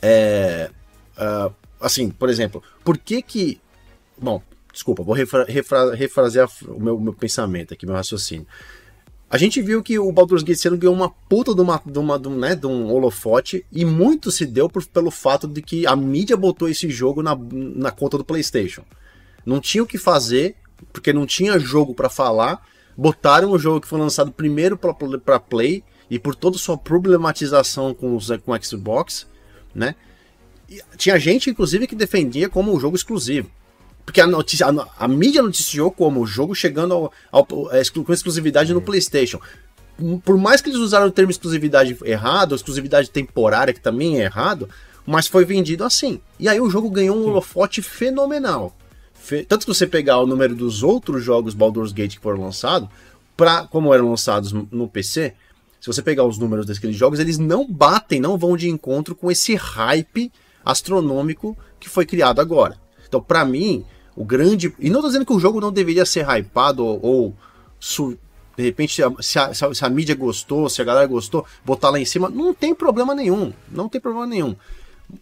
é, 0.00 0.70
uh, 1.16 1.52
assim, 1.80 2.10
por 2.10 2.28
exemplo, 2.28 2.62
por 2.84 2.96
que 2.96 3.20
que, 3.20 3.60
bom, 4.16 4.40
desculpa, 4.72 5.02
vou 5.02 5.14
refra, 5.14 5.44
refra, 5.44 6.28
o 6.68 6.80
meu, 6.80 7.00
meu 7.00 7.12
pensamento 7.12 7.74
aqui, 7.74 7.86
meu 7.86 7.94
raciocínio. 7.94 8.46
A 9.28 9.38
gente 9.38 9.60
viu 9.60 9.82
que 9.82 9.98
o 9.98 10.12
Baldur's 10.12 10.42
Gate 10.42 10.58
6 10.58 10.74
ganhou 10.78 10.94
uma 10.94 11.10
puta 11.10 11.54
de, 11.54 11.60
uma, 11.60 11.82
de, 11.84 11.98
uma, 11.98 12.18
de, 12.18 12.28
um, 12.28 12.38
né, 12.38 12.54
de 12.54 12.66
um 12.66 12.92
holofote 12.92 13.64
e 13.72 13.84
muito 13.84 14.30
se 14.30 14.46
deu 14.46 14.68
por, 14.68 14.84
pelo 14.86 15.10
fato 15.10 15.48
de 15.48 15.60
que 15.60 15.86
a 15.86 15.96
mídia 15.96 16.36
botou 16.36 16.68
esse 16.68 16.88
jogo 16.90 17.22
na, 17.22 17.36
na 17.50 17.90
conta 17.90 18.18
do 18.18 18.24
PlayStation. 18.24 18.84
Não 19.44 19.60
tinha 19.60 19.82
o 19.82 19.86
que 19.86 19.98
fazer, 19.98 20.56
porque 20.92 21.12
não 21.12 21.26
tinha 21.26 21.58
jogo 21.58 21.94
para 21.94 22.08
falar. 22.08 22.64
Botaram 22.96 23.50
o 23.50 23.58
jogo 23.58 23.80
que 23.80 23.88
foi 23.88 23.98
lançado 23.98 24.30
primeiro 24.30 24.78
para 24.78 25.40
Play 25.40 25.82
e 26.08 26.18
por 26.18 26.34
toda 26.34 26.58
sua 26.58 26.78
problematização 26.78 27.92
com, 27.92 28.14
os, 28.14 28.28
com 28.44 28.52
o 28.52 28.62
Xbox, 28.62 29.26
né? 29.74 29.96
E 30.68 30.80
tinha 30.96 31.18
gente, 31.18 31.50
inclusive, 31.50 31.86
que 31.86 31.96
defendia 31.96 32.48
como 32.48 32.74
um 32.74 32.78
jogo 32.78 32.96
exclusivo. 32.96 33.50
Porque 34.04 34.20
a, 34.20 34.26
notícia, 34.26 34.66
a, 34.66 35.04
a, 35.04 35.08
mídia 35.08 35.42
noticiou 35.42 35.90
como 35.90 36.20
o 36.20 36.26
jogo 36.26 36.54
chegando 36.54 36.94
ao, 36.94 37.12
ao, 37.30 37.46
com 37.46 38.12
exclusividade 38.12 38.74
no 38.74 38.82
PlayStation. 38.82 39.40
Por 40.24 40.36
mais 40.36 40.60
que 40.60 40.68
eles 40.68 40.80
usaram 40.80 41.06
o 41.06 41.10
termo 41.10 41.30
exclusividade 41.30 41.96
errado, 42.04 42.54
exclusividade 42.54 43.10
temporária, 43.10 43.72
que 43.72 43.80
também 43.80 44.20
é 44.20 44.24
errado, 44.24 44.68
mas 45.06 45.26
foi 45.26 45.44
vendido 45.44 45.84
assim. 45.84 46.20
E 46.38 46.48
aí 46.48 46.60
o 46.60 46.68
jogo 46.68 46.90
ganhou 46.90 47.16
um 47.16 47.26
holofote 47.26 47.80
fenomenal. 47.80 48.76
Fe... 49.14 49.44
Tanto 49.44 49.66
que 49.66 49.72
você 49.72 49.86
pegar 49.86 50.18
o 50.18 50.26
número 50.26 50.54
dos 50.54 50.82
outros 50.82 51.24
jogos 51.24 51.54
Baldur's 51.54 51.92
Gate 51.92 52.16
que 52.16 52.22
foram 52.22 52.42
lançados, 52.42 52.88
pra, 53.36 53.66
como 53.66 53.94
eram 53.94 54.10
lançados 54.10 54.52
no 54.52 54.88
PC, 54.88 55.34
se 55.80 55.86
você 55.86 56.02
pegar 56.02 56.24
os 56.24 56.38
números 56.38 56.66
daqueles 56.66 56.96
jogos, 56.96 57.20
eles 57.20 57.38
não 57.38 57.70
batem, 57.70 58.18
não 58.18 58.38
vão 58.38 58.56
de 58.56 58.70
encontro 58.70 59.14
com 59.14 59.30
esse 59.30 59.54
hype 59.54 60.32
astronômico 60.64 61.56
que 61.78 61.90
foi 61.90 62.06
criado 62.06 62.40
agora. 62.40 62.83
Então, 63.14 63.22
para 63.22 63.44
mim, 63.44 63.84
o 64.16 64.24
grande. 64.24 64.74
E 64.80 64.90
não 64.90 65.00
tô 65.00 65.06
dizendo 65.06 65.24
que 65.24 65.32
o 65.32 65.38
jogo 65.38 65.60
não 65.60 65.72
deveria 65.72 66.04
ser 66.04 66.26
hypado 66.28 66.84
ou. 66.84 67.00
ou 67.00 67.34
de 68.56 68.62
repente, 68.62 68.94
se 68.94 69.02
a, 69.02 69.12
se, 69.20 69.38
a, 69.38 69.74
se 69.74 69.84
a, 69.84 69.88
mídia 69.88 70.14
gostou, 70.14 70.68
se 70.68 70.80
a 70.80 70.84
galera 70.84 71.06
gostou, 71.06 71.44
botar 71.64 71.90
lá 71.90 71.98
em 71.98 72.04
cima, 72.04 72.28
não 72.28 72.52
tem 72.52 72.74
problema 72.74 73.14
nenhum. 73.14 73.52
Não 73.70 73.88
tem 73.88 74.00
problema 74.00 74.26
nenhum. 74.26 74.56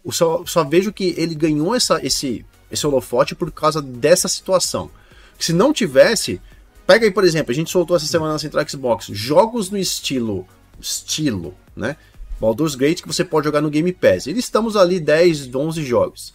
Eu 0.03 0.11
só, 0.11 0.43
só 0.45 0.63
vejo 0.63 0.93
que 0.93 1.13
ele 1.17 1.35
ganhou 1.35 1.75
essa, 1.75 1.99
esse, 2.05 2.45
esse 2.71 2.85
holofote 2.85 3.35
por 3.35 3.51
causa 3.51 3.81
dessa 3.81 4.27
situação. 4.27 4.89
Se 5.37 5.53
não 5.53 5.71
tivesse. 5.71 6.41
Pega 6.85 7.05
aí, 7.05 7.11
por 7.11 7.23
exemplo, 7.23 7.51
a 7.51 7.55
gente 7.55 7.71
soltou 7.71 7.95
essa 7.95 8.05
semana 8.05 8.33
na 8.33 8.39
Central 8.39 8.67
Xbox 8.67 9.05
jogos 9.11 9.69
no 9.69 9.77
estilo. 9.77 10.47
Estilo, 10.79 11.53
né? 11.75 11.95
Baldur's 12.39 12.75
Gate 12.75 13.01
que 13.01 13.07
você 13.07 13.23
pode 13.23 13.45
jogar 13.45 13.61
no 13.61 13.69
Game 13.69 13.91
Pass. 13.93 14.27
E 14.27 14.31
estamos 14.31 14.75
ali 14.75 14.99
10, 14.99 15.53
11 15.53 15.83
jogos. 15.83 16.33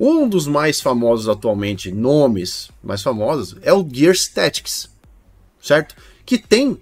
Um 0.00 0.28
dos 0.28 0.46
mais 0.46 0.80
famosos 0.80 1.28
atualmente, 1.28 1.90
nomes 1.90 2.70
mais 2.80 3.02
famosos, 3.02 3.56
é 3.62 3.72
o 3.72 3.84
Gear 3.84 4.14
Statics, 4.14 4.88
certo? 5.60 5.96
Que 6.24 6.38
tem, 6.38 6.78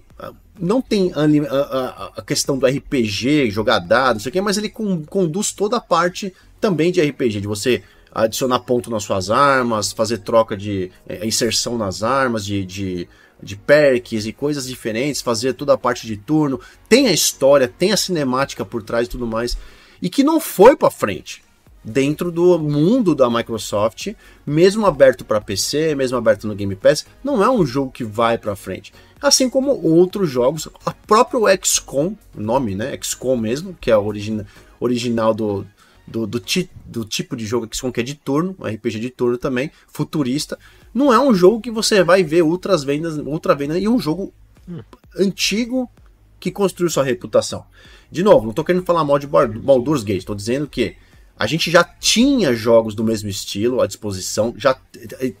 não 0.59 0.83
tem 0.83 1.11
a, 1.15 1.23
a, 1.55 2.11
a 2.17 2.21
questão 2.21 2.59
do 2.59 2.67
RPG, 2.67 3.49
jogar 3.49 3.79
dados, 3.79 4.13
não 4.13 4.19
sei 4.19 4.29
o 4.29 4.33
quê, 4.33 4.41
mas 4.41 4.55
ele 4.59 4.69
com, 4.69 5.03
conduz 5.03 5.51
toda 5.51 5.77
a 5.77 5.81
parte 5.81 6.31
também 6.61 6.91
de 6.91 7.01
RPG, 7.01 7.41
de 7.41 7.47
você 7.47 7.81
adicionar 8.11 8.59
ponto 8.59 8.91
nas 8.91 9.01
suas 9.01 9.31
armas, 9.31 9.91
fazer 9.91 10.19
troca 10.19 10.55
de 10.55 10.91
é, 11.09 11.25
inserção 11.25 11.75
nas 11.75 12.03
armas, 12.03 12.45
de, 12.45 12.63
de, 12.63 13.09
de 13.41 13.55
perks 13.55 14.27
e 14.27 14.31
coisas 14.31 14.67
diferentes, 14.67 15.23
fazer 15.23 15.53
toda 15.53 15.73
a 15.73 15.77
parte 15.77 16.05
de 16.05 16.17
turno. 16.17 16.59
Tem 16.87 17.07
a 17.07 17.11
história, 17.11 17.67
tem 17.67 17.91
a 17.91 17.97
cinemática 17.97 18.63
por 18.63 18.83
trás 18.83 19.07
e 19.07 19.09
tudo 19.09 19.25
mais. 19.25 19.57
E 19.99 20.07
que 20.07 20.23
não 20.23 20.39
foi 20.39 20.75
para 20.75 20.91
frente 20.91 21.46
dentro 21.87 22.29
do 22.29 22.59
mundo 22.59 23.15
da 23.15 23.29
Microsoft, 23.29 24.13
mesmo 24.45 24.85
aberto 24.85 25.23
para 25.23 25.39
PC, 25.39 25.95
mesmo 25.95 26.17
aberto 26.17 26.45
no 26.45 26.53
Game 26.53 26.75
Pass, 26.75 27.05
não 27.23 27.41
é 27.41 27.49
um 27.49 27.65
jogo 27.65 27.91
que 27.91 28.03
vai 28.03 28.37
para 28.37 28.57
frente. 28.57 28.93
Assim 29.21 29.49
como 29.49 29.71
outros 29.81 30.29
jogos, 30.29 30.67
a 30.85 30.91
próprio 30.91 31.43
XCOM, 31.63 32.15
nome, 32.35 32.75
né, 32.75 32.97
XCOM 33.01 33.37
mesmo, 33.37 33.75
que 33.79 33.89
é 33.89 33.93
a 33.93 33.99
origina, 33.99 34.45
original 34.81 35.33
do, 35.33 35.65
do, 36.05 36.27
do, 36.27 36.41
ti, 36.41 36.69
do, 36.85 37.05
tipo 37.05 37.37
de 37.37 37.45
jogo 37.45 37.69
XCOM 37.71 37.89
que 37.89 38.01
é 38.01 38.03
de 38.03 38.15
turno, 38.15 38.55
RPG 38.59 38.99
de 38.99 39.09
turno 39.09 39.37
também, 39.37 39.71
futurista, 39.87 40.59
não 40.93 41.13
é 41.13 41.19
um 41.19 41.33
jogo 41.33 41.61
que 41.61 41.71
você 41.71 42.03
vai 42.03 42.21
ver 42.21 42.41
outras 42.41 42.83
vendas, 42.83 43.17
outra 43.17 43.55
venda 43.55 43.79
e 43.79 43.87
um 43.87 43.97
jogo 43.97 44.33
hum. 44.67 44.81
antigo 45.17 45.89
que 46.37 46.51
construiu 46.51 46.89
sua 46.89 47.03
reputação. 47.03 47.65
De 48.11 48.23
novo, 48.23 48.43
não 48.43 48.49
estou 48.49 48.65
querendo 48.65 48.85
falar 48.85 49.05
mal 49.05 49.17
de 49.17 49.25
Baldur's 49.25 50.03
Gate, 50.03 50.19
estou 50.19 50.35
dizendo 50.35 50.67
que 50.67 50.97
a 51.37 51.45
gente 51.45 51.69
já 51.69 51.83
tinha 51.83 52.53
jogos 52.53 52.95
do 52.95 53.03
mesmo 53.03 53.29
estilo 53.29 53.81
à 53.81 53.87
disposição, 53.87 54.53
já 54.57 54.75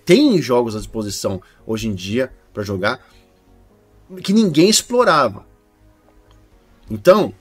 tem 0.05 0.41
jogos 0.41 0.75
à 0.75 0.79
disposição 0.79 1.41
hoje 1.65 1.87
em 1.87 1.93
dia 1.93 2.31
para 2.53 2.63
jogar 2.63 3.05
que 4.23 4.31
ninguém 4.31 4.69
explorava. 4.69 5.45
Então, 6.89 7.33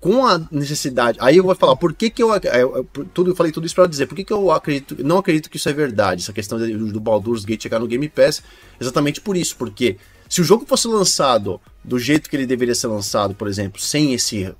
com 0.00 0.26
a 0.26 0.40
necessidade, 0.50 1.18
aí 1.20 1.36
eu 1.36 1.44
vou 1.44 1.54
falar 1.54 1.76
por 1.76 1.92
que 1.92 2.08
que 2.08 2.22
eu, 2.22 2.30
eu, 2.34 2.84
tudo 3.12 3.32
eu 3.32 3.36
falei 3.36 3.52
tudo 3.52 3.66
isso 3.66 3.74
para 3.74 3.86
dizer 3.86 4.06
por 4.06 4.16
que 4.16 4.24
que 4.24 4.32
eu 4.32 4.50
acredito, 4.50 4.96
não 5.04 5.18
acredito 5.18 5.50
que 5.50 5.58
isso 5.58 5.68
é 5.68 5.72
verdade, 5.72 6.22
essa 6.22 6.32
questão 6.32 6.58
do 6.58 7.00
Baldur's 7.00 7.44
Gate 7.44 7.62
chegar 7.62 7.78
no 7.78 7.86
Game 7.86 8.08
Pass, 8.08 8.42
exatamente 8.80 9.20
por 9.20 9.36
isso, 9.36 9.56
porque 9.56 9.98
se 10.26 10.40
o 10.40 10.44
jogo 10.44 10.64
fosse 10.64 10.88
lançado 10.88 11.60
do 11.84 11.98
jeito 11.98 12.30
que 12.30 12.36
ele 12.36 12.46
deveria 12.46 12.74
ser 12.74 12.86
lançado, 12.86 13.34
por 13.34 13.46
exemplo, 13.46 13.80
sem 13.80 14.14
esse 14.14 14.52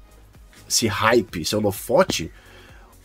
esse 0.69 0.87
hype, 0.87 1.41
esse 1.41 1.57
holofote, 1.57 2.31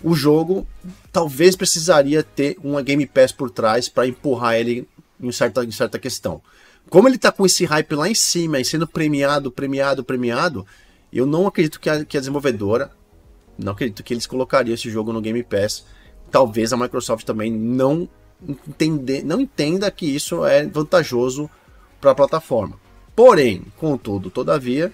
o 0.05 0.13
jogo 0.13 0.67
talvez 1.11 1.55
precisaria 1.55 2.21
ter 2.21 2.57
uma 2.63 2.83
Game 2.83 3.07
Pass 3.07 3.31
por 3.31 3.49
trás 3.49 3.89
para 3.89 4.05
empurrar 4.05 4.53
ele 4.53 4.87
em 5.19 5.31
certa, 5.31 5.65
em 5.65 5.71
certa 5.71 5.97
questão. 5.97 6.43
Como 6.91 7.07
ele 7.07 7.15
está 7.15 7.31
com 7.31 7.43
esse 7.43 7.65
hype 7.65 7.95
lá 7.95 8.07
em 8.07 8.13
cima 8.13 8.59
e 8.59 8.63
sendo 8.63 8.87
premiado, 8.87 9.51
premiado, 9.51 10.03
premiado, 10.03 10.63
eu 11.11 11.25
não 11.25 11.47
acredito 11.47 11.79
que 11.79 11.89
a, 11.89 12.05
que 12.05 12.17
a 12.17 12.19
desenvolvedora, 12.19 12.91
não 13.57 13.71
acredito 13.71 14.03
que 14.03 14.13
eles 14.13 14.27
colocariam 14.27 14.75
esse 14.75 14.91
jogo 14.91 15.11
no 15.11 15.19
Game 15.19 15.41
Pass. 15.41 15.83
Talvez 16.29 16.71
a 16.71 16.77
Microsoft 16.77 17.25
também 17.25 17.51
não, 17.51 18.07
entender, 18.69 19.25
não 19.25 19.41
entenda 19.41 19.89
que 19.89 20.05
isso 20.05 20.45
é 20.45 20.67
vantajoso 20.67 21.49
para 21.99 22.11
a 22.11 22.15
plataforma. 22.15 22.79
Porém, 23.15 23.63
contudo, 23.75 24.29
todavia, 24.29 24.93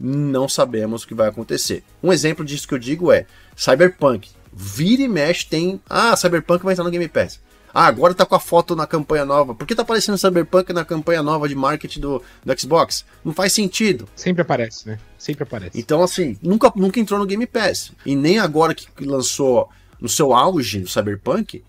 não 0.00 0.48
sabemos 0.48 1.02
o 1.02 1.06
que 1.06 1.14
vai 1.14 1.28
acontecer. 1.28 1.84
Um 2.02 2.12
exemplo 2.12 2.44
disso 2.44 2.66
que 2.66 2.72
eu 2.72 2.78
digo 2.78 3.12
é 3.12 3.26
Cyberpunk. 3.54 4.30
Vira 4.52 5.02
e 5.02 5.08
mexe 5.08 5.46
tem. 5.46 5.80
Ah, 5.88 6.16
Cyberpunk 6.16 6.64
vai 6.64 6.72
entrar 6.72 6.84
no 6.84 6.90
Game 6.90 7.06
Pass. 7.06 7.38
Ah, 7.72 7.86
agora 7.86 8.14
tá 8.14 8.26
com 8.26 8.34
a 8.34 8.40
foto 8.40 8.74
na 8.74 8.86
campanha 8.86 9.24
nova. 9.24 9.54
Por 9.54 9.66
que 9.66 9.74
tá 9.74 9.82
aparecendo 9.82 10.18
Cyberpunk 10.18 10.72
na 10.72 10.84
campanha 10.84 11.22
nova 11.22 11.48
de 11.48 11.54
marketing 11.54 12.00
do, 12.00 12.22
do 12.44 12.60
Xbox? 12.60 13.04
Não 13.24 13.32
faz 13.32 13.52
sentido. 13.52 14.08
Sempre 14.16 14.42
aparece, 14.42 14.88
né? 14.88 14.98
Sempre 15.16 15.44
aparece. 15.44 15.78
Então, 15.78 16.02
assim, 16.02 16.36
nunca, 16.42 16.72
nunca 16.74 16.98
entrou 16.98 17.20
no 17.20 17.26
Game 17.26 17.46
Pass. 17.46 17.92
E 18.04 18.16
nem 18.16 18.38
agora 18.38 18.74
que 18.74 19.04
lançou 19.04 19.68
no 20.00 20.08
seu 20.08 20.32
auge 20.32 20.80
do 20.80 20.88
Cyberpunk, 20.88 21.62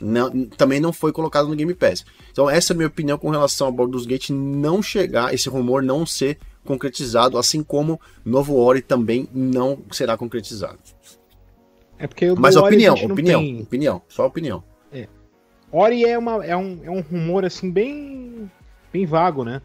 não, 0.00 0.46
também 0.46 0.80
não 0.80 0.92
foi 0.92 1.12
colocado 1.12 1.48
no 1.48 1.56
Game 1.56 1.74
Pass. 1.74 2.06
Então, 2.30 2.48
essa 2.48 2.72
é 2.72 2.74
a 2.74 2.76
minha 2.76 2.88
opinião 2.88 3.18
com 3.18 3.30
relação 3.30 3.66
ao 3.66 3.72
Baldur's 3.72 4.06
Gate 4.06 4.30
não 4.30 4.82
chegar, 4.82 5.34
esse 5.34 5.48
rumor 5.48 5.82
não 5.82 6.06
ser 6.06 6.38
concretizado, 6.68 7.38
assim 7.38 7.62
como 7.62 7.98
Novo 8.22 8.56
Ori 8.56 8.82
também 8.82 9.26
não 9.32 9.78
será 9.90 10.18
concretizado. 10.18 10.78
É 11.98 12.06
porque 12.06 12.30
Mas 12.32 12.56
opinião, 12.56 12.94
opinião, 12.94 13.40
tem... 13.40 13.62
opinião, 13.62 14.02
só 14.06 14.26
opinião. 14.26 14.62
É. 14.92 15.08
Ori 15.72 16.04
é, 16.04 16.18
uma, 16.18 16.44
é, 16.44 16.54
um, 16.54 16.78
é 16.84 16.90
um 16.90 17.00
rumor 17.00 17.44
assim 17.46 17.70
bem, 17.70 18.50
bem 18.92 19.06
vago, 19.06 19.44
né? 19.44 19.62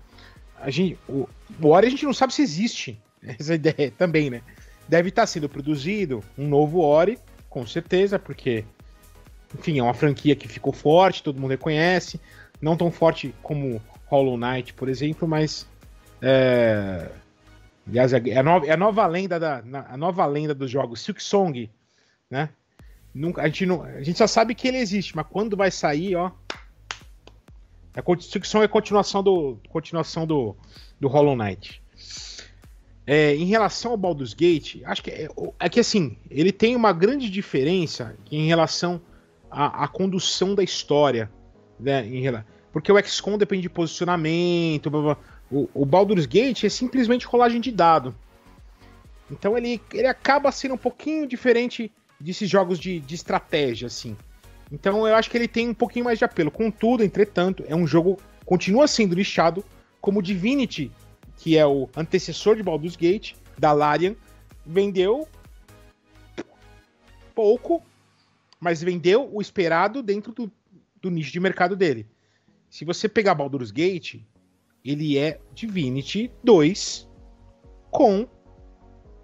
A 0.59 0.69
gente, 0.69 0.97
o, 1.07 1.27
o 1.61 1.67
Ori 1.67 1.87
a 1.87 1.89
gente 1.89 2.05
não 2.05 2.13
sabe 2.13 2.33
se 2.33 2.41
existe. 2.41 2.99
Essa 3.21 3.55
ideia 3.55 3.91
também, 3.97 4.29
né? 4.29 4.41
Deve 4.87 5.09
estar 5.09 5.27
sendo 5.27 5.49
produzido 5.49 6.23
um 6.37 6.47
novo 6.47 6.79
Ori, 6.79 7.19
com 7.49 7.67
certeza, 7.67 8.17
porque, 8.17 8.63
enfim, 9.57 9.77
é 9.77 9.83
uma 9.83 9.93
franquia 9.93 10.35
que 10.35 10.47
ficou 10.47 10.71
forte, 10.71 11.21
todo 11.21 11.39
mundo 11.39 11.51
reconhece. 11.51 12.19
Não 12.61 12.77
tão 12.77 12.89
forte 12.89 13.35
como 13.43 13.81
Hollow 14.05 14.37
Knight, 14.37 14.73
por 14.73 14.87
exemplo, 14.87 15.27
mas. 15.27 15.67
É... 16.25 17.09
Aliás, 17.85 18.13
é 18.13 18.37
a, 18.37 18.43
nova, 18.43 18.65
é 18.65 18.71
a 18.71 18.77
nova 18.77 19.05
lenda 19.05 19.37
da 19.37 19.61
a 19.89 19.97
nova 19.97 20.25
lenda 20.25 20.55
dos 20.55 20.71
jogos 20.71 21.01
Silk 21.01 21.21
Song, 21.21 21.69
né? 22.31 22.47
Nunca, 23.13 23.41
a, 23.41 23.45
gente 23.47 23.65
não, 23.65 23.83
a 23.83 24.01
gente 24.01 24.17
só 24.17 24.25
sabe 24.25 24.55
que 24.55 24.69
ele 24.69 24.77
existe, 24.77 25.13
mas 25.15 25.27
quando 25.29 25.57
vai 25.57 25.69
sair, 25.69 26.15
ó. 26.15 26.31
A 27.93 27.99
é 27.99 28.21
Silk 28.21 28.47
Song 28.47 28.63
é 28.63 28.65
a 28.65 28.69
continuação 28.69 29.21
do 29.21 29.57
continuação 29.67 30.25
do, 30.25 30.55
do 30.97 31.09
Hollow 31.09 31.35
Knight. 31.35 31.83
É, 33.05 33.35
em 33.35 33.43
relação 33.43 33.91
ao 33.91 33.97
Baldur's 33.97 34.33
Gate, 34.33 34.81
acho 34.85 35.03
que 35.03 35.11
é, 35.11 35.27
é, 35.59 35.69
que 35.69 35.81
assim, 35.81 36.17
ele 36.31 36.53
tem 36.53 36.73
uma 36.73 36.93
grande 36.93 37.29
diferença 37.29 38.15
em 38.31 38.47
relação 38.47 39.01
à, 39.51 39.83
à 39.83 39.87
condução 39.89 40.55
da 40.55 40.63
história, 40.63 41.29
né? 41.77 42.07
Em, 42.07 42.23
porque 42.71 42.91
o 42.91 43.05
XCOM 43.05 43.37
depende 43.37 43.61
de 43.63 43.69
posicionamento. 43.69 44.89
Blá, 44.89 45.01
blá. 45.01 45.17
O, 45.51 45.69
o 45.73 45.85
Baldur's 45.85 46.25
Gate 46.25 46.63
é 46.63 46.69
simplesmente 46.69 47.25
rolagem 47.25 47.61
de 47.61 47.71
dado. 47.71 48.15
Então 49.29 49.57
ele, 49.57 49.81
ele 49.93 50.07
acaba 50.07 50.51
sendo 50.51 50.75
um 50.75 50.77
pouquinho 50.77 51.27
diferente 51.27 51.91
desses 52.19 52.49
jogos 52.49 52.79
de, 52.79 52.99
de 52.99 53.15
estratégia, 53.15 53.87
assim. 53.87 54.15
Então 54.71 55.07
eu 55.07 55.15
acho 55.15 55.29
que 55.29 55.37
ele 55.37 55.47
tem 55.47 55.69
um 55.69 55.73
pouquinho 55.73 56.05
mais 56.05 56.17
de 56.17 56.25
apelo. 56.25 56.49
Contudo, 56.49 57.03
entretanto, 57.03 57.63
é 57.67 57.75
um 57.75 57.85
jogo 57.85 58.17
continua 58.45 58.87
sendo 58.87 59.15
lixado 59.15 59.63
como 60.01 60.21
Divinity, 60.21 60.91
que 61.37 61.57
é 61.57 61.65
o 61.65 61.89
antecessor 61.95 62.55
de 62.55 62.63
Baldur's 62.63 62.95
Gate, 62.95 63.33
da 63.57 63.71
Larian, 63.71 64.15
vendeu 64.65 65.27
pouco, 67.33 67.81
mas 68.59 68.81
vendeu 68.81 69.29
o 69.33 69.41
esperado 69.41 70.01
dentro 70.01 70.31
do, 70.31 70.51
do 71.01 71.09
nicho 71.09 71.31
de 71.31 71.39
mercado 71.39 71.75
dele. 71.75 72.05
Se 72.69 72.85
você 72.85 73.07
pegar 73.07 73.35
Baldur's 73.35 73.71
Gate, 73.71 74.21
ele 74.83 75.17
é 75.17 75.39
Divinity 75.53 76.31
2 76.43 77.07
com 77.89 78.27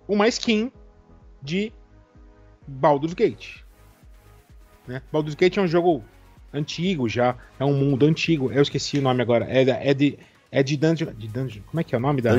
uma 0.07 0.27
skin 0.27 0.71
de 1.41 1.71
Baldur's 2.67 3.13
Gate. 3.13 3.61
Né? 4.87 5.01
Baldur's 5.11 5.35
Gate 5.35 5.57
é 5.57 5.61
um 5.61 5.67
jogo 5.67 6.03
antigo 6.53 7.07
já, 7.09 7.35
é 7.59 7.65
um 7.65 7.73
mundo 7.73 8.05
antigo. 8.05 8.51
Eu 8.51 8.61
esqueci 8.61 8.97
o 8.97 9.01
nome 9.01 9.21
agora. 9.21 9.45
É, 9.49 9.89
é 9.89 9.93
de 9.93 10.17
é 10.51 10.63
de 10.63 10.75
Dungeon, 10.77 11.13
de 11.15 11.27
Dungeon. 11.27 11.61
Como 11.67 11.79
é 11.79 11.83
que 11.83 11.93
é 11.93 11.97
o 11.97 12.01
nome 12.01 12.21
da, 12.21 12.33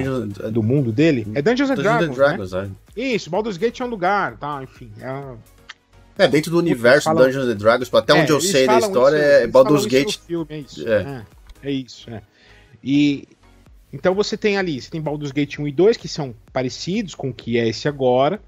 do 0.50 0.62
mundo 0.64 0.90
dele? 0.90 1.26
É 1.32 1.40
Dungeons 1.40 1.70
and 1.70 1.74
Dragons. 1.76 2.16
Dragons 2.16 2.52
né? 2.52 2.70
é. 2.96 3.00
Isso, 3.00 3.30
Baldur's 3.30 3.56
Gate 3.56 3.78
é 3.80 3.84
um 3.84 3.88
lugar, 3.88 4.36
tá? 4.36 4.60
Enfim. 4.64 4.90
É, 5.00 6.24
é, 6.24 6.28
dentro 6.28 6.50
do 6.50 6.58
universo 6.58 7.04
falam... 7.04 7.26
Dungeons 7.26 7.46
and 7.46 7.56
Dragons, 7.56 7.94
até 7.94 8.12
onde 8.12 8.32
é, 8.32 8.34
eu 8.34 8.40
sei 8.40 8.66
da 8.66 8.78
história, 8.78 9.16
isso, 9.16 9.44
é 9.44 9.46
Baldur's 9.46 9.86
Gate. 9.86 10.18
Filme, 10.18 10.46
é 10.50 10.58
isso. 10.58 10.88
É. 10.88 11.02
é. 11.62 11.68
é 11.68 11.70
isso, 11.70 12.10
é. 12.10 12.22
E 12.82 13.28
então 13.92 14.14
você 14.14 14.36
tem 14.36 14.56
ali, 14.56 14.80
você 14.80 14.90
tem 14.90 15.00
Baldur's 15.00 15.32
Gate 15.32 15.58
1 15.58 15.68
e 15.68 15.72
2 15.72 15.96
que 15.96 16.08
são 16.08 16.34
parecidos 16.52 17.14
com 17.14 17.30
o 17.30 17.34
que 17.34 17.58
é 17.58 17.68
esse 17.68 17.88
agora. 17.88 18.40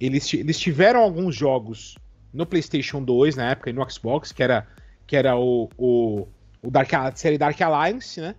Eles, 0.00 0.32
eles 0.32 0.58
tiveram 0.58 1.00
alguns 1.00 1.34
jogos 1.34 1.96
no 2.32 2.46
PlayStation 2.46 3.02
2 3.02 3.36
na 3.36 3.50
época 3.50 3.70
e 3.70 3.72
no 3.72 3.90
Xbox, 3.90 4.32
que 4.32 4.42
era 4.42 4.66
que 5.06 5.16
era 5.16 5.36
o, 5.36 5.68
o, 5.76 6.28
o 6.62 6.70
Dark, 6.70 6.94
a 6.94 7.14
série 7.16 7.36
Dark 7.36 7.60
Alliance, 7.60 8.20
né? 8.20 8.36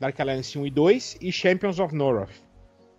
Dark 0.00 0.18
Alliance 0.18 0.58
1 0.58 0.66
e 0.66 0.70
2 0.70 1.18
e 1.20 1.30
Champions 1.30 1.78
of 1.78 1.94
North, 1.94 2.30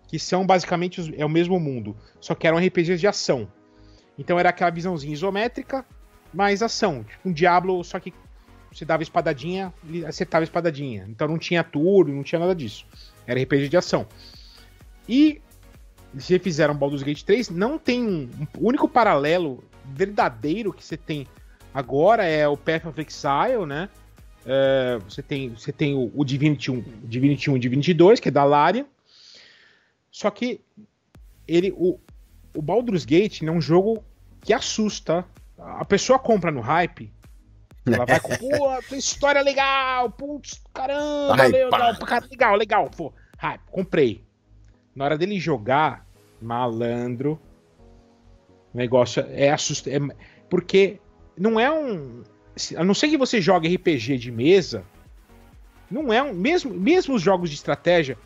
que 0.06 0.16
são 0.16 0.46
basicamente 0.46 1.00
os, 1.00 1.10
é 1.16 1.24
o 1.24 1.28
mesmo 1.28 1.58
mundo, 1.58 1.96
só 2.20 2.36
que 2.36 2.46
eram 2.46 2.58
RPGs 2.58 3.00
de 3.00 3.08
ação. 3.08 3.50
Então 4.16 4.38
era 4.38 4.50
aquela 4.50 4.70
visãozinha 4.70 5.12
isométrica, 5.12 5.84
mais 6.32 6.62
ação. 6.62 7.02
Tipo 7.02 7.28
um 7.28 7.32
Diablo, 7.32 7.82
só 7.82 7.98
que 7.98 8.14
você 8.72 8.84
dava 8.84 9.02
espadadinha 9.02 9.72
e 9.88 10.04
acertava 10.04 10.44
espadadinha. 10.44 11.06
Então 11.08 11.26
não 11.28 11.38
tinha 11.38 11.64
turno, 11.64 12.14
não 12.14 12.22
tinha 12.22 12.38
nada 12.38 12.54
disso. 12.54 12.86
Era 13.26 13.42
RPG 13.42 13.68
de 13.68 13.76
ação. 13.76 14.06
E 15.08 15.40
se 16.18 16.38
fizeram 16.38 16.74
Baldur's 16.74 17.02
Gate 17.02 17.22
3, 17.22 17.50
não 17.50 17.78
tem 17.78 18.02
um, 18.02 18.28
um 18.58 18.66
único 18.66 18.88
paralelo 18.88 19.62
verdadeiro 19.84 20.72
que 20.72 20.84
você 20.84 20.96
tem 20.96 21.26
agora 21.72 22.24
é 22.24 22.46
o 22.46 22.56
Path 22.56 22.86
of 22.86 23.00
Exile, 23.00 23.66
né? 23.66 23.88
É, 24.44 24.98
você 25.04 25.22
tem, 25.22 25.50
você 25.50 25.72
tem 25.72 25.94
o, 25.94 26.10
o 26.14 26.24
Divinity 26.24 26.70
1, 26.70 26.84
Divinity 27.04 27.50
1 27.50 27.56
e 27.56 27.60
Divinity 27.60 27.94
2, 27.94 28.20
que 28.20 28.28
é 28.28 28.32
da 28.32 28.44
Larian. 28.44 28.86
Só 30.10 30.30
que 30.30 30.60
ele, 31.46 31.72
o, 31.76 31.98
o 32.54 32.62
Baldur's 32.62 33.04
Gate 33.04 33.42
é 33.42 33.50
um 33.50 33.60
jogo 33.60 34.02
que 34.40 34.52
assusta. 34.52 35.24
A 35.58 35.84
pessoa 35.84 36.18
compra 36.18 36.50
no 36.50 36.60
hype. 36.60 37.12
Ela 37.86 38.04
vai 38.04 38.20
com, 38.20 38.36
pô, 38.38 38.94
história 38.94 39.40
legal, 39.40 40.10
putz, 40.10 40.60
caramba, 40.72 41.36
Ai, 41.42 41.48
legal, 41.48 41.96
cara, 41.98 42.26
legal, 42.30 42.56
legal, 42.56 42.90
pô, 42.90 43.12
hype, 43.38 43.62
comprei. 43.70 44.24
Na 44.94 45.04
hora 45.04 45.18
dele 45.18 45.38
jogar, 45.38 46.06
malandro, 46.40 47.40
o 48.74 48.76
negócio 48.76 49.24
é 49.30 49.50
assustador. 49.50 50.10
É, 50.10 50.16
porque 50.48 51.00
não 51.36 51.58
é 51.58 51.70
um. 51.70 52.22
A 52.76 52.84
não 52.84 52.92
ser 52.92 53.08
que 53.08 53.16
você 53.16 53.40
jogue 53.40 53.74
RPG 53.74 54.18
de 54.18 54.30
mesa, 54.30 54.84
não 55.90 56.12
é 56.12 56.22
um. 56.22 56.34
Mesmo, 56.34 56.72
mesmo 56.72 57.14
os 57.14 57.22
jogos 57.22 57.48
de 57.48 57.56
estratégia, 57.56 58.18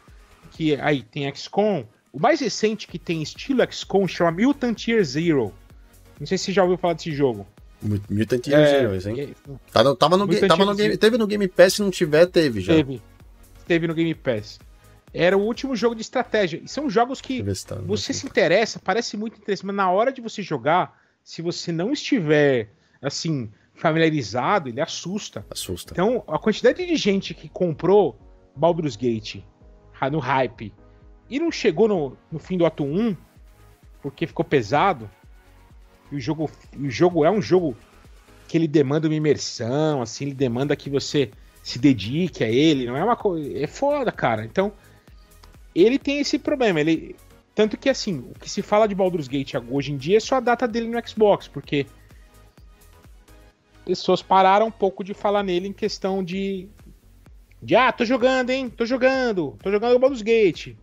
que 0.51 0.75
aí 0.77 1.03
tem 1.03 1.33
XCOM, 1.35 1.85
o 2.13 2.19
mais 2.21 2.41
recente 2.41 2.87
que 2.87 2.99
tem 2.99 3.23
estilo 3.23 3.61
XCOM 3.71 4.07
chama 4.09 4.33
Mutant 4.33 4.89
Year 4.89 5.05
Zero. 5.05 5.53
Não 6.19 6.27
sei 6.27 6.39
se 6.39 6.45
você 6.45 6.53
já 6.53 6.63
ouviu 6.63 6.79
falar 6.79 6.95
desse 6.95 7.13
jogo. 7.13 7.47
Mutant 8.11 8.49
é, 8.49 8.51
Zero, 8.51 9.11
hein? 9.11 9.35
Tá 9.73 9.85
no, 9.85 9.95
tava 9.95 10.17
no, 10.17 10.27
tava 10.49 10.65
no 10.65 10.75
game, 10.75 10.97
teve 10.97 11.19
no 11.19 11.27
Game 11.27 11.47
Pass, 11.49 11.75
se 11.75 11.83
não 11.83 11.91
tiver, 11.91 12.27
teve 12.27 12.61
já. 12.61 12.75
Teve. 12.75 13.03
Teve 13.67 13.87
no 13.87 13.95
Game 13.95 14.15
Pass. 14.15 14.59
Era 15.13 15.37
o 15.37 15.43
último 15.43 15.77
jogo 15.77 15.95
de 15.95 16.03
estratégia. 16.03 16.61
E 16.65 16.69
são 16.69 16.91
jogos 16.91 17.21
que 17.21 17.43
tá 17.67 17.77
você 17.77 18.13
se 18.13 18.27
interessa, 18.27 18.81
parece 18.83 19.17
muito 19.17 19.39
interessante, 19.39 19.67
mas 19.67 19.77
na 19.77 19.91
hora 19.91 20.13
de 20.13 20.21
você 20.21 20.43
jogar, 20.43 21.01
se 21.23 21.41
você 21.41 21.71
não 21.71 21.93
estiver, 21.93 22.71
assim, 23.01 23.51
familiarizado, 23.75 24.69
ele 24.69 24.81
assusta. 24.81 25.47
Assusta. 25.51 25.93
Então, 25.93 26.25
a 26.27 26.39
quantidade 26.39 26.85
de 26.85 26.97
gente 26.97 27.33
que 27.33 27.49
comprou 27.49 28.19
Baldur's 28.57 28.97
Gate 28.97 29.43
no 30.11 30.19
hype 30.19 30.75
e 31.31 31.41
não 31.41 31.51
chegou 31.51 31.89
no, 31.89 32.17
no 32.31 32.39
fim 32.39 32.59
do 32.59 32.67
ato 32.67 32.85
1 32.85 33.17
porque 34.03 34.27
ficou 34.27 34.45
pesado. 34.45 35.11
O 36.15 36.21
jogo, 36.21 36.51
o 36.79 36.89
jogo 36.89 37.25
é 37.25 37.31
um 37.31 37.43
jogo 37.43 37.77
que 38.47 38.57
ele 38.57 38.69
demanda 38.69 39.09
uma 39.09 39.15
imersão, 39.15 40.01
assim, 40.03 40.27
ele 40.27 40.35
demanda 40.35 40.77
que 40.77 40.89
você 40.89 41.31
se 41.63 41.79
dedique 41.79 42.45
a 42.45 42.49
ele, 42.49 42.87
não 42.87 42.97
é 42.97 43.03
uma 43.03 43.17
coisa, 43.17 43.59
é 43.59 43.67
foda, 43.67 44.13
cara. 44.13 44.45
Então, 44.45 44.73
ele 45.75 45.99
tem 45.99 46.21
esse 46.21 46.39
problema, 46.39 46.81
ele 46.81 47.17
tanto 47.55 47.77
que 47.77 47.89
assim, 47.89 48.19
o 48.19 48.39
que 48.39 48.51
se 48.51 48.63
fala 48.63 48.89
de 48.89 48.95
Baldur's 48.95 49.29
Gate 49.29 49.55
hoje 49.71 49.93
em 49.93 49.97
dia 49.97 50.17
é 50.17 50.21
só 50.21 50.37
a 50.37 50.41
data 50.41 50.67
dele 50.67 50.89
no 50.89 51.09
Xbox, 51.09 51.47
porque 51.47 51.87
pessoas 53.85 54.23
pararam 54.23 54.67
um 54.67 54.73
pouco 54.73 55.05
de 55.05 55.15
falar 55.15 55.43
nele 55.43 55.69
em 55.69 55.73
questão 55.73 56.23
de 56.25 56.69
de 57.63 57.77
ah, 57.77 57.91
tô 57.93 58.05
jogando, 58.05 58.51
hein? 58.51 58.69
Tô 58.69 58.85
jogando, 58.85 59.57
tô 59.63 59.71
jogando 59.71 59.95
o 59.95 59.99
Baldur's 59.99 60.21
Gate. 60.21 60.77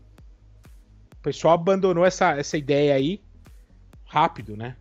O 1.19 1.21
pessoal 1.21 1.53
abandonou 1.53 2.03
essa, 2.03 2.35
essa 2.35 2.57
ideia 2.57 2.95
aí 2.95 3.21
rápido, 4.05 4.57
né? 4.57 4.75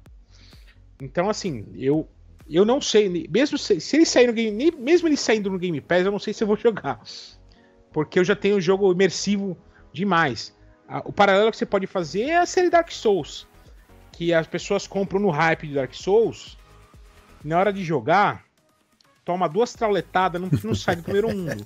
Então, 1.00 1.30
assim, 1.30 1.66
eu 1.76 2.08
eu 2.50 2.64
não 2.64 2.80
sei, 2.80 3.28
mesmo 3.30 3.56
se, 3.56 3.80
se 3.80 3.96
ele 3.96 4.04
sair 4.04 4.26
no 4.26 4.32
game, 4.32 4.72
mesmo 4.76 5.06
ele 5.06 5.16
saindo 5.16 5.48
no 5.48 5.58
Game 5.58 5.80
Pass, 5.80 6.04
eu 6.04 6.10
não 6.10 6.18
sei 6.18 6.34
se 6.34 6.42
eu 6.42 6.48
vou 6.48 6.56
jogar. 6.58 7.00
Porque 7.92 8.18
eu 8.18 8.24
já 8.24 8.34
tenho 8.34 8.56
o 8.56 8.60
jogo 8.60 8.92
imersivo 8.92 9.56
demais. 9.92 10.52
O 11.04 11.12
paralelo 11.12 11.52
que 11.52 11.56
você 11.56 11.66
pode 11.66 11.86
fazer 11.86 12.22
é 12.22 12.38
a 12.38 12.46
série 12.46 12.68
Dark 12.68 12.90
Souls, 12.90 13.46
que 14.10 14.34
as 14.34 14.48
pessoas 14.48 14.88
compram 14.88 15.20
no 15.20 15.30
hype 15.30 15.68
de 15.68 15.74
Dark 15.74 15.94
Souls, 15.94 16.58
na 17.44 17.56
hora 17.56 17.72
de 17.72 17.84
jogar, 17.84 18.44
toma 19.24 19.48
duas 19.48 19.72
trauletadas, 19.72 20.40
não, 20.40 20.50
não 20.64 20.74
sai 20.74 20.96
do 20.96 21.04
primeiro 21.04 21.28
mundo. 21.34 21.64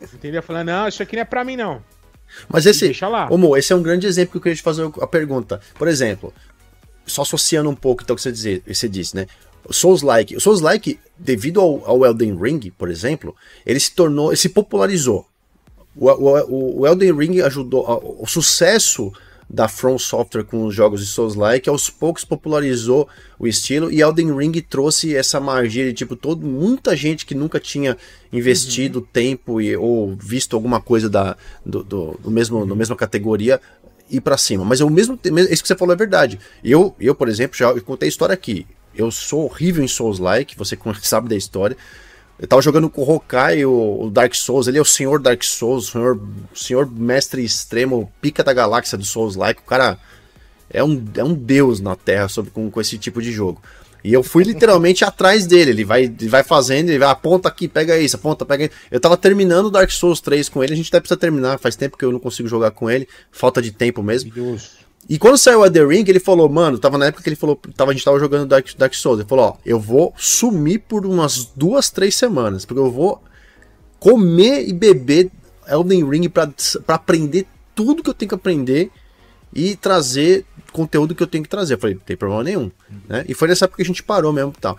Entendeu? 0.00 0.40
Falando, 0.40 0.68
não, 0.68 0.86
isso 0.86 1.02
aqui 1.02 1.16
não 1.16 1.22
é 1.22 1.24
pra 1.24 1.42
mim, 1.42 1.56
não. 1.56 1.82
Mas 2.48 2.66
esse, 2.66 2.84
deixa 2.86 3.08
lá. 3.08 3.28
Ô, 3.28 3.56
esse 3.56 3.72
é 3.72 3.76
um 3.76 3.82
grande 3.82 4.06
exemplo 4.06 4.32
que 4.32 4.38
eu 4.38 4.42
queria 4.42 4.56
te 4.56 4.62
fazer 4.62 4.88
a 5.00 5.06
pergunta. 5.06 5.60
Por 5.74 5.88
exemplo, 5.88 6.32
só 7.06 7.22
associando 7.22 7.68
um 7.70 7.74
pouco 7.74 8.02
então 8.02 8.14
o 8.14 8.16
que 8.16 8.22
você, 8.22 8.32
dizer, 8.32 8.62
você 8.66 8.88
disse, 8.88 9.14
né? 9.16 9.26
Souls-like, 9.70 10.36
o 10.36 10.40
Souls-like, 10.40 10.98
devido 11.18 11.60
ao, 11.60 11.82
ao, 11.88 12.04
Elden 12.04 12.36
Ring, 12.36 12.70
por 12.76 12.90
exemplo, 12.90 13.34
ele 13.64 13.80
se 13.80 13.94
tornou, 13.94 14.28
ele 14.28 14.36
se 14.36 14.50
popularizou. 14.50 15.26
O, 15.96 16.10
o, 16.10 16.80
o 16.80 16.86
Elden 16.86 17.16
Ring 17.16 17.40
ajudou, 17.40 18.18
o 18.20 18.26
sucesso 18.26 19.12
da 19.48 19.68
From 19.68 19.98
Software 19.98 20.44
com 20.44 20.64
os 20.64 20.74
jogos 20.74 21.00
de 21.00 21.06
Souls-like, 21.06 21.68
aos 21.68 21.90
poucos 21.90 22.24
popularizou 22.24 23.08
o 23.38 23.46
estilo 23.46 23.90
e 23.90 24.00
Elden 24.00 24.36
Ring 24.36 24.52
trouxe 24.60 25.14
essa 25.14 25.38
magia 25.38 25.84
de 25.84 25.92
tipo 25.92 26.16
todo 26.16 26.46
muita 26.46 26.96
gente 26.96 27.26
que 27.26 27.34
nunca 27.34 27.60
tinha 27.60 27.96
investido 28.32 29.00
uhum. 29.00 29.06
tempo 29.12 29.60
e, 29.60 29.76
ou 29.76 30.16
visto 30.16 30.56
alguma 30.56 30.80
coisa 30.80 31.08
da 31.08 31.36
do, 31.64 31.84
do, 31.84 32.18
do 32.22 32.30
mesmo 32.30 32.60
uhum. 32.60 32.66
da 32.66 32.74
mesma 32.74 32.96
categoria 32.96 33.60
ir 34.10 34.20
para 34.20 34.36
cima. 34.36 34.64
Mas 34.64 34.80
é 34.80 34.84
o 34.84 34.90
mesmo 34.90 35.18
isso 35.50 35.62
que 35.62 35.68
você 35.68 35.76
falou 35.76 35.94
é 35.94 35.96
verdade. 35.96 36.38
Eu 36.62 36.94
eu 37.00 37.14
por 37.14 37.28
exemplo 37.28 37.56
já 37.56 37.72
contei 37.80 38.06
a 38.06 38.10
história 38.10 38.32
aqui. 38.32 38.66
Eu 38.94 39.10
sou 39.10 39.44
horrível 39.44 39.82
em 39.82 39.88
Souls-like, 39.88 40.56
você 40.56 40.78
sabe 41.02 41.28
da 41.28 41.36
história. 41.36 41.76
Eu 42.38 42.48
tava 42.48 42.62
jogando 42.62 42.90
com 42.90 43.02
o 43.02 43.10
Hokai, 43.14 43.64
o, 43.64 44.10
Dark 44.10 44.34
Souls, 44.34 44.66
ele 44.66 44.78
é 44.78 44.80
o 44.80 44.84
senhor 44.84 45.20
Dark 45.20 45.42
Souls, 45.44 45.88
o 45.88 45.92
senhor, 45.92 46.20
senhor 46.52 46.90
mestre 46.90 47.44
extremo, 47.44 48.12
pica 48.20 48.42
da 48.42 48.52
galáxia 48.52 48.98
do 48.98 49.04
Souls-like, 49.04 49.60
o 49.60 49.64
cara 49.64 49.98
é 50.68 50.82
um, 50.82 51.02
é 51.16 51.22
um 51.22 51.32
deus 51.32 51.80
na 51.80 51.94
Terra 51.94 52.28
sobre, 52.28 52.50
com, 52.50 52.68
com 52.68 52.80
esse 52.80 52.98
tipo 52.98 53.22
de 53.22 53.30
jogo. 53.30 53.62
E 54.04 54.12
eu 54.12 54.22
fui 54.22 54.44
literalmente 54.44 55.02
atrás 55.02 55.46
dele, 55.46 55.70
ele 55.70 55.84
vai, 55.84 56.04
ele 56.04 56.28
vai 56.28 56.44
fazendo, 56.44 56.90
ele 56.90 56.98
vai, 56.98 57.08
aponta 57.08 57.48
aqui, 57.48 57.66
pega 57.66 57.98
isso, 57.98 58.16
aponta, 58.16 58.44
pega 58.44 58.64
isso. 58.64 58.74
Eu 58.90 59.00
tava 59.00 59.16
terminando 59.16 59.66
o 59.66 59.70
Dark 59.70 59.90
Souls 59.90 60.20
3 60.20 60.50
com 60.50 60.62
ele, 60.62 60.74
a 60.74 60.76
gente 60.76 60.88
até 60.88 61.00
precisa 61.00 61.18
terminar, 61.18 61.58
faz 61.58 61.74
tempo 61.74 61.96
que 61.96 62.04
eu 62.04 62.12
não 62.12 62.20
consigo 62.20 62.46
jogar 62.46 62.70
com 62.72 62.90
ele, 62.90 63.08
falta 63.32 63.62
de 63.62 63.72
tempo 63.72 64.02
mesmo. 64.02 64.30
Deus. 64.30 64.72
E 65.08 65.18
quando 65.18 65.38
saiu 65.38 65.64
a 65.64 65.70
The 65.70 65.84
Ring, 65.84 66.04
ele 66.06 66.20
falou, 66.20 66.46
mano, 66.50 66.78
tava 66.78 66.98
na 66.98 67.06
época 67.06 67.22
que 67.22 67.30
ele 67.30 67.36
falou, 67.36 67.58
tava, 67.74 67.92
a 67.92 67.94
gente 67.94 68.04
tava 68.04 68.18
jogando 68.18 68.46
Dark, 68.46 68.68
Dark 68.76 68.92
Souls, 68.92 69.20
ele 69.20 69.28
falou, 69.28 69.46
ó, 69.46 69.56
eu 69.64 69.80
vou 69.80 70.12
sumir 70.18 70.80
por 70.80 71.06
umas 71.06 71.46
duas, 71.56 71.88
três 71.90 72.14
semanas, 72.14 72.66
porque 72.66 72.80
eu 72.80 72.90
vou 72.90 73.22
comer 73.98 74.68
e 74.68 74.72
beber 74.74 75.30
Elden 75.66 76.06
Ring 76.06 76.28
pra, 76.28 76.50
pra 76.86 76.96
aprender 76.96 77.46
tudo 77.74 78.02
que 78.02 78.10
eu 78.10 78.14
tenho 78.14 78.28
que 78.28 78.34
aprender 78.34 78.90
e 79.54 79.76
trazer 79.76 80.44
conteúdo 80.72 81.14
que 81.14 81.22
eu 81.22 81.26
tenho 81.26 81.44
que 81.44 81.50
trazer. 81.50 81.74
Eu 81.74 81.78
falei, 81.78 81.94
não 81.94 82.02
tem 82.02 82.16
problema 82.16 82.42
nenhum, 82.42 82.70
né? 83.08 83.24
E 83.28 83.34
foi 83.34 83.48
nessa 83.48 83.66
época 83.66 83.76
que 83.76 83.82
a 83.82 83.86
gente 83.86 84.02
parou 84.02 84.32
mesmo 84.32 84.52
e 84.56 84.60
tal 84.60 84.76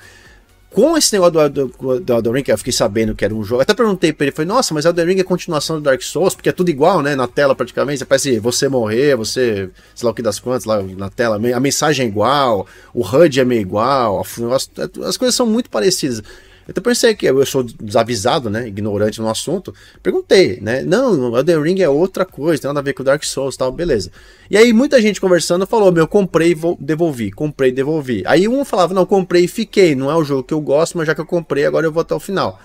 com 0.76 0.97
esse 0.97 1.14
negócio 1.14 1.49
do, 1.49 1.68
do, 1.68 1.99
do 2.02 2.14
Elden 2.14 2.34
Ring, 2.34 2.43
eu 2.47 2.57
fiquei 2.57 2.73
sabendo 2.73 3.15
que 3.15 3.23
era 3.23 3.34
um 3.34 3.41
jogo. 3.45 3.61
Até 3.61 3.73
perguntei 3.73 4.11
pra 4.11 4.26
ele, 4.26 4.35
falei, 4.35 4.49
nossa, 4.49 4.73
mas 4.73 4.84
Elden 4.84 5.06
Ring 5.06 5.19
é 5.22 5.23
continuação 5.23 5.77
do 5.77 5.81
Dark 5.81 6.02
Souls, 6.02 6.35
porque 6.35 6.49
é 6.49 6.52
tudo 6.52 6.69
igual, 6.69 7.02
né? 7.02 7.15
Na 7.15 7.30
tela 7.30 7.56
praticamente. 7.56 7.99
Você 7.99 8.06
parece 8.06 8.39
você 8.39 8.68
morrer, 8.68 9.15
você, 9.15 9.69
sei 9.95 10.06
lá 10.06 10.11
o 10.11 10.14
que 10.14 10.22
das 10.22 10.38
quantas, 10.38 10.65
lá 10.65 10.84
na 10.84 11.10
tela, 11.10 11.38
a 11.38 11.60
mensagem 11.61 12.06
é 12.06 12.10
igual, 12.10 12.68
o 12.93 13.06
HUD 13.07 13.39
é 13.39 13.45
meio 13.45 13.61
igual, 13.61 14.19
as, 14.19 14.69
as 15.02 15.15
coisas 15.15 15.34
são 15.34 15.45
muito 15.47 15.69
parecidas. 15.69 16.22
Então 16.68 16.84
pensei 16.84 17.14
que 17.14 17.26
eu 17.26 17.46
sou 17.46 17.64
desavisado, 17.64 18.50
né? 18.50 18.68
Ignorante 18.68 19.22
no 19.22 19.30
assunto. 19.30 19.74
Perguntei, 20.02 20.60
né? 20.62 20.82
Não, 20.82 21.38
Elden 21.38 21.62
Ring 21.62 21.82
é 21.82 21.90
outra 21.90 22.26
coisa, 22.26 22.62
tem 22.62 22.70
nada 22.70 22.80
a 22.80 22.84
ver 22.84 22.94
com 22.94 23.04
o 23.04 23.06
Dark 23.06 23.24
Souls 23.24 23.56
e 23.56 23.58
tal, 23.58 23.72
beleza. 23.72 24.12
E 24.50 24.58
aí 24.58 24.74
muita 24.74 25.02
gente 25.02 25.22
conversando 25.22 25.68
falou: 25.68 25.92
meu, 25.92 26.08
comprei 26.08 26.54
e 26.54 26.56
devolvi, 26.80 27.32
comprei 27.32 27.70
e 27.70 27.74
devolvi. 27.74 28.24
Aí 28.26 28.48
um 28.48 28.66
falava: 28.66 28.94
não, 28.94 29.06
comprei 29.06 29.46
e 29.46 29.48
fiquei, 29.48 29.96
não 29.96 30.10
é 30.10 30.16
o 30.16 30.24
jogo 30.24 30.44
que 30.44 30.54
eu 30.54 30.62
gosto, 30.62 30.98
mas 30.98 31.08
já 31.08 31.14
que 31.14 31.22
eu 31.22 31.26
comprei, 31.26 31.66
agora 31.66 31.86
eu 31.86 31.92
vou 31.92 32.02
até 32.02 32.16
o 32.16 32.20
final. 32.20 32.60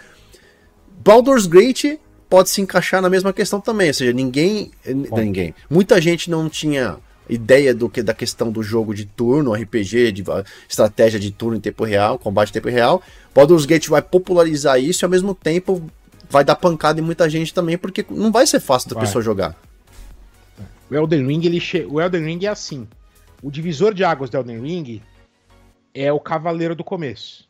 Baldur's 1.04 1.46
Gate 1.46 1.98
pode 2.28 2.48
se 2.48 2.60
encaixar 2.60 3.02
na 3.02 3.10
mesma 3.10 3.32
questão 3.32 3.60
também, 3.60 3.88
ou 3.88 3.94
seja, 3.94 4.12
ninguém. 4.12 4.70
Bom. 5.08 5.18
Ninguém. 5.18 5.54
Muita 5.68 6.00
gente 6.00 6.30
não 6.30 6.48
tinha 6.48 6.98
ideia 7.30 7.74
do 7.74 7.88
que 7.88 8.02
da 8.02 8.12
questão 8.12 8.50
do 8.50 8.62
jogo 8.62 8.94
de 8.94 9.06
turno, 9.06 9.52
RPG, 9.52 10.12
de 10.12 10.24
estratégia 10.68 11.18
de 11.18 11.30
turno 11.30 11.56
em 11.56 11.60
tempo 11.60 11.84
real, 11.84 12.18
combate 12.18 12.50
em 12.50 12.52
tempo 12.52 12.68
real. 12.68 13.02
Baldur's 13.34 13.64
Gate 13.64 13.88
vai 13.88 14.02
popularizar 14.02 14.80
isso 14.80 15.04
e 15.04 15.06
ao 15.06 15.10
mesmo 15.10 15.34
tempo 15.34 15.82
vai 16.28 16.44
dar 16.44 16.56
pancada 16.56 17.00
em 17.00 17.02
muita 17.02 17.28
gente 17.28 17.54
também, 17.54 17.78
porque 17.78 18.04
não 18.10 18.30
vai 18.30 18.46
ser 18.46 18.60
fácil 18.60 18.90
da 18.90 18.94
vai. 18.96 19.04
pessoa 19.04 19.22
jogar. 19.22 19.56
O 20.90 20.94
Elden 20.94 21.26
Ring, 21.26 21.44
ele 21.44 21.60
che... 21.60 21.86
o 21.88 22.00
Elden 22.00 22.24
Ring 22.24 22.44
é 22.44 22.48
assim. 22.48 22.86
O 23.42 23.50
divisor 23.50 23.94
de 23.94 24.04
águas 24.04 24.28
do 24.28 24.36
Elden 24.36 24.60
Ring 24.60 25.02
é 25.94 26.12
o 26.12 26.20
cavaleiro 26.20 26.74
do 26.74 26.84
começo. 26.84 27.48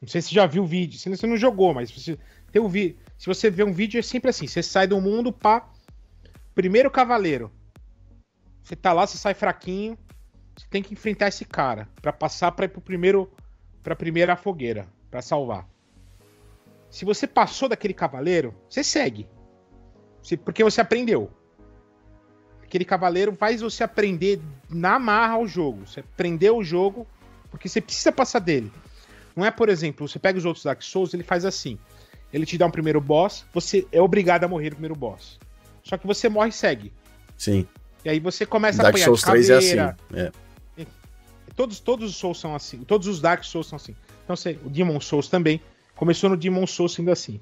Não 0.00 0.08
sei 0.08 0.20
se 0.20 0.28
você 0.28 0.34
já 0.34 0.46
viu 0.46 0.62
o 0.62 0.66
vídeo, 0.66 0.98
se 0.98 1.08
você 1.08 1.26
não 1.26 1.36
jogou, 1.36 1.74
mas 1.74 1.90
se 1.90 2.00
você 2.00 2.18
tem 2.52 2.62
um 2.62 2.68
vi... 2.68 2.96
se 3.18 3.26
você 3.26 3.50
vê 3.50 3.64
um 3.64 3.72
vídeo 3.72 3.98
é 3.98 4.02
sempre 4.02 4.30
assim, 4.30 4.46
você 4.46 4.62
sai 4.62 4.86
do 4.86 5.00
mundo 5.00 5.32
para 5.32 5.66
primeiro 6.54 6.90
cavaleiro. 6.90 7.50
Você 8.68 8.76
tá 8.76 8.92
lá, 8.92 9.06
você 9.06 9.16
sai 9.16 9.32
fraquinho, 9.32 9.96
você 10.54 10.66
tem 10.68 10.82
que 10.82 10.92
enfrentar 10.92 11.28
esse 11.28 11.42
cara 11.42 11.88
para 12.02 12.12
passar 12.12 12.52
para 12.52 12.66
ir 12.66 12.68
pro 12.68 12.82
primeiro 12.82 13.32
para 13.82 13.96
primeira 13.96 14.36
fogueira, 14.36 14.86
para 15.10 15.22
salvar. 15.22 15.66
Se 16.90 17.06
você 17.06 17.26
passou 17.26 17.66
daquele 17.66 17.94
cavaleiro, 17.94 18.54
você 18.68 18.84
segue. 18.84 19.26
Porque 20.44 20.62
você 20.62 20.82
aprendeu. 20.82 21.30
Aquele 22.62 22.84
cavaleiro 22.84 23.34
faz 23.34 23.62
você 23.62 23.82
aprender 23.82 24.38
na 24.68 24.98
marra 24.98 25.38
o 25.38 25.46
jogo. 25.46 25.86
Você 25.86 26.00
aprendeu 26.00 26.58
o 26.58 26.62
jogo 26.62 27.06
porque 27.50 27.70
você 27.70 27.80
precisa 27.80 28.12
passar 28.12 28.40
dele. 28.40 28.70
Não 29.34 29.46
é, 29.46 29.50
por 29.50 29.70
exemplo, 29.70 30.06
você 30.06 30.18
pega 30.18 30.36
os 30.36 30.44
outros 30.44 30.66
Dark 30.66 30.82
Souls, 30.82 31.14
ele 31.14 31.22
faz 31.22 31.46
assim. 31.46 31.78
Ele 32.30 32.44
te 32.44 32.58
dá 32.58 32.66
um 32.66 32.70
primeiro 32.70 33.00
boss, 33.00 33.46
você 33.50 33.88
é 33.90 34.02
obrigado 34.02 34.44
a 34.44 34.48
morrer 34.48 34.68
no 34.68 34.76
primeiro 34.76 34.94
boss. 34.94 35.40
Só 35.82 35.96
que 35.96 36.06
você 36.06 36.28
morre 36.28 36.50
e 36.50 36.52
segue. 36.52 36.92
Sim. 37.34 37.66
E 38.08 38.10
aí 38.10 38.20
você 38.20 38.46
começa 38.46 38.78
Dark 38.82 38.86
a 38.86 38.88
apanhar 38.88 39.04
Souls 39.04 39.20
de 39.20 39.26
caveira. 39.26 39.96
3 40.08 40.14
é 40.14 40.22
assim. 40.22 40.38
É. 40.78 40.86
Todos, 41.54 41.78
todos 41.78 42.08
os 42.08 42.16
Souls 42.16 42.40
são 42.40 42.54
assim. 42.54 42.78
Todos 42.84 43.06
os 43.06 43.20
Dark 43.20 43.44
Souls 43.44 43.66
são 43.66 43.76
assim. 43.76 43.94
Então 44.24 44.34
você, 44.34 44.58
o 44.64 44.70
Demon 44.70 44.98
Souls 44.98 45.28
também 45.28 45.60
começou 45.94 46.30
no 46.30 46.36
Demon 46.36 46.66
Souls 46.66 46.94
sendo 46.94 47.10
assim. 47.10 47.38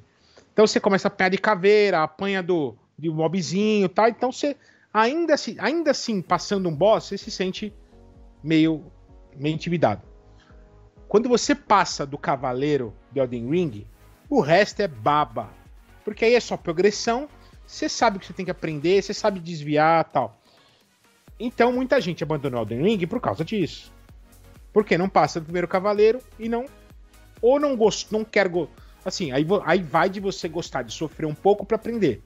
Então 0.53 0.67
você 0.67 0.81
começa 0.81 1.07
a 1.07 1.09
apanhar 1.09 1.29
de 1.29 1.39
caveira, 1.39 2.03
apanha 2.03 2.43
do 2.43 2.77
de 2.99 3.09
mobzinho, 3.09 3.89
tá? 3.89 4.09
Então 4.09 4.33
você 4.33 4.57
ainda 4.93 5.35
assim, 5.35 5.55
ainda 5.61 5.93
assim 5.93 6.21
passando 6.21 6.69
um 6.69 6.75
boss, 6.75 7.05
você 7.05 7.17
se 7.17 7.31
sente 7.31 7.73
meio 8.43 8.83
meio 9.37 9.55
intimidado. 9.55 10.03
Quando 11.07 11.29
você 11.29 11.55
passa 11.55 12.05
do 12.05 12.19
cavaleiro 12.19 12.93
de 13.13 13.21
Elden 13.21 13.49
Ring, 13.51 13.87
o 14.29 14.41
resto 14.41 14.81
é 14.81 14.89
baba. 14.89 15.49
Porque 16.05 16.25
aí 16.25 16.35
é 16.35 16.41
só 16.41 16.57
progressão, 16.57 17.29
você 17.65 17.89
sabe 17.89 18.17
o 18.17 18.21
que 18.21 18.27
você 18.27 18.33
tem 18.33 18.45
que 18.45 18.51
aprender, 18.51 19.01
você 19.01 19.15
sabe 19.15 19.39
desviar, 19.39 20.03
tal. 20.07 20.36
Então 21.39 21.73
muita 21.73 22.01
gente 22.01 22.23
abandonou 22.25 22.63
Elden 22.63 22.83
Ring 22.83 23.07
por 23.07 23.21
causa 23.21 23.45
disso. 23.45 23.93
Porque 24.73 24.99
não 24.99 25.09
passa 25.09 25.41
do 25.41 25.45
primeiro 25.45 25.69
cavaleiro 25.69 26.21
e 26.39 26.49
não. 26.49 26.67
Ou 27.41 27.61
não 27.61 27.77
gost, 27.77 28.11
não 28.11 28.25
quer. 28.25 28.49
Go, 28.49 28.69
assim, 29.05 29.33
aí, 29.33 29.47
aí 29.65 29.83
vai 29.83 30.09
de 30.09 30.21
você 30.21 30.49
gostar 30.49 30.83
de 30.83 30.93
sofrer 30.93 31.27
um 31.27 31.35
pouco 31.35 31.65
para 31.65 31.77
aprender. 31.77 32.23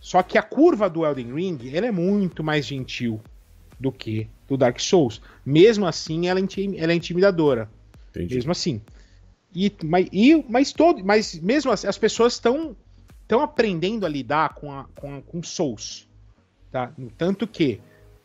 Só 0.00 0.22
que 0.22 0.38
a 0.38 0.42
curva 0.42 0.88
do 0.88 1.04
Elden 1.04 1.34
Ring 1.34 1.58
ela 1.74 1.86
é 1.86 1.90
muito 1.90 2.42
mais 2.42 2.66
gentil 2.66 3.20
do 3.78 3.92
que 3.92 4.28
do 4.48 4.56
Dark 4.56 4.78
Souls. 4.80 5.20
Mesmo 5.44 5.86
assim, 5.86 6.28
ela, 6.28 6.40
é 6.40 6.44
ela 6.76 6.92
é 6.92 6.94
intimidadora. 6.94 7.70
Entendi. 8.10 8.34
Mesmo 8.34 8.52
assim. 8.52 8.80
E, 9.54 9.72
mas, 9.84 10.08
e, 10.12 10.44
mas, 10.48 10.72
todo, 10.72 11.04
mas 11.04 11.38
mesmo 11.40 11.70
as, 11.70 11.84
as 11.84 11.98
pessoas 11.98 12.34
estão 12.34 12.76
aprendendo 13.42 14.06
a 14.06 14.08
lidar 14.08 14.54
com, 14.54 14.72
a, 14.72 14.84
com, 14.94 15.20
com 15.22 15.42
Souls. 15.42 16.08
Tá? 16.70 16.92
Tanto 17.16 17.46
que 17.46 17.80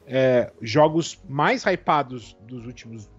é, 0.06 0.52
jogos 0.62 1.20
mais 1.28 1.64
hypados 1.66 2.38
dos 2.42 2.66
últimos, 2.66 3.10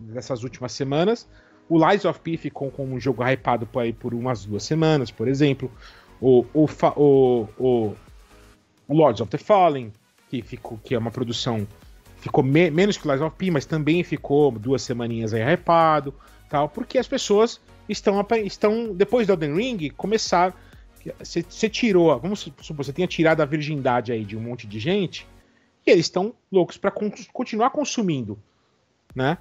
dessas 0.00 0.42
últimas 0.42 0.72
semanas, 0.72 1.28
o 1.68 1.78
Lies 1.88 2.04
of 2.04 2.20
P 2.20 2.36
ficou 2.36 2.70
com 2.70 2.84
um 2.84 2.98
jogo 2.98 3.22
hypado 3.22 3.66
por, 3.66 3.80
aí, 3.80 3.92
por 3.92 4.14
umas 4.14 4.44
duas 4.44 4.62
semanas, 4.62 5.10
por 5.10 5.28
exemplo. 5.28 5.70
O, 6.20 6.44
o, 6.52 6.68
o, 6.96 7.48
o, 7.58 7.96
o 8.88 8.94
Lords 8.94 9.20
of 9.20 9.30
the 9.30 9.38
Fallen, 9.38 9.92
que, 10.28 10.42
ficou, 10.42 10.78
que 10.78 10.94
é 10.94 10.98
uma 10.98 11.10
produção 11.10 11.66
ficou 12.20 12.44
me, 12.44 12.70
menos 12.70 12.96
que 12.96 13.08
o 13.08 13.10
Lies 13.10 13.22
of 13.22 13.34
P, 13.36 13.50
mas 13.50 13.64
também 13.64 14.04
ficou 14.04 14.52
duas 14.52 14.82
semaninhas 14.82 15.32
aí 15.32 15.42
hypado, 15.54 16.14
tal, 16.48 16.68
porque 16.68 16.98
as 16.98 17.08
pessoas 17.08 17.60
estão, 17.88 18.24
estão 18.44 18.94
depois 18.94 19.26
do 19.26 19.32
Elden 19.32 19.54
Ring, 19.54 19.90
começar 19.90 20.54
você 21.18 21.68
tirou, 21.68 22.18
vamos 22.18 22.40
supor, 22.40 22.76
você 22.76 22.92
tenha 22.92 23.08
tirado 23.08 23.40
a 23.40 23.44
virgindade 23.44 24.12
aí 24.12 24.24
de 24.24 24.36
um 24.36 24.40
monte 24.40 24.66
de 24.66 24.78
gente, 24.78 25.26
e 25.86 25.90
eles 25.90 26.06
estão 26.06 26.34
loucos 26.52 26.76
para 26.76 26.90
con 26.90 27.10
continuar 27.32 27.70
consumindo, 27.70 28.38
né? 29.14 29.38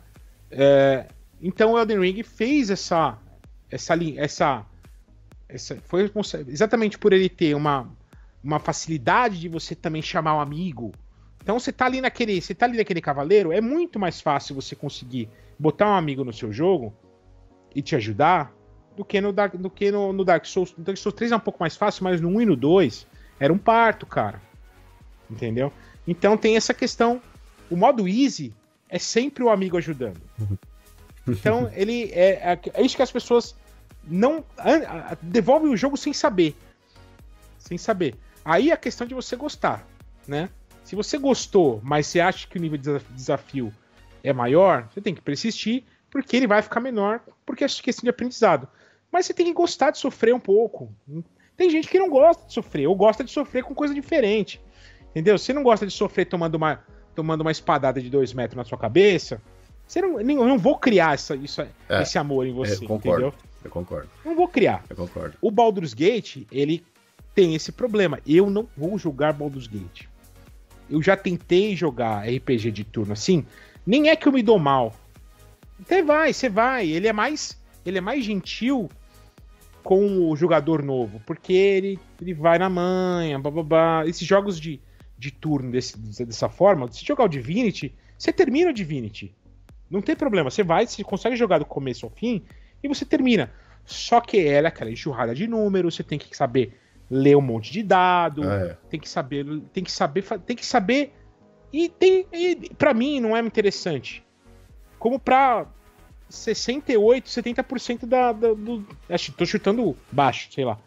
É, 0.50 1.08
então 1.42 1.74
o 1.74 1.80
Elden 1.80 2.00
Ring 2.00 2.24
fez 2.24 2.70
essa, 2.70 3.18
essa, 3.70 3.94
essa, 4.18 4.66
essa, 5.48 5.76
foi 5.82 6.12
exatamente 6.48 6.98
por 6.98 7.14
ele 7.14 7.30
ter 7.30 7.54
uma, 7.56 7.92
uma 8.44 8.60
facilidade 8.60 9.40
de 9.40 9.50
você 9.50 9.76
também 9.76 10.02
chamar 10.02 10.36
um 10.36 10.40
amigo. 10.40 10.92
Então 11.42 11.60
você 11.60 11.72
tá 11.72 11.86
ali 11.86 12.02
naquele, 12.02 12.42
você 12.42 12.56
tá 12.56 12.66
ali 12.66 12.78
naquele 12.78 13.02
cavaleiro, 13.02 13.52
é 13.52 13.62
muito 13.62 14.00
mais 14.00 14.22
fácil 14.22 14.56
você 14.56 14.76
conseguir 14.76 15.30
botar 15.58 15.90
um 15.90 15.96
amigo 15.96 16.24
no 16.24 16.34
seu 16.34 16.52
jogo 16.52 16.94
e 17.76 17.82
te 17.82 17.96
ajudar 17.96 18.54
do 19.00 19.06
que 19.06 19.22
no 19.22 19.32
Dark, 19.32 19.56
do 19.56 19.70
que 19.70 19.90
no, 19.94 20.12
no 20.12 20.26
Dark 20.26 20.46
Souls. 20.46 20.76
No 20.78 20.84
Dark 20.84 20.98
Souls 20.98 21.16
3 21.16 21.32
é 21.32 21.36
um 21.38 21.40
pouco 21.40 21.58
mais 21.62 21.78
fácil, 21.78 22.04
mas 22.04 22.20
no 22.20 22.28
1 22.28 22.42
e 22.42 22.46
no 22.48 22.56
2 22.58 23.08
era 23.40 23.54
um 23.54 23.58
parto, 23.58 24.06
cara. 24.06 24.42
Entendeu? 25.32 25.72
Então 26.06 26.36
tem 26.36 26.58
essa 26.58 26.74
questão. 26.74 27.22
O 27.70 27.78
modo 27.78 28.10
easy 28.10 28.54
é 28.90 29.00
sempre 29.00 29.42
o 29.42 29.50
amigo 29.50 29.78
ajudando. 29.78 30.20
Então 31.26 31.72
ele 31.74 32.12
é, 32.12 32.52
é, 32.52 32.60
é 32.74 32.82
isso 32.82 32.98
que 32.98 33.02
as 33.02 33.12
pessoas 33.12 33.56
não 34.04 34.44
devolvem 35.22 35.72
o 35.72 35.78
jogo 35.78 35.96
sem 35.96 36.12
saber, 36.12 36.54
sem 37.58 37.78
saber. 37.78 38.16
Aí 38.44 38.70
a 38.70 38.76
questão 38.76 39.08
de 39.08 39.14
você 39.14 39.38
gostar, 39.38 39.88
né? 40.28 40.50
Se 40.84 40.94
você 40.94 41.18
gostou, 41.18 41.80
mas 41.84 42.08
você 42.08 42.20
acha 42.20 42.48
que 42.48 42.58
o 42.58 42.62
nível 42.62 42.78
de 42.78 43.00
desafio 43.12 43.72
é 44.24 44.34
maior, 44.34 44.90
você 44.92 45.00
tem 45.00 45.16
que 45.16 45.22
persistir, 45.22 45.84
porque 46.10 46.36
ele 46.36 46.48
vai 46.48 46.62
ficar 46.62 46.80
menor, 46.80 47.22
porque 47.46 47.64
é 47.64 47.68
questão 47.68 48.04
de 48.04 48.10
aprendizado. 48.10 48.68
Mas 49.12 49.26
você 49.26 49.34
tem 49.34 49.46
que 49.46 49.54
gostar 49.54 49.92
de 49.92 49.98
sofrer 49.98 50.34
um 50.34 50.40
pouco. 50.40 50.94
Tem 51.58 51.70
gente 51.70 51.88
que 51.88 52.00
não 52.00 52.10
gosta 52.10 52.46
de 52.46 52.54
sofrer, 52.54 52.88
ou 52.88 52.96
gosta 52.96 53.24
de 53.24 53.32
sofrer 53.32 53.64
com 53.64 53.74
coisa 53.76 53.94
diferente. 53.94 54.62
Entendeu? 55.10 55.38
Você 55.38 55.52
não 55.52 55.64
gosta 55.64 55.86
de 55.86 55.92
sofrer 55.92 56.26
tomando 56.26 56.56
uma, 56.56 56.84
tomando 57.16 57.42
uma 57.42 57.52
espadada 57.52 58.02
de 58.02 58.10
dois 58.10 58.34
metros 58.34 58.56
na 58.56 58.64
sua 58.64 58.78
cabeça. 58.78 59.42
Você 59.86 60.02
não, 60.02 60.22
eu 60.22 60.48
não 60.48 60.58
vou 60.58 60.78
criar 60.78 61.16
essa, 61.16 61.36
isso, 61.36 61.62
é, 61.62 62.02
esse 62.02 62.18
amor 62.18 62.46
em 62.46 62.54
você, 62.54 62.76
eu 62.76 62.88
concordo, 62.88 63.10
entendeu? 63.10 63.34
Eu 63.64 63.72
concordo. 63.72 64.10
Não 64.24 64.36
vou 64.36 64.48
criar. 64.48 64.84
Eu 64.88 64.96
concordo. 64.96 65.36
O 65.42 65.50
Baldur's 65.50 65.94
Gate, 65.96 66.46
ele 66.52 66.86
tem 67.34 67.56
esse 67.56 67.72
problema. 67.72 68.20
Eu 68.26 68.50
não 68.50 68.68
vou 68.78 68.98
jogar 69.00 69.34
Baldur's 69.34 69.66
Gate. 69.66 70.06
Eu 70.90 71.02
já 71.02 71.18
tentei 71.18 71.76
jogar 71.76 72.28
RPG 72.28 72.72
de 72.72 72.84
turno 72.84 73.14
assim. 73.14 73.46
Nem 73.86 74.10
é 74.10 74.16
que 74.16 74.28
eu 74.28 74.32
me 74.32 74.44
dou 74.44 74.60
mal. 74.60 74.94
Até 75.82 76.04
vai, 76.04 76.34
você 76.34 76.50
vai. 76.50 76.88
Ele 76.88 77.08
é 77.08 77.14
mais, 77.14 77.58
ele 77.86 77.98
é 77.98 78.02
mais 78.02 78.24
gentil 78.24 78.90
com 79.90 80.30
o 80.30 80.36
jogador 80.36 80.84
novo, 80.84 81.20
porque 81.26 81.52
ele, 81.52 82.00
ele 82.22 82.32
vai 82.32 82.60
na 82.60 82.70
manha, 82.70 83.40
bababá. 83.40 84.04
Esses 84.06 84.22
jogos 84.22 84.60
de, 84.60 84.80
de 85.18 85.32
turno 85.32 85.72
desse, 85.72 85.98
dessa 86.24 86.48
forma, 86.48 86.88
se 86.92 87.04
jogar 87.04 87.24
o 87.24 87.28
Divinity, 87.28 87.96
você 88.16 88.32
termina 88.32 88.70
o 88.70 88.74
Divinity. 88.74 89.36
Não 89.90 90.00
tem 90.00 90.16
problema, 90.16 90.52
você 90.52 90.62
vai, 90.62 90.86
você 90.86 91.04
consegue 91.04 91.36
jogar 91.36 91.58
do 91.58 91.66
começo 91.66 92.06
ao 92.06 92.12
fim 92.12 92.44
e 92.84 92.88
você 92.88 93.04
termina. 93.04 93.52
Só 93.84 94.22
que 94.22 94.38
ela 94.38 94.68
é 94.68 94.70
aquela 94.70 94.92
enxurrada 94.92 95.34
de 95.34 95.48
números, 95.48 95.96
você 95.96 96.04
tem 96.04 96.20
que 96.20 96.38
saber 96.38 96.80
ler 97.10 97.36
um 97.36 97.42
monte 97.42 97.72
de 97.72 97.82
dado, 97.82 98.44
é. 98.44 98.78
tem 98.92 99.00
que 99.00 99.10
saber, 99.10 99.44
tem 99.74 99.84
que 99.84 99.92
saber, 99.92 100.24
tem 100.46 100.56
que 100.56 100.66
saber 100.68 101.16
e 101.74 101.90
tem 101.90 102.28
e 102.32 102.76
para 102.78 102.94
mim 102.94 103.20
não 103.20 103.36
é 103.36 103.40
interessante. 103.40 104.24
Como 105.00 105.20
para 105.20 105.66
68, 106.30 107.26
70% 107.26 108.06
da, 108.06 108.32
da 108.32 108.54
do. 108.54 108.86
Acho, 109.10 109.32
tô 109.34 109.46
chutando 109.46 109.98
baixo, 110.12 110.50
sei 110.52 110.64
lá. 110.64 110.78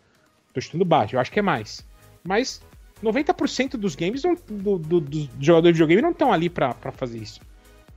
Tô 0.55 0.61
chutando 0.61 0.85
baixo, 0.85 1.17
eu 1.17 1.21
acho 1.21 1.33
que 1.33 1.39
é 1.39 1.43
mais. 1.43 1.85
Mas 2.23 2.63
90% 3.03 3.71
dos 3.71 3.97
games, 3.97 4.23
não, 4.23 4.37
do, 4.49 4.79
do, 4.79 5.01
dos 5.01 5.29
jogadores 5.41 5.77
de 5.77 5.83
videogame 5.83 6.03
não 6.03 6.11
estão 6.11 6.33
ali 6.33 6.49
para 6.49 6.75
fazer 6.93 7.19
isso. 7.19 7.41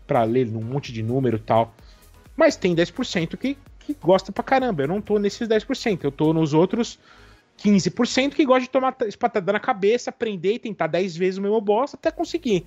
para 0.08 0.24
ler 0.24 0.48
um 0.48 0.64
monte 0.64 0.92
de 0.92 1.04
número 1.04 1.38
e 1.38 1.42
tal. 1.42 1.74
Mas 2.36 2.56
tem 2.56 2.76
10% 2.76 3.38
que, 3.38 3.58
que 3.80 3.94
gosta 3.94 4.32
pra 4.32 4.44
caramba. 4.44 4.84
Eu 4.84 4.88
não 4.88 5.00
tô 5.00 5.20
nesses 5.20 5.48
10%. 5.48 6.04
Eu 6.04 6.12
tô 6.12 6.34
nos 6.34 6.54
outros 6.54 7.00
15% 7.60 8.34
que 8.34 8.46
gosta 8.46 8.62
de 8.62 8.70
tomar 8.70 8.96
espatada 9.08 9.54
na 9.54 9.60
cabeça, 9.60 10.10
aprender 10.10 10.54
e 10.54 10.60
tentar 10.60 10.88
10 10.88 11.16
vezes 11.16 11.38
o 11.38 11.42
mesmo 11.42 11.62
boss 11.62 11.94
até 11.94 12.12
conseguir. 12.12 12.66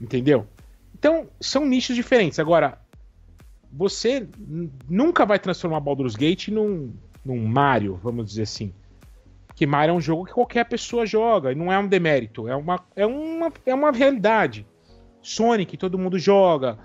Entendeu? 0.00 0.46
Então, 0.98 1.28
são 1.40 1.66
nichos 1.66 1.94
diferentes. 1.94 2.38
Agora, 2.38 2.78
você 3.76 4.26
nunca 4.88 5.26
vai 5.26 5.38
transformar 5.38 5.80
Baldur's 5.80 6.16
Gate 6.16 6.48
num, 6.48 6.94
num 7.22 7.46
Mario, 7.46 8.00
vamos 8.02 8.26
dizer 8.26 8.42
assim. 8.42 8.72
Porque 9.46 9.66
Mario 9.66 9.92
é 9.92 9.94
um 9.94 10.00
jogo 10.00 10.24
que 10.24 10.32
qualquer 10.32 10.64
pessoa 10.64 11.04
joga, 11.04 11.52
e 11.52 11.54
não 11.54 11.70
é 11.70 11.78
um 11.78 11.86
demérito, 11.86 12.48
é 12.48 12.56
uma, 12.56 12.82
é 12.94 13.06
uma, 13.06 13.52
é 13.66 13.74
uma 13.74 13.92
realidade. 13.92 14.66
Sonic, 15.20 15.76
todo 15.76 15.98
mundo 15.98 16.18
joga, 16.18 16.78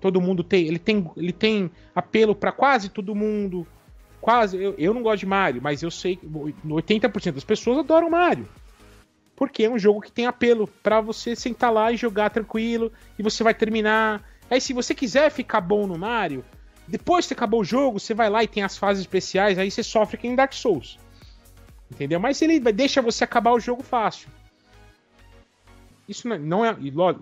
todo 0.00 0.20
mundo 0.20 0.42
tem, 0.42 0.66
ele 0.66 0.80
tem, 0.80 1.08
ele 1.16 1.32
tem 1.32 1.70
apelo 1.94 2.34
para 2.34 2.50
quase 2.50 2.88
todo 2.88 3.14
mundo. 3.14 3.66
Quase, 4.20 4.56
eu, 4.56 4.74
eu 4.78 4.94
não 4.94 5.02
gosto 5.02 5.20
de 5.20 5.26
Mario, 5.26 5.62
mas 5.62 5.82
eu 5.82 5.90
sei 5.90 6.16
que 6.16 6.26
80% 6.26 7.32
das 7.32 7.44
pessoas 7.44 7.78
adoram 7.78 8.10
Mario. 8.10 8.48
Porque 9.36 9.64
é 9.64 9.70
um 9.70 9.78
jogo 9.78 10.00
que 10.00 10.10
tem 10.10 10.26
apelo 10.26 10.68
para 10.82 11.00
você 11.00 11.36
sentar 11.36 11.72
lá 11.72 11.92
e 11.92 11.96
jogar 11.96 12.30
tranquilo, 12.30 12.92
e 13.18 13.22
você 13.22 13.44
vai 13.44 13.54
terminar 13.54 14.22
Aí, 14.52 14.60
se 14.60 14.74
você 14.74 14.94
quiser 14.94 15.30
ficar 15.30 15.62
bom 15.62 15.86
no 15.86 15.96
Mario, 15.96 16.44
depois 16.86 17.26
que 17.26 17.32
acabou 17.32 17.62
o 17.62 17.64
jogo, 17.64 17.98
você 17.98 18.12
vai 18.12 18.28
lá 18.28 18.44
e 18.44 18.46
tem 18.46 18.62
as 18.62 18.76
fases 18.76 19.00
especiais, 19.00 19.58
aí 19.58 19.70
você 19.70 19.82
sofre 19.82 20.18
que 20.18 20.28
em 20.28 20.34
Dark 20.34 20.52
Souls. 20.52 20.98
Entendeu? 21.90 22.20
Mas 22.20 22.42
ele 22.42 22.60
deixa 22.60 23.00
você 23.00 23.24
acabar 23.24 23.52
o 23.52 23.58
jogo 23.58 23.82
fácil. 23.82 24.28
Isso 26.06 26.28
não 26.28 26.62
é, 26.66 26.76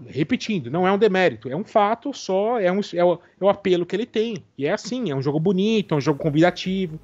repetindo, 0.09 0.73
não 0.73 0.85
é 0.85 0.90
um 0.90 0.98
demérito, 0.98 1.48
é 1.48 1.55
um 1.55 1.62
fato 1.62 2.12
só, 2.12 2.59
é, 2.59 2.73
um, 2.73 2.81
é, 2.93 3.05
o, 3.05 3.20
é 3.40 3.44
o 3.44 3.48
apelo 3.48 3.86
que 3.86 3.94
ele 3.94 4.07
tem. 4.07 4.44
E 4.59 4.66
é 4.66 4.73
assim, 4.73 5.12
é 5.12 5.15
um 5.15 5.23
jogo 5.23 5.39
bonito, 5.39 5.94
é 5.94 5.98
um 5.98 6.01
jogo 6.01 6.19
convidativo. 6.19 6.98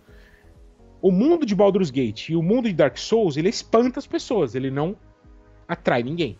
O 1.00 1.12
mundo 1.12 1.46
de 1.46 1.54
Baldur's 1.54 1.92
Gate 1.92 2.30
e 2.30 2.34
o 2.34 2.42
mundo 2.42 2.66
de 2.66 2.74
Dark 2.74 2.98
Souls, 2.98 3.36
ele 3.36 3.48
espanta 3.48 4.00
as 4.00 4.08
pessoas, 4.08 4.56
ele 4.56 4.72
não 4.72 4.96
atrai 5.68 6.02
ninguém, 6.02 6.36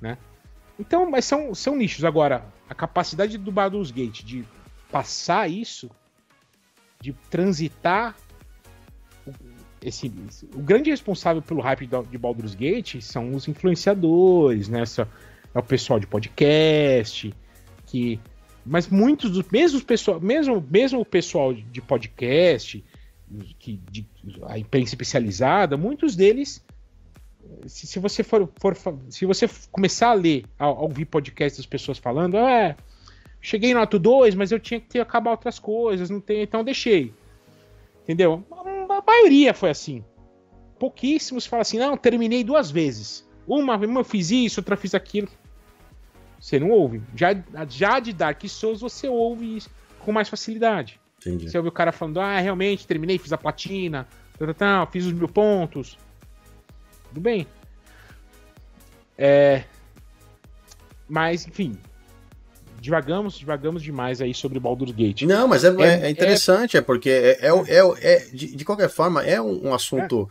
né? 0.00 0.16
Então, 0.78 1.10
mas 1.10 1.26
são, 1.26 1.54
são 1.54 1.76
nichos. 1.76 2.06
Agora, 2.06 2.42
a 2.72 2.74
capacidade 2.74 3.36
do 3.36 3.52
Baldur's 3.52 3.90
Gate 3.90 4.24
de 4.24 4.44
passar 4.90 5.48
isso, 5.48 5.90
de 7.00 7.12
transitar 7.30 8.16
esse, 9.82 10.10
o 10.54 10.60
grande 10.60 10.90
responsável 10.90 11.42
pelo 11.42 11.60
hype 11.60 11.86
de 12.10 12.16
Baldur's 12.16 12.54
Gate 12.54 13.00
são 13.02 13.32
os 13.32 13.46
influenciadores, 13.46 14.68
né? 14.68 14.84
É 15.54 15.58
o 15.58 15.62
pessoal 15.62 16.00
de 16.00 16.06
podcast, 16.06 17.34
que 17.86 18.18
mas 18.64 18.88
muitos 18.88 19.32
dos 19.32 19.44
mesmos 19.50 19.82
pessoal, 19.82 20.20
mesmo 20.20 20.64
mesmo 20.70 21.00
o 21.00 21.04
pessoal 21.04 21.52
de 21.52 21.82
podcast, 21.82 22.82
que 23.58 23.80
de, 23.90 24.06
a 24.46 24.58
imprensa 24.58 24.94
especializada, 24.94 25.76
muitos 25.76 26.16
deles 26.16 26.64
se, 27.66 27.86
se 27.86 27.98
você 27.98 28.22
for, 28.22 28.48
for, 28.56 28.76
se 29.08 29.26
você 29.26 29.48
começar 29.70 30.10
a 30.10 30.14
ler, 30.14 30.44
a, 30.58 30.64
a 30.64 30.70
ouvir 30.70 31.04
podcast 31.04 31.58
das 31.58 31.66
pessoas 31.66 31.98
falando, 31.98 32.36
ah, 32.36 32.50
é, 32.50 32.76
cheguei 33.40 33.74
no 33.74 33.80
ato 33.80 33.98
2, 33.98 34.34
mas 34.34 34.52
eu 34.52 34.60
tinha 34.60 34.80
que 34.80 34.98
acabar 34.98 35.32
outras 35.32 35.58
coisas, 35.58 36.10
não 36.10 36.20
tem, 36.20 36.42
então 36.42 36.64
deixei. 36.64 37.12
Entendeu? 38.02 38.44
A, 38.50 38.98
a 38.98 39.02
maioria 39.06 39.54
foi 39.54 39.70
assim. 39.70 40.04
Pouquíssimos 40.78 41.46
falam 41.46 41.62
assim, 41.62 41.78
não, 41.78 41.96
terminei 41.96 42.42
duas 42.42 42.70
vezes. 42.70 43.28
Uma, 43.46 43.76
uma 43.76 44.00
eu 44.00 44.04
fiz 44.04 44.30
isso, 44.30 44.60
outra 44.60 44.76
fiz 44.76 44.94
aquilo. 44.94 45.28
Você 46.40 46.58
não 46.58 46.70
ouve. 46.70 47.02
Já, 47.14 47.28
já 47.68 48.00
de 48.00 48.12
Dark 48.12 48.42
Souls 48.48 48.80
você 48.80 49.08
ouve 49.08 49.56
isso 49.56 49.70
com 50.00 50.10
mais 50.10 50.28
facilidade. 50.28 51.00
Entendi. 51.20 51.48
Você 51.48 51.56
ouve 51.56 51.68
o 51.68 51.72
cara 51.72 51.92
falando, 51.92 52.18
ah, 52.18 52.38
realmente, 52.40 52.86
terminei, 52.86 53.16
fiz 53.16 53.32
a 53.32 53.38
platina, 53.38 54.08
tal, 54.36 54.48
tal, 54.48 54.54
tal, 54.54 54.86
fiz 54.90 55.06
os 55.06 55.12
mil 55.12 55.28
pontos 55.28 55.96
tudo 57.12 57.20
bem. 57.20 57.46
É... 59.18 59.64
Mas, 61.08 61.46
enfim. 61.46 61.76
Divagamos, 62.80 63.38
divagamos 63.38 63.82
demais 63.82 64.20
aí 64.20 64.34
sobre 64.34 64.58
Baldur's 64.58 64.90
Gate. 64.90 65.22
Não, 65.22 65.46
mas 65.46 65.62
é, 65.62 65.68
é, 65.68 66.06
é 66.06 66.10
interessante, 66.10 66.76
é, 66.76 66.80
é 66.80 66.82
porque 66.82 67.10
é, 67.10 67.38
é, 67.40 67.50
é, 67.68 68.14
é 68.14 68.18
de, 68.32 68.56
de, 68.56 68.64
qualquer 68.64 68.88
forma, 68.88 69.22
é 69.22 69.40
um, 69.40 69.68
um 69.68 69.74
assunto 69.74 70.28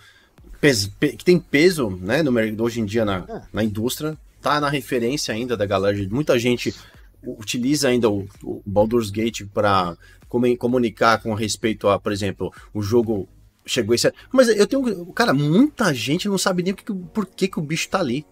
que 1.17 1.23
tem 1.23 1.39
peso, 1.39 1.89
né, 1.89 2.21
no, 2.21 2.31
hoje 2.61 2.81
em 2.81 2.85
dia 2.85 3.05
na, 3.05 3.45
na 3.53 3.63
indústria, 3.63 4.17
tá 4.41 4.59
na 4.59 4.69
referência 4.69 5.33
ainda 5.33 5.55
da 5.55 5.65
galera, 5.65 5.97
muita 6.09 6.37
gente 6.37 6.75
utiliza 7.23 7.87
ainda 7.87 8.09
o, 8.09 8.27
o 8.43 8.61
Baldur's 8.65 9.09
Gate 9.09 9.45
para 9.53 9.95
comunicar 10.27 11.21
com 11.21 11.33
respeito 11.33 11.87
a, 11.87 11.97
por 11.97 12.11
exemplo, 12.11 12.53
o 12.73 12.81
jogo 12.81 13.29
chegou 13.65 13.95
esse. 13.95 14.11
Mas 14.31 14.47
eu 14.49 14.67
tenho. 14.67 15.05
Cara, 15.13 15.33
muita 15.33 15.93
gente 15.93 16.27
não 16.27 16.37
sabe 16.37 16.63
nem 16.63 16.73
por 16.73 17.25
que, 17.25 17.47
que 17.47 17.59
o 17.59 17.61
bicho 17.61 17.89
tá 17.89 17.99
ali. 17.99 18.25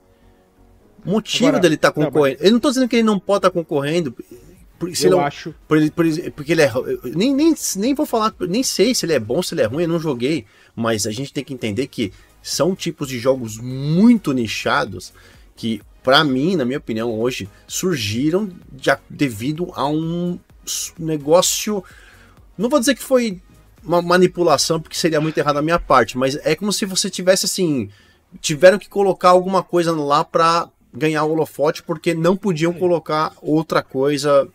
O 1.06 1.12
motivo 1.12 1.48
Agora, 1.48 1.62
dele 1.62 1.76
estar 1.76 1.92
tá 1.92 1.94
concorrendo. 1.94 2.38
Não, 2.38 2.42
mas... 2.42 2.48
Eu 2.48 2.52
não 2.52 2.60
tô 2.60 2.70
dizendo 2.70 2.90
que 2.90 2.96
ele 2.98 3.04
não 3.04 3.20
pode 3.20 3.40
estar 3.40 3.50
tá 3.50 3.54
concorrendo. 3.54 4.16
Por, 4.78 4.90
eu 4.90 4.96
ele, 5.04 5.20
acho. 5.20 5.54
Por, 5.68 5.92
por, 5.92 6.06
porque 6.36 6.54
ele 6.54 6.62
é. 6.62 6.72
Nem, 7.16 7.34
nem, 7.34 7.54
nem 7.76 7.94
vou 7.94 8.06
falar. 8.06 8.34
Nem 8.42 8.64
sei 8.64 8.96
se 8.96 9.06
ele 9.06 9.14
é 9.14 9.20
bom, 9.20 9.42
se 9.42 9.54
ele 9.54 9.62
é 9.62 9.66
ruim, 9.66 9.84
eu 9.84 9.90
não 9.90 10.00
joguei. 10.00 10.46
Mas 10.76 11.06
a 11.06 11.12
gente 11.12 11.34
tem 11.34 11.44
que 11.44 11.54
entender 11.54 11.88
que 11.88 12.14
são 12.42 12.76
tipos 12.76 13.10
de 13.10 13.20
jogos 13.20 13.58
muito 13.58 14.32
nichados 14.32 15.14
que, 15.56 15.82
para 16.02 16.24
mim, 16.24 16.56
na 16.56 16.64
minha 16.64 16.78
opinião, 16.78 17.20
hoje, 17.20 17.50
surgiram 17.68 18.50
de, 18.72 18.90
devido 19.10 19.70
a 19.74 19.88
um 19.88 20.40
negócio. 20.98 21.84
Não 22.58 22.70
vou 22.70 22.80
dizer 22.80 22.96
que 22.96 23.04
foi 23.04 23.42
uma 23.90 24.04
manipulação, 24.04 24.80
porque 24.80 24.96
seria 24.96 25.20
muito 25.20 25.40
errado 25.40 25.56
da 25.56 25.62
minha 25.64 25.80
parte, 25.80 26.16
mas 26.16 26.36
é 26.44 26.56
como 26.56 26.72
se 26.72 26.86
você 26.86 27.10
tivesse 27.10 27.48
assim. 27.48 27.90
Tiveram 28.40 28.78
que 28.78 28.88
colocar 28.88 29.30
alguma 29.30 29.64
coisa 29.64 29.92
lá 29.92 30.24
para 30.24 30.70
ganhar 30.94 31.24
o 31.24 31.32
holofote, 31.32 31.82
porque 31.82 32.14
não 32.14 32.38
podiam 32.38 32.72
colocar 32.72 33.34
outra 33.42 33.82
coisa 33.82 34.48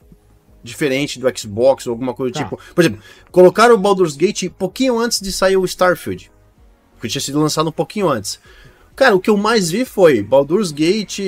diferente 0.62 1.19
do 1.19 1.27
Xbox 1.36 1.85
ou 1.86 1.90
alguma 1.90 2.15
coisa 2.15 2.32
do 2.32 2.35
tá. 2.35 2.44
tipo. 2.44 2.61
Por 2.73 2.82
exemplo, 2.82 3.02
colocaram 3.32 3.74
o 3.74 3.78
Baldur's 3.78 4.16
Gate 4.16 4.48
pouquinho 4.51 5.01
antes 5.01 5.20
de 5.20 5.32
sair 5.32 5.56
o 5.56 5.65
Starfield, 5.65 6.31
que 7.01 7.09
tinha 7.09 7.20
sido 7.20 7.40
lançado 7.40 7.69
um 7.69 7.73
pouquinho 7.73 8.09
antes. 8.09 8.39
Cara, 8.94 9.16
o 9.16 9.20
que 9.20 9.28
eu 9.28 9.36
mais 9.36 9.69
vi 9.69 9.85
foi 9.85 10.23
Baldur's 10.23 10.70
Gate, 10.70 11.19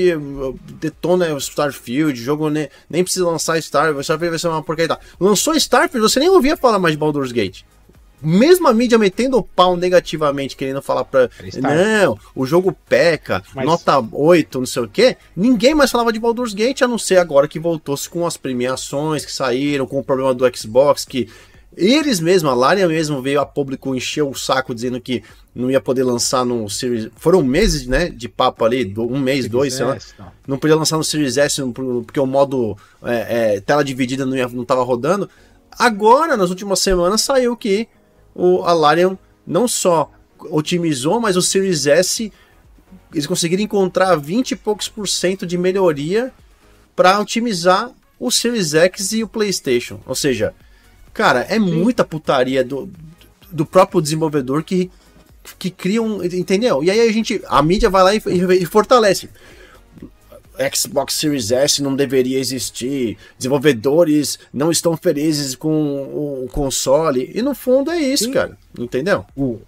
detona 0.78 1.35
o 1.35 1.39
Starfield, 1.39 2.16
jogo 2.23 2.49
nem, 2.49 2.69
nem 2.89 3.03
precisa 3.03 3.27
lançar 3.27 3.59
Starfield, 3.59 4.01
Starfield 4.03 4.31
vai 4.31 4.39
ser 4.39 4.47
uma 4.47 4.62
porcaria. 4.62 4.97
Lançou 5.19 5.57
Starfield, 5.57 6.09
você 6.09 6.20
nem 6.20 6.31
ouvia 6.31 6.57
falar 6.57 6.78
mais 6.78 6.95
de 6.95 6.99
Baldur's 6.99 7.33
Gate. 7.33 7.65
Mesmo 8.22 8.68
a 8.68 8.74
mídia 8.74 8.98
metendo 8.98 9.38
o 9.38 9.43
pau 9.43 9.76
negativamente, 9.76 10.56
querendo 10.56 10.82
falar 10.82 11.05
pra. 11.05 11.28
Não, 11.60 12.18
o 12.34 12.47
jogo 12.47 12.76
peca, 12.88 13.43
Mas... 13.55 13.66
nota 13.66 14.02
8, 14.12 14.59
não 14.59 14.66
sei 14.66 14.82
o 14.82 14.88
quê. 14.88 15.16
Ninguém 15.36 15.74
mais 15.74 15.90
falava 15.90 16.12
de 16.12 16.18
Baldur's 16.18 16.55
Gate, 16.55 16.82
a 16.82 16.88
não 16.88 16.98
ser 16.98 17.18
agora 17.18 17.48
que 17.48 17.59
voltou-se 17.59 18.09
com 18.09 18.26
as 18.26 18.36
premiações 18.36 19.24
que 19.24 19.32
saíram, 19.32 19.86
com 19.86 19.98
o 19.98 20.05
problema 20.05 20.34
do 20.34 20.56
Xbox, 20.56 21.05
que 21.05 21.28
eles 21.76 22.20
mesmos, 22.20 22.51
a 22.51 22.55
Larian 22.55 22.88
mesmo 22.88 23.20
veio 23.20 23.38
a 23.38 23.44
público 23.44 23.94
encher 23.94 24.22
o 24.22 24.34
saco 24.34 24.74
dizendo 24.74 24.98
que 24.98 25.22
não 25.55 25.70
ia 25.70 25.80
poder 25.80 26.05
lançar 26.05 26.44
no 26.44 26.68
Series. 26.70 27.10
Foram 27.16 27.43
meses, 27.43 27.86
né? 27.86 28.09
De 28.09 28.28
papo 28.28 28.64
ali, 28.64 28.94
um 28.97 29.20
mês, 29.20 29.47
dois, 29.47 29.74
sei 29.74 29.84
lá. 29.84 29.98
Não. 30.18 30.32
não 30.48 30.59
podia 30.59 30.74
lançar 30.74 30.97
no 30.97 31.05
Series 31.05 31.36
S 31.36 31.62
porque 32.05 32.18
o 32.18 32.26
modo 32.26 32.78
é, 33.02 33.56
é, 33.56 33.60
tela 33.60 33.84
dividida 33.84 34.24
não, 34.24 34.34
ia, 34.34 34.48
não 34.48 34.64
tava 34.64 34.82
rodando. 34.82 35.28
Agora, 35.78 36.36
nas 36.36 36.48
últimas 36.48 36.80
semanas, 36.80 37.20
saiu 37.20 37.55
que 37.55 37.88
o 38.36 38.62
Alarion 38.64 39.16
não 39.46 39.66
só 39.66 40.10
otimizou, 40.50 41.18
mas 41.20 41.36
o 41.36 41.42
Series 41.42 41.86
S 41.86 42.30
eles 43.12 43.26
conseguiram 43.26 43.62
encontrar 43.62 44.14
20 44.16 44.52
e 44.52 44.56
poucos 44.56 44.88
por 44.88 45.08
cento 45.08 45.46
de 45.46 45.56
melhoria 45.56 46.32
para 46.94 47.18
otimizar 47.18 47.90
o 48.18 48.30
Series 48.30 48.74
X 48.74 49.12
e 49.12 49.22
o 49.22 49.28
PlayStation. 49.28 50.00
Ou 50.06 50.14
seja, 50.14 50.54
cara, 51.14 51.46
é 51.48 51.54
Sim. 51.54 51.60
muita 51.60 52.04
putaria 52.04 52.62
do, 52.62 52.90
do 53.50 53.64
próprio 53.64 54.02
desenvolvedor 54.02 54.62
que, 54.62 54.90
que 55.58 55.70
cria 55.70 56.02
um. 56.02 56.22
Entendeu? 56.22 56.84
E 56.84 56.90
aí 56.90 57.00
a 57.00 57.12
gente. 57.12 57.40
A 57.46 57.62
mídia 57.62 57.88
vai 57.88 58.02
lá 58.02 58.14
e, 58.14 58.22
e, 58.26 58.62
e 58.62 58.66
fortalece. 58.66 59.30
Xbox 60.74 61.15
Series 61.15 61.51
S 61.51 61.83
não 61.83 61.95
deveria 61.95 62.39
existir, 62.39 63.16
desenvolvedores 63.37 64.39
não 64.53 64.70
estão 64.70 64.97
felizes 64.97 65.55
com 65.55 66.45
o 66.45 66.49
console. 66.51 67.31
E 67.35 67.43
no 67.43 67.55
fundo 67.55 67.91
é 67.91 67.99
isso, 67.99 68.24
Sim. 68.24 68.33
cara. 68.33 68.59
Entendeu? 68.78 69.24
O, 69.37 69.61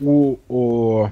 o, 0.00 0.38
o... 0.48 1.10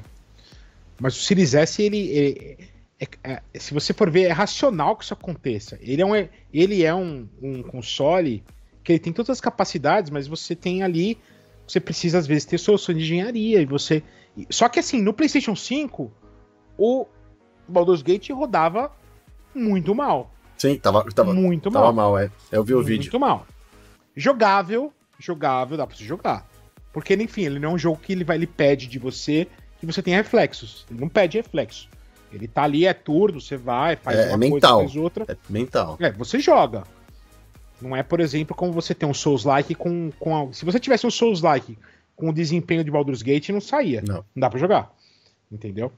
Mas 1.01 1.17
o 1.17 1.21
Series 1.21 1.55
S, 1.55 1.83
ele. 1.83 2.09
ele 2.09 2.69
é, 3.01 3.07
é, 3.23 3.43
se 3.59 3.73
você 3.73 3.93
for 3.93 4.11
ver, 4.11 4.23
é 4.23 4.33
racional 4.33 4.97
que 4.97 5.05
isso 5.05 5.15
aconteça. 5.15 5.79
Ele 5.81 6.03
é 6.03 6.07
um, 6.07 6.29
ele 6.53 6.85
é 6.85 6.93
um, 6.93 7.29
um 7.41 7.63
console 7.63 8.43
que 8.83 8.93
ele 8.93 8.99
tem 8.99 9.13
todas 9.13 9.31
as 9.31 9.41
capacidades, 9.41 10.11
mas 10.11 10.27
você 10.27 10.57
tem 10.57 10.83
ali. 10.83 11.19
Você 11.67 11.79
precisa, 11.79 12.19
às 12.19 12.27
vezes, 12.27 12.45
ter 12.45 12.59
solução 12.59 12.95
de 12.95 13.03
engenharia. 13.03 13.61
E 13.61 13.67
você. 13.67 14.03
Só 14.51 14.69
que 14.69 14.81
assim, 14.81 15.01
no 15.01 15.13
PlayStation 15.13 15.55
5, 15.55 16.11
o 16.77 17.07
Baldur's 17.69 18.03
Gate 18.03 18.31
rodava 18.31 18.91
muito 19.55 19.95
mal. 19.95 20.33
Sim, 20.57 20.77
tava, 20.77 21.05
tava 21.13 21.33
muito 21.33 21.71
tava 21.71 21.93
mal. 21.93 22.13
mal, 22.13 22.19
é. 22.19 22.31
Eu 22.51 22.65
vi 22.65 22.73
o 22.73 22.77
muito 22.77 22.89
vídeo. 22.89 23.05
Muito 23.05 23.21
mal. 23.21 23.47
Jogável, 24.17 24.93
jogável, 25.19 25.77
dá 25.77 25.87
pra 25.87 25.97
você 25.97 26.05
jogar. 26.05 26.47
Porque, 26.93 27.15
enfim, 27.15 27.43
ele 27.43 27.59
não 27.59 27.71
é 27.71 27.73
um 27.75 27.79
jogo 27.79 28.01
que 28.03 28.13
ele 28.13 28.25
vai, 28.25 28.37
ele 28.37 28.47
pede 28.47 28.87
de 28.89 28.99
você 28.99 29.47
que 29.79 29.87
você 29.87 30.03
tenha 30.03 30.17
reflexos. 30.17 30.85
Ele 30.91 31.01
não 31.01 31.09
pede 31.09 31.37
reflexo. 31.37 31.89
Ele 32.33 32.49
tá 32.49 32.65
ali, 32.65 32.87
é 32.87 32.93
turno, 32.93 33.41
você 33.41 33.57
vai, 33.57 33.97
faz 33.97 34.19
é, 34.19 34.27
uma 34.27 34.35
é 34.35 34.37
mental. 34.37 34.79
coisa, 34.79 34.93
faz 34.93 35.03
outra. 35.03 35.25
É 35.29 35.37
mental. 35.49 35.97
É, 36.01 36.11
você 36.13 36.41
joga. 36.41 36.85
Não 37.81 37.97
é, 37.97 38.03
por 38.03 38.21
exemplo, 38.21 38.57
como 38.57 38.73
você 38.73 38.95
tem 38.95 39.09
um 39.09 39.15
Souls-like 39.15 39.75
com, 39.75 40.11
com. 40.19 40.37
A... 40.37 40.53
Se 40.53 40.65
você 40.65 40.81
tivesse 40.81 41.07
um 41.07 41.11
Souls-like 41.11 41.79
com 42.17 42.29
o 42.31 42.33
desempenho 42.33 42.83
de 42.83 42.91
Baldur's 42.91 43.23
Gate, 43.23 43.51
não 43.51 43.61
saía. 43.61 44.03
Não. 44.03 44.17
Não 44.17 44.25
dá 44.35 44.51
pra 44.51 44.59
jogar. 44.59 44.93
Entendeu? 45.51 45.93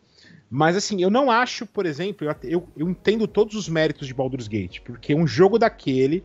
Mas 0.50 0.76
assim, 0.76 1.00
eu 1.00 1.08
não 1.08 1.30
acho, 1.30 1.64
por 1.64 1.86
exemplo, 1.86 2.26
eu, 2.26 2.34
eu, 2.42 2.68
eu, 2.76 2.90
entendo 2.90 3.28
todos 3.28 3.54
os 3.54 3.68
méritos 3.68 4.08
de 4.08 4.12
Baldur's 4.12 4.48
Gate, 4.48 4.80
porque 4.80 5.14
um 5.14 5.24
jogo 5.24 5.60
daquele 5.60 6.24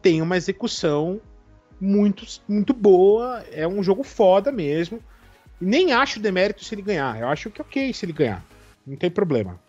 tem 0.00 0.22
uma 0.22 0.36
execução 0.36 1.20
muito, 1.78 2.24
muito 2.48 2.72
boa, 2.72 3.44
é 3.52 3.68
um 3.68 3.82
jogo 3.82 4.02
foda 4.02 4.50
mesmo. 4.50 4.98
Nem 5.60 5.92
acho 5.92 6.18
demérito 6.18 6.64
se 6.64 6.74
ele 6.74 6.80
ganhar. 6.80 7.20
Eu 7.20 7.28
acho 7.28 7.50
que 7.50 7.60
ok 7.60 7.92
se 7.92 8.06
ele 8.06 8.14
ganhar. 8.14 8.42
Não 8.86 8.96
tem 8.96 9.10
problema. 9.10 9.60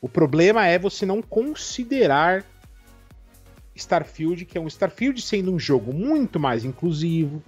O 0.00 0.08
problema 0.08 0.66
é 0.66 0.78
você 0.78 1.04
não 1.04 1.20
considerar 1.20 2.44
Starfield, 3.74 4.46
que 4.46 4.56
é 4.56 4.60
um 4.60 4.68
Starfield 4.68 5.20
sendo 5.20 5.52
um 5.52 5.58
jogo 5.58 5.92
muito 5.92 6.40
mais 6.40 6.64
inclusivo, 6.64 7.42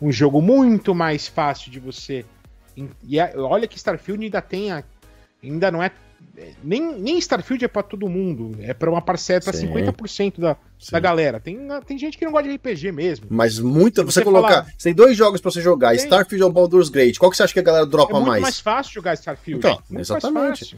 um 0.00 0.12
jogo 0.12 0.40
muito 0.40 0.94
mais 0.94 1.28
fácil 1.28 1.70
de 1.70 1.80
você. 1.80 2.24
E 3.02 3.18
olha 3.36 3.66
que 3.66 3.76
Starfield 3.76 4.24
ainda 4.24 4.40
tem 4.40 4.70
a 4.70 4.84
ainda 5.42 5.70
não 5.70 5.82
é. 5.82 5.90
Nem, 6.62 6.98
nem 6.98 7.18
Starfield 7.18 7.64
é 7.64 7.68
para 7.68 7.82
todo 7.82 8.08
mundo, 8.08 8.56
é 8.60 8.74
para 8.74 8.90
uma 8.90 9.00
parcela, 9.00 9.40
para 9.40 9.52
50% 9.52 10.40
da, 10.40 10.56
da 10.90 11.00
galera. 11.00 11.38
Tem, 11.40 11.58
tem 11.86 11.96
gente 11.96 12.18
que 12.18 12.24
não 12.24 12.32
gosta 12.32 12.48
de 12.48 12.56
RPG 12.56 12.92
mesmo. 12.92 13.26
Mas 13.30 13.58
muita, 13.58 14.02
você, 14.02 14.20
você 14.20 14.24
colocar. 14.24 14.48
Falar, 14.48 14.64
você 14.76 14.88
tem 14.88 14.94
dois 14.94 15.16
jogos 15.16 15.40
para 15.40 15.50
você 15.50 15.60
jogar, 15.60 15.90
tem, 15.90 15.98
Starfield 15.98 16.42
ou 16.42 16.52
Baldur's 16.52 16.88
Gate. 16.88 17.18
Qual 17.18 17.30
que 17.30 17.36
você 17.36 17.44
acha 17.44 17.52
que 17.52 17.60
a 17.60 17.62
galera 17.62 17.86
dropa 17.86 18.12
mais? 18.14 18.22
É 18.22 18.24
muito 18.24 18.30
mais? 18.30 18.42
mais 18.42 18.60
fácil 18.60 18.92
jogar 18.94 19.14
Starfield. 19.14 19.58
Então, 19.58 19.82
exatamente. 19.98 20.76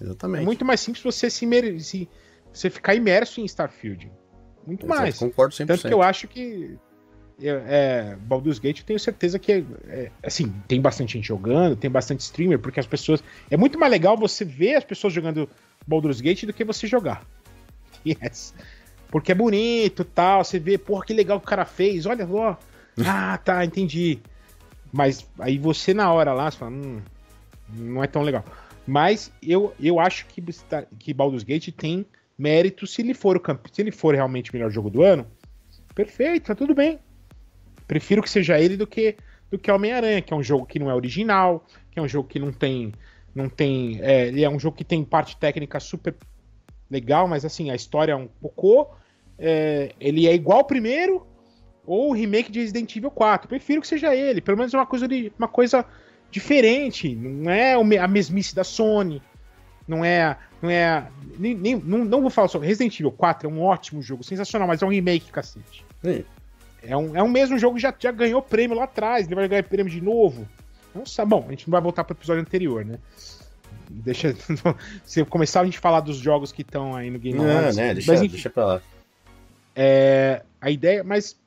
Exatamente. 0.00 0.42
É 0.42 0.44
muito 0.44 0.64
mais 0.64 0.80
simples 0.80 1.02
você 1.02 1.30
se, 1.30 1.46
se 1.80 2.08
você 2.52 2.70
ficar 2.70 2.94
imerso 2.94 3.40
em 3.40 3.44
Starfield. 3.44 4.10
Muito 4.66 4.86
Exato, 4.86 5.00
mais. 5.00 5.18
Concordo 5.18 5.54
100%. 5.54 5.66
Tanto 5.66 5.88
que 5.88 5.94
eu 5.94 6.02
acho 6.02 6.26
que 6.26 6.76
é, 7.42 8.16
Baldur's 8.20 8.58
Gate, 8.58 8.80
eu 8.80 8.86
tenho 8.86 8.98
certeza 8.98 9.38
que, 9.38 9.52
é, 9.52 9.64
é, 9.88 10.10
assim, 10.22 10.52
tem 10.66 10.80
bastante 10.80 11.14
gente 11.14 11.28
jogando, 11.28 11.76
tem 11.76 11.90
bastante 11.90 12.20
streamer, 12.20 12.58
porque 12.58 12.80
as 12.80 12.86
pessoas. 12.86 13.22
É 13.50 13.56
muito 13.56 13.78
mais 13.78 13.90
legal 13.90 14.16
você 14.16 14.44
ver 14.44 14.76
as 14.76 14.84
pessoas 14.84 15.12
jogando 15.12 15.48
Baldur's 15.86 16.20
Gate 16.20 16.44
do 16.44 16.52
que 16.52 16.64
você 16.64 16.86
jogar. 16.86 17.24
Yes. 18.06 18.54
Porque 19.10 19.32
é 19.32 19.34
bonito 19.34 20.04
tal, 20.04 20.44
você 20.44 20.60
vê, 20.60 20.78
porra, 20.78 21.04
que 21.04 21.12
legal 21.12 21.40
que 21.40 21.46
o 21.46 21.48
cara 21.48 21.64
fez, 21.64 22.06
olha 22.06 22.26
só. 22.26 22.58
Ah, 23.04 23.36
tá, 23.36 23.64
entendi. 23.64 24.20
Mas 24.92 25.28
aí 25.38 25.58
você 25.58 25.92
na 25.92 26.10
hora 26.10 26.32
lá, 26.32 26.50
você 26.50 26.56
fala, 26.56 26.70
hum, 26.70 27.02
não 27.68 28.02
é 28.02 28.06
tão 28.06 28.22
legal. 28.22 28.44
Mas 28.86 29.30
eu, 29.42 29.74
eu 29.78 29.98
acho 29.98 30.24
que, 30.26 30.42
que 30.98 31.12
Baldur's 31.12 31.42
Gate 31.42 31.72
tem 31.72 32.06
mérito 32.38 32.86
se 32.86 33.02
ele 33.02 33.12
for 33.12 33.36
o 33.36 33.58
se 33.72 33.82
ele 33.82 33.90
for 33.90 34.14
realmente 34.14 34.50
o 34.50 34.54
melhor 34.54 34.70
jogo 34.70 34.88
do 34.88 35.02
ano. 35.02 35.26
Perfeito, 35.94 36.46
tá 36.46 36.54
tudo 36.54 36.74
bem. 36.74 36.98
Prefiro 37.86 38.22
que 38.22 38.30
seja 38.30 38.58
ele 38.60 38.76
do 38.76 38.86
que 38.86 39.16
do 39.50 39.58
que 39.58 39.70
Homem-Aranha, 39.70 40.20
que 40.20 40.32
é 40.32 40.36
um 40.36 40.42
jogo 40.42 40.66
que 40.66 40.78
não 40.78 40.90
é 40.90 40.94
original, 40.94 41.64
que 41.90 41.98
é 41.98 42.02
um 42.02 42.08
jogo 42.08 42.28
que 42.28 42.38
não 42.38 42.52
tem. 42.52 42.92
Não 43.34 43.48
tem. 43.48 44.00
É, 44.02 44.28
ele 44.28 44.42
é 44.42 44.50
um 44.50 44.58
jogo 44.58 44.76
que 44.76 44.84
tem 44.84 45.04
parte 45.04 45.36
técnica 45.36 45.78
super 45.78 46.14
legal, 46.90 47.28
mas 47.28 47.44
assim, 47.44 47.70
a 47.70 47.74
história 47.74 48.12
é 48.12 48.16
um 48.16 48.26
pouco. 48.26 48.96
É, 49.38 49.92
ele 50.00 50.26
é 50.26 50.34
igual 50.34 50.58
ao 50.58 50.64
primeiro, 50.64 51.26
ou 51.84 52.10
o 52.10 52.12
remake 52.12 52.50
de 52.50 52.60
Resident 52.60 52.96
Evil 52.96 53.10
4. 53.10 53.48
Prefiro 53.48 53.80
que 53.80 53.86
seja 53.86 54.14
ele. 54.14 54.40
Pelo 54.40 54.56
menos 54.56 54.72
é 54.72 54.78
uma 54.78 54.86
coisa, 54.86 55.06
uma 55.38 55.48
coisa 55.48 55.84
diferente. 56.30 57.14
Não 57.14 57.50
é 57.50 57.74
a 57.98 58.08
mesmice 58.08 58.54
da 58.54 58.64
Sony. 58.64 59.22
Não 59.86 60.04
é. 60.04 60.36
Não 60.60 60.70
é. 60.70 61.06
Nem, 61.38 61.54
nem, 61.54 61.76
não, 61.76 62.04
não 62.04 62.20
vou 62.22 62.30
falar 62.30 62.48
sobre. 62.48 62.66
Resident 62.66 62.98
Evil 62.98 63.12
4 63.12 63.48
é 63.48 63.52
um 63.52 63.62
ótimo 63.62 64.00
jogo, 64.00 64.24
sensacional, 64.24 64.66
mas 64.66 64.82
é 64.82 64.86
um 64.86 64.90
remake, 64.90 65.30
cacete. 65.30 65.84
Sim. 66.02 66.24
É 66.82 66.96
um, 66.96 67.16
é 67.16 67.22
um 67.22 67.28
mesmo 67.28 67.58
jogo 67.58 67.76
que 67.76 67.82
já, 67.82 67.94
já 67.98 68.12
ganhou 68.12 68.40
prêmio 68.40 68.76
lá 68.76 68.84
atrás, 68.84 69.26
ele 69.26 69.34
vai 69.34 69.48
ganhar 69.48 69.62
prêmio 69.64 69.90
de 69.90 70.00
novo. 70.00 70.46
Não 70.94 71.04
sabe. 71.04 71.30
Bom, 71.30 71.44
a 71.46 71.50
gente 71.50 71.68
não 71.68 71.72
vai 71.72 71.80
voltar 71.80 72.04
para 72.04 72.14
o 72.14 72.16
episódio 72.16 72.42
anterior, 72.42 72.84
né? 72.84 72.98
Deixa. 73.88 74.34
Se 75.04 75.24
começar 75.24 75.60
a 75.60 75.64
gente 75.64 75.78
falar 75.78 76.00
dos 76.00 76.16
jogos 76.16 76.52
que 76.52 76.62
estão 76.62 76.94
aí 76.94 77.10
no 77.10 77.18
Game 77.18 77.38
Awards. 77.38 77.76
Não, 77.76 77.82
né? 77.84 77.94
Deixa, 77.94 78.12
mas, 78.12 78.20
enfim, 78.20 78.32
deixa 78.32 78.50
pra 78.50 78.64
lá. 78.64 78.82
É, 79.74 80.42
a 80.60 80.70
ideia, 80.70 81.04
mas 81.04 81.38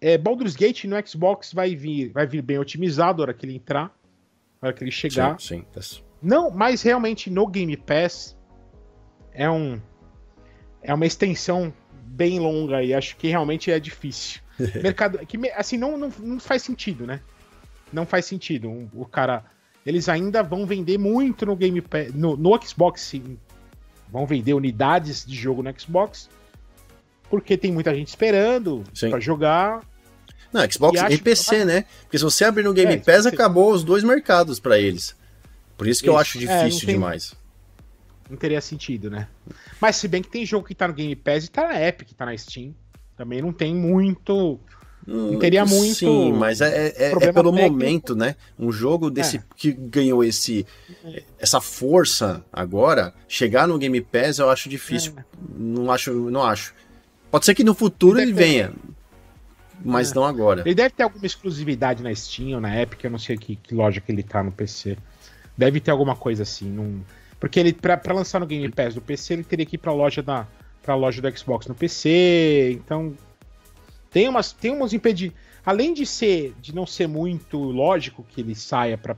é, 0.00 0.16
Baldur's 0.16 0.54
Gate 0.54 0.84
no 0.84 0.96
Xbox 1.06 1.52
vai 1.52 1.74
vir, 1.74 2.10
vai 2.10 2.26
vir 2.26 2.42
bem 2.42 2.58
otimizado 2.58 3.18
na 3.18 3.22
hora 3.24 3.34
que 3.34 3.44
ele 3.44 3.56
entrar, 3.56 3.94
na 4.60 4.68
hora 4.68 4.72
que 4.72 4.84
ele 4.84 4.90
chegar. 4.90 5.40
Sim, 5.40 5.64
sim. 5.80 6.02
Não, 6.22 6.50
mas 6.50 6.82
realmente 6.82 7.28
no 7.30 7.46
Game 7.46 7.76
Pass 7.76 8.36
é 9.32 9.50
um 9.50 9.80
é 10.82 10.92
uma 10.94 11.06
extensão 11.06 11.72
bem 12.14 12.38
longa 12.38 12.82
e 12.82 12.94
acho 12.94 13.16
que 13.16 13.28
realmente 13.28 13.70
é 13.70 13.78
difícil. 13.78 14.40
Mercado. 14.82 15.18
Que, 15.26 15.38
assim, 15.50 15.76
não, 15.76 15.96
não, 15.96 16.12
não 16.18 16.40
faz 16.40 16.62
sentido, 16.62 17.06
né? 17.06 17.20
Não 17.92 18.06
faz 18.06 18.24
sentido. 18.24 18.68
Um, 18.68 18.88
o 18.94 19.04
cara. 19.04 19.44
Eles 19.84 20.08
ainda 20.08 20.42
vão 20.42 20.64
vender 20.64 20.96
muito 20.96 21.44
no 21.44 21.54
Game 21.54 21.78
Pass. 21.82 22.14
No, 22.14 22.36
no 22.36 22.58
Xbox, 22.62 23.02
sim. 23.02 23.36
Vão 24.10 24.26
vender 24.26 24.54
unidades 24.54 25.26
de 25.26 25.34
jogo 25.34 25.62
no 25.62 25.78
Xbox. 25.78 26.30
Porque 27.28 27.56
tem 27.56 27.70
muita 27.70 27.94
gente 27.94 28.08
esperando 28.08 28.82
para 28.98 29.20
jogar. 29.20 29.82
Não, 30.52 30.62
Xbox 30.70 31.00
e, 31.02 31.14
e 31.14 31.18
PC, 31.18 31.58
que... 31.58 31.64
né? 31.64 31.84
Porque 32.02 32.16
se 32.16 32.24
você 32.24 32.44
abrir 32.44 32.62
no 32.62 32.72
Game 32.72 32.94
é, 32.94 32.96
Pass, 32.96 33.26
acabou 33.26 33.72
os 33.72 33.84
dois 33.84 34.04
mercados 34.04 34.58
para 34.58 34.78
eles. 34.78 35.14
Por 35.76 35.86
isso 35.86 36.00
que 36.00 36.08
isso. 36.08 36.14
eu 36.14 36.18
acho 36.18 36.38
é, 36.38 36.40
difícil 36.40 36.84
é, 36.84 36.86
tem... 36.86 36.94
demais. 36.94 37.34
Não 38.28 38.36
teria 38.36 38.60
sentido, 38.60 39.10
né? 39.10 39.28
Mas 39.80 39.96
se 39.96 40.08
bem 40.08 40.22
que 40.22 40.30
tem 40.30 40.46
jogo 40.46 40.66
que 40.66 40.74
tá 40.74 40.88
no 40.88 40.94
Game 40.94 41.14
Pass 41.14 41.44
e 41.44 41.50
tá 41.50 41.68
na 41.68 41.80
Epic, 41.80 42.12
tá 42.12 42.24
na 42.24 42.36
Steam. 42.36 42.74
Também 43.16 43.42
não 43.42 43.52
tem 43.52 43.74
muito. 43.74 44.58
Não 45.06 45.38
teria 45.38 45.66
muito. 45.66 45.94
Sim, 45.94 46.32
mas 46.32 46.60
é, 46.60 46.88
é, 46.88 47.10
é 47.10 47.32
pelo 47.32 47.52
técnico. 47.52 47.52
momento, 47.52 48.16
né? 48.16 48.36
Um 48.58 48.72
jogo 48.72 49.10
desse 49.10 49.36
é. 49.36 49.42
que 49.54 49.72
ganhou 49.72 50.24
esse 50.24 50.66
essa 51.38 51.60
força 51.60 52.42
agora, 52.50 53.12
chegar 53.28 53.68
no 53.68 53.78
Game 53.78 54.00
Pass 54.00 54.38
eu 54.38 54.48
acho 54.48 54.68
difícil. 54.68 55.14
É. 55.18 55.24
Não 55.56 55.90
acho, 55.90 56.12
não 56.30 56.42
acho. 56.42 56.74
Pode 57.30 57.44
ser 57.44 57.54
que 57.54 57.62
no 57.62 57.74
futuro 57.74 58.18
ele 58.18 58.32
venha. 58.32 58.72
mas 59.84 60.10
é. 60.10 60.14
não 60.14 60.24
agora. 60.24 60.62
Ele 60.62 60.74
deve 60.74 60.90
ter 60.90 61.02
alguma 61.02 61.26
exclusividade 61.26 62.02
na 62.02 62.14
Steam 62.14 62.54
ou 62.54 62.60
na 62.60 62.80
Epic, 62.80 63.04
eu 63.04 63.10
não 63.10 63.18
sei 63.18 63.36
que, 63.36 63.56
que 63.56 63.74
loja 63.74 64.00
que 64.00 64.10
ele 64.10 64.22
tá 64.22 64.42
no 64.42 64.50
PC. 64.50 64.96
Deve 65.56 65.80
ter 65.80 65.90
alguma 65.90 66.16
coisa 66.16 66.44
assim. 66.44 66.66
Num... 66.66 67.02
Porque 67.38 67.60
ele, 67.60 67.72
pra, 67.72 67.96
pra 67.96 68.14
lançar 68.14 68.40
no 68.40 68.46
Game 68.46 68.68
Pass 68.70 68.94
do 68.94 69.00
PC, 69.00 69.34
ele 69.34 69.44
teria 69.44 69.66
que 69.66 69.76
ir 69.76 69.78
pra 69.78 69.92
loja 69.92 70.22
da, 70.22 70.46
pra 70.82 70.94
loja 70.94 71.20
do 71.20 71.38
Xbox 71.38 71.66
no 71.66 71.74
PC. 71.74 72.72
Então. 72.72 73.14
Tem 74.10 74.28
umas, 74.28 74.52
tem 74.52 74.80
uns 74.80 74.92
impedimentos. 74.92 75.42
Além 75.66 75.94
de 75.94 76.04
ser 76.06 76.54
de 76.60 76.74
não 76.74 76.86
ser 76.86 77.08
muito 77.08 77.58
lógico 77.58 78.22
que 78.22 78.40
ele 78.40 78.54
saia 78.54 78.96
pra, 78.98 79.16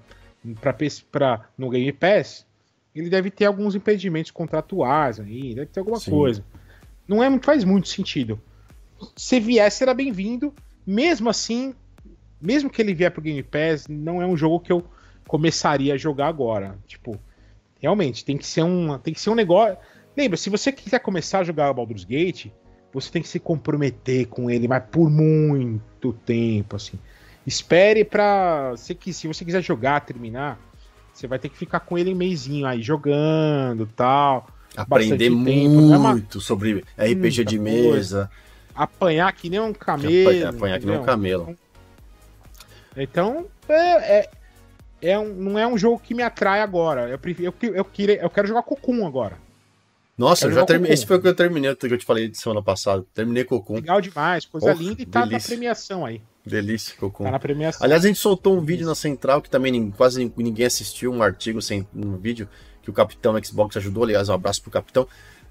pra, 0.60 0.74
pra, 1.10 1.48
no 1.58 1.68
Game 1.68 1.92
Pass, 1.92 2.46
ele 2.94 3.10
deve 3.10 3.30
ter 3.30 3.44
alguns 3.44 3.74
impedimentos 3.74 4.30
contratuais 4.30 5.20
aí, 5.20 5.54
deve 5.54 5.66
ter 5.66 5.80
alguma 5.80 5.98
Sim. 5.98 6.10
coisa. 6.10 6.44
Não 7.06 7.22
é, 7.22 7.38
faz 7.40 7.64
muito 7.64 7.88
sentido. 7.88 8.40
Se 9.14 9.38
vier, 9.38 9.70
será 9.70 9.92
bem-vindo. 9.92 10.54
Mesmo 10.86 11.28
assim, 11.28 11.74
mesmo 12.40 12.70
que 12.70 12.80
ele 12.80 12.94
vier 12.94 13.10
pro 13.10 13.20
Game 13.20 13.42
Pass, 13.42 13.86
não 13.88 14.22
é 14.22 14.26
um 14.26 14.36
jogo 14.36 14.60
que 14.60 14.72
eu 14.72 14.84
começaria 15.26 15.94
a 15.94 15.98
jogar 15.98 16.28
agora. 16.28 16.78
Tipo, 16.86 17.18
realmente, 17.80 18.24
tem 18.24 18.36
que 18.36 18.46
ser 18.46 18.62
um, 18.62 18.98
tem 18.98 19.12
que 19.12 19.20
ser 19.20 19.30
um 19.30 19.34
negócio. 19.34 19.76
Lembra, 20.16 20.36
se 20.36 20.48
você 20.48 20.72
quiser 20.72 20.98
começar 21.00 21.40
a 21.40 21.44
jogar 21.44 21.72
Baldur's 21.72 22.04
Gate, 22.04 22.46
você 22.92 23.10
tem 23.10 23.22
que 23.22 23.28
se 23.28 23.38
comprometer 23.38 24.26
com 24.26 24.50
ele, 24.50 24.66
mas 24.66 24.82
por 24.90 25.10
muito 25.10 26.12
tempo, 26.24 26.76
assim. 26.76 26.98
Espere 27.46 28.04
pra. 28.04 28.74
Se, 28.76 28.96
se 29.12 29.28
você 29.28 29.44
quiser 29.44 29.62
jogar, 29.62 30.00
terminar, 30.00 30.58
você 31.12 31.26
vai 31.26 31.38
ter 31.38 31.48
que 31.48 31.56
ficar 31.56 31.80
com 31.80 31.96
ele 31.96 32.10
em 32.10 32.14
meizinho 32.14 32.66
aí, 32.66 32.82
jogando 32.82 33.86
tal. 33.94 34.48
Aprender 34.76 35.30
tempo, 35.30 35.36
muito 35.36 35.94
é 35.94 35.96
uma... 35.96 36.22
sobre 36.40 36.84
RPG 36.98 37.44
de 37.44 37.58
mesa. 37.58 37.88
Coisa. 37.88 38.30
Apanhar 38.74 39.32
que 39.32 39.48
nem 39.48 39.60
um 39.60 39.72
camelo. 39.72 40.28
Apanhar, 40.28 40.54
apanhar 40.54 40.80
que 40.80 40.86
nem 40.86 40.98
um 40.98 41.04
camelo. 41.04 41.56
Então, 42.96 43.46
é, 43.68 44.18
é, 44.18 44.30
é 45.00 45.18
um, 45.18 45.32
não 45.34 45.58
é 45.58 45.66
um 45.66 45.76
jogo 45.76 45.98
que 45.98 46.14
me 46.14 46.22
atrai 46.22 46.60
agora. 46.60 47.08
Eu, 47.08 47.18
prefiro, 47.18 47.54
eu, 47.62 47.68
eu, 47.68 47.74
eu, 47.74 48.14
eu 48.14 48.30
quero 48.30 48.48
jogar 48.48 48.62
Cocum 48.62 49.06
agora. 49.06 49.38
Nossa, 50.16 50.46
eu 50.46 50.52
já 50.52 50.64
terminei. 50.64 50.94
Esse 50.94 51.06
foi 51.06 51.18
o 51.18 51.20
que 51.20 51.28
eu 51.28 51.34
terminei, 51.34 51.74
que 51.76 51.86
eu 51.86 51.98
te 51.98 52.04
falei 52.04 52.28
de 52.28 52.38
semana 52.38 52.62
passada. 52.62 53.04
Terminei 53.12 53.44
Cocum. 53.44 53.74
Legal 53.74 54.00
demais, 54.00 54.46
coisa 54.46 54.72
oh, 54.72 54.72
linda 54.72 55.02
e 55.02 55.06
tá 55.06 55.24
delícia. 55.24 55.38
na 55.38 55.56
premiação 55.56 56.06
aí. 56.06 56.22
Delícia, 56.44 56.96
Cocum. 56.96 57.24
Tá 57.24 57.30
na 57.30 57.38
premiação. 57.38 57.84
Aliás, 57.84 58.04
a 58.04 58.08
gente 58.08 58.18
soltou 58.18 58.56
um 58.56 58.60
vídeo 58.60 58.86
na 58.86 58.94
Central 58.94 59.42
que 59.42 59.50
também 59.50 59.90
quase 59.90 60.32
ninguém 60.36 60.64
assistiu, 60.64 61.12
um 61.12 61.22
artigo 61.22 61.60
sem 61.60 61.86
um 61.94 62.16
vídeo 62.16 62.48
que 62.82 62.88
o 62.88 62.92
Capitão 62.92 63.38
Xbox 63.44 63.76
ajudou. 63.76 64.04
Aliás, 64.04 64.28
um 64.28 64.34
abraço 64.34 64.62
pro 64.62 64.70
Capitão. 64.70 65.06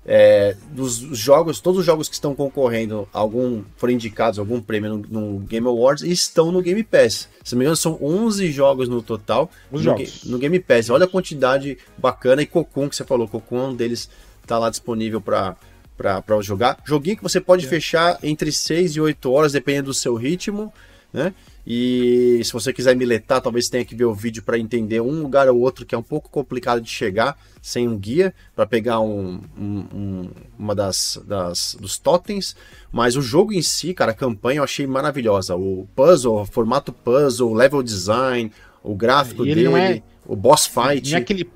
É, 0.07 0.55
dos 0.71 0.97
jogos, 0.97 1.59
todos 1.59 1.79
os 1.79 1.85
jogos 1.85 2.07
que 2.07 2.13
estão 2.13 2.35
concorrendo, 2.35 3.09
algum 3.11 3.63
foram 3.75 3.93
indicados 3.93 4.37
algum 4.37 4.61
prêmio 4.61 5.03
no, 5.09 5.21
no 5.21 5.39
Game 5.39 5.65
Awards 5.67 6.03
e 6.03 6.11
estão 6.11 6.51
no 6.51 6.61
Game 6.61 6.83
Pass. 6.83 7.27
Se 7.43 7.55
não 7.55 7.59
me 7.59 7.65
engano, 7.65 7.75
são 7.75 7.97
11 7.99 8.51
jogos 8.51 8.87
no 8.87 9.01
total 9.01 9.49
no, 9.71 9.79
jogos. 9.79 10.23
no 10.25 10.37
Game 10.37 10.59
Pass. 10.59 10.91
Olha 10.91 11.05
a 11.05 11.07
quantidade 11.07 11.77
bacana 11.97 12.43
e 12.43 12.45
Cocoon 12.45 12.87
que 12.87 12.95
você 12.95 13.03
falou, 13.03 13.27
Cocoon 13.27 13.57
é 13.57 13.67
um 13.69 13.75
deles 13.75 14.09
tá 14.45 14.59
lá 14.59 14.69
disponível 14.69 15.19
para 15.19 15.55
para 15.97 16.41
jogar. 16.41 16.77
Joguinho 16.83 17.15
que 17.17 17.23
você 17.23 17.39
pode 17.39 17.65
é. 17.65 17.69
fechar 17.69 18.19
entre 18.21 18.51
6 18.51 18.97
e 18.97 19.01
8 19.01 19.31
horas, 19.31 19.53
dependendo 19.53 19.87
do 19.87 19.93
seu 19.93 20.15
ritmo, 20.15 20.73
né? 21.15 21.33
E 21.65 22.41
se 22.43 22.51
você 22.51 22.71
quiser 22.71 22.95
miletar, 22.95 23.41
talvez 23.41 23.69
tenha 23.69 23.83
que 23.83 23.95
ver 23.95 24.05
o 24.05 24.13
vídeo 24.13 24.43
para 24.43 24.59
entender 24.59 25.01
um 25.01 25.21
lugar 25.23 25.49
ou 25.49 25.59
outro 25.59 25.85
que 25.85 25.95
é 25.95 25.97
um 25.97 26.03
pouco 26.03 26.29
complicado 26.29 26.79
de 26.81 26.89
chegar 26.89 27.37
sem 27.61 27.87
um 27.87 27.97
guia 27.97 28.35
para 28.55 28.67
pegar 28.67 28.99
um, 28.99 29.41
um, 29.57 29.85
um, 29.93 30.29
uma 30.59 30.75
das, 30.75 31.19
das 31.25 31.75
dos 31.79 31.97
totens. 31.97 32.55
Mas 32.91 33.15
o 33.15 33.21
jogo 33.21 33.53
em 33.53 33.61
si, 33.61 33.93
cara, 33.93 34.11
a 34.11 34.15
campanha 34.15 34.59
eu 34.59 34.63
achei 34.63 34.85
maravilhosa. 34.85 35.55
O 35.55 35.87
puzzle, 35.95 36.41
o 36.41 36.45
formato 36.45 36.91
puzzle, 36.91 37.49
o 37.49 37.53
level 37.53 37.81
design, 37.81 38.51
o 38.83 38.93
gráfico 38.93 39.43
dele, 39.43 39.65
é, 39.75 40.03
o 40.27 40.35
boss 40.35 40.67
fight. 40.67 41.09
Não 41.09 41.17
é 41.17 41.21
aquele 41.21 41.49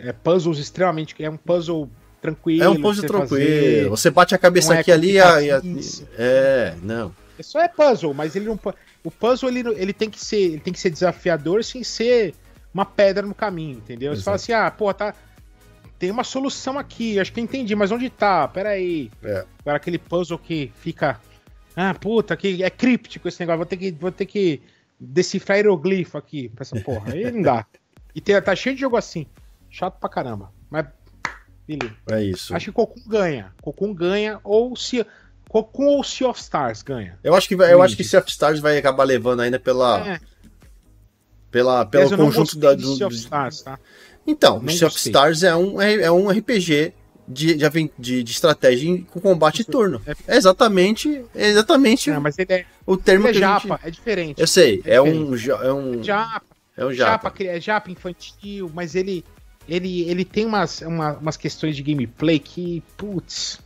é 0.00 0.12
puzzles 0.12 0.58
extremamente. 0.58 1.14
É 1.22 1.30
um 1.30 1.36
puzzle 1.36 1.88
tranquilo. 2.20 2.64
É 2.64 2.68
um 2.68 2.80
puzzle 2.80 3.06
tranquilo. 3.06 3.28
Fazer. 3.28 3.88
Você 3.90 4.10
bate 4.10 4.34
a 4.34 4.38
cabeça 4.38 4.74
é 4.74 4.80
aqui 4.80 4.90
ali 4.90 5.12
e 5.12 5.20
a, 5.20 5.62
É, 6.18 6.74
não. 6.82 7.12
Isso 7.38 7.58
é 7.58 7.68
puzzle, 7.68 8.14
mas 8.14 8.34
ele 8.36 8.46
não. 8.46 8.58
O 9.04 9.10
puzzle 9.10 9.48
ele, 9.48 9.60
ele, 9.80 9.92
tem 9.92 10.10
que 10.10 10.22
ser, 10.22 10.36
ele 10.36 10.60
tem 10.60 10.72
que 10.72 10.80
ser 10.80 10.90
desafiador 10.90 11.62
sem 11.64 11.82
ser 11.84 12.34
uma 12.72 12.84
pedra 12.84 13.26
no 13.26 13.34
caminho, 13.34 13.78
entendeu? 13.78 14.12
Exato. 14.12 14.20
Você 14.20 14.24
fala 14.24 14.36
assim, 14.36 14.52
ah, 14.52 14.70
pô, 14.70 14.92
tá. 14.92 15.14
Tem 15.98 16.10
uma 16.10 16.24
solução 16.24 16.78
aqui, 16.78 17.18
acho 17.18 17.32
que 17.32 17.40
eu 17.40 17.44
entendi, 17.44 17.74
mas 17.74 17.90
onde 17.90 18.10
tá? 18.10 18.46
Pera 18.48 18.70
aí. 18.70 19.10
É. 19.22 19.46
Agora 19.60 19.78
aquele 19.78 19.98
puzzle 19.98 20.38
que 20.38 20.70
fica. 20.76 21.18
Ah, 21.74 21.94
puta, 21.94 22.36
que 22.36 22.62
é 22.62 22.70
críptico 22.70 23.28
esse 23.28 23.40
negócio, 23.40 23.58
vou 23.58 23.66
ter 23.66 23.76
que, 23.76 23.90
vou 23.92 24.12
ter 24.12 24.26
que 24.26 24.62
decifrar 24.98 25.58
hieroglifo 25.58 26.18
aqui 26.18 26.48
pra 26.48 26.62
essa 26.62 26.78
porra. 26.80 27.12
Aí 27.12 27.30
não 27.30 27.42
dá. 27.42 27.66
E 28.14 28.20
tem, 28.20 28.40
tá 28.40 28.54
cheio 28.54 28.74
de 28.74 28.80
jogo 28.80 28.96
assim. 28.96 29.26
Chato 29.70 29.98
pra 29.98 30.08
caramba. 30.08 30.52
Mas. 30.70 30.86
Beleza. 31.66 31.94
É 32.10 32.22
isso. 32.22 32.54
Acho 32.54 32.66
que 32.66 32.72
Cocum 32.72 33.02
ganha. 33.06 33.52
Cocum 33.60 33.92
ganha, 33.92 34.40
ou 34.42 34.76
se. 34.76 35.04
Cocum 35.62 35.86
ou 35.86 36.04
Sea 36.04 36.28
of 36.28 36.40
Stars 36.40 36.82
ganha? 36.82 37.18
Eu 37.24 37.34
acho 37.34 37.48
que, 37.48 37.54
eu 37.54 37.82
acho 37.82 37.96
que 37.96 38.04
Sea 38.04 38.20
of 38.20 38.30
Stars 38.30 38.60
vai 38.60 38.76
acabar 38.76 39.04
levando 39.04 39.40
ainda 39.40 39.58
pela. 39.58 40.06
É. 40.06 40.20
Pela, 41.50 41.86
pelo 41.86 42.16
conjunto 42.16 42.58
da. 42.58 42.74
Do, 42.74 42.96
sea 42.96 43.06
of 43.06 43.16
Stars, 43.16 43.62
tá? 43.62 43.78
Então, 44.26 44.60
não 44.60 44.72
Sea 44.72 44.88
of 44.88 44.98
Stars 44.98 45.42
é 45.42 45.54
um, 45.56 45.80
é, 45.80 45.94
é 46.02 46.10
um 46.10 46.28
RPG 46.28 46.92
de, 47.26 47.54
de, 47.54 47.90
de, 47.98 48.22
de, 48.22 48.32
estratégia 48.32 49.02
com 49.10 49.20
combate 49.20 49.62
Isso, 49.62 49.70
turno. 49.70 50.02
É, 50.06 50.34
é 50.34 50.36
exatamente, 50.36 51.24
é 51.34 51.48
exatamente 51.48 52.10
não, 52.10 52.20
mas 52.20 52.38
ele 52.38 52.52
é, 52.52 52.66
o 52.84 52.96
termo 52.96 53.26
ele 53.26 53.38
é 53.38 53.40
japa, 53.40 53.76
gente... 53.76 53.86
é 53.86 53.90
diferente. 53.90 54.40
Eu 54.40 54.46
sei, 54.46 54.82
é, 54.84 54.96
é 54.96 55.02
um, 55.02 55.34
é 55.34 55.72
um 55.72 56.00
é 56.00 56.02
japa. 56.02 56.42
É 56.76 56.84
um 56.84 56.92
japa. 56.92 57.28
japa. 57.30 57.44
É 57.44 57.60
japa 57.60 57.90
infantil, 57.90 58.70
mas 58.74 58.94
ele 58.94 59.24
ele, 59.68 60.02
ele 60.08 60.24
tem 60.24 60.46
umas, 60.46 60.80
uma, 60.82 61.14
umas 61.14 61.36
questões 61.36 61.74
de 61.74 61.82
gameplay 61.82 62.38
que, 62.38 62.82
putz, 62.96 63.58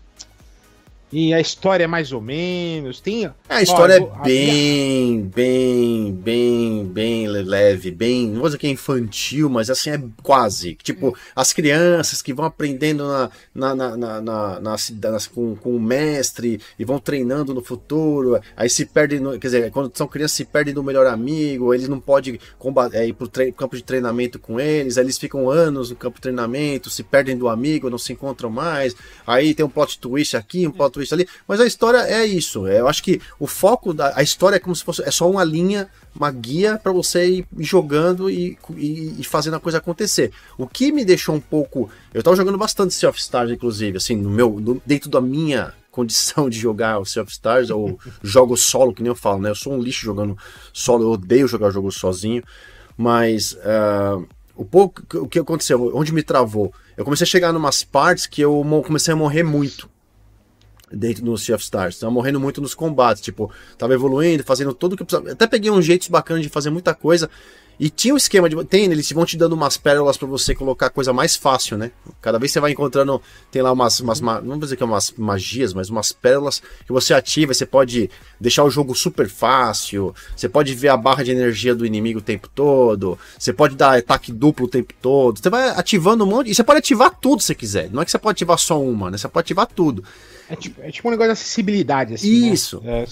e 1.12 1.34
a 1.34 1.40
história 1.40 1.84
é 1.84 1.86
mais 1.86 2.12
ou 2.12 2.20
menos. 2.20 3.00
Tem. 3.00 3.30
A 3.48 3.62
história 3.62 4.00
ó, 4.00 4.20
é 4.20 4.24
bem, 4.24 5.22
bem, 5.22 6.12
bem, 6.14 6.84
bem 6.86 7.26
leve, 7.26 7.90
bem. 7.90 8.28
Não 8.28 8.40
vou 8.40 8.48
dizer 8.48 8.58
que 8.58 8.66
é 8.66 8.70
infantil, 8.70 9.50
mas 9.50 9.70
assim 9.70 9.90
é 9.90 10.00
quase. 10.22 10.76
Tipo, 10.76 11.16
as 11.34 11.52
crianças 11.52 12.22
que 12.22 12.32
vão 12.32 12.44
aprendendo 12.44 13.06
na, 13.06 13.30
na, 13.52 13.74
na, 13.74 13.96
na, 13.96 14.20
na, 14.20 14.60
na, 14.60 14.76
na 14.76 15.18
com, 15.34 15.56
com 15.56 15.74
o 15.74 15.80
mestre 15.80 16.60
e 16.78 16.84
vão 16.84 17.00
treinando 17.00 17.52
no 17.52 17.62
futuro. 17.62 18.40
Aí 18.56 18.70
se 18.70 18.86
perdem. 18.86 19.18
No, 19.18 19.32
quer 19.32 19.48
dizer, 19.48 19.70
quando 19.72 19.90
são 19.96 20.06
crianças, 20.06 20.36
se 20.36 20.44
perdem 20.44 20.72
do 20.72 20.82
melhor 20.82 21.06
amigo. 21.06 21.74
Eles 21.74 21.88
não 21.88 21.98
podem 21.98 22.38
combater, 22.56 22.98
é, 22.98 23.08
ir 23.08 23.14
pro 23.14 23.28
campo 23.52 23.76
de 23.76 23.82
treinamento 23.82 24.38
com 24.38 24.60
eles. 24.60 24.96
Aí 24.96 25.04
eles 25.04 25.18
ficam 25.18 25.50
anos 25.50 25.90
no 25.90 25.96
campo 25.96 26.16
de 26.16 26.22
treinamento, 26.22 26.88
se 26.88 27.02
perdem 27.02 27.36
do 27.36 27.48
amigo, 27.48 27.90
não 27.90 27.98
se 27.98 28.12
encontram 28.12 28.48
mais. 28.48 28.94
Aí 29.26 29.54
tem 29.54 29.66
um 29.66 29.68
plot 29.68 29.98
twist 29.98 30.36
aqui, 30.36 30.66
um 30.66 30.70
plot 30.70 30.92
twist 30.92 30.99
ali. 31.12 31.26
Mas 31.46 31.60
a 31.60 31.66
história 31.66 31.98
é 31.98 32.24
isso. 32.24 32.66
É, 32.66 32.80
eu 32.80 32.88
acho 32.88 33.02
que 33.02 33.20
o 33.38 33.46
foco 33.46 33.92
da 33.94 34.12
a 34.16 34.22
história 34.22 34.56
é 34.56 34.58
como 34.58 34.74
se 34.74 34.84
fosse 34.84 35.02
é 35.02 35.10
só 35.10 35.28
uma 35.30 35.44
linha, 35.44 35.88
uma 36.14 36.30
guia 36.30 36.78
para 36.82 36.92
você 36.92 37.26
ir 37.26 37.46
jogando 37.58 38.30
e, 38.30 38.58
e, 38.76 39.16
e, 39.18 39.24
fazendo 39.24 39.56
a 39.56 39.60
coisa 39.60 39.78
acontecer. 39.78 40.32
O 40.58 40.66
que 40.66 40.92
me 40.92 41.04
deixou 41.04 41.34
um 41.34 41.40
pouco, 41.40 41.90
eu 42.12 42.22
tava 42.22 42.36
jogando 42.36 42.58
bastante 42.58 42.94
Sea 42.94 43.08
of 43.08 43.18
Stars 43.18 43.50
inclusive, 43.50 43.96
assim, 43.96 44.16
no 44.16 44.30
meu 44.30 44.60
no, 44.60 44.82
dentro 44.84 45.08
da 45.08 45.20
minha 45.20 45.72
condição 45.90 46.48
de 46.48 46.58
jogar 46.58 46.98
o 46.98 47.04
Sea 47.04 47.22
of 47.22 47.32
Stars 47.32 47.70
ou 47.70 47.98
jogo 48.22 48.56
solo, 48.56 48.94
que 48.94 49.02
nem 49.02 49.10
eu 49.10 49.16
falo, 49.16 49.40
né? 49.40 49.50
Eu 49.50 49.54
sou 49.54 49.74
um 49.74 49.80
lixo 49.80 50.04
jogando 50.04 50.36
solo, 50.72 51.04
eu 51.04 51.10
odeio 51.12 51.48
jogar 51.48 51.70
jogo 51.70 51.90
sozinho, 51.90 52.42
mas 52.96 53.52
uh, 53.52 54.26
o 54.54 54.64
pouco 54.64 55.02
o 55.18 55.28
que 55.28 55.38
aconteceu, 55.38 55.90
onde 55.94 56.12
me 56.12 56.22
travou, 56.22 56.72
eu 56.96 57.04
comecei 57.04 57.24
a 57.24 57.28
chegar 57.28 57.52
em 57.52 57.56
umas 57.56 57.82
partes 57.82 58.26
que 58.26 58.42
eu 58.42 58.64
comecei 58.84 59.12
a 59.12 59.16
morrer 59.16 59.42
muito 59.42 59.88
dentro 60.90 61.24
do 61.24 61.36
Sea 61.38 61.54
of 61.54 61.64
Stars. 61.64 61.98
Tava 61.98 62.12
morrendo 62.12 62.40
muito 62.40 62.60
nos 62.60 62.74
combates, 62.74 63.22
tipo, 63.22 63.50
tava 63.78 63.94
evoluindo, 63.94 64.42
fazendo 64.44 64.74
tudo 64.74 64.96
que 64.96 65.04
precisava. 65.04 65.32
Até 65.32 65.46
peguei 65.46 65.70
um 65.70 65.82
jeito 65.82 66.10
bacana 66.10 66.40
de 66.40 66.48
fazer 66.48 66.70
muita 66.70 66.94
coisa. 66.94 67.30
E 67.82 67.88
tinha 67.88 68.12
um 68.12 68.16
esquema 68.18 68.46
de. 68.46 68.62
Tem, 68.66 68.84
eles 68.84 69.10
vão 69.10 69.24
te 69.24 69.38
dando 69.38 69.54
umas 69.54 69.78
pérolas 69.78 70.18
para 70.18 70.28
você 70.28 70.54
colocar 70.54 70.90
coisa 70.90 71.14
mais 71.14 71.34
fácil, 71.34 71.78
né? 71.78 71.90
Cada 72.20 72.38
vez 72.38 72.52
você 72.52 72.60
vai 72.60 72.72
encontrando. 72.72 73.22
Tem 73.50 73.62
lá 73.62 73.72
umas. 73.72 74.00
umas 74.00 74.20
não 74.20 74.42
vou 74.42 74.58
dizer 74.58 74.76
que 74.76 74.82
é 74.82 74.86
umas 74.86 75.14
magias, 75.16 75.72
mas 75.72 75.88
umas 75.88 76.12
pérolas 76.12 76.62
que 76.84 76.92
você 76.92 77.14
ativa. 77.14 77.54
Você 77.54 77.64
pode 77.64 78.10
deixar 78.38 78.64
o 78.64 78.70
jogo 78.70 78.94
super 78.94 79.30
fácil. 79.30 80.14
Você 80.36 80.46
pode 80.46 80.74
ver 80.74 80.88
a 80.88 80.96
barra 80.98 81.24
de 81.24 81.30
energia 81.30 81.74
do 81.74 81.86
inimigo 81.86 82.18
o 82.18 82.22
tempo 82.22 82.50
todo. 82.54 83.18
Você 83.38 83.50
pode 83.50 83.74
dar 83.76 83.96
ataque 83.96 84.30
duplo 84.30 84.66
o 84.66 84.68
tempo 84.68 84.92
todo. 85.00 85.38
Você 85.38 85.48
vai 85.48 85.70
ativando 85.70 86.24
um 86.24 86.26
monte. 86.26 86.50
E 86.50 86.54
você 86.54 86.62
pode 86.62 86.80
ativar 86.80 87.18
tudo 87.18 87.40
se 87.40 87.54
quiser. 87.54 87.90
Não 87.90 88.02
é 88.02 88.04
que 88.04 88.10
você 88.10 88.18
pode 88.18 88.36
ativar 88.36 88.58
só 88.58 88.78
uma, 88.78 89.10
né? 89.10 89.16
Você 89.16 89.26
pode 89.26 89.46
ativar 89.46 89.66
tudo. 89.66 90.04
É 90.50 90.56
tipo, 90.56 90.82
é 90.82 90.90
tipo 90.90 91.06
um 91.06 91.12
negócio 91.12 91.28
de 91.28 91.32
acessibilidade, 91.32 92.14
assim. 92.14 92.40
Né? 92.40 92.48
Isso. 92.48 92.80
Né? 92.82 93.04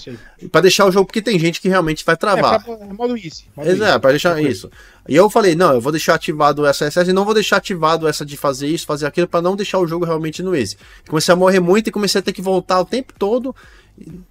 É, 0.43 0.47
pra 0.49 0.59
deixar 0.59 0.85
o 0.85 0.91
jogo, 0.91 1.05
porque 1.05 1.21
tem 1.21 1.39
gente 1.39 1.61
que 1.61 1.69
realmente 1.69 2.03
vai 2.03 2.17
travar. 2.17 2.55
É, 2.55 2.59
pra, 2.59 2.73
é 2.73 2.93
modo 2.93 3.15
easy. 3.15 3.45
Modo 3.55 3.69
Exato, 3.69 3.91
easy. 3.91 3.99
pra 4.01 4.09
deixar 4.11 4.43
isso. 4.43 4.69
E 5.07 5.15
eu 5.15 5.29
falei, 5.29 5.55
não, 5.55 5.73
eu 5.73 5.79
vou 5.79 5.91
deixar 5.91 6.15
ativado 6.15 6.65
essa 6.65 6.91
SS 6.91 7.09
e 7.09 7.13
não 7.13 7.23
vou 7.23 7.33
deixar 7.33 7.55
ativado 7.55 8.09
essa 8.09 8.25
de 8.25 8.35
fazer 8.35 8.67
isso, 8.67 8.85
fazer 8.85 9.05
aquilo, 9.05 9.25
para 9.25 9.41
não 9.41 9.55
deixar 9.55 9.79
o 9.79 9.87
jogo 9.87 10.03
realmente 10.03 10.43
no 10.43 10.53
easy. 10.53 10.75
Comecei 11.07 11.33
a 11.33 11.37
morrer 11.37 11.61
muito 11.61 11.87
e 11.87 11.91
comecei 11.91 12.19
a 12.19 12.21
ter 12.21 12.33
que 12.33 12.41
voltar 12.41 12.77
o 12.81 12.85
tempo 12.85 13.13
todo 13.17 13.55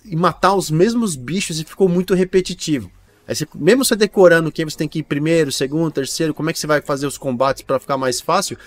e 0.04 0.14
matar 0.14 0.54
os 0.54 0.70
mesmos 0.70 1.16
bichos 1.16 1.58
e 1.58 1.64
ficou 1.64 1.88
muito 1.88 2.12
repetitivo. 2.12 2.90
Aí 3.26 3.34
você, 3.34 3.48
mesmo 3.54 3.86
você 3.86 3.96
decorando 3.96 4.52
quem 4.52 4.66
você 4.66 4.76
tem 4.76 4.88
que 4.88 4.98
ir 4.98 5.02
primeiro, 5.02 5.50
segundo, 5.50 5.90
terceiro, 5.90 6.34
como 6.34 6.50
é 6.50 6.52
que 6.52 6.58
você 6.58 6.66
vai 6.66 6.82
fazer 6.82 7.06
os 7.06 7.16
combates 7.16 7.62
para 7.62 7.78
ficar 7.78 7.96
mais 7.96 8.20
fácil, 8.20 8.58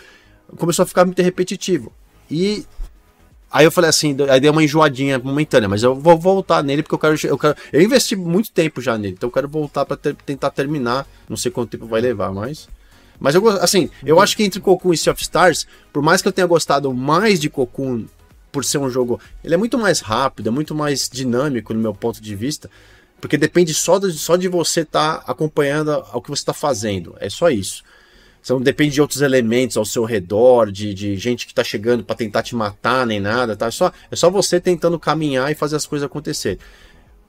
começou 0.58 0.82
a 0.82 0.86
ficar 0.88 1.06
muito 1.06 1.22
repetitivo. 1.22 1.92
E 2.30 2.66
aí 3.52 3.66
eu 3.66 3.72
falei 3.72 3.90
assim, 3.90 4.16
aí 4.30 4.40
deu 4.40 4.52
uma 4.52 4.64
enjoadinha 4.64 5.20
momentânea, 5.20 5.68
mas 5.68 5.84
eu 5.84 5.94
vou 5.96 6.18
voltar 6.18 6.64
nele 6.64 6.84
porque 6.84 6.96
eu 6.96 7.00
quero, 7.00 7.28
eu 7.28 7.38
quero, 7.38 7.56
eu 7.72 7.82
investi 7.82 8.16
muito 8.16 8.52
tempo 8.52 8.82
já 8.82 8.98
nele, 8.98 9.14
então 9.14 9.28
eu 9.28 9.34
quero 9.34 9.48
voltar 9.48 9.86
para 9.86 9.98
ter, 9.98 10.16
tentar 10.16 10.50
terminar. 10.52 11.08
Não 11.28 11.38
sei 11.38 11.52
quanto 11.52 11.72
tempo 11.72 11.86
vai 11.86 12.02
levar, 12.02 12.32
mas 12.32 12.68
mas 13.20 13.36
eu 13.36 13.48
assim, 13.48 13.90
eu 14.04 14.20
acho 14.20 14.36
que 14.36 14.44
entre 14.44 14.60
Cocoon 14.60 14.94
e 14.94 14.98
Sea 14.98 15.14
of 15.14 15.22
Stars, 15.22 15.68
por 15.94 16.02
mais 16.02 16.22
que 16.22 16.28
eu 16.28 16.32
tenha 16.32 16.48
gostado 16.48 16.92
mais 16.92 17.40
de 17.40 17.50
Cocoon 17.50 18.06
por 18.52 18.66
ser 18.66 18.80
um 18.80 18.90
jogo, 18.90 19.20
ele 19.44 19.54
é 19.54 19.58
muito 19.58 19.78
mais 19.78 20.00
rápido, 20.00 20.48
é 20.48 20.52
muito 20.52 20.74
mais 20.74 21.08
dinâmico 21.08 21.74
no 21.74 21.80
meu 21.80 21.94
ponto 21.94 22.20
de 22.22 22.36
vista. 22.36 22.70
Porque 23.22 23.38
depende 23.38 23.72
só 23.76 24.00
de, 24.00 24.12
só 24.14 24.36
de 24.36 24.48
você 24.48 24.82
estar 24.82 25.20
tá 25.20 25.32
acompanhando 25.32 26.04
o 26.12 26.20
que 26.20 26.30
você 26.32 26.42
está 26.42 26.54
fazendo. 26.54 27.16
É 27.20 27.30
só 27.30 27.52
isso. 27.52 27.84
Depende 28.62 28.96
de 28.96 29.02
outros 29.02 29.22
elementos 29.22 29.78
ao 29.78 29.86
seu 29.86 30.04
redor, 30.04 30.72
de, 30.72 30.94
de 30.94 31.16
gente 31.16 31.46
que 31.46 31.52
está 31.52 31.64
chegando 31.64 32.04
para 32.04 32.16
tentar 32.16 32.42
te 32.42 32.56
matar, 32.56 33.06
nem 33.06 33.20
nada. 33.20 33.56
Tá? 33.56 33.68
É, 33.68 33.72
só, 33.72 33.92
é 34.10 34.16
só 34.16 34.30
você 34.30 34.60
tentando 34.60 35.00
caminhar 35.00 35.52
e 35.52 35.56
fazer 35.56 35.76
as 35.76 35.86
coisas 35.86 36.06
acontecer. 36.06 36.58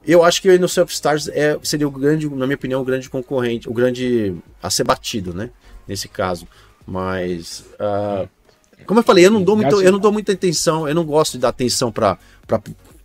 Eu 0.05 0.23
acho 0.23 0.41
que 0.41 0.57
no 0.57 0.67
Self 0.67 0.91
Stars 0.91 1.27
é, 1.29 1.57
seria 1.63 1.87
o 1.87 1.91
grande, 1.91 2.27
na 2.29 2.45
minha 2.45 2.55
opinião, 2.55 2.81
o 2.81 2.85
grande 2.85 3.09
concorrente, 3.09 3.69
o 3.69 3.73
grande 3.73 4.35
a 4.61 4.69
ser 4.69 4.83
batido, 4.83 5.33
né? 5.33 5.49
Nesse 5.87 6.07
caso. 6.07 6.47
Mas. 6.85 7.63
Uh, 7.75 8.27
como 8.85 8.99
eu 8.99 9.03
falei, 9.03 9.25
eu 9.25 9.31
não 9.31 9.41
dou, 9.41 9.55
muito, 9.55 9.81
eu 9.81 9.91
não 9.91 9.99
dou 9.99 10.11
muita 10.11 10.33
atenção, 10.33 10.89
eu 10.89 10.95
não 10.95 11.05
gosto 11.05 11.33
de 11.33 11.39
dar 11.39 11.49
atenção 11.49 11.89
para 11.89 12.17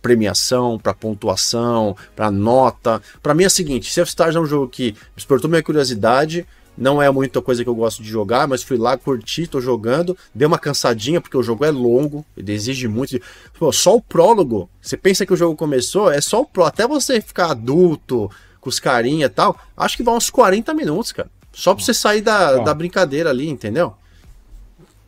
premiação, 0.01 0.77
para 0.77 0.93
pontuação, 0.93 1.95
para 2.15 2.29
nota. 2.29 3.01
Para 3.21 3.33
mim 3.33 3.43
é 3.43 3.47
o 3.47 3.51
seguinte, 3.51 3.91
Self 3.91 4.09
Stars 4.09 4.35
é 4.35 4.39
um 4.39 4.45
jogo 4.45 4.67
que 4.67 4.93
despertou 5.15 5.49
minha 5.49 5.63
curiosidade, 5.63 6.45
não 6.79 7.01
é 7.01 7.11
muita 7.11 7.41
coisa 7.41 7.61
que 7.61 7.69
eu 7.69 7.75
gosto 7.75 8.01
de 8.01 8.09
jogar, 8.09 8.47
mas 8.47 8.63
fui 8.63 8.77
lá, 8.77 8.97
curti, 8.97 9.45
tô 9.45 9.59
jogando, 9.59 10.17
deu 10.33 10.47
uma 10.47 10.57
cansadinha, 10.57 11.19
porque 11.19 11.35
o 11.35 11.43
jogo 11.43 11.65
é 11.65 11.69
longo, 11.69 12.25
ele 12.37 12.53
exige 12.53 12.87
muito. 12.87 13.19
Pô, 13.57 13.71
só 13.71 13.97
o 13.97 14.01
prólogo, 14.01 14.69
você 14.81 14.95
pensa 14.95 15.25
que 15.25 15.33
o 15.33 15.35
jogo 15.35 15.57
começou, 15.57 16.09
é 16.09 16.21
só 16.21 16.41
o 16.41 16.45
prólogo, 16.45 16.73
até 16.73 16.87
você 16.87 17.19
ficar 17.19 17.51
adulto, 17.51 18.31
com 18.61 18.69
os 18.69 18.79
carinha 18.79 19.25
e 19.25 19.29
tal, 19.29 19.59
acho 19.75 19.97
que 19.97 20.03
vai 20.03 20.15
uns 20.15 20.29
40 20.29 20.73
minutos, 20.73 21.11
cara. 21.11 21.29
Só 21.51 21.75
pra 21.75 21.83
você 21.83 21.93
sair 21.93 22.21
da, 22.21 22.59
da 22.59 22.73
brincadeira 22.73 23.29
ali, 23.29 23.49
entendeu? 23.49 23.93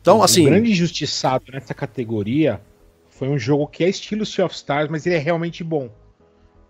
Então, 0.00 0.22
assim. 0.22 0.42
O 0.42 0.50
grande 0.50 0.72
injustiçado 0.72 1.46
nessa 1.52 1.72
categoria 1.72 2.60
foi 3.08 3.28
um 3.28 3.38
jogo 3.38 3.66
que 3.66 3.84
é 3.84 3.88
estilo 3.88 4.26
Sea 4.26 4.44
of 4.44 4.54
Stars, 4.54 4.90
mas 4.90 5.06
ele 5.06 5.14
é 5.14 5.18
realmente 5.18 5.64
bom. 5.64 5.88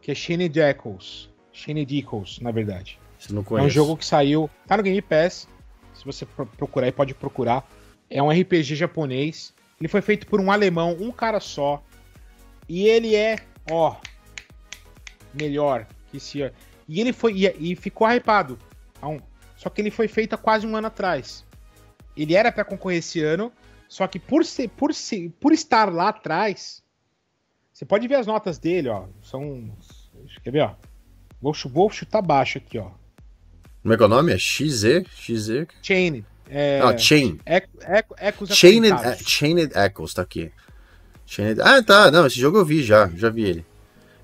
Que 0.01 0.13
é 0.13 0.15
Shane 0.15 0.53
Echoes. 0.55 1.29
Shane 1.53 1.87
Echoes, 1.91 2.39
na 2.41 2.51
verdade. 2.53 3.02
Não. 3.31 3.45
É 3.59 3.63
um 3.63 3.69
jogo 3.69 3.97
que 3.97 4.05
saiu. 4.05 4.51
Tá 4.67 4.77
no 4.77 4.83
Game 4.83 5.01
Pass. 5.03 5.49
Se 5.95 6.05
você 6.05 6.27
procurar 6.27 6.87
aí, 6.87 6.93
pode 6.93 7.15
procurar. 7.15 7.69
É 8.09 8.23
um 8.23 8.31
RPG 8.31 8.75
japonês. 8.75 9.55
Ele 9.81 9.89
foi 9.89 10.01
feito 10.01 10.27
por 10.27 10.41
um 10.41 10.51
alemão, 10.51 10.97
um 11.01 11.11
cara 11.11 11.41
só. 11.41 11.83
E 12.69 12.87
ele 12.87 13.15
é, 13.15 13.37
ó, 13.71 13.97
melhor 15.35 15.87
que 16.11 16.17
esse. 16.17 16.53
E 16.89 17.01
ele 17.01 17.13
foi. 17.13 17.35
E, 17.35 17.73
e 17.73 17.77
ficou 17.77 18.09
hypado. 18.09 18.59
Só 19.57 19.71
que 19.71 19.81
ele 19.81 19.91
foi 19.91 20.09
feito 20.09 20.35
há 20.35 20.39
quase 20.39 20.67
um 20.67 20.77
ano 20.77 20.89
atrás. 20.89 21.45
Ele 22.17 22.35
era 22.35 22.51
para 22.51 22.65
concorrer 22.65 22.99
esse 22.99 23.23
ano, 23.23 23.53
só 23.89 24.07
que 24.07 24.19
por, 24.19 24.45
ser, 24.45 24.69
por, 24.69 24.93
ser, 24.93 25.31
por 25.41 25.53
estar 25.53 25.93
lá 25.93 26.09
atrás, 26.09 26.83
você 27.73 27.85
pode 27.85 28.07
ver 28.07 28.17
as 28.17 28.27
notas 28.27 28.59
dele, 28.59 28.89
ó. 28.89 29.07
São. 29.23 29.73
Quer 30.43 30.51
ver, 30.51 30.63
ó? 30.63 30.75
Vou, 31.41 31.53
vou 31.67 31.91
chutar 31.91 32.23
baixo 32.23 32.59
aqui, 32.59 32.79
ó. 32.79 32.91
Como 33.83 33.95
é 33.95 33.97
que 33.97 34.03
é 34.03 34.07
o 34.07 34.09
nome? 34.09 34.33
É 34.33 34.39
XZ? 34.39 35.05
XZ? 35.15 35.67
Chain. 35.83 36.25
É, 36.49 36.81
ah, 36.83 36.97
Chain. 36.97 37.41
Echoes 38.21 38.57
Chained, 38.57 38.93
é, 38.93 39.17
Chained 39.17 39.73
Echoes, 39.75 40.15
tá 40.15 40.23
aqui. 40.23 40.53
Chained... 41.27 41.61
Ah, 41.61 41.83
tá. 41.83 42.11
Não, 42.11 42.27
esse 42.27 42.39
jogo 42.39 42.59
eu 42.59 42.65
vi 42.65 42.83
já. 42.83 43.11
Já 43.17 43.31
vi 43.31 43.43
ele. 43.43 43.67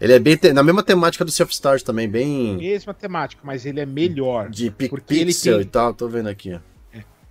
Ele 0.01 0.13
é 0.13 0.19
bem 0.19 0.37
te... 0.37 0.53
na 0.53 0.63
mesma 0.63 0.83
temática 0.83 1.25
do 1.25 1.31
Self 1.31 1.53
Stars 1.53 1.83
também, 1.83 2.09
bem. 2.09 2.57
Mesma 2.57 2.95
temática, 2.95 3.41
mas 3.45 3.67
ele 3.67 3.81
é 3.81 3.87
melhor. 3.87 4.49
De 4.49 4.71
porque 4.71 5.25
pixel 5.25 5.55
ele 5.55 5.65
tem... 5.65 5.69
e 5.69 5.73
tal, 5.73 5.93
tô 5.93 6.07
vendo 6.07 6.29
aqui. 6.29 6.55
Ó. 6.55 6.61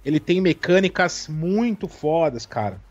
Ele 0.04 0.20
tem 0.20 0.42
mecânicas 0.42 1.28
muito 1.30 1.88
fodas, 1.88 2.46
cara. 2.46 2.82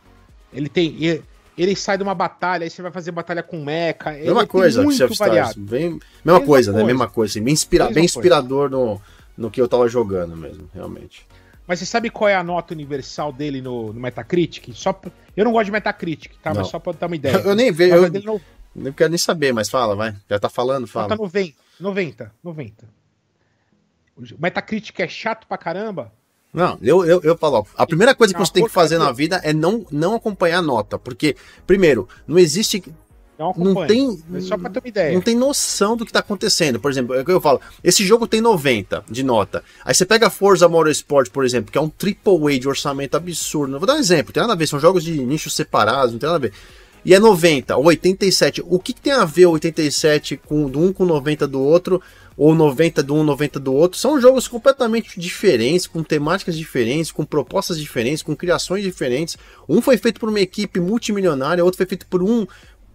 Ele 0.53 0.69
tem. 0.69 0.97
Ele, 1.03 1.23
ele 1.59 1.77
sai 1.77 1.97
de 1.97 2.03
uma 2.03 2.15
batalha, 2.15 2.65
aí 2.65 2.71
você 2.71 2.81
vai 2.81 2.93
fazer 2.93 3.11
batalha 3.11 3.43
com 3.43 3.63
mecha. 3.63 4.13
Mesma 4.13 4.47
coisa, 4.47 4.83
muito 4.83 5.15
variado. 5.15 5.59
Bem, 5.59 5.91
mesma, 5.91 6.01
mesma 6.25 6.41
coisa, 6.41 6.47
coisa, 6.47 6.73
né? 6.73 6.85
Mesma 6.85 7.09
coisa. 7.09 7.33
Assim, 7.33 7.43
bem, 7.43 7.53
inspira, 7.53 7.91
bem 7.91 8.05
inspirador 8.05 8.71
no, 8.71 9.01
no 9.37 9.51
que 9.51 9.61
eu 9.61 9.69
tava 9.69 9.89
jogando 9.89 10.37
mesmo, 10.37 10.69
realmente. 10.73 11.27
Mas 11.67 11.81
você 11.81 11.87
sabe 11.87 12.11
qual 12.11 12.29
é 12.29 12.35
a 12.35 12.45
nota 12.45 12.73
universal 12.73 13.33
dele 13.33 13.61
no, 13.61 13.93
no 13.93 14.01
Metacritic? 14.01 14.73
Só, 14.73 14.99
eu 15.37 15.45
não 15.45 15.53
gosto 15.53 15.67
de 15.67 15.73
Metacritic, 15.73 16.33
tá? 16.43 16.51
Não. 16.51 16.61
Mas 16.61 16.69
só 16.69 16.79
pra 16.79 16.93
dar 16.93 17.07
uma 17.07 17.17
ideia. 17.17 17.37
Eu 17.45 17.57
nem 17.57 17.73
vejo. 17.73 17.95
Eu 17.95 18.23
não... 18.23 18.41
não 18.75 18.93
quero 18.93 19.11
nem 19.11 19.19
saber, 19.19 19.53
mas 19.53 19.69
fala, 19.69 19.97
vai. 19.97 20.15
Já 20.31 20.39
tá 20.39 20.49
falando, 20.49 20.87
fala. 20.87 21.09
Nota 21.09 21.23
90. 21.23 21.57
90. 21.81 22.33
90. 22.43 22.89
O 24.17 24.23
Metacritic 24.39 24.99
é 25.01 25.09
chato 25.09 25.47
pra 25.47 25.59
caramba. 25.59 26.13
Não, 26.57 26.79
eu, 26.81 27.05
eu, 27.05 27.21
eu 27.23 27.37
falo, 27.37 27.67
a 27.77 27.87
primeira 27.87 28.15
coisa 28.15 28.33
que 28.33 28.41
você 28.41 28.53
tem 28.53 28.65
que 28.65 28.71
fazer 28.71 28.97
na 28.97 29.13
vida 29.13 29.41
é 29.45 29.53
não, 29.53 29.85
não 29.91 30.15
acompanhar 30.15 30.61
a 30.61 30.63
nota. 30.63 30.99
Porque, 30.99 31.37
primeiro, 31.67 32.09
não 32.27 32.39
existe. 32.39 32.83
Não, 33.39 33.55
não 33.57 33.87
tem. 33.87 34.19
Só 34.41 34.57
pra 34.57 34.71
ter 34.71 34.79
uma 34.79 34.89
ideia. 34.89 35.15
Não 35.15 35.21
tem 35.21 35.35
noção 35.35 35.97
do 35.97 36.07
que 36.07 36.13
tá 36.13 36.21
acontecendo. 36.21 36.81
Por 36.81 36.91
exemplo, 36.91 37.15
é 37.15 37.21
o 37.21 37.25
que 37.25 37.31
eu 37.31 37.41
falo. 37.41 37.61
Esse 37.85 38.05
jogo 38.05 38.27
tem 38.27 38.41
90 38.41 39.05
de 39.11 39.23
nota. 39.23 39.63
Aí 39.85 39.95
você 39.95 40.07
pega 40.07 40.31
Forza 40.31 40.69
Motorsport, 40.69 41.31
por 41.31 41.45
exemplo, 41.45 41.71
que 41.71 41.79
é 41.79 41.81
um 41.81 41.89
triple 41.89 42.55
A 42.55 42.59
de 42.59 42.69
orçamento 42.69 43.17
absurdo. 43.17 43.79
Vou 43.79 43.87
dar 43.87 43.95
um 43.95 43.99
exemplo, 43.99 44.33
tem 44.33 44.41
nada 44.41 44.55
a 44.55 44.57
ver, 44.57 44.67
são 44.67 44.81
jogos 44.81 45.05
de 45.05 45.19
nichos 45.25 45.55
separados, 45.55 46.13
não 46.13 46.19
tem 46.19 46.29
nada 46.29 46.37
a 46.37 46.49
ver. 46.49 46.53
E 47.05 47.15
é 47.15 47.21
90, 47.21 47.77
ou 47.77 47.85
87. 47.85 48.63
O 48.67 48.81
que, 48.81 48.93
que 48.93 49.01
tem 49.01 49.13
a 49.13 49.25
ver 49.25 49.47
87 49.47 50.39
com 50.39 50.65
um 50.65 50.93
com 50.93 51.05
90 51.05 51.47
do 51.47 51.61
outro? 51.63 52.03
ou 52.37 52.55
90 52.55 53.03
do 53.03 53.15
um, 53.15 53.25
90 53.25 53.59
do 53.59 53.73
outro, 53.73 53.99
são 53.99 54.21
jogos 54.21 54.47
completamente 54.47 55.19
diferentes, 55.19 55.87
com 55.87 56.03
temáticas 56.03 56.57
diferentes, 56.57 57.11
com 57.11 57.25
propostas 57.25 57.79
diferentes, 57.79 58.23
com 58.23 58.37
criações 58.37 58.83
diferentes. 58.83 59.37
Um 59.69 59.81
foi 59.81 59.97
feito 59.97 60.21
por 60.21 60.29
uma 60.29 60.41
equipe 60.41 60.79
multimilionária, 60.79 61.65
outro 61.65 61.79
foi 61.79 61.87
feito 61.87 62.07
por 62.07 62.23
um 62.23 62.47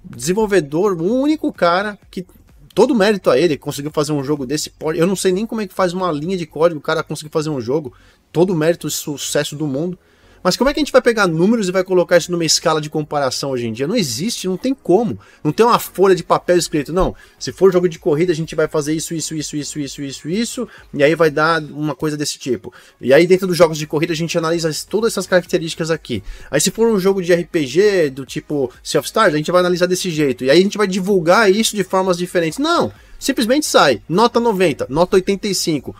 desenvolvedor, 0.03 0.99
um 1.01 1.21
único 1.21 1.51
cara 1.51 1.97
que 2.09 2.25
todo 2.73 2.95
mérito 2.95 3.29
a 3.29 3.37
ele, 3.37 3.57
conseguiu 3.57 3.91
fazer 3.91 4.11
um 4.11 4.23
jogo 4.23 4.45
desse. 4.45 4.71
Eu 4.95 5.05
não 5.05 5.15
sei 5.15 5.31
nem 5.31 5.45
como 5.45 5.61
é 5.61 5.67
que 5.67 5.73
faz 5.73 5.93
uma 5.93 6.11
linha 6.11 6.37
de 6.37 6.45
código, 6.45 6.79
o 6.79 6.83
cara 6.83 7.03
conseguiu 7.03 7.31
fazer 7.31 7.49
um 7.49 7.59
jogo, 7.59 7.93
todo 8.31 8.55
mérito 8.55 8.87
e 8.87 8.91
sucesso 8.91 9.55
do 9.55 9.67
mundo. 9.67 9.97
Mas 10.43 10.57
como 10.57 10.69
é 10.69 10.73
que 10.73 10.79
a 10.79 10.81
gente 10.81 10.91
vai 10.91 11.01
pegar 11.01 11.27
números 11.27 11.69
e 11.69 11.71
vai 11.71 11.83
colocar 11.83 12.17
isso 12.17 12.31
numa 12.31 12.45
escala 12.45 12.81
de 12.81 12.89
comparação 12.89 13.51
hoje 13.51 13.67
em 13.67 13.73
dia? 13.73 13.87
Não 13.87 13.95
existe, 13.95 14.47
não 14.47 14.57
tem 14.57 14.73
como. 14.73 15.19
Não 15.43 15.51
tem 15.51 15.65
uma 15.65 15.79
folha 15.79 16.15
de 16.15 16.23
papel 16.23 16.57
escrito, 16.57 16.91
não. 16.91 17.15
Se 17.37 17.51
for 17.51 17.71
jogo 17.71 17.87
de 17.87 17.99
corrida, 17.99 18.31
a 18.31 18.35
gente 18.35 18.55
vai 18.55 18.67
fazer 18.67 18.93
isso, 18.93 19.13
isso, 19.13 19.35
isso, 19.35 19.55
isso, 19.55 19.79
isso, 19.79 20.01
isso, 20.01 20.29
isso, 20.29 20.67
e 20.93 21.03
aí 21.03 21.15
vai 21.15 21.29
dar 21.29 21.61
uma 21.61 21.95
coisa 21.95 22.17
desse 22.17 22.39
tipo. 22.39 22.73
E 22.99 23.13
aí 23.13 23.27
dentro 23.27 23.47
dos 23.47 23.57
jogos 23.57 23.77
de 23.77 23.85
corrida 23.85 24.13
a 24.13 24.15
gente 24.15 24.37
analisa 24.37 24.71
todas 24.89 25.13
essas 25.13 25.27
características 25.27 25.91
aqui. 25.91 26.23
Aí 26.49 26.59
se 26.59 26.71
for 26.71 26.87
um 26.87 26.99
jogo 26.99 27.21
de 27.21 27.33
RPG 27.33 28.09
do 28.11 28.25
tipo 28.25 28.71
Self 28.83 29.07
Stars, 29.07 29.33
a 29.33 29.37
gente 29.37 29.51
vai 29.51 29.59
analisar 29.59 29.85
desse 29.85 30.09
jeito. 30.09 30.43
E 30.43 30.49
aí 30.49 30.59
a 30.59 30.61
gente 30.61 30.77
vai 30.77 30.87
divulgar 30.87 31.51
isso 31.51 31.75
de 31.75 31.83
formas 31.83 32.17
diferentes. 32.17 32.57
Não, 32.59 32.91
simplesmente 33.19 33.65
sai, 33.65 34.01
nota 34.07 34.39
90, 34.39 34.87
nota 34.89 35.15
85, 35.17 35.95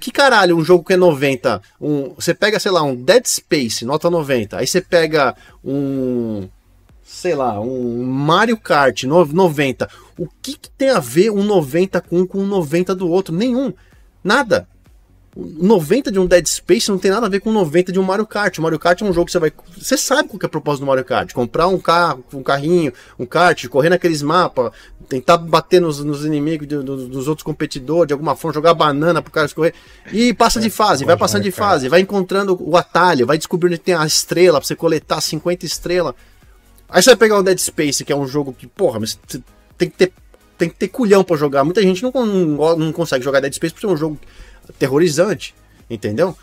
que 0.00 0.10
caralho, 0.10 0.56
um 0.56 0.64
jogo 0.64 0.84
que 0.84 0.94
é 0.94 0.96
90, 0.96 1.62
um, 1.80 2.14
você 2.14 2.34
pega, 2.34 2.58
sei 2.58 2.72
lá, 2.72 2.82
um 2.82 2.94
Dead 2.94 3.24
Space, 3.26 3.84
nota 3.84 4.10
90, 4.10 4.58
aí 4.58 4.66
você 4.66 4.80
pega 4.80 5.34
um, 5.64 6.48
sei 7.02 7.34
lá, 7.34 7.60
um 7.60 8.02
Mario 8.04 8.56
Kart 8.56 9.04
90. 9.04 9.88
O 10.18 10.26
que, 10.40 10.54
que 10.54 10.70
tem 10.70 10.90
a 10.90 10.98
ver 10.98 11.30
um 11.30 11.42
90 11.42 12.00
com 12.00 12.20
um 12.20 12.26
com 12.26 12.38
um 12.38 12.46
90 12.46 12.94
do 12.94 13.08
outro? 13.08 13.34
Nenhum. 13.34 13.72
Nada. 14.24 14.68
90 15.34 16.12
de 16.12 16.18
um 16.18 16.26
Dead 16.26 16.46
Space 16.46 16.90
não 16.90 16.98
tem 16.98 17.10
nada 17.10 17.24
a 17.24 17.28
ver 17.28 17.40
com 17.40 17.50
90 17.50 17.90
de 17.90 17.98
um 17.98 18.02
Mario 18.02 18.26
Kart. 18.26 18.58
O 18.58 18.62
Mario 18.62 18.78
Kart 18.78 19.00
é 19.00 19.04
um 19.04 19.12
jogo 19.14 19.26
que 19.26 19.32
você 19.32 19.38
vai. 19.38 19.50
Você 19.78 19.96
sabe 19.96 20.28
qual 20.28 20.38
é 20.42 20.46
a 20.46 20.48
propósito 20.48 20.80
do 20.80 20.86
Mario 20.86 21.04
Kart. 21.04 21.32
Comprar 21.32 21.68
um 21.68 21.78
carro, 21.78 22.22
um 22.34 22.42
carrinho, 22.42 22.92
um 23.18 23.24
kart, 23.24 23.66
correr 23.68 23.88
naqueles 23.88 24.20
mapas, 24.20 24.72
tentar 25.08 25.38
bater 25.38 25.80
nos, 25.80 26.04
nos 26.04 26.26
inimigos 26.26 26.68
de, 26.68 26.76
do, 26.76 27.08
dos 27.08 27.28
outros 27.28 27.42
competidores, 27.42 28.08
de 28.08 28.12
alguma 28.12 28.36
forma, 28.36 28.52
jogar 28.54 28.74
banana 28.74 29.22
pro 29.22 29.32
cara 29.32 29.46
escorrer. 29.46 29.72
E 30.12 30.34
passa 30.34 30.60
de 30.60 30.66
é, 30.66 30.70
fase, 30.70 31.06
vai 31.06 31.16
passando 31.16 31.42
de 31.42 31.50
fase, 31.50 31.88
vai 31.88 32.00
encontrando 32.00 32.56
o 32.60 32.76
atalho, 32.76 33.26
vai 33.26 33.38
descobrindo 33.38 33.78
que 33.78 33.84
tem 33.84 33.94
a 33.94 34.04
estrela 34.04 34.60
pra 34.60 34.66
você 34.66 34.76
coletar 34.76 35.22
50 35.22 35.64
estrelas. 35.64 36.14
Aí 36.90 37.02
você 37.02 37.08
vai 37.10 37.16
pegar 37.16 37.38
o 37.38 37.42
Dead 37.42 37.58
Space, 37.58 38.04
que 38.04 38.12
é 38.12 38.16
um 38.16 38.26
jogo 38.26 38.52
que, 38.52 38.66
porra, 38.66 39.00
mas 39.00 39.18
tem 39.78 39.88
que 39.88 39.96
ter, 39.96 40.12
tem 40.58 40.68
que 40.68 40.74
ter 40.74 40.88
culhão 40.88 41.24
pra 41.24 41.38
jogar. 41.38 41.64
Muita 41.64 41.80
gente 41.80 42.02
não, 42.02 42.12
não, 42.12 42.76
não 42.76 42.92
consegue 42.92 43.24
jogar 43.24 43.40
Dead 43.40 43.54
Space 43.54 43.72
por 43.72 43.80
ser 43.80 43.86
um 43.86 43.96
jogo 43.96 44.18
terrorizante, 44.78 45.54
entendeu? 45.90 46.36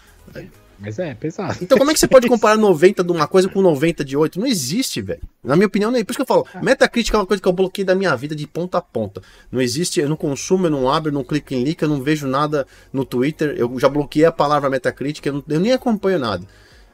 Mas 0.82 0.98
é, 0.98 1.14
pesado. 1.14 1.58
Então 1.62 1.78
como 1.78 1.92
é 1.92 1.94
que 1.94 2.00
você 2.00 2.08
pode 2.08 2.26
comparar 2.30 2.56
90 2.56 3.04
de 3.04 3.12
uma 3.12 3.28
coisa 3.28 3.50
com 3.50 3.62
90 3.62 4.06
de 4.06 4.16
8? 4.16 4.40
Não 4.40 4.48
existe, 4.48 5.02
velho. 5.02 5.20
Na 5.44 5.54
minha 5.58 5.68
opinião, 5.68 5.92
não 5.92 6.00
é. 6.00 6.04
Por 6.06 6.12
isso 6.12 6.18
que 6.20 6.22
eu 6.22 6.26
falo, 6.26 6.48
Ah. 6.54 6.62
Metacritic 6.64 7.14
é 7.14 7.18
uma 7.18 7.26
coisa 7.26 7.44
que 7.44 7.50
eu 7.50 7.52
bloqueei 7.52 7.84
da 7.84 7.94
minha 7.94 8.16
vida 8.16 8.34
de 8.34 8.48
ponta 8.48 8.78
a 8.78 8.82
ponta. 8.82 9.22
Não 9.52 9.62
existe, 9.62 10.00
eu 10.00 10.08
não 10.08 10.16
consumo, 10.16 10.68
eu 10.68 10.72
não 10.72 10.90
abro, 10.90 11.10
eu 11.10 11.14
não 11.14 11.24
clico 11.24 11.54
em 11.54 11.66
link, 11.66 11.82
eu 11.82 11.90
não 11.90 12.02
vejo 12.02 12.28
nada 12.28 12.66
no 12.94 13.04
Twitter. 13.04 13.56
Eu 13.58 13.78
já 13.78 13.90
bloqueei 13.90 14.24
a 14.24 14.32
palavra 14.32 14.70
Metacritic, 14.70 15.26
eu, 15.26 15.34
não- 15.34 15.44
eu 15.50 15.60
nem 15.60 15.74
acompanho 15.74 16.18
nada. 16.18 16.46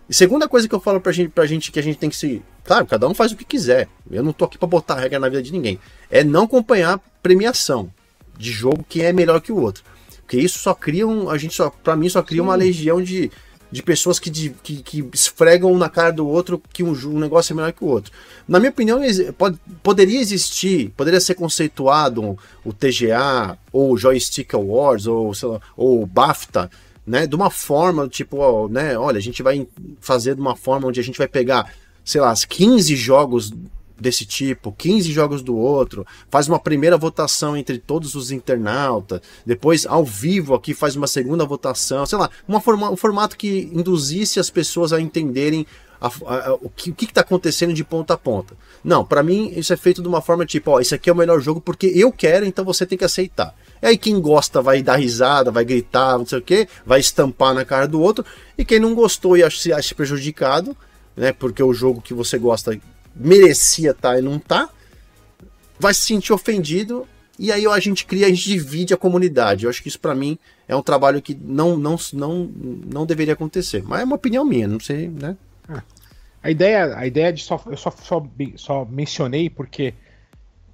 E 0.10 0.14
segunda 0.16 0.48
coisa 0.50 0.68
que 0.68 0.74
eu 0.74 0.80
falo 0.80 1.00
pra 1.00 1.12
gente, 1.12 1.30
pra 1.30 1.46
gente 1.46 1.72
que 1.72 1.78
a 1.78 1.84
gente 1.84 2.00
tem 2.00 2.10
que 2.10 2.16
se. 2.16 2.42
Claro, 2.64 2.88
cada 2.88 3.08
um 3.08 3.14
faz 3.14 3.32
o 3.34 3.36
que 3.36 3.46
quiser. 3.46 3.88
Eu 4.10 4.24
não 4.24 4.34
tô 4.34 4.46
aqui 4.46 4.58
pra 4.58 4.68
botar 4.68 4.96
regra 4.96 5.20
na 5.20 5.30
vida 5.30 5.44
de 5.44 5.52
ninguém. 5.52 5.80
É 6.10 6.24
não 6.24 6.46
acompanhar 6.46 7.00
premiação 7.22 7.92
de 8.36 8.52
jogo 8.52 8.84
que 8.90 9.02
é 9.04 9.14
melhor 9.14 9.42
que 9.42 9.52
o 9.52 9.58
outro. 9.60 9.84
Porque 10.26 10.38
isso 10.38 10.58
só 10.60 10.74
cria 10.74 11.08
um. 11.08 11.30
A 11.30 11.38
gente 11.38 11.54
só. 11.54 11.70
Pra 11.70 11.96
mim, 11.96 12.10
só 12.10 12.22
cria 12.24 12.42
uma 12.42 12.56
legião 12.56 13.02
de, 13.02 13.30
de 13.72 13.84
pessoas 13.84 14.20
que, 14.20 14.30
de- 14.30 14.56
que, 14.64 14.78
que 14.82 15.08
esfregam 15.14 15.72
um 15.72 15.78
na 15.78 15.88
cara 15.90 16.12
do 16.12 16.28
outro 16.28 16.60
que 16.74 16.82
um, 16.84 16.94
um 16.94 17.20
negócio 17.20 17.54
é 17.54 17.56
melhor 17.56 17.72
que 17.74 17.84
o 17.84 17.88
outro. 17.88 18.12
Na 18.48 18.60
minha 18.60 18.72
opinião, 18.72 19.00
pode, 19.38 19.60
poderia 19.84 20.20
existir, 20.20 20.90
poderia 20.98 21.22
ser 21.22 21.36
conceituado 21.36 22.24
um- 22.24 22.36
o 22.64 22.74
TGA, 22.74 23.58
ou 23.72 23.92
o 23.94 23.98
Joystick 23.98 24.54
Awards, 24.56 25.06
ou, 25.06 25.34
lá, 25.44 25.62
ou 25.78 26.02
o 26.02 26.06
BAFTA, 26.08 26.72
né? 27.06 27.28
De 27.28 27.36
uma 27.36 27.52
forma, 27.52 28.08
tipo, 28.08 28.38
ó, 28.38 28.68
né? 28.68 28.98
Olha, 28.98 29.20
a 29.20 29.22
gente 29.22 29.44
vai 29.44 29.68
fazer 30.02 30.34
de 30.34 30.42
uma 30.42 30.56
forma 30.56 30.88
onde 30.88 31.00
a 31.00 31.04
gente 31.04 31.20
vai 31.20 31.28
pegar, 31.28 31.72
sei 32.04 32.20
lá, 32.20 32.32
as 32.32 32.46
15 32.46 32.96
jogos 32.96 33.54
desse 34.00 34.26
tipo, 34.26 34.72
15 34.72 35.12
jogos 35.12 35.42
do 35.42 35.56
outro, 35.56 36.06
faz 36.30 36.48
uma 36.48 36.60
primeira 36.60 36.98
votação 36.98 37.56
entre 37.56 37.78
todos 37.78 38.14
os 38.16 38.30
internautas, 38.32 39.22
depois 39.46 39.86
ao 39.86 40.04
vivo 40.04 40.54
aqui 40.54 40.74
faz 40.74 40.96
uma 40.96 41.08
segunda 41.08 41.46
votação, 41.46 42.06
sei 42.06 42.18
lá, 42.18 42.30
uma 42.48 42.60
forma, 42.60 42.90
um 42.92 42.98
formato 42.98 43.38
que 43.38 43.70
induzisse 43.74 44.40
as 44.40 44.50
pessoas 44.50 44.92
a 44.92 45.00
entenderem 45.00 45.66
a- 46.02 46.08
a- 46.28 46.50
a- 46.50 46.54
o 46.56 46.70
que 46.70 46.94
está 47.06 47.22
acontecendo 47.22 47.74
de 47.74 47.84
ponta 47.84 48.14
a 48.14 48.18
ponta. 48.18 48.54
Não, 48.84 49.06
pra 49.06 49.24
mim 49.24 49.54
isso 49.56 49.72
é 49.72 49.78
feito 49.78 50.02
de 50.02 50.08
uma 50.08 50.22
forma 50.22 50.46
tipo, 50.46 50.72
ó, 50.72 50.80
esse 50.82 50.94
aqui 50.94 51.10
é 51.10 51.14
o 51.14 51.16
melhor 51.16 51.40
jogo 51.40 51.62
porque 51.62 51.88
eu 51.96 52.12
quero, 52.12 52.46
então 52.46 52.66
você 52.66 52.86
tem 52.86 52.98
que 52.98 53.06
aceitar. 53.06 53.56
E 53.82 53.88
aí 53.88 53.98
quem 53.98 54.20
gosta 54.20 54.62
vai 54.62 54.84
dar 54.84 54.98
risada, 54.98 55.52
vai 55.52 55.64
gritar, 55.64 56.18
não 56.18 56.26
sei 56.26 56.40
o 56.40 56.42
que, 56.42 56.68
vai 56.86 57.00
estampar 57.00 57.54
na 57.54 57.64
cara 57.64 57.88
do 57.88 58.02
outro, 58.02 58.26
e 58.58 58.66
quem 58.66 58.78
não 58.80 58.94
gostou 58.94 59.38
e 59.38 59.44
acha, 59.44 59.74
acha 59.76 59.96
prejudicado, 59.96 60.76
né, 61.16 61.32
porque 61.32 61.64
o 61.64 61.74
jogo 61.74 62.02
que 62.02 62.14
você 62.14 62.38
gosta 62.38 62.78
merecia 63.16 63.92
estar 63.92 64.20
e 64.20 64.22
não 64.22 64.38
tá, 64.38 64.70
vai 65.80 65.94
se 65.94 66.02
sentir 66.02 66.34
ofendido 66.34 67.08
e 67.38 67.52
aí 67.52 67.66
a 67.66 67.80
gente 67.80 68.06
cria, 68.06 68.28
a 68.28 68.30
gente 68.30 68.48
divide 68.48 68.94
a 68.94 68.98
comunidade. 68.98 69.66
Eu 69.66 69.70
acho 69.70 69.82
que 69.82 69.90
isso 69.90 70.00
pra 70.00 70.16
mim 70.16 70.38
é 70.68 70.76
um 70.76 70.82
trabalho 70.82 71.22
que 71.22 71.36
não 71.36 71.78
não 71.78 71.98
não 72.14 72.46
não 72.46 73.06
deveria 73.06 73.34
acontecer. 73.34 73.84
Mas 73.84 74.02
é 74.02 74.04
uma 74.04 74.16
opinião 74.16 74.46
minha, 74.46 74.68
não 74.68 74.80
sei, 74.80 75.10
né? 75.10 75.36
A 76.46 76.52
ideia, 76.52 76.96
a 76.96 77.08
ideia 77.08 77.34
de 77.34 77.42
só. 77.42 77.60
Eu 77.66 77.76
só, 77.76 77.90
só, 77.90 78.24
só 78.56 78.86
mencionei 78.86 79.50
porque 79.50 79.96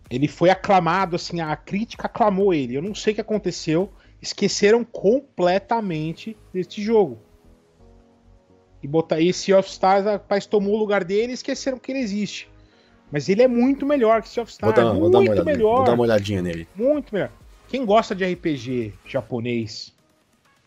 ele 0.09 0.27
foi 0.27 0.49
aclamado, 0.49 1.15
assim, 1.15 1.39
a 1.39 1.55
crítica 1.55 2.07
aclamou 2.07 2.53
ele. 2.53 2.75
Eu 2.75 2.81
não 2.81 2.93
sei 2.93 3.13
o 3.13 3.15
que 3.15 3.21
aconteceu. 3.21 3.89
Esqueceram 4.21 4.83
completamente 4.83 6.35
deste 6.53 6.83
jogo. 6.83 7.17
E 8.81 8.87
botar 8.87 9.15
aí 9.15 9.31
Sea 9.31 9.59
of 9.59 9.69
Stars, 9.69 10.05
rapaz, 10.05 10.45
tomou 10.45 10.73
o 10.73 10.77
lugar 10.77 11.03
dele 11.03 11.31
e 11.31 11.35
esqueceram 11.35 11.77
que 11.77 11.91
ele 11.91 11.99
existe. 11.99 12.49
Mas 13.11 13.27
ele 13.29 13.43
é 13.43 13.47
muito 13.47 13.85
melhor 13.85 14.21
que 14.21 14.29
Sea 14.29 14.43
of 14.43 14.51
Vou 14.59 14.71
Stars. 14.71 14.75
dar, 14.75 14.93
vou 14.93 15.01
muito 15.01 15.11
dar 15.11 15.19
uma 15.19 15.31
olhada, 15.31 15.43
melhor. 15.43 15.75
vou 15.75 15.85
dar 15.85 15.93
uma 15.93 16.03
olhadinha 16.03 16.41
nele. 16.41 16.67
Muito 16.75 17.13
melhor. 17.13 17.31
Quem 17.67 17.85
gosta 17.85 18.15
de 18.15 18.25
RPG 18.25 18.93
japonês 19.05 19.93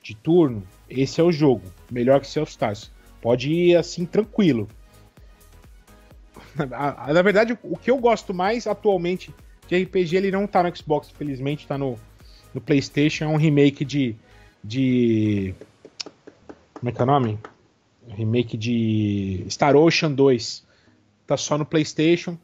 de 0.02 0.14
turno, 0.14 0.62
esse 0.88 1.20
é 1.20 1.24
o 1.24 1.32
jogo. 1.32 1.62
Melhor 1.90 2.20
que 2.20 2.26
Sea 2.26 2.42
of 2.42 2.52
Stars. 2.52 2.90
Pode 3.20 3.50
ir 3.50 3.76
assim 3.76 4.04
tranquilo. 4.04 4.68
Na, 6.54 7.12
na 7.12 7.22
verdade, 7.22 7.58
o 7.62 7.76
que 7.76 7.90
eu 7.90 7.98
gosto 7.98 8.32
mais 8.32 8.66
atualmente 8.66 9.34
de 9.66 9.82
RPG, 9.82 10.16
ele 10.16 10.30
não 10.30 10.46
tá 10.46 10.62
no 10.62 10.76
Xbox, 10.76 11.10
felizmente, 11.10 11.66
tá 11.66 11.76
no, 11.78 11.98
no 12.52 12.60
PlayStation. 12.60 13.24
É 13.24 13.28
um 13.28 13.36
remake 13.36 13.84
de. 13.84 14.14
de. 14.62 15.54
Como 16.74 16.90
é 16.90 16.92
que 16.92 17.00
é 17.00 17.02
o 17.02 17.06
nome? 17.06 17.38
Remake 18.08 18.56
de 18.56 19.44
Star 19.48 19.76
Ocean 19.76 20.12
2. 20.12 20.64
Tá 21.26 21.36
só 21.36 21.56
no 21.56 21.64
PlayStation. 21.64 22.36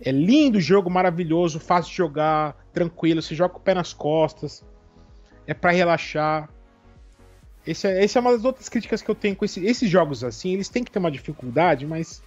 É 0.00 0.10
lindo 0.12 0.58
o 0.58 0.60
jogo, 0.60 0.88
maravilhoso, 0.90 1.58
fácil 1.58 1.90
de 1.90 1.96
jogar, 1.96 2.56
tranquilo, 2.72 3.20
você 3.20 3.34
joga 3.34 3.54
com 3.54 3.58
o 3.58 3.62
pé 3.62 3.74
nas 3.74 3.92
costas. 3.92 4.64
É 5.46 5.54
pra 5.54 5.70
relaxar. 5.72 6.48
Esse 7.66 7.86
é, 7.86 8.04
esse 8.04 8.16
é 8.16 8.20
uma 8.20 8.32
das 8.32 8.44
outras 8.44 8.68
críticas 8.68 9.02
que 9.02 9.10
eu 9.10 9.14
tenho 9.14 9.34
com 9.36 9.44
esse- 9.44 9.64
esses 9.64 9.90
jogos 9.90 10.22
assim. 10.24 10.52
Eles 10.54 10.68
têm 10.68 10.84
que 10.84 10.90
ter 10.90 10.98
uma 10.98 11.10
dificuldade, 11.10 11.86
mas. 11.86 12.22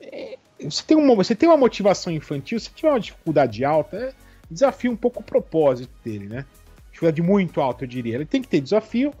é, 0.00 0.36
você, 0.62 0.82
tem 0.84 0.96
uma, 0.96 1.14
você 1.14 1.34
tem 1.34 1.48
uma 1.48 1.56
motivação 1.56 2.12
infantil, 2.12 2.58
se 2.60 2.70
tiver 2.70 2.90
uma 2.90 3.00
dificuldade 3.00 3.64
alta, 3.64 3.96
é, 3.96 4.14
desafia 4.50 4.90
um 4.90 4.96
pouco 4.96 5.20
o 5.20 5.24
propósito 5.24 5.90
dele, 6.04 6.26
né? 6.26 6.44
Dificuldade 6.90 7.22
muito 7.22 7.60
alta, 7.60 7.84
eu 7.84 7.88
diria. 7.88 8.14
Ele 8.16 8.26
tem 8.26 8.42
que 8.42 8.48
ter 8.48 8.60
desafio, 8.60 9.12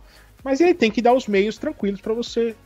mas 0.48 0.62
ele 0.62 0.72
tem 0.72 0.90
que 0.90 1.02
dar 1.02 1.12
os 1.12 1.26
meios 1.26 1.58
tranquilos 1.58 2.00
pra 2.00 2.14
você. 2.14 2.56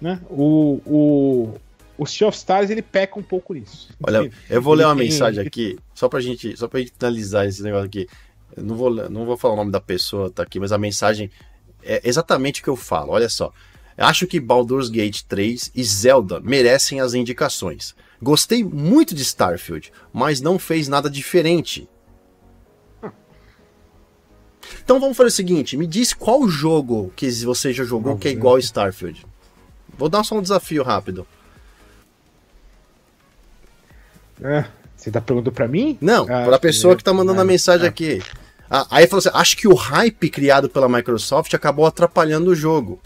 Né? 0.00 0.18
O, 0.30 0.80
o, 0.86 1.54
o 1.98 2.06
Sea 2.06 2.26
of 2.26 2.34
Stars 2.34 2.70
ele 2.70 2.80
peca 2.80 3.18
um 3.18 3.22
pouco 3.22 3.52
nisso. 3.52 3.90
Olha, 4.02 4.30
eu 4.48 4.62
vou 4.62 4.72
ler 4.72 4.86
uma 4.86 4.94
mensagem 4.94 5.46
aqui, 5.46 5.78
só 5.94 6.08
pra 6.08 6.20
gente, 6.20 6.56
só 6.56 6.66
pra 6.66 6.80
gente 6.80 6.94
finalizar 6.98 7.46
esse 7.46 7.62
negócio 7.62 7.84
aqui. 7.84 8.08
Eu 8.56 8.64
não 8.64 8.76
vou, 8.76 8.90
não 9.10 9.26
vou 9.26 9.36
falar 9.36 9.52
o 9.52 9.56
nome 9.58 9.70
da 9.70 9.80
pessoa, 9.80 10.30
tá 10.30 10.42
aqui, 10.42 10.58
mas 10.58 10.72
a 10.72 10.78
mensagem 10.78 11.30
é 11.82 12.00
exatamente 12.02 12.62
o 12.62 12.64
que 12.64 12.70
eu 12.70 12.76
falo. 12.76 13.12
Olha 13.12 13.28
só. 13.28 13.52
Acho 13.98 14.26
que 14.26 14.40
Baldur's 14.40 14.88
Gate 14.88 15.20
3 15.28 15.72
e 15.74 15.84
Zelda 15.84 16.40
merecem 16.40 17.02
as 17.02 17.12
indicações. 17.12 17.94
Gostei 18.22 18.64
muito 18.64 19.14
de 19.14 19.20
Starfield, 19.20 19.92
mas 20.14 20.40
não 20.40 20.58
fez 20.58 20.88
nada 20.88 21.10
diferente. 21.10 21.86
Então 24.84 25.00
vamos 25.00 25.16
fazer 25.16 25.28
o 25.28 25.32
seguinte, 25.32 25.76
me 25.76 25.86
diz 25.86 26.12
qual 26.12 26.48
jogo 26.48 27.12
que 27.16 27.30
você 27.30 27.72
já 27.72 27.84
jogou 27.84 28.16
que 28.16 28.28
é 28.28 28.30
igual 28.30 28.56
a 28.56 28.60
Starfield. 28.60 29.26
Vou 29.98 30.08
dar 30.08 30.24
só 30.24 30.36
um 30.36 30.42
desafio 30.42 30.82
rápido. 30.82 31.26
É, 34.42 34.66
você 34.96 35.10
tá 35.10 35.20
perguntando 35.20 35.52
pra 35.52 35.66
mim? 35.66 35.96
Não, 36.00 36.24
Ah, 36.24 36.44
para 36.44 36.56
a 36.56 36.58
pessoa 36.58 36.96
que 36.96 37.02
tá 37.02 37.12
mandando 37.12 37.38
ah, 37.38 37.42
a 37.42 37.46
mensagem 37.46 37.86
ah. 37.86 37.88
aqui. 37.88 38.22
Ah, 38.70 38.86
aí 38.90 39.06
falou 39.06 39.20
assim: 39.20 39.30
acho 39.32 39.56
que 39.56 39.68
o 39.68 39.74
hype 39.74 40.28
criado 40.28 40.68
pela 40.68 40.88
Microsoft 40.88 41.52
acabou 41.54 41.86
atrapalhando 41.86 42.50
o 42.50 42.54
jogo. 42.54 43.00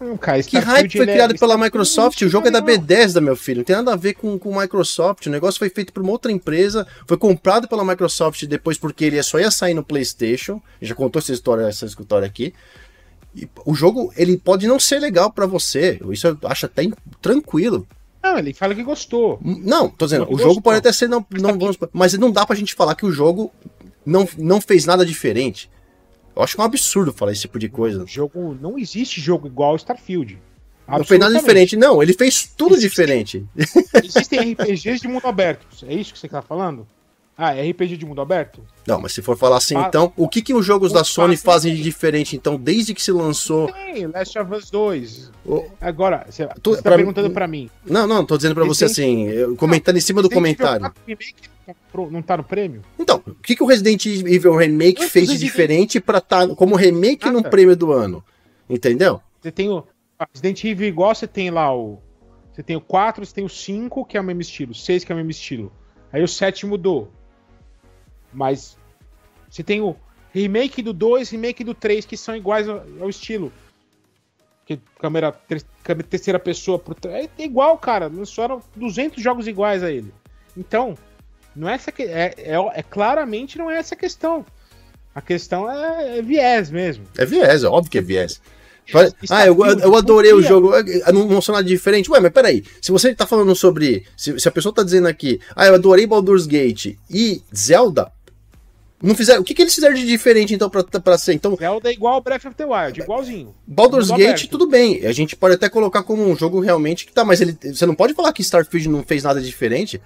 Não, 0.00 0.16
cara, 0.16 0.42
Que 0.42 0.58
hype 0.58 0.92
foi 0.92 1.00
ele 1.02 1.10
é- 1.10 1.14
criado 1.14 1.28
pela 1.38 1.54
Starfield 1.54 1.64
Microsoft? 1.64 2.22
O 2.22 2.28
jogo 2.28 2.48
é 2.48 2.50
da. 2.50 2.60
Bethesda, 2.60 3.20
meu 3.20 3.36
filho. 3.36 3.58
Não 3.58 3.64
tem 3.64 3.76
nada 3.76 3.92
a 3.92 3.96
ver 3.96 4.14
com, 4.14 4.38
com 4.38 4.58
Microsoft. 4.60 5.26
O 5.26 5.30
negócio 5.30 5.58
foi 5.58 5.70
feito 5.70 5.92
por 5.92 6.02
uma 6.02 6.12
outra 6.12 6.30
empresa, 6.32 6.86
foi 7.06 7.16
comprado 7.16 7.68
pela 7.68 7.84
Microsoft 7.84 8.44
depois 8.46 8.76
porque 8.76 9.04
ele 9.04 9.22
só 9.22 9.38
ia 9.38 9.50
sair 9.50 9.74
no 9.74 9.84
PlayStation. 9.84 10.60
Já 10.82 10.94
contou 10.94 11.20
essa 11.20 11.32
história, 11.32 11.62
essa 11.66 11.86
história 11.86 12.26
aqui. 12.26 12.52
E 13.34 13.48
o 13.64 13.74
jogo, 13.74 14.12
ele 14.16 14.36
pode 14.36 14.66
não 14.66 14.78
ser 14.78 14.98
legal 15.00 15.30
pra 15.32 15.46
você. 15.46 15.98
Isso 16.10 16.26
eu 16.26 16.38
acho 16.44 16.66
até 16.66 16.88
tranquilo. 17.20 17.86
Não, 18.22 18.38
ele 18.38 18.54
fala 18.54 18.74
que 18.74 18.82
gostou. 18.82 19.38
Não, 19.42 19.88
tô 19.88 20.06
dizendo, 20.06 20.24
Não, 20.24 20.28
o 20.32 20.38
jogo 20.38 20.44
gostou. 20.54 20.62
pode 20.62 20.78
até 20.78 20.92
ser 20.92 21.08
não, 21.08 21.24
não 21.30 21.58
vamos, 21.58 21.76
mas 21.92 22.14
não 22.14 22.30
dá 22.30 22.46
pra 22.46 22.56
gente 22.56 22.74
falar 22.74 22.94
que 22.94 23.04
o 23.04 23.12
jogo 23.12 23.52
não, 24.04 24.26
não 24.38 24.60
fez 24.60 24.86
nada 24.86 25.04
diferente. 25.04 25.68
Eu 26.36 26.42
acho 26.42 26.54
que 26.54 26.60
é 26.60 26.62
um 26.62 26.66
absurdo 26.66 27.12
falar 27.12 27.32
esse 27.32 27.42
tipo 27.42 27.58
de 27.58 27.68
coisa. 27.68 28.02
O 28.02 28.06
jogo 28.06 28.56
não 28.60 28.78
existe 28.78 29.20
jogo 29.20 29.46
igual 29.46 29.70
ao 29.70 29.76
Starfield. 29.76 30.38
Não 30.86 31.02
fez 31.04 31.18
nada 31.18 31.34
diferente, 31.38 31.76
não. 31.76 32.02
Ele 32.02 32.12
fez 32.12 32.52
tudo 32.56 32.78
diferente. 32.78 33.44
Existem 34.02 34.52
RPGs 34.52 35.00
de 35.00 35.08
mundo 35.08 35.26
aberto. 35.26 35.66
É 35.86 35.94
isso 35.94 36.12
que 36.12 36.18
você 36.18 36.28
tá 36.28 36.42
falando? 36.42 36.86
Ah, 37.36 37.52
é 37.54 37.68
RPG 37.68 37.96
de 37.96 38.06
mundo 38.06 38.20
aberto? 38.20 38.60
Não, 38.86 39.00
mas 39.00 39.12
se 39.12 39.20
for 39.20 39.36
falar 39.36 39.56
assim, 39.56 39.76
então, 39.76 40.12
o 40.16 40.28
que, 40.28 40.40
que 40.40 40.54
os 40.54 40.64
jogos 40.64 40.92
da 40.92 41.02
Sony 41.02 41.36
fazem 41.36 41.74
de 41.74 41.82
diferente, 41.82 42.36
então, 42.36 42.56
desde 42.56 42.94
que 42.94 43.02
se 43.02 43.10
lançou. 43.10 43.72
Tem, 43.72 44.06
Last 44.06 44.38
of 44.38 44.54
Us 44.54 44.70
2. 44.70 45.32
o- 45.44 45.64
Agora, 45.80 46.24
você, 46.30 46.46
Tu- 46.62 46.70
você 46.70 46.76
tá 46.76 46.82
pra- 46.82 46.96
perguntando 46.96 47.30
pra 47.30 47.48
mim. 47.48 47.68
Não, 47.84 48.06
não, 48.06 48.24
tô 48.24 48.36
dizendo 48.36 48.54
pra 48.54 48.64
você 48.64 48.84
assim, 48.84 49.26
comentando 49.56 49.96
em 49.96 50.00
cima 50.00 50.22
do 50.22 50.30
comentário. 50.30 50.82
4 50.82 51.02
Remake 51.08 51.34
não 52.10 52.22
tá 52.22 52.36
no 52.36 52.44
prêmio? 52.44 52.82
Então, 52.98 53.22
o 53.26 53.34
que, 53.34 53.56
que 53.56 53.62
o 53.62 53.66
Resident 53.66 54.04
Evil 54.06 54.56
Remake 54.56 55.00
Não, 55.02 55.08
fez 55.08 55.28
de 55.28 55.38
diferente 55.38 56.00
pra 56.00 56.18
estar 56.18 56.48
como 56.54 56.74
remake 56.76 57.26
no 57.26 57.34
Nada. 57.38 57.50
prêmio 57.50 57.76
do 57.76 57.92
ano? 57.92 58.24
Entendeu? 58.68 59.20
Você 59.40 59.50
tem 59.52 59.68
o 59.68 59.84
Resident 60.32 60.64
Evil 60.64 60.88
igual 60.88 61.14
você 61.14 61.26
tem 61.26 61.50
lá 61.50 61.74
o. 61.74 61.98
Você 62.52 62.62
tem 62.62 62.76
o 62.76 62.80
4, 62.80 63.24
você 63.26 63.34
tem 63.34 63.44
o 63.44 63.48
5, 63.48 64.04
que 64.04 64.16
é 64.16 64.20
o 64.20 64.24
mesmo 64.24 64.40
estilo, 64.42 64.72
o 64.72 64.74
6, 64.74 65.04
que 65.04 65.10
é 65.10 65.14
o 65.14 65.16
mesmo 65.18 65.30
estilo. 65.32 65.72
Aí 66.12 66.22
o 66.22 66.28
7 66.28 66.66
mudou. 66.66 67.10
Mas 68.32 68.76
você 69.50 69.62
tem 69.62 69.80
o 69.80 69.96
remake 70.32 70.82
do 70.82 70.92
2, 70.92 71.30
remake 71.30 71.64
do 71.64 71.74
3, 71.74 72.04
que 72.04 72.16
são 72.16 72.36
iguais 72.36 72.68
ao, 72.68 72.82
ao 73.00 73.08
estilo. 73.08 73.52
Que 74.66 74.80
câmera, 74.98 75.30
ter- 75.32 75.62
câmera 75.82 76.08
terceira 76.08 76.38
pessoa 76.38 76.78
por 76.78 76.94
trás. 76.94 77.28
É 77.38 77.44
igual, 77.44 77.76
cara. 77.76 78.06
Lançaram 78.06 78.62
200 78.76 79.22
jogos 79.22 79.46
iguais 79.46 79.82
a 79.82 79.90
ele. 79.90 80.12
Então, 80.56 80.96
não 81.54 81.68
é 81.68 81.74
essa 81.74 81.92
que 81.92 82.02
é, 82.02 82.34
é, 82.38 82.54
é 82.74 82.82
claramente 82.82 83.58
não 83.58 83.70
é 83.70 83.78
essa 83.78 83.94
a 83.94 83.98
questão. 83.98 84.44
A 85.14 85.20
questão 85.20 85.70
é, 85.70 86.18
é 86.18 86.22
viés 86.22 86.70
mesmo. 86.70 87.04
É 87.16 87.24
viés, 87.24 87.62
é 87.62 87.68
óbvio 87.68 87.90
que 87.90 87.98
é 87.98 88.02
viés. 88.02 88.40
Ah, 89.30 89.46
eu, 89.46 89.56
eu 89.64 89.96
adorei 89.96 90.32
o 90.32 90.42
jogo. 90.42 90.72
Não 91.12 91.26
mostrou 91.26 91.56
nada 91.56 91.66
diferente. 91.66 92.10
Ué, 92.10 92.20
mas 92.20 92.32
peraí. 92.32 92.62
Se 92.82 92.92
você 92.92 93.14
tá 93.14 93.26
falando 93.26 93.54
sobre. 93.54 94.04
Se, 94.16 94.38
se 94.38 94.48
a 94.48 94.50
pessoa 94.50 94.74
tá 94.74 94.82
dizendo 94.82 95.08
aqui, 95.08 95.40
ah, 95.56 95.66
eu 95.66 95.74
adorei 95.74 96.06
Baldur's 96.06 96.46
Gate 96.46 96.96
e 97.08 97.42
Zelda, 97.54 98.12
não 99.02 99.14
fizeram. 99.14 99.40
O 99.40 99.44
que, 99.44 99.54
que 99.54 99.62
eles 99.62 99.74
fizeram 99.74 99.94
de 99.94 100.06
diferente, 100.06 100.54
então, 100.54 100.68
pra, 100.68 100.82
pra 100.82 101.16
ser? 101.16 101.32
Então, 101.32 101.56
Zelda 101.56 101.88
é 101.88 101.92
igual 101.92 102.20
Breath 102.20 102.44
of 102.44 102.54
the 102.56 102.64
Wild, 102.64 103.00
igualzinho. 103.00 103.54
Baldur's 103.66 104.08
Gate, 104.08 104.22
aberto. 104.22 104.48
tudo 104.48 104.66
bem. 104.66 105.06
A 105.06 105.12
gente 105.12 105.34
pode 105.34 105.54
até 105.54 105.68
colocar 105.68 106.02
como 106.02 106.22
um 106.22 106.36
jogo 106.36 106.60
realmente 106.60 107.06
que 107.06 107.12
tá, 107.12 107.24
mas 107.24 107.40
ele, 107.40 107.56
você 107.62 107.86
não 107.86 107.94
pode 107.94 108.12
falar 108.12 108.32
que 108.32 108.42
Starfield 108.42 108.88
não 108.88 109.02
fez 109.02 109.22
nada 109.22 109.40
diferente. 109.40 110.00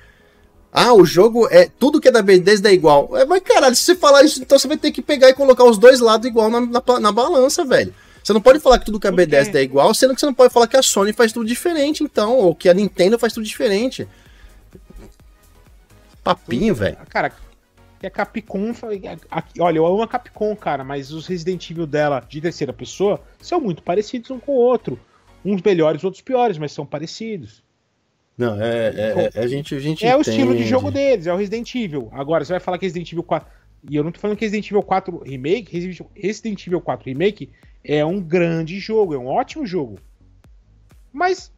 Ah, 0.80 0.94
o 0.94 1.04
jogo 1.04 1.48
é. 1.50 1.68
Tudo 1.78 2.00
que 2.00 2.06
é 2.06 2.12
da 2.12 2.22
Bethesda 2.22 2.70
é 2.70 2.72
igual. 2.72 3.16
É, 3.16 3.24
mas 3.24 3.42
caralho, 3.42 3.74
se 3.74 3.82
você 3.82 3.96
falar 3.96 4.22
isso, 4.22 4.40
então 4.40 4.56
você 4.56 4.68
vai 4.68 4.76
ter 4.76 4.92
que 4.92 5.02
pegar 5.02 5.28
e 5.28 5.34
colocar 5.34 5.64
os 5.64 5.76
dois 5.76 5.98
lados 5.98 6.28
igual 6.28 6.48
na, 6.48 6.60
na, 6.60 7.00
na 7.00 7.10
balança, 7.10 7.64
velho. 7.64 7.92
Você 8.22 8.32
não 8.32 8.40
pode 8.40 8.60
falar 8.60 8.78
que 8.78 8.84
tudo 8.84 9.00
que 9.00 9.06
é 9.08 9.10
Bethesda 9.10 9.58
é 9.58 9.62
igual, 9.62 9.92
sendo 9.92 10.14
que 10.14 10.20
você 10.20 10.26
não 10.26 10.34
pode 10.34 10.52
falar 10.52 10.68
que 10.68 10.76
a 10.76 10.82
Sony 10.82 11.12
faz 11.12 11.32
tudo 11.32 11.46
diferente, 11.46 12.04
então, 12.04 12.36
ou 12.36 12.54
que 12.54 12.68
a 12.68 12.74
Nintendo 12.74 13.18
faz 13.18 13.32
tudo 13.32 13.44
diferente. 13.44 14.06
Papinho, 16.22 16.74
velho. 16.76 16.96
Cara, 17.08 17.32
a 18.04 18.10
Capcom. 18.10 18.72
Olha, 19.58 19.78
eu 19.78 19.86
amo 19.86 20.02
a 20.02 20.06
Capcom, 20.06 20.54
cara, 20.54 20.84
mas 20.84 21.10
os 21.10 21.26
Resident 21.26 21.70
Evil 21.70 21.86
dela 21.86 22.20
de 22.20 22.40
terceira 22.40 22.72
pessoa 22.72 23.20
são 23.40 23.60
muito 23.60 23.82
parecidos 23.82 24.30
um 24.30 24.38
com 24.38 24.52
o 24.52 24.56
outro. 24.56 25.00
Uns 25.44 25.60
melhores, 25.60 26.04
outros 26.04 26.22
piores, 26.22 26.56
mas 26.56 26.70
são 26.70 26.86
parecidos. 26.86 27.62
Não, 28.38 28.60
é, 28.62 28.88
é, 28.88 29.30
é 29.34 29.40
a 29.40 29.48
gente, 29.48 29.74
a 29.74 29.80
gente 29.80 30.06
É 30.06 30.10
entende. 30.10 30.28
o 30.28 30.30
estilo 30.30 30.56
de 30.56 30.64
jogo 30.64 30.92
deles, 30.92 31.26
é 31.26 31.34
o 31.34 31.36
Resident 31.36 31.74
Evil. 31.74 32.08
Agora, 32.12 32.44
você 32.44 32.52
vai 32.52 32.60
falar 32.60 32.78
que 32.78 32.86
Resident 32.86 33.10
Evil 33.10 33.24
4. 33.24 33.50
E 33.90 33.96
eu 33.96 34.04
não 34.04 34.12
tô 34.12 34.20
falando 34.20 34.36
que 34.36 34.44
Resident 34.44 34.70
Evil 34.70 34.82
4 34.82 35.22
Remake, 35.24 36.00
Resident 36.14 36.66
Evil 36.66 36.80
4 36.80 37.06
Remake 37.06 37.50
é 37.84 38.04
um 38.04 38.20
grande 38.20 38.78
jogo, 38.78 39.14
é 39.14 39.18
um 39.18 39.26
ótimo 39.26 39.66
jogo. 39.66 39.98
Mas, 41.12 41.52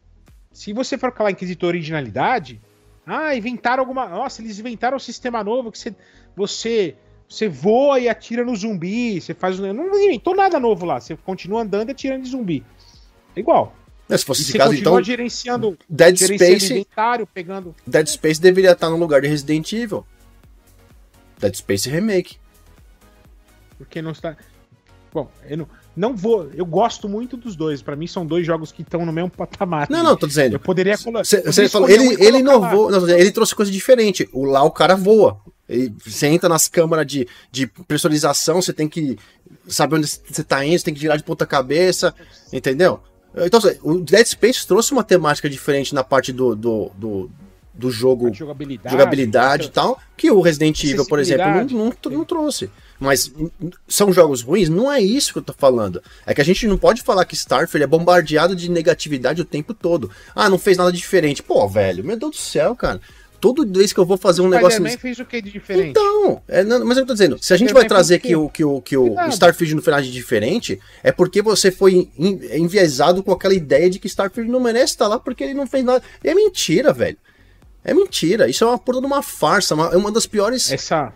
se 0.51 0.73
você 0.73 0.97
for 0.97 1.13
falar 1.13 1.29
em 1.29 1.35
quesito 1.35 1.67
originalidade, 1.67 2.59
ah, 3.05 3.35
inventaram 3.35 3.81
alguma. 3.81 4.07
Nossa, 4.09 4.41
eles 4.41 4.57
inventaram 4.59 4.97
um 4.97 4.99
sistema 4.99 5.43
novo 5.43 5.71
que 5.71 5.77
você 5.77 5.95
você 6.35 6.95
você 7.27 7.47
voa 7.47 7.99
e 7.99 8.09
atira 8.09 8.43
no 8.43 8.55
zumbi, 8.55 9.21
você 9.21 9.33
faz. 9.33 9.59
Não 9.59 10.03
inventou 10.03 10.35
nada 10.35 10.59
novo 10.59 10.85
lá, 10.85 10.99
você 10.99 11.15
continua 11.15 11.61
andando 11.61 11.89
e 11.89 11.91
atirando 11.91 12.23
de 12.23 12.29
zumbi. 12.29 12.63
É 13.35 13.39
igual. 13.39 13.73
É, 14.11 14.17
se 14.17 14.25
fosse 14.25 14.41
esse 14.41 14.57
caso, 14.57 14.73
então. 14.73 15.01
gerenciando, 15.01 15.77
Dead 15.89 16.17
Space. 16.17 16.65
Inventário, 16.73 17.25
pegando. 17.25 17.73
Dead 17.87 18.05
Space 18.07 18.41
deveria 18.41 18.71
estar 18.71 18.89
no 18.89 18.97
lugar 18.97 19.21
de 19.21 19.27
Resident 19.27 19.71
Evil. 19.71 20.05
Dead 21.39 21.55
Space 21.55 21.89
Remake. 21.89 22.37
Porque 23.77 24.01
não 24.01 24.11
está. 24.11 24.35
Bom, 25.13 25.31
eu 25.49 25.57
não, 25.57 25.67
não 25.95 26.15
vou. 26.15 26.49
Eu 26.53 26.65
gosto 26.65 27.07
muito 27.07 27.37
dos 27.37 27.55
dois. 27.55 27.81
Para 27.81 27.95
mim, 27.95 28.05
são 28.05 28.25
dois 28.25 28.45
jogos 28.45 28.71
que 28.71 28.81
estão 28.81 29.05
no 29.05 29.13
mesmo 29.13 29.29
patamar. 29.29 29.89
Não, 29.89 30.03
não, 30.03 30.15
tô 30.15 30.27
dizendo. 30.27 30.55
Eu 30.55 30.59
poderia 30.59 30.97
colocar. 30.97 31.23
Você 31.23 31.69
falou, 31.69 31.89
ele, 31.89 32.21
ele 32.21 32.39
inovou. 32.39 32.91
Não, 32.91 33.09
ele 33.09 33.31
trouxe 33.31 33.55
coisa 33.55 33.71
diferente. 33.71 34.27
O 34.33 34.43
lá 34.43 34.61
o 34.63 34.71
cara 34.71 34.95
voa. 34.95 35.39
Você 36.05 36.27
entra 36.27 36.49
nas 36.49 36.67
câmaras 36.67 37.07
de, 37.07 37.25
de 37.49 37.65
pressurização, 37.65 38.61
você 38.61 38.73
tem 38.73 38.89
que 38.89 39.17
saber 39.67 39.95
onde 39.95 40.07
você 40.07 40.43
tá 40.43 40.65
indo, 40.65 40.77
você 40.77 40.83
tem 40.83 40.93
que 40.93 40.99
girar 40.99 41.17
de 41.17 41.23
ponta 41.23 41.45
cabeça, 41.45 42.13
entendeu? 42.51 43.01
Então, 43.35 43.59
assim, 43.59 43.77
o 43.81 43.99
Dead 43.99 44.25
Space 44.25 44.67
trouxe 44.67 44.91
uma 44.91 45.03
temática 45.03 45.49
diferente 45.49 45.95
na 45.95 46.03
parte 46.03 46.33
do, 46.33 46.55
do, 46.55 46.91
do, 46.97 47.31
do 47.73 47.89
jogo, 47.89 48.33
jogabilidade, 48.33 48.91
jogabilidade 48.91 49.67
e 49.67 49.69
tal, 49.69 49.99
que 50.17 50.29
o 50.29 50.41
Resident 50.41 50.83
Evil, 50.83 51.05
por 51.05 51.19
exemplo, 51.19 51.45
não, 51.45 51.85
não, 51.85 51.93
não, 52.11 52.25
trouxe. 52.25 52.69
Mas 52.99 53.33
são 53.87 54.11
jogos 54.11 54.41
ruins? 54.41 54.69
Não 54.69 54.91
é 54.91 55.01
isso 55.01 55.31
que 55.33 55.39
eu 55.39 55.43
tô 55.43 55.53
falando. 55.53 56.03
É 56.25 56.33
que 56.33 56.41
a 56.41 56.45
gente 56.45 56.67
não 56.67 56.77
pode 56.77 57.01
falar 57.01 57.25
que 57.25 57.33
Starfield 57.33 57.83
é 57.83 57.87
bombardeado 57.87 58.55
de 58.55 58.69
negatividade 58.69 59.41
o 59.41 59.45
tempo 59.45 59.73
todo. 59.73 60.11
Ah, 60.35 60.49
não 60.49 60.59
fez 60.59 60.77
nada 60.77 60.91
diferente. 60.91 61.41
Pô, 61.41 61.67
velho, 61.67 62.03
meu 62.03 62.17
Deus 62.17 62.31
do 62.31 62.37
céu, 62.37 62.75
cara 62.75 63.01
todo 63.41 63.65
vez 63.65 63.91
que 63.91 63.99
eu 63.99 64.05
vou 64.05 64.17
fazer 64.17 64.41
um 64.41 64.45
o 64.45 64.49
negócio. 64.49 64.77
Spider-Man 64.77 64.99
fez 64.99 65.19
o 65.19 65.25
que 65.25 65.41
de 65.41 65.51
diferente? 65.51 65.89
Então, 65.89 66.41
é, 66.47 66.63
não, 66.63 66.85
mas 66.85 66.97
eu 66.97 67.05
tô 67.05 67.13
dizendo, 67.13 67.37
se 67.41 67.53
a 67.53 67.57
gente 67.57 67.73
vai 67.73 67.85
trazer 67.85 68.19
que 68.19 68.35
o, 68.35 68.47
que 68.47 68.63
o, 68.63 68.79
que 68.79 68.95
o 68.95 69.15
Starfield 69.29 69.75
no 69.75 69.81
final 69.81 69.99
de 69.99 70.11
diferente, 70.11 70.79
é 71.03 71.11
porque 71.11 71.41
você 71.41 71.71
foi 71.71 72.09
enviesado 72.17 73.23
com 73.23 73.31
aquela 73.31 73.55
ideia 73.55 73.89
de 73.89 73.97
que 73.97 74.07
Starfield 74.07 74.49
não 74.49 74.59
merece 74.59 74.93
estar 74.93 75.07
lá 75.07 75.19
porque 75.19 75.43
ele 75.43 75.55
não 75.55 75.65
fez 75.65 75.83
nada. 75.83 76.03
E 76.23 76.29
é 76.29 76.35
mentira, 76.35 76.93
velho. 76.93 77.17
É 77.83 77.93
mentira. 77.93 78.47
Isso 78.47 78.63
é 78.63 78.67
uma 78.67 78.77
porra 78.77 78.99
de 78.99 79.07
uma 79.07 79.23
farsa. 79.23 79.73
Uma, 79.73 79.87
é 79.87 79.97
uma 79.97 80.11
das 80.11 80.27
piores 80.27 80.71
Essa... 80.71 81.11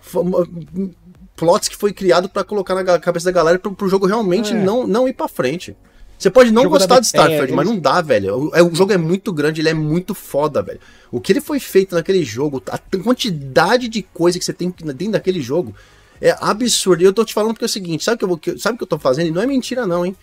plots 1.35 1.69
que 1.69 1.75
foi 1.75 1.93
criado 1.93 2.27
para 2.27 2.43
colocar 2.43 2.73
na 2.73 2.99
cabeça 2.99 3.25
da 3.25 3.31
galera 3.31 3.59
pro, 3.59 3.73
pro 3.73 3.87
jogo 3.87 4.07
realmente 4.07 4.51
é. 4.51 4.55
não, 4.55 4.87
não 4.87 5.07
ir 5.07 5.13
para 5.13 5.27
frente. 5.27 5.77
Você 6.17 6.29
pode 6.29 6.51
não 6.51 6.67
gostar 6.69 6.99
de 6.99 7.07
Starfield, 7.07 7.51
é, 7.51 7.55
mas 7.55 7.67
não 7.67 7.77
dá, 7.77 8.01
velho. 8.01 8.49
O, 8.49 8.55
é, 8.55 8.63
o, 8.63 8.73
jogo 8.73 8.93
é 8.93 8.97
muito 8.97 9.33
grande, 9.33 9.61
ele 9.61 9.69
é 9.69 9.73
muito 9.73 10.13
foda, 10.13 10.61
velho. 10.61 10.79
O 11.11 11.19
que 11.19 11.31
ele 11.31 11.41
foi 11.41 11.59
feito 11.59 11.93
naquele 11.93 12.23
jogo, 12.23 12.63
a 12.69 12.77
quantidade 13.03 13.87
de 13.87 14.01
coisa 14.01 14.39
que 14.39 14.45
você 14.45 14.53
tem 14.53 14.69
dentro 14.69 15.11
daquele 15.11 15.41
jogo 15.41 15.75
é 16.21 16.35
absurdo. 16.39 17.01
E 17.01 17.05
eu 17.05 17.13
tô 17.13 17.25
te 17.25 17.33
falando 17.33 17.53
porque 17.53 17.65
é 17.65 17.67
o 17.67 17.69
seguinte, 17.69 18.03
sabe 18.03 18.15
o 18.15 18.17
que 18.17 18.23
eu, 18.49 18.55
vou, 18.55 18.59
sabe 18.59 18.75
o 18.75 18.77
que 18.77 18.83
eu 18.83 18.87
tô 18.87 18.97
fazendo? 18.97 19.27
E 19.27 19.31
não 19.31 19.41
é 19.41 19.45
mentira 19.45 19.85
não, 19.85 20.05
hein? 20.05 20.15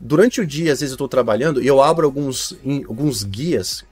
Durante 0.00 0.40
o 0.40 0.46
dia, 0.46 0.72
às 0.72 0.80
vezes 0.80 0.92
eu 0.92 0.98
tô 0.98 1.08
trabalhando 1.08 1.62
e 1.62 1.66
eu 1.66 1.82
abro 1.82 2.06
alguns, 2.06 2.56
em, 2.64 2.84
alguns 2.84 3.22
guias 3.22 3.84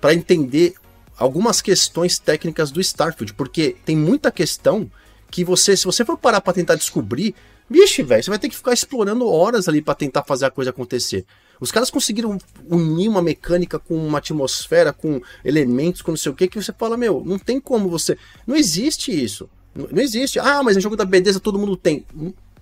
para 0.00 0.12
entender 0.12 0.74
algumas 1.16 1.62
questões 1.62 2.18
técnicas 2.18 2.70
do 2.70 2.80
Starfield, 2.80 3.32
porque 3.32 3.76
tem 3.84 3.96
muita 3.96 4.30
questão 4.30 4.90
que 5.30 5.44
você, 5.44 5.76
se 5.76 5.84
você 5.84 6.04
for 6.04 6.18
parar 6.18 6.40
para 6.40 6.52
tentar 6.52 6.74
descobrir, 6.74 7.34
Vixe, 7.68 8.02
velho, 8.02 8.22
você 8.22 8.30
vai 8.30 8.38
ter 8.38 8.48
que 8.48 8.56
ficar 8.56 8.72
explorando 8.72 9.28
horas 9.28 9.68
ali 9.68 9.82
para 9.82 9.94
tentar 9.94 10.22
fazer 10.22 10.46
a 10.46 10.50
coisa 10.50 10.70
acontecer. 10.70 11.24
Os 11.60 11.72
caras 11.72 11.90
conseguiram 11.90 12.38
unir 12.68 13.08
uma 13.08 13.22
mecânica 13.22 13.78
com 13.78 13.96
uma 13.96 14.18
atmosfera, 14.18 14.92
com 14.92 15.20
elementos, 15.44 16.02
com 16.02 16.12
não 16.12 16.16
sei 16.16 16.30
o 16.30 16.34
que, 16.34 16.48
que 16.48 16.62
você 16.62 16.72
fala, 16.72 16.96
meu, 16.96 17.22
não 17.24 17.38
tem 17.38 17.60
como 17.60 17.88
você. 17.88 18.16
Não 18.46 18.54
existe 18.54 19.10
isso. 19.10 19.48
Não, 19.74 20.00
existe. 20.00 20.38
Ah, 20.38 20.62
mas 20.62 20.76
no 20.76 20.82
jogo 20.82 20.96
da 20.96 21.04
Bethesda 21.04 21.40
todo 21.40 21.58
mundo 21.58 21.76
tem. 21.76 22.04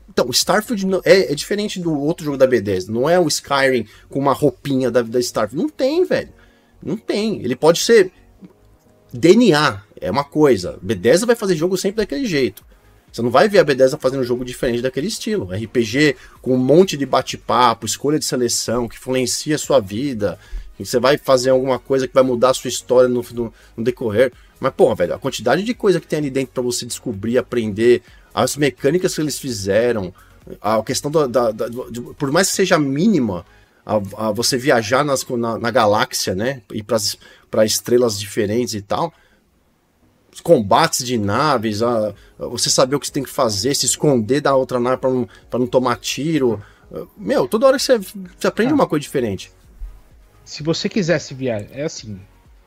Então, 0.09 0.31
Starfield 0.31 1.01
é, 1.05 1.33
é, 1.33 1.35
diferente 1.35 1.81
do 1.81 1.93
outro 1.93 2.25
jogo 2.25 2.37
da 2.37 2.47
Bethesda. 2.47 2.93
Não 2.93 3.09
é 3.09 3.19
o 3.19 3.29
Skyrim 3.29 3.87
com 4.09 4.19
uma 4.19 4.33
roupinha 4.33 4.91
da, 4.91 5.03
da 5.03 5.21
Starfield. 5.21 5.63
Não 5.63 5.69
tem, 5.69 6.05
velho. 6.05 6.33
Não 6.83 6.97
tem. 6.97 7.43
Ele 7.43 7.57
pode 7.57 7.81
ser 7.81 8.13
DNA, 9.13 9.83
é 10.01 10.11
uma 10.11 10.25
coisa. 10.25 10.79
Bethesda 10.83 11.27
vai 11.27 11.37
fazer 11.37 11.57
jogo 11.57 11.77
sempre 11.77 11.97
daquele 11.97 12.27
jeito. 12.27 12.65
Você 13.15 13.23
não 13.23 13.31
vai 13.31 13.49
ver 13.49 13.61
a 13.61 13.65
Bethesda 13.65 13.97
fazendo 13.97 14.23
um 14.23 14.25
jogo 14.25 14.45
diferente 14.45 14.83
daquele 14.83 15.07
estilo. 15.07 15.49
RPG 15.53 16.17
com 16.43 16.53
um 16.53 16.59
monte 16.59 16.97
de 16.97 17.07
bate-papo, 17.07 17.87
escolha 17.87 18.19
de 18.19 18.25
seleção, 18.25 18.89
que 18.89 18.97
influencia 18.97 19.55
a 19.55 19.59
sua 19.59 19.79
vida. 19.79 20.37
Você 20.77 20.99
vai 20.99 21.17
fazer 21.17 21.51
alguma 21.51 21.79
coisa 21.79 22.09
que 22.09 22.15
vai 22.15 22.25
mudar 22.25 22.51
a 22.51 22.55
sua 22.55 22.67
história 22.67 23.09
no, 23.09 23.25
no, 23.33 23.55
no 23.77 23.85
decorrer. 23.85 24.33
Mas, 24.59 24.73
pô, 24.77 24.93
velho, 24.97 25.15
a 25.15 25.19
quantidade 25.19 25.63
de 25.63 25.73
coisa 25.75 26.01
que 26.01 26.09
tem 26.09 26.19
ali 26.19 26.29
dentro 26.29 26.55
para 26.55 26.63
você 26.65 26.85
descobrir, 26.85 27.39
aprender, 27.39 28.03
as 28.35 28.57
mecânicas 28.57 29.15
que 29.15 29.21
eles 29.21 29.39
fizeram, 29.39 30.13
a 30.61 30.83
questão 30.83 31.09
da. 31.09 31.29
da, 31.29 31.51
da 31.53 31.69
de, 31.69 32.01
por 32.19 32.33
mais 32.33 32.51
que 32.51 32.57
seja 32.57 32.81
mínima, 32.81 33.47
a, 33.87 34.27
a 34.27 34.33
você 34.33 34.59
viajar 34.59 35.05
nas, 35.05 35.25
na, 35.25 35.57
na 35.57 35.71
galáxia, 35.71 36.35
né? 36.35 36.63
Ir 36.73 36.83
para 36.83 37.65
estrelas 37.65 38.19
diferentes 38.19 38.75
e 38.75 38.83
tal 38.83 39.15
combates 40.41 41.05
de 41.05 41.17
naves, 41.19 41.83
a, 41.83 42.15
você 42.39 42.71
saber 42.71 42.97
o 42.97 43.01
que 43.01 43.07
você 43.07 43.13
tem 43.13 43.23
que 43.23 43.31
fazer, 43.31 43.75
se 43.75 43.87
esconder 43.87 44.41
da 44.41 44.55
outra 44.55 44.81
nave 44.81 44.99
para 44.99 45.11
não, 45.11 45.29
pra 45.49 45.59
não 45.59 45.67
tomar 45.67 45.97
tiro. 45.97 46.63
Meu, 47.17 47.49
toda 47.49 47.67
hora 47.67 47.79
você, 47.79 47.99
você 47.99 48.47
aprende 48.47 48.73
ah. 48.73 48.75
uma 48.75 48.87
coisa 48.87 49.03
diferente. 49.03 49.53
Se 50.45 50.63
você 50.63 50.89
quisesse 50.89 51.35
viajar, 51.35 51.69
é 51.73 51.83
assim. 51.83 52.21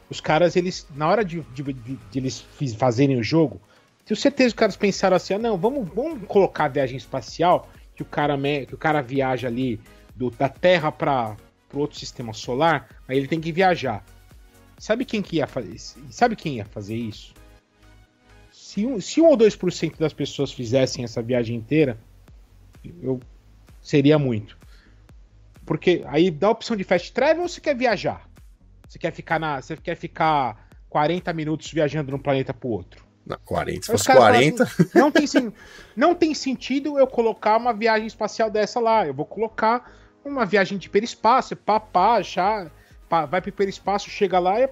Os 0.10 0.20
caras, 0.22 0.56
eles, 0.56 0.88
na 0.96 1.08
hora 1.08 1.24
de, 1.24 1.42
de, 1.54 1.64
de, 1.64 2.00
de 2.12 2.20
eles 2.20 2.46
fazerem 2.78 3.20
o 3.20 3.24
jogo, 3.24 3.62
tenho 4.06 4.18
certeza 4.18 4.50
que 4.50 4.56
os 4.56 4.60
caras 4.60 4.78
pensaram 4.78 5.18
assim: 5.18 5.34
ah, 5.34 5.40
não, 5.40 5.58
vamos, 5.58 5.88
vamos 5.94 6.26
colocar 6.28 6.66
a 6.66 6.70
viagem 6.70 6.96
espacial, 6.96 7.70
que 7.94 8.02
o 8.02 8.06
cara, 8.06 8.38
que 8.66 8.74
o 8.74 8.78
cara 8.78 9.02
viaja 9.02 9.48
ali 9.48 9.82
do, 10.16 10.32
da 10.32 10.48
Terra 10.48 10.92
para 10.92 11.36
outro 11.74 12.00
sistema 12.00 12.34
solar, 12.34 12.88
aí 13.08 13.18
ele 13.18 13.28
tem 13.28 13.42
que 13.42 13.52
viajar. 13.52 14.04
Sabe 14.78 15.04
quem 15.04 15.22
que 15.22 15.38
ia 15.38 15.48
fazer? 15.48 15.76
Sabe 16.10 16.36
quem 16.36 16.56
ia 16.56 16.66
fazer 16.66 16.96
isso? 16.96 17.34
Se, 18.78 18.86
um, 18.86 19.02
se 19.02 19.22
1 19.22 19.26
ou 19.26 19.36
2% 19.36 19.98
das 19.98 20.14
pessoas 20.14 20.52
fizessem 20.52 21.04
essa 21.04 21.20
viagem 21.20 21.56
inteira, 21.56 21.98
eu 23.02 23.20
seria 23.82 24.20
muito. 24.20 24.56
Porque 25.66 26.04
aí 26.06 26.30
dá 26.30 26.48
a 26.48 26.52
opção 26.52 26.78
de 26.78 26.84
fast 26.84 27.12
travel 27.12 27.42
ou 27.42 27.50
você 27.50 27.60
quer 27.60 27.76
viajar? 27.76 28.30
Você 28.88 29.00
quer 29.00 29.12
ficar 29.12 29.40
na, 29.40 29.60
você 29.60 29.76
quer 29.76 29.96
ficar 29.96 30.70
40 30.90 31.34
minutos 31.34 31.72
viajando 31.72 32.12
de 32.12 32.16
um 32.16 32.20
planeta 32.20 32.54
pro 32.54 32.70
outro? 32.70 33.04
Não, 33.26 33.38
40, 33.44 33.82
se 33.82 33.92
fosse 33.92 34.06
40. 34.06 34.64
Assim, 34.64 34.90
não, 34.94 35.12
tem, 35.12 35.26
não 35.96 36.16
tem 36.16 36.34
sentido 36.36 37.00
eu 37.00 37.08
colocar 37.08 37.58
uma 37.58 37.74
viagem 37.74 38.06
espacial 38.06 38.50
dessa 38.50 38.80
lá. 38.80 39.08
Eu 39.08 39.14
vou 39.14 39.26
colocar 39.26 39.92
uma 40.24 40.46
viagem 40.46 40.78
de 40.78 40.88
hiperespaço, 40.88 41.56
papá, 41.56 42.22
já 42.22 42.70
vai 43.10 43.42
pro 43.42 43.50
hiperespaço, 43.50 44.10
chega 44.10 44.38
lá, 44.38 44.60
é, 44.60 44.70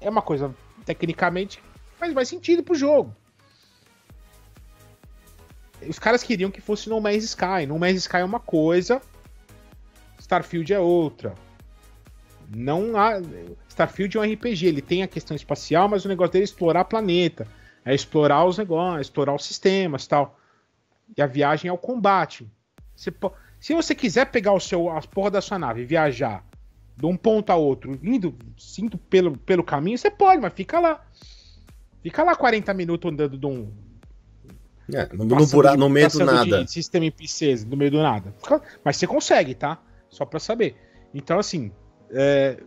é 0.00 0.10
uma 0.10 0.22
coisa 0.22 0.54
tecnicamente, 0.84 1.62
mas 1.98 2.12
faz 2.12 2.28
sentido 2.28 2.62
pro 2.62 2.74
jogo. 2.74 3.16
Os 5.88 5.98
caras 5.98 6.22
queriam 6.22 6.50
que 6.50 6.60
fosse 6.60 6.88
No 6.88 7.00
Man's 7.00 7.24
Sky. 7.24 7.66
No 7.66 7.78
Man's 7.78 7.96
Sky 7.96 8.18
é 8.18 8.24
uma 8.24 8.40
coisa, 8.40 9.00
Starfield 10.18 10.72
é 10.72 10.78
outra. 10.78 11.34
Não 12.54 12.96
há. 12.96 13.20
Starfield 13.68 14.16
é 14.16 14.20
um 14.20 14.32
RPG, 14.32 14.66
ele 14.66 14.82
tem 14.82 15.02
a 15.02 15.08
questão 15.08 15.34
espacial, 15.34 15.88
mas 15.88 16.04
o 16.04 16.08
negócio 16.08 16.32
dele 16.32 16.44
é 16.44 16.44
explorar 16.44 16.84
planeta, 16.84 17.46
é 17.84 17.94
explorar 17.94 18.44
os 18.44 18.58
negócios, 18.58 19.06
explorar 19.06 19.34
os 19.34 19.44
sistemas 19.44 20.06
tal. 20.06 20.38
E 21.16 21.22
a 21.22 21.26
viagem 21.26 21.68
é 21.68 21.72
o 21.72 21.78
combate. 21.78 22.50
Você 22.94 23.10
po... 23.10 23.32
Se 23.58 23.74
você 23.74 23.94
quiser 23.94 24.26
pegar 24.30 24.52
o 24.52 24.60
seu, 24.60 24.88
a 24.88 25.00
porra 25.02 25.32
da 25.32 25.40
sua 25.40 25.58
nave 25.58 25.82
e 25.82 25.84
viajar 25.84 26.44
de 26.96 27.06
um 27.06 27.16
ponto 27.16 27.50
a 27.50 27.56
outro, 27.56 27.98
indo, 28.02 28.34
indo 28.78 28.98
pelo, 28.98 29.36
pelo 29.38 29.64
caminho, 29.64 29.98
você 29.98 30.10
pode, 30.10 30.40
mas 30.40 30.52
fica 30.52 30.78
lá. 30.78 31.04
Fica 32.02 32.22
lá 32.22 32.34
40 32.34 32.72
minutos 32.74 33.10
andando 33.10 33.38
de 33.38 33.46
um. 33.46 33.72
É, 34.94 35.08
no, 35.14 35.24
no, 35.24 35.46
buraco, 35.46 35.76
no 35.76 35.88
meio 35.88 36.08
do 36.10 36.24
nada. 36.24 36.64
De 36.64 36.70
sistema 36.70 37.06
IPCs, 37.06 37.64
no 37.64 37.76
meio 37.76 37.90
do 37.90 38.02
nada. 38.02 38.34
Mas 38.84 38.96
você 38.96 39.06
consegue, 39.06 39.54
tá? 39.54 39.78
Só 40.08 40.24
pra 40.24 40.40
saber. 40.40 40.76
Então, 41.14 41.38
assim, 41.38 41.70
é, 42.10 42.58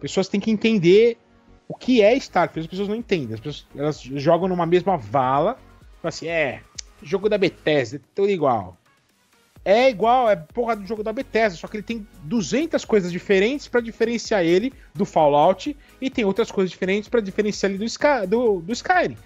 pessoas 0.00 0.28
têm 0.28 0.40
que 0.40 0.50
entender 0.50 1.18
o 1.66 1.74
que 1.74 2.02
é 2.02 2.14
Starfield. 2.16 2.66
As 2.66 2.70
pessoas 2.70 2.88
não 2.88 2.96
entendem. 2.96 3.34
As 3.34 3.40
pessoas 3.40 3.66
elas 3.76 4.00
jogam 4.00 4.48
numa 4.48 4.66
mesma 4.66 4.96
vala. 4.96 5.58
Assim, 6.02 6.28
é, 6.28 6.60
jogo 7.02 7.28
da 7.28 7.38
Bethesda, 7.38 7.96
é 7.96 8.00
tudo 8.14 8.30
igual. 8.30 8.76
É 9.64 9.90
igual, 9.90 10.30
é 10.30 10.36
porra 10.36 10.76
do 10.76 10.86
jogo 10.86 11.02
da 11.02 11.12
Bethesda, 11.12 11.58
só 11.58 11.66
que 11.68 11.76
ele 11.76 11.82
tem 11.82 12.06
200 12.22 12.84
coisas 12.84 13.12
diferentes 13.12 13.68
para 13.68 13.80
diferenciar 13.80 14.42
ele 14.42 14.72
do 14.94 15.04
Fallout 15.04 15.76
e 16.00 16.08
tem 16.08 16.24
outras 16.24 16.50
coisas 16.50 16.70
diferentes 16.70 17.08
para 17.08 17.20
diferenciar 17.20 17.70
ele 17.70 17.78
do, 17.78 17.84
Sky, 17.84 18.26
do, 18.26 18.60
do 18.60 18.72
Skyrim. 18.72 19.16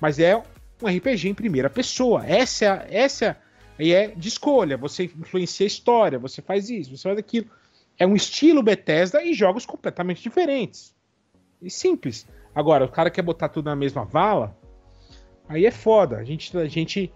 Mas 0.00 0.18
é 0.18 0.40
um 0.82 0.88
RPG 0.88 1.28
em 1.28 1.34
primeira 1.34 1.68
pessoa. 1.68 2.24
Essa 2.26 2.64
é, 2.64 2.86
essa 2.90 3.36
é, 3.78 3.90
é 3.90 4.06
de 4.08 4.28
escolha. 4.28 4.76
Você 4.76 5.04
influencia 5.04 5.64
a 5.64 5.68
história, 5.68 6.18
você 6.18 6.42
faz 6.42 6.70
isso, 6.70 6.96
você 6.96 7.02
faz 7.02 7.18
aquilo. 7.18 7.50
É 7.98 8.06
um 8.06 8.16
estilo 8.16 8.62
Bethesda 8.62 9.22
e 9.22 9.34
jogos 9.34 9.66
completamente 9.66 10.22
diferentes. 10.22 10.94
E 11.60 11.70
simples. 11.70 12.26
Agora, 12.54 12.84
o 12.84 12.88
cara 12.88 13.10
quer 13.10 13.22
botar 13.22 13.48
tudo 13.48 13.66
na 13.66 13.76
mesma 13.76 14.04
vala, 14.04 14.56
aí 15.48 15.66
é 15.66 15.70
foda. 15.70 16.16
A 16.16 16.24
gente, 16.24 16.56
a 16.56 16.66
gente, 16.66 17.12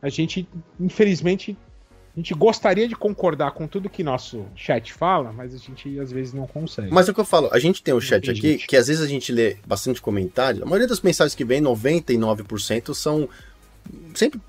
a 0.00 0.08
gente 0.08 0.48
infelizmente, 0.78 1.56
a 2.16 2.18
gente 2.18 2.32
gostaria 2.32 2.88
de 2.88 2.96
concordar 2.96 3.50
com 3.50 3.66
tudo 3.66 3.90
que 3.90 4.02
nosso 4.02 4.46
chat 4.56 4.90
fala, 4.94 5.32
mas 5.32 5.54
a 5.54 5.58
gente 5.58 6.00
às 6.00 6.10
vezes 6.10 6.32
não 6.32 6.46
consegue. 6.46 6.90
Mas 6.90 7.06
é 7.06 7.10
o 7.10 7.14
que 7.14 7.20
eu 7.20 7.26
falo, 7.26 7.50
a 7.52 7.58
gente 7.58 7.82
tem 7.82 7.92
um 7.92 8.00
chat 8.00 8.30
aqui 8.30 8.52
gente. 8.52 8.66
que 8.66 8.74
às 8.74 8.86
vezes 8.86 9.02
a 9.02 9.06
gente 9.06 9.30
lê 9.30 9.58
bastante 9.66 10.00
comentário. 10.00 10.62
A 10.62 10.66
maioria 10.66 10.88
das 10.88 11.02
mensagens 11.02 11.34
que 11.34 11.44
vem, 11.44 11.60
99%, 11.60 12.94
são 12.94 13.28
sempre 14.14 14.40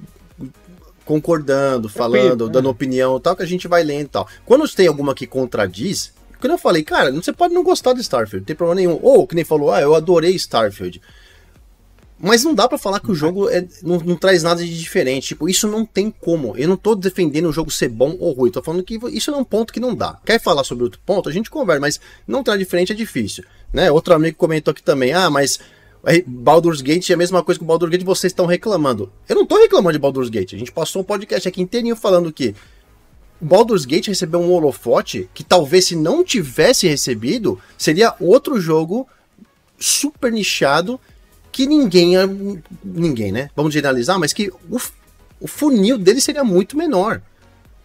concordando, 1.03 1.89
falando, 1.89 2.47
é. 2.47 2.49
dando 2.49 2.69
opinião 2.69 3.19
tal, 3.19 3.35
que 3.35 3.43
a 3.43 3.47
gente 3.47 3.67
vai 3.67 3.83
lendo 3.83 4.05
e 4.05 4.09
tal. 4.09 4.27
Quando 4.45 4.65
tem 4.69 4.87
alguma 4.87 5.13
que 5.13 5.27
contradiz, 5.27 6.13
quando 6.39 6.53
eu 6.53 6.57
falei, 6.57 6.83
cara, 6.83 7.11
você 7.11 7.33
pode 7.33 7.53
não 7.53 7.63
gostar 7.63 7.91
de 7.91 7.99
Starfield, 7.99 8.43
não 8.43 8.45
tem 8.45 8.55
problema 8.55 8.79
nenhum. 8.79 8.97
Ou, 9.01 9.27
que 9.27 9.35
nem 9.35 9.43
falou, 9.43 9.73
ah, 9.73 9.81
eu 9.81 9.93
adorei 9.93 10.33
Starfield. 10.35 11.01
Mas 12.19 12.43
não 12.43 12.55
dá 12.55 12.67
para 12.67 12.79
falar 12.79 12.99
que 12.99 13.11
o 13.11 13.15
jogo 13.15 13.47
é, 13.47 13.67
não, 13.83 13.99
não, 13.99 14.15
traz 14.15 14.41
nada 14.41 14.63
de 14.63 14.79
diferente. 14.79 15.27
Tipo, 15.27 15.47
isso 15.47 15.67
não 15.67 15.85
tem 15.85 16.09
como. 16.09 16.57
Eu 16.57 16.67
não 16.67 16.75
tô 16.75 16.95
defendendo 16.95 17.47
o 17.47 17.53
jogo 17.53 17.69
ser 17.69 17.89
bom 17.89 18.17
ou 18.19 18.33
ruim. 18.33 18.49
Tô 18.49 18.61
falando 18.63 18.83
que 18.83 18.99
isso 19.11 19.29
é 19.29 19.37
um 19.37 19.43
ponto 19.43 19.71
que 19.71 19.79
não 19.79 19.93
dá. 19.93 20.19
Quer 20.25 20.39
falar 20.39 20.63
sobre 20.63 20.83
outro 20.83 20.99
ponto? 21.05 21.29
A 21.29 21.31
gente 21.31 21.49
conversa, 21.49 21.79
mas 21.79 21.99
não 22.27 22.43
traz 22.43 22.57
diferente 22.57 22.91
é 22.91 22.95
difícil. 22.95 23.43
Né? 23.71 23.91
Outro 23.91 24.15
amigo 24.15 24.35
comentou 24.35 24.71
aqui 24.71 24.81
também, 24.81 25.13
ah, 25.13 25.29
mas 25.29 25.59
Baldur's 26.25 26.81
Gate 26.81 27.09
é 27.09 27.13
a 27.13 27.17
mesma 27.17 27.43
coisa 27.43 27.59
que 27.59 27.63
o 27.63 27.67
Baldur's 27.67 27.91
Gate 27.91 28.03
vocês 28.03 28.31
estão 28.31 28.47
reclamando. 28.47 29.11
Eu 29.29 29.35
não 29.35 29.43
estou 29.43 29.59
reclamando 29.59 29.93
de 29.93 29.99
Baldur's 29.99 30.29
Gate. 30.29 30.53
A 30.53 30.57
gente 30.57 30.71
passou 30.71 31.03
um 31.03 31.05
podcast 31.05 31.47
aqui 31.47 31.61
inteirinho 31.61 31.95
falando 31.95 32.33
que 32.33 32.55
Baldur's 33.39 33.85
Gate 33.85 34.07
recebeu 34.07 34.39
um 34.39 34.51
holofote 34.51 35.29
que 35.33 35.43
talvez 35.43 35.85
se 35.85 35.95
não 35.95 36.23
tivesse 36.23 36.87
recebido, 36.87 37.59
seria 37.77 38.15
outro 38.19 38.59
jogo 38.59 39.07
super 39.79 40.31
nichado 40.31 40.99
que 41.57 41.65
ninguém 41.65 42.13
ninguém, 42.83 43.31
né? 43.31 43.49
Vamos 43.55 43.73
generalizar, 43.73 44.19
mas 44.19 44.31
que 44.31 44.51
o, 44.69 44.79
o 45.41 45.47
funil 45.47 45.97
dele 45.97 46.21
seria 46.21 46.43
muito 46.43 46.77
menor 46.77 47.19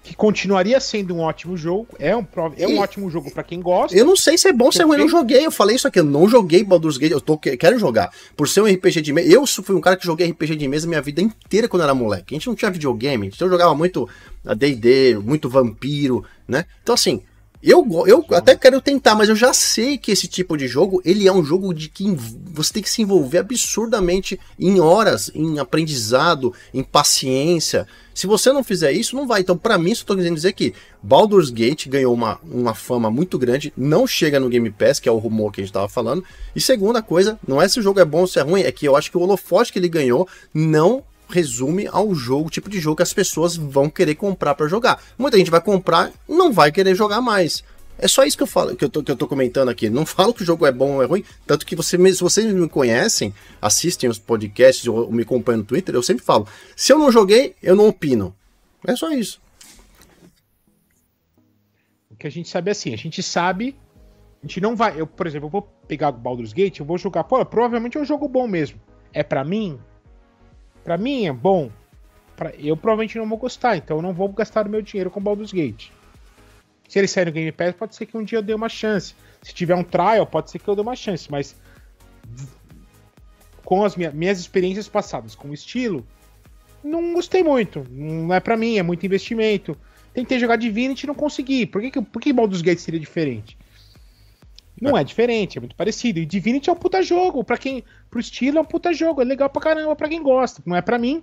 que 0.05 0.15
continuaria 0.15 0.79
sendo 0.79 1.15
um 1.15 1.21
ótimo 1.21 1.57
jogo. 1.57 1.87
É 1.99 2.15
um, 2.15 2.27
é 2.59 2.67
um 2.67 2.73
e... 2.73 2.79
ótimo 2.79 3.09
jogo 3.09 3.31
para 3.31 3.43
quem 3.43 3.63
gosta. 3.63 3.97
Eu 3.97 4.05
não 4.05 4.17
sei 4.17 4.37
se 4.37 4.47
é 4.49 4.53
bom 4.53 4.67
ou 4.67 4.73
se 4.73 4.83
é 4.83 4.85
ruim. 4.85 4.97
Eu 4.97 5.03
não 5.03 5.09
joguei. 5.09 5.47
Eu 5.47 5.51
falei 5.51 5.77
isso 5.77 5.89
aqui. 5.89 6.01
Eu 6.01 6.05
não 6.05 6.29
joguei 6.29 6.63
Baldur's 6.63 6.99
Gate. 6.99 7.13
Eu 7.13 7.21
tô, 7.21 7.39
quero 7.39 7.79
jogar. 7.79 8.13
Por 8.37 8.47
ser 8.47 8.61
um 8.61 8.67
RPG 8.67 9.01
de 9.01 9.13
mesa. 9.13 9.33
Eu 9.33 9.47
fui 9.47 9.75
um 9.75 9.81
cara 9.81 9.97
que 9.97 10.05
joguei 10.05 10.29
RPG 10.29 10.57
de 10.57 10.69
mesa 10.69 10.89
minha 10.89 11.01
vida 11.01 11.23
inteira 11.23 11.69
quando 11.69 11.85
era 11.85 11.95
moleque. 11.95 12.35
A 12.35 12.37
gente 12.37 12.49
não 12.49 12.57
tinha 12.57 12.71
videogame. 12.71 13.29
Então 13.29 13.47
eu 13.47 13.53
jogava 13.53 13.75
muito 13.75 14.09
DD, 14.45 15.19
muito 15.23 15.49
vampiro, 15.49 16.25
né? 16.49 16.67
Então 16.83 16.95
assim. 16.95 17.23
Eu, 17.63 17.87
eu 18.09 18.27
até 18.31 18.57
quero 18.57 18.81
tentar, 18.81 19.15
mas 19.15 19.29
eu 19.29 19.37
já 19.37 19.55
sei 19.55 19.97
que 19.97 20.11
esse 20.11 20.27
tipo 20.27 20.57
de 20.57 20.67
jogo, 20.67 21.01
ele 21.05 21.29
é 21.29 21.33
um 21.33 21.45
jogo 21.45 21.73
de 21.73 21.89
que 21.89 22.13
você 22.53 22.73
tem 22.73 22.83
que 22.83 22.91
se 22.91 23.03
envolver 23.03 23.39
absurdamente 23.39 24.39
em 24.59 24.81
horas, 24.81 25.31
em 25.33 25.61
aprendizado, 25.61 26.53
em 26.75 26.83
paciência. 26.83 27.87
Se 28.13 28.27
você 28.27 28.53
não 28.53 28.65
fizer 28.65 28.91
isso, 28.91 29.15
não 29.15 29.29
vai. 29.29 29.43
Então, 29.43 29.57
para 29.57 29.79
mim, 29.79 29.95
só 29.95 30.05
tô 30.05 30.17
querendo 30.17 30.35
dizer 30.35 30.53
que 30.55 30.75
Baldur's 31.01 31.51
Gate 31.51 31.87
ganhou 31.87 32.13
uma, 32.13 32.41
uma 32.43 32.75
fama 32.75 33.09
muito 33.13 33.39
grande, 33.39 33.73
não 33.77 34.09
chega 34.09 34.41
no 34.41 34.49
Game 34.49 34.71
Pass, 34.71 34.99
que 34.99 35.09
é 35.09 35.13
o 35.13 35.19
rumor 35.19 35.53
que 35.53 35.61
a 35.61 35.65
gente 35.65 35.73
tava 35.73 35.89
falando. 35.89 36.25
E 36.57 36.61
segunda 36.61 37.01
coisa, 37.01 37.39
não 37.47 37.63
é 37.63 37.69
se 37.69 37.79
o 37.79 37.83
jogo 37.83 38.01
é 38.01 38.05
bom 38.05 38.23
ou 38.23 38.27
se 38.27 38.41
é 38.41 38.43
ruim, 38.43 38.63
é 38.63 38.73
que 38.73 38.87
eu 38.87 38.97
acho 38.97 39.09
que 39.09 39.17
o 39.17 39.21
holofote 39.21 39.73
que 39.73 39.79
ele 39.79 39.89
ganhou 39.89 40.29
não 40.53 41.05
resume 41.33 41.89
ao 41.91 42.15
jogo, 42.15 42.51
tipo 42.51 42.69
de 42.69 42.79
jogo 42.79 42.97
que 42.97 43.03
as 43.03 43.13
pessoas 43.13 43.57
vão 43.57 43.89
querer 43.89 44.15
comprar 44.15 44.55
para 44.55 44.69
jogar. 44.69 45.03
Muita 45.19 45.39
gente 45.39 45.51
vai 45.51 45.61
comprar 45.61 46.13
não 46.29 46.53
vai 46.53 46.71
querer 46.71 46.95
jogar 46.95 47.21
mais. 47.21 47.65
É 47.99 48.09
só 48.09 48.25
isso 48.25 48.37
que 48.37 48.43
eu 48.43 48.49
falo, 48.49 48.75
que 48.75 48.85
eu, 48.85 48.89
tô, 48.89 49.03
que 49.03 49.13
eu 49.13 49.17
tô 49.17 49.29
comentando 49.29 49.69
aqui. 49.69 49.89
Não 49.89 50.05
falo 50.05 50.35
que 50.35 50.43
o 50.43 50.47
jogo 50.47 50.67
é 50.67 50.73
bom 50.73 50.95
ou 50.95 51.03
é 51.03 51.07
ruim, 51.07 51.25
tanto 51.47 51.65
que 51.65 51.77
você, 51.77 51.97
se 52.13 52.21
vocês 52.21 52.53
me 52.53 52.69
conhecem, 52.69 53.33
assistem 53.61 54.11
os 54.11 54.19
podcasts 54.19 54.87
ou 54.87 55.11
me 55.13 55.23
acompanham 55.23 55.59
no 55.59 55.65
Twitter, 55.65 55.95
eu 55.95 56.03
sempre 56.03 56.25
falo: 56.25 56.49
se 56.75 56.93
eu 56.93 56.99
não 56.99 57.13
joguei, 57.13 57.55
eu 57.63 57.77
não 57.77 57.89
opino. 57.89 58.35
É 58.87 58.97
só 58.97 59.11
isso. 59.11 59.41
O 62.11 62.17
que 62.17 62.27
a 62.27 62.31
gente 62.31 62.49
sabe 62.49 62.71
é 62.71 62.73
assim, 62.73 62.93
a 62.93 62.97
gente 62.97 63.23
sabe. 63.23 63.77
A 64.43 64.47
gente 64.47 64.61
não 64.61 64.75
vai. 64.75 65.01
Eu, 65.01 65.07
por 65.07 65.27
exemplo, 65.27 65.47
eu 65.47 65.51
vou 65.51 65.63
pegar 65.87 66.09
o 66.09 66.13
Baldur's 66.13 66.53
Gate, 66.53 66.81
eu 66.81 66.87
vou 66.87 66.99
jogar. 66.99 67.23
Pô, 67.25 67.45
provavelmente 67.45 67.97
é 67.97 68.01
um 68.01 68.05
jogo 68.05 68.27
bom 68.27 68.49
mesmo. 68.49 68.81
É 69.13 69.23
para 69.23 69.45
mim? 69.45 69.79
Para 70.85 70.97
mim 70.97 71.27
é 71.27 71.33
bom. 71.33 71.71
Pra, 72.37 72.51
eu 72.57 72.77
provavelmente 72.77 73.19
não 73.19 73.29
vou 73.29 73.39
gostar, 73.39 73.77
então 73.77 73.99
eu 73.99 74.03
não 74.03 74.13
vou 74.13 74.29
gastar 74.29 74.67
o 74.67 74.71
meu 74.71 74.83
dinheiro 74.83 75.11
com 75.11 75.21
Baldur's 75.21 75.53
Gate. 75.53 75.91
Se 76.89 76.99
ele 76.99 77.09
sair 77.09 77.27
no 77.27 77.33
Game 77.33 77.51
Pass, 77.53 77.75
pode 77.75 77.95
ser 77.95 78.07
que 78.07 78.17
um 78.17 78.25
dia 78.25 78.39
eu 78.39 78.43
dê 78.43 78.53
uma 78.53 78.69
chance. 78.69 79.15
Se 79.43 79.55
tiver 79.55 79.75
um 79.75 79.85
trial, 79.85 80.27
pode 80.27 80.51
ser 80.51 80.59
que 80.59 80.69
eu 80.69 80.75
dê 80.75 80.83
uma 80.83 80.95
chance, 80.95 81.31
mas 81.31 81.57
com 83.65 83.85
as 83.85 83.97
minhas, 83.97 84.13
minhas 84.13 84.39
experiências 84.39 84.89
passadas 84.89 85.35
com 85.35 85.49
o 85.49 85.55
estilo, 85.55 86.07
não 86.85 87.15
gostei 87.15 87.43
muito. 87.43 87.87
Não 87.91 88.35
é 88.35 88.41
para 88.41 88.57
mim, 88.57 88.77
é 88.77 88.83
muito 88.83 89.07
investimento. 89.07 89.77
Tentei 90.13 90.39
jogar 90.39 90.57
Divinity 90.57 91.07
e 91.07 91.07
não 91.07 91.15
consegui. 91.15 91.65
Por 91.65 91.81
que, 91.81 92.03
por 92.03 92.21
que 92.21 92.33
Baldur's 92.33 92.61
Gate 92.61 92.79
seria 92.79 93.01
diferente? 93.01 93.57
Não 94.81 94.97
é 94.97 95.05
diferente, 95.05 95.59
é 95.59 95.61
muito 95.61 95.77
parecido. 95.77 96.19
E 96.19 96.27
Divinity 96.27 96.69
é 96.69 96.73
um 96.73 96.77
puta 96.77 97.03
jogo. 97.03 97.45
Pra 97.45 97.57
quem. 97.57 97.85
Pro 98.11 98.19
estilo 98.19 98.59
é 98.59 98.61
um 98.61 98.65
puta 98.65 98.93
jogo. 98.93 99.23
É 99.23 99.25
legal 99.25 99.49
pra 99.49 99.63
caramba 99.63 99.95
pra 99.95 100.09
quem 100.09 100.23
gosta. 100.23 100.63
Não 100.67 100.75
é 100.75 100.83
pra 100.83 100.99
mim. 100.99 101.23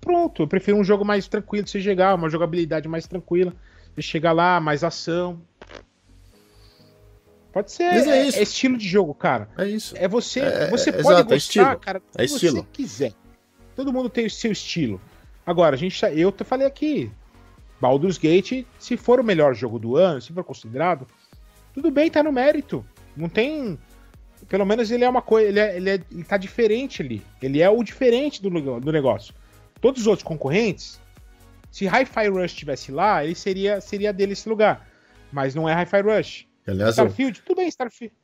Pronto. 0.00 0.42
Eu 0.42 0.48
prefiro 0.48 0.76
um 0.76 0.84
jogo 0.84 1.04
mais 1.04 1.28
tranquilo 1.28 1.64
de 1.64 1.70
se 1.70 1.80
jogar, 1.80 2.14
uma 2.14 2.28
jogabilidade 2.28 2.88
mais 2.88 3.06
tranquila 3.06 3.52
de 3.96 4.02
chegar 4.02 4.32
lá, 4.32 4.60
mais 4.60 4.84
ação. 4.84 5.40
Pode 7.52 7.72
ser. 7.72 7.90
Mas 7.90 8.06
é, 8.06 8.18
é, 8.18 8.26
é 8.26 8.42
estilo 8.42 8.76
de 8.76 8.86
jogo, 8.86 9.14
cara. 9.14 9.48
É 9.56 9.66
isso. 9.66 9.94
É 9.96 10.06
você. 10.06 10.40
É, 10.40 10.70
você 10.70 10.90
é, 10.90 10.92
pode 10.92 11.08
exato, 11.08 11.32
é 11.32 11.36
gostar, 11.36 11.76
cara, 11.76 12.02
é 12.18 12.24
estilo. 12.24 12.56
você 12.58 12.66
quiser. 12.72 13.12
Todo 13.74 13.92
mundo 13.92 14.10
tem 14.10 14.26
o 14.26 14.30
seu 14.30 14.52
estilo. 14.52 15.00
Agora, 15.46 15.74
a 15.74 15.78
gente, 15.78 15.98
eu 16.14 16.32
te 16.32 16.44
falei 16.44 16.66
aqui, 16.66 17.10
Baldur's 17.80 18.18
Gate, 18.18 18.66
se 18.78 18.96
for 18.96 19.20
o 19.20 19.24
melhor 19.24 19.54
jogo 19.54 19.78
do 19.78 19.96
ano, 19.96 20.20
se 20.20 20.32
for 20.32 20.44
considerado, 20.44 21.06
tudo 21.76 21.90
bem, 21.90 22.10
tá 22.10 22.22
no 22.22 22.32
mérito. 22.32 22.82
Não 23.14 23.28
tem. 23.28 23.78
Pelo 24.48 24.64
menos 24.64 24.90
ele 24.90 25.04
é 25.04 25.08
uma 25.08 25.20
coisa. 25.20 25.46
Ele, 25.46 25.60
é, 25.60 25.76
ele, 25.76 25.90
é, 25.90 26.00
ele 26.10 26.24
tá 26.24 26.38
diferente 26.38 27.02
ali. 27.02 27.22
Ele 27.42 27.60
é 27.60 27.68
o 27.68 27.82
diferente 27.84 28.42
do, 28.42 28.48
do 28.80 28.90
negócio. 28.90 29.34
Todos 29.78 30.00
os 30.00 30.06
outros 30.06 30.26
concorrentes 30.26 30.98
se 31.76 31.86
Hi-Fi 31.86 32.28
Rush 32.28 32.52
estivesse 32.52 32.90
lá, 32.90 33.22
ele 33.22 33.34
seria, 33.34 33.82
seria 33.82 34.10
dele 34.10 34.32
esse 34.32 34.48
lugar. 34.48 34.88
Mas 35.30 35.54
não 35.54 35.68
é 35.68 35.74
Hi-Fi 35.74 36.00
Rush. 36.00 36.46
Aliás, 36.66 36.92
Starfield, 36.92 37.38
eu... 37.38 37.44
tudo 37.44 37.56
bem, 37.58 37.68
Starfield. 37.68 38.14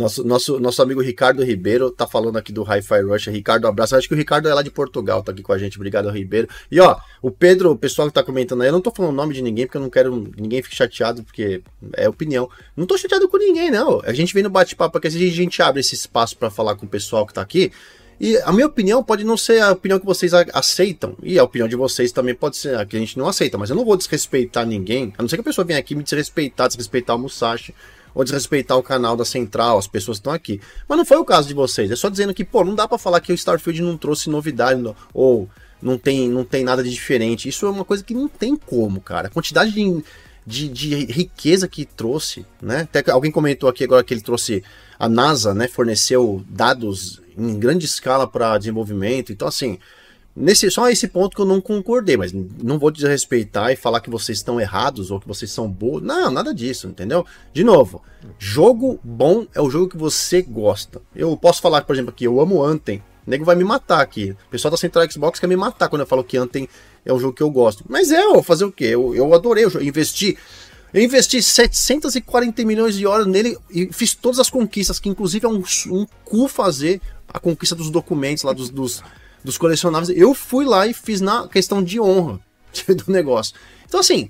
Nosso, 0.00 0.24
nosso, 0.24 0.58
nosso 0.58 0.80
amigo 0.80 1.02
Ricardo 1.02 1.44
Ribeiro 1.44 1.90
tá 1.90 2.06
falando 2.06 2.38
aqui 2.38 2.50
do 2.52 2.62
Hi-Fi 2.62 3.02
Rush. 3.02 3.26
Ricardo, 3.26 3.68
abraço. 3.68 3.94
Acho 3.94 4.08
que 4.08 4.14
o 4.14 4.16
Ricardo 4.16 4.48
é 4.48 4.54
lá 4.54 4.62
de 4.62 4.70
Portugal, 4.70 5.22
tá 5.22 5.30
aqui 5.30 5.42
com 5.42 5.52
a 5.52 5.58
gente. 5.58 5.76
Obrigado, 5.76 6.08
Ribeiro. 6.08 6.48
E 6.70 6.80
ó, 6.80 6.96
o 7.20 7.30
Pedro, 7.30 7.70
o 7.70 7.76
pessoal 7.76 8.08
que 8.08 8.14
tá 8.14 8.22
comentando 8.22 8.62
aí, 8.62 8.68
eu 8.68 8.72
não 8.72 8.80
tô 8.80 8.90
falando 8.90 9.12
o 9.12 9.14
nome 9.14 9.34
de 9.34 9.42
ninguém 9.42 9.66
porque 9.66 9.76
eu 9.76 9.82
não 9.82 9.90
quero 9.90 10.32
ninguém 10.38 10.62
fique 10.62 10.74
chateado, 10.74 11.22
porque 11.22 11.62
é 11.92 12.08
opinião. 12.08 12.48
Não 12.74 12.86
tô 12.86 12.96
chateado 12.96 13.28
com 13.28 13.36
ninguém, 13.36 13.70
não. 13.70 14.00
A 14.02 14.14
gente 14.14 14.32
vem 14.32 14.42
no 14.42 14.48
bate-papo 14.48 14.92
porque 14.92 15.08
a 15.08 15.10
gente 15.10 15.60
abre 15.60 15.80
esse 15.80 15.94
espaço 15.94 16.34
para 16.34 16.48
falar 16.48 16.76
com 16.76 16.86
o 16.86 16.88
pessoal 16.88 17.26
que 17.26 17.34
tá 17.34 17.42
aqui. 17.42 17.70
E 18.18 18.38
a 18.38 18.52
minha 18.52 18.66
opinião 18.66 19.02
pode 19.02 19.22
não 19.22 19.36
ser 19.36 19.60
a 19.60 19.72
opinião 19.72 19.98
que 19.98 20.04
vocês 20.04 20.32
aceitam, 20.52 21.16
e 21.22 21.38
a 21.38 21.44
opinião 21.44 21.66
de 21.66 21.74
vocês 21.74 22.12
também 22.12 22.34
pode 22.34 22.58
ser 22.58 22.74
a 22.74 22.84
que 22.84 22.94
a 22.94 23.00
gente 23.00 23.18
não 23.18 23.26
aceita, 23.26 23.56
mas 23.56 23.70
eu 23.70 23.76
não 23.76 23.82
vou 23.82 23.96
desrespeitar 23.96 24.66
ninguém, 24.66 25.14
a 25.16 25.22
não 25.22 25.28
ser 25.28 25.38
que 25.38 25.40
a 25.40 25.44
pessoa 25.44 25.64
venha 25.64 25.78
aqui 25.78 25.94
me 25.94 26.02
desrespeitar, 26.02 26.68
desrespeitar 26.68 27.16
o 27.16 27.18
Musashi, 27.18 27.74
ou 28.14 28.24
desrespeitar 28.24 28.76
o 28.76 28.82
canal 28.82 29.16
da 29.16 29.24
Central, 29.24 29.78
as 29.78 29.86
pessoas 29.86 30.18
estão 30.18 30.32
aqui. 30.32 30.60
Mas 30.88 30.98
não 30.98 31.04
foi 31.04 31.18
o 31.18 31.24
caso 31.24 31.48
de 31.48 31.54
vocês, 31.54 31.90
é 31.90 31.96
só 31.96 32.08
dizendo 32.08 32.34
que, 32.34 32.44
pô, 32.44 32.64
não 32.64 32.74
dá 32.74 32.86
para 32.86 32.98
falar 32.98 33.20
que 33.20 33.32
o 33.32 33.34
Starfield 33.34 33.82
não 33.82 33.96
trouxe 33.96 34.30
novidade, 34.30 34.82
ou 35.12 35.48
não 35.82 35.96
tem, 35.96 36.28
não 36.28 36.44
tem 36.44 36.64
nada 36.64 36.82
de 36.82 36.90
diferente. 36.90 37.48
Isso 37.48 37.66
é 37.66 37.70
uma 37.70 37.84
coisa 37.84 38.04
que 38.04 38.14
não 38.14 38.28
tem 38.28 38.56
como, 38.56 39.00
cara. 39.00 39.28
A 39.28 39.30
quantidade 39.30 39.72
de, 39.72 40.02
de, 40.46 40.68
de 40.68 40.94
riqueza 41.06 41.66
que 41.66 41.84
trouxe, 41.84 42.44
né? 42.60 42.80
Até 42.80 43.10
alguém 43.10 43.30
comentou 43.30 43.68
aqui 43.68 43.84
agora 43.84 44.04
que 44.04 44.12
ele 44.12 44.20
trouxe 44.20 44.62
a 44.98 45.08
NASA, 45.08 45.54
né? 45.54 45.68
Forneceu 45.68 46.44
dados 46.48 47.20
em 47.36 47.58
grande 47.58 47.86
escala 47.86 48.26
para 48.26 48.58
desenvolvimento. 48.58 49.32
Então, 49.32 49.48
assim, 49.48 49.78
nesse 50.34 50.70
só 50.70 50.88
esse 50.88 51.08
ponto 51.08 51.34
que 51.34 51.42
eu 51.42 51.46
não 51.46 51.60
concordei, 51.60 52.16
mas 52.16 52.32
não 52.32 52.78
vou 52.78 52.90
desrespeitar 52.90 53.72
e 53.72 53.76
falar 53.76 54.00
que 54.00 54.10
vocês 54.10 54.38
estão 54.38 54.60
errados 54.60 55.10
ou 55.10 55.20
que 55.20 55.28
vocês 55.28 55.50
são 55.50 55.68
bons. 55.68 56.00
Não, 56.00 56.30
nada 56.30 56.54
disso, 56.54 56.88
entendeu? 56.88 57.24
De 57.52 57.64
novo, 57.64 58.02
jogo 58.38 58.98
bom 59.02 59.46
é 59.54 59.60
o 59.60 59.70
jogo 59.70 59.88
que 59.88 59.96
você 59.96 60.42
gosta. 60.42 61.00
Eu 61.14 61.36
posso 61.36 61.60
falar, 61.60 61.82
por 61.82 61.94
exemplo, 61.94 62.12
que 62.12 62.24
eu 62.26 62.40
amo 62.40 62.62
Anthem. 62.62 63.02
O 63.26 63.30
nego 63.30 63.44
vai 63.44 63.54
me 63.54 63.64
matar 63.64 64.00
aqui. 64.00 64.30
O 64.46 64.50
pessoal 64.50 64.70
da 64.70 64.76
Central 64.76 65.10
Xbox 65.10 65.38
quer 65.38 65.46
me 65.46 65.56
matar 65.56 65.88
quando 65.88 66.00
eu 66.02 66.06
falo 66.06 66.24
que 66.24 66.36
Anthem 66.36 66.68
é 67.04 67.12
um 67.12 67.18
jogo 67.18 67.34
que 67.34 67.42
eu 67.42 67.50
gosto. 67.50 67.84
Mas 67.88 68.10
é, 68.10 68.24
eu 68.24 68.34
vou 68.34 68.42
fazer 68.42 68.64
o 68.64 68.72
quê? 68.72 68.86
Eu, 68.86 69.14
eu 69.14 69.32
adorei, 69.34 69.64
eu 69.64 69.82
investi. 69.82 70.36
Eu 70.92 71.02
investi 71.02 71.40
740 71.40 72.64
milhões 72.64 72.96
de 72.96 73.06
horas 73.06 73.26
nele 73.26 73.56
e 73.70 73.88
fiz 73.92 74.12
todas 74.14 74.40
as 74.40 74.50
conquistas, 74.50 74.98
que 74.98 75.08
inclusive 75.08 75.46
é 75.46 75.48
um, 75.48 75.62
um 75.90 76.06
cu 76.24 76.48
fazer 76.48 77.00
a 77.32 77.38
conquista 77.38 77.76
dos 77.76 77.90
documentos 77.90 78.42
lá, 78.42 78.52
dos, 78.52 78.70
dos, 78.70 79.00
dos 79.44 79.58
colecionáveis. 79.58 80.16
Eu 80.16 80.34
fui 80.34 80.64
lá 80.64 80.86
e 80.86 80.94
fiz 80.94 81.20
na 81.20 81.48
questão 81.48 81.82
de 81.82 82.00
honra 82.00 82.40
do 82.88 83.12
negócio. 83.12 83.54
Então, 83.86 84.00
assim, 84.00 84.28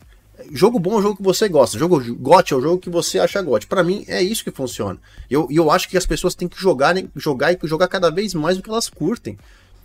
jogo 0.52 0.78
bom 0.78 0.94
é 0.94 0.96
o 0.96 1.02
jogo 1.02 1.16
que 1.16 1.22
você 1.22 1.48
gosta. 1.48 1.78
Jogo 1.78 2.02
GOT 2.14 2.52
é 2.52 2.56
o 2.56 2.60
jogo 2.60 2.78
que 2.78 2.90
você 2.90 3.18
acha 3.18 3.42
GOT. 3.42 3.66
Para 3.66 3.84
mim, 3.84 4.04
é 4.08 4.22
isso 4.22 4.44
que 4.44 4.50
funciona. 4.50 4.98
E 5.28 5.34
eu, 5.34 5.48
eu 5.50 5.70
acho 5.70 5.88
que 5.88 5.96
as 5.96 6.06
pessoas 6.06 6.34
têm 6.34 6.48
que 6.48 6.60
jogar, 6.60 6.94
jogar 7.14 7.52
e 7.52 7.58
jogar 7.64 7.88
cada 7.88 8.10
vez 8.10 8.34
mais 8.34 8.56
do 8.56 8.62
que 8.62 8.70
elas 8.70 8.88
curtem. 8.88 9.38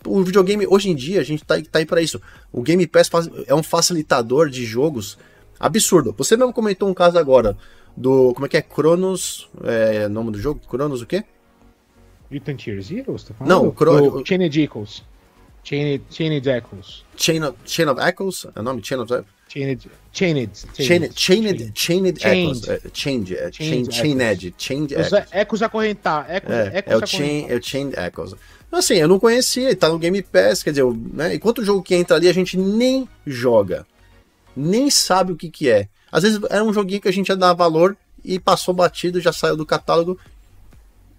O 0.06 0.24
videogame, 0.24 0.68
hoje 0.68 0.90
em 0.90 0.96
dia, 0.96 1.20
a 1.20 1.24
gente 1.24 1.44
tá, 1.44 1.56
tá 1.60 1.80
aí 1.80 1.86
para 1.86 2.02
isso. 2.02 2.22
O 2.52 2.62
Game 2.62 2.86
Pass 2.86 3.08
faz, 3.08 3.28
é 3.48 3.56
um 3.56 3.64
facilitador 3.64 4.50
de 4.50 4.64
jogos 4.64 5.18
absurdo. 5.60 6.14
Você 6.18 6.38
mesmo 6.38 6.54
comentou 6.54 6.88
um 6.88 6.94
caso 6.94 7.18
agora 7.18 7.58
do. 7.98 8.34
Como 8.34 8.46
é 8.46 8.50
que 8.50 8.58
é? 8.58 8.62
Cronos. 8.62 9.50
É 9.64 10.08
nome 10.08 10.32
do 10.32 10.40
jogo? 10.40 10.62
Cronos 10.68 11.02
o 11.02 11.06
quê? 11.06 11.24
Mutant 12.30 12.68
Year 12.68 12.82
Zero? 12.82 13.14
Você 13.14 13.28
tá 13.28 13.34
falando? 13.34 13.50
Não, 13.50 13.72
Cronos. 13.72 14.28
Chained 14.28 14.62
Echoes. 14.62 15.04
Chained, 15.66 16.04
Chained 16.10 16.48
Echoes. 16.48 17.04
Chain 17.18 17.44
of, 17.44 17.58
Chain 17.66 17.90
of 17.90 18.00
Echoes? 18.00 18.48
É 18.56 18.60
o 18.60 18.64
nome? 18.64 18.82
Chain 18.82 19.02
of 19.02 19.26
Chained. 19.50 19.90
Chained. 20.14 20.52
Chained. 20.78 21.14
Chained. 21.16 21.72
Chained 21.76 22.20
Echoes. 22.24 22.68
É, 22.70 22.82
chained. 22.94 23.36
É, 23.36 23.52
chained. 23.52 23.94
Chained. 23.94 24.56
Chained 24.58 24.94
Echoes. 24.94 25.28
Ecos 25.32 25.62
acorrentar. 25.62 26.26
Ecos, 26.30 26.52
é, 26.52 26.84
é 26.86 26.96
o 26.96 27.06
chain, 27.06 27.48
é 27.50 27.56
o 27.56 27.62
Chained 27.62 27.96
Echoes. 27.98 28.36
Assim, 28.72 28.96
eu 28.96 29.08
não 29.08 29.20
conhecia, 29.20 29.76
tá 29.76 29.90
no 29.90 29.98
Game 29.98 30.22
Pass, 30.22 30.62
quer 30.62 30.72
dizer, 30.72 30.86
né, 31.14 31.36
enquanto 31.36 31.60
o 31.60 31.66
jogo 31.66 31.82
que 31.82 31.96
entra 31.96 32.18
ali 32.18 32.28
a 32.28 32.34
gente 32.34 32.58
nem 32.58 33.08
joga 33.26 33.86
nem 34.56 34.90
sabe 34.90 35.34
o 35.34 35.36
que, 35.36 35.50
que 35.50 35.70
é. 35.70 35.90
Às 36.12 36.24
vezes 36.24 36.40
era 36.50 36.64
um 36.64 36.74
joguinho 36.74 37.02
que 37.02 37.08
a 37.10 37.14
gente 37.14 37.28
ia 37.28 37.36
dar 37.36 37.54
valor 37.54 37.98
e 38.24 38.40
passou 38.40 38.74
batido, 38.74 39.20
já 39.20 39.34
saiu 39.34 39.58
do 39.58 39.66
catálogo 39.66 40.18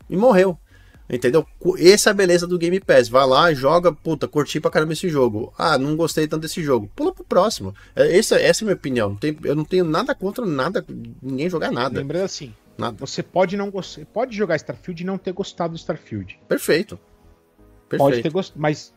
e 0.09 0.16
morreu. 0.16 0.59
Entendeu? 1.08 1.46
Essa 1.78 2.10
é 2.10 2.12
a 2.12 2.14
beleza 2.14 2.46
do 2.46 2.58
Game 2.58 2.80
Pass. 2.80 3.08
Vai 3.08 3.26
lá, 3.26 3.54
joga, 3.54 3.92
puta, 3.92 4.26
curti 4.26 4.60
pra 4.60 4.70
caramba 4.70 4.92
esse 4.92 5.08
jogo. 5.08 5.52
Ah, 5.56 5.78
não 5.78 5.96
gostei 5.96 6.26
tanto 6.26 6.42
desse 6.42 6.62
jogo. 6.62 6.90
Pula 6.96 7.14
pro 7.14 7.24
próximo. 7.24 7.74
É, 7.94 8.18
essa, 8.18 8.40
essa 8.40 8.62
é 8.62 8.64
a 8.64 8.66
minha 8.66 8.76
opinião. 8.76 9.10
Não 9.10 9.16
tem, 9.16 9.38
eu 9.44 9.54
não 9.54 9.64
tenho 9.64 9.84
nada 9.84 10.14
contra 10.14 10.44
nada, 10.44 10.84
ninguém 11.22 11.48
jogar 11.48 11.70
nada. 11.70 12.00
Lembrando 12.00 12.24
assim, 12.24 12.52
nada. 12.76 12.96
você 12.98 13.22
pode 13.22 13.56
não 13.56 13.72
pode 14.12 14.36
jogar 14.36 14.56
Starfield 14.56 15.02
e 15.02 15.06
não 15.06 15.16
ter 15.16 15.32
gostado 15.32 15.74
do 15.74 15.78
Starfield. 15.78 16.38
Perfeito. 16.48 16.98
Perfeito. 17.88 18.10
Pode 18.10 18.22
ter 18.22 18.30
gostado, 18.30 18.60
mas 18.60 18.92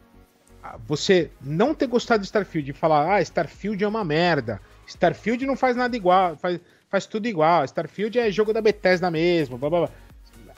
você 0.88 1.32
não 1.42 1.74
ter 1.74 1.88
gostado 1.88 2.22
de 2.22 2.28
Starfield 2.28 2.72
e 2.72 2.74
falar, 2.74 3.16
ah, 3.16 3.22
Starfield 3.22 3.84
é 3.84 3.88
uma 3.88 4.04
merda, 4.04 4.60
Starfield 4.86 5.46
não 5.46 5.56
faz 5.56 5.76
nada 5.76 5.96
igual, 5.96 6.36
faz, 6.38 6.60
faz 6.90 7.06
tudo 7.06 7.28
igual, 7.28 7.64
Starfield 7.66 8.20
é 8.20 8.32
jogo 8.32 8.54
da 8.54 8.62
Bethesda 8.62 9.10
mesmo, 9.10 9.58
blá, 9.58 9.70
blá, 9.70 9.80
blá. 9.82 9.90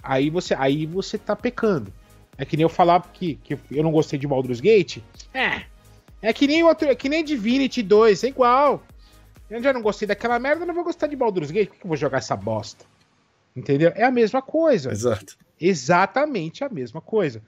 Aí 0.02 0.30
você, 0.30 0.54
aí 0.56 0.86
você 0.86 1.18
tá 1.18 1.36
pecando. 1.36 1.94
É 2.38 2.46
que 2.46 2.58
nem 2.58 2.64
eu 2.64 2.70
falar 2.70 3.02
que, 3.14 3.36
que 3.36 3.58
eu 3.70 3.84
não 3.84 3.92
gostei 3.92 4.18
de 4.18 4.28
Baldur's 4.28 4.60
Gate. 4.60 4.98
É. 5.34 5.64
É 6.22 6.34
que 6.34 6.48
nem 6.48 6.64
outro, 6.64 6.88
é 6.88 6.96
que 6.96 7.10
nem 7.10 7.24
Divinity 7.24 7.82
2, 7.82 8.24
é 8.24 8.28
igual. 8.28 8.84
Eu 9.50 9.62
já 9.62 9.74
não 9.74 9.82
gostei 9.82 10.08
daquela 10.08 10.40
merda, 10.40 10.66
não 10.66 10.74
vou 10.74 10.84
gostar 10.84 11.08
de 11.08 11.16
Baldur's 11.16 11.52
Gate, 11.52 11.70
por 11.70 11.78
que 11.78 11.84
eu 11.84 11.88
vou 11.90 11.98
jogar 11.98 12.20
essa 12.20 12.36
bosta? 12.36 12.86
Entendeu? 13.56 13.92
É 13.96 14.04
a 14.04 14.12
mesma 14.12 14.42
coisa. 14.42 14.92
Exato. 14.92 15.38
Exatamente 15.60 16.64
a 16.64 16.70
mesma 16.70 17.02
coisa. 17.02 17.42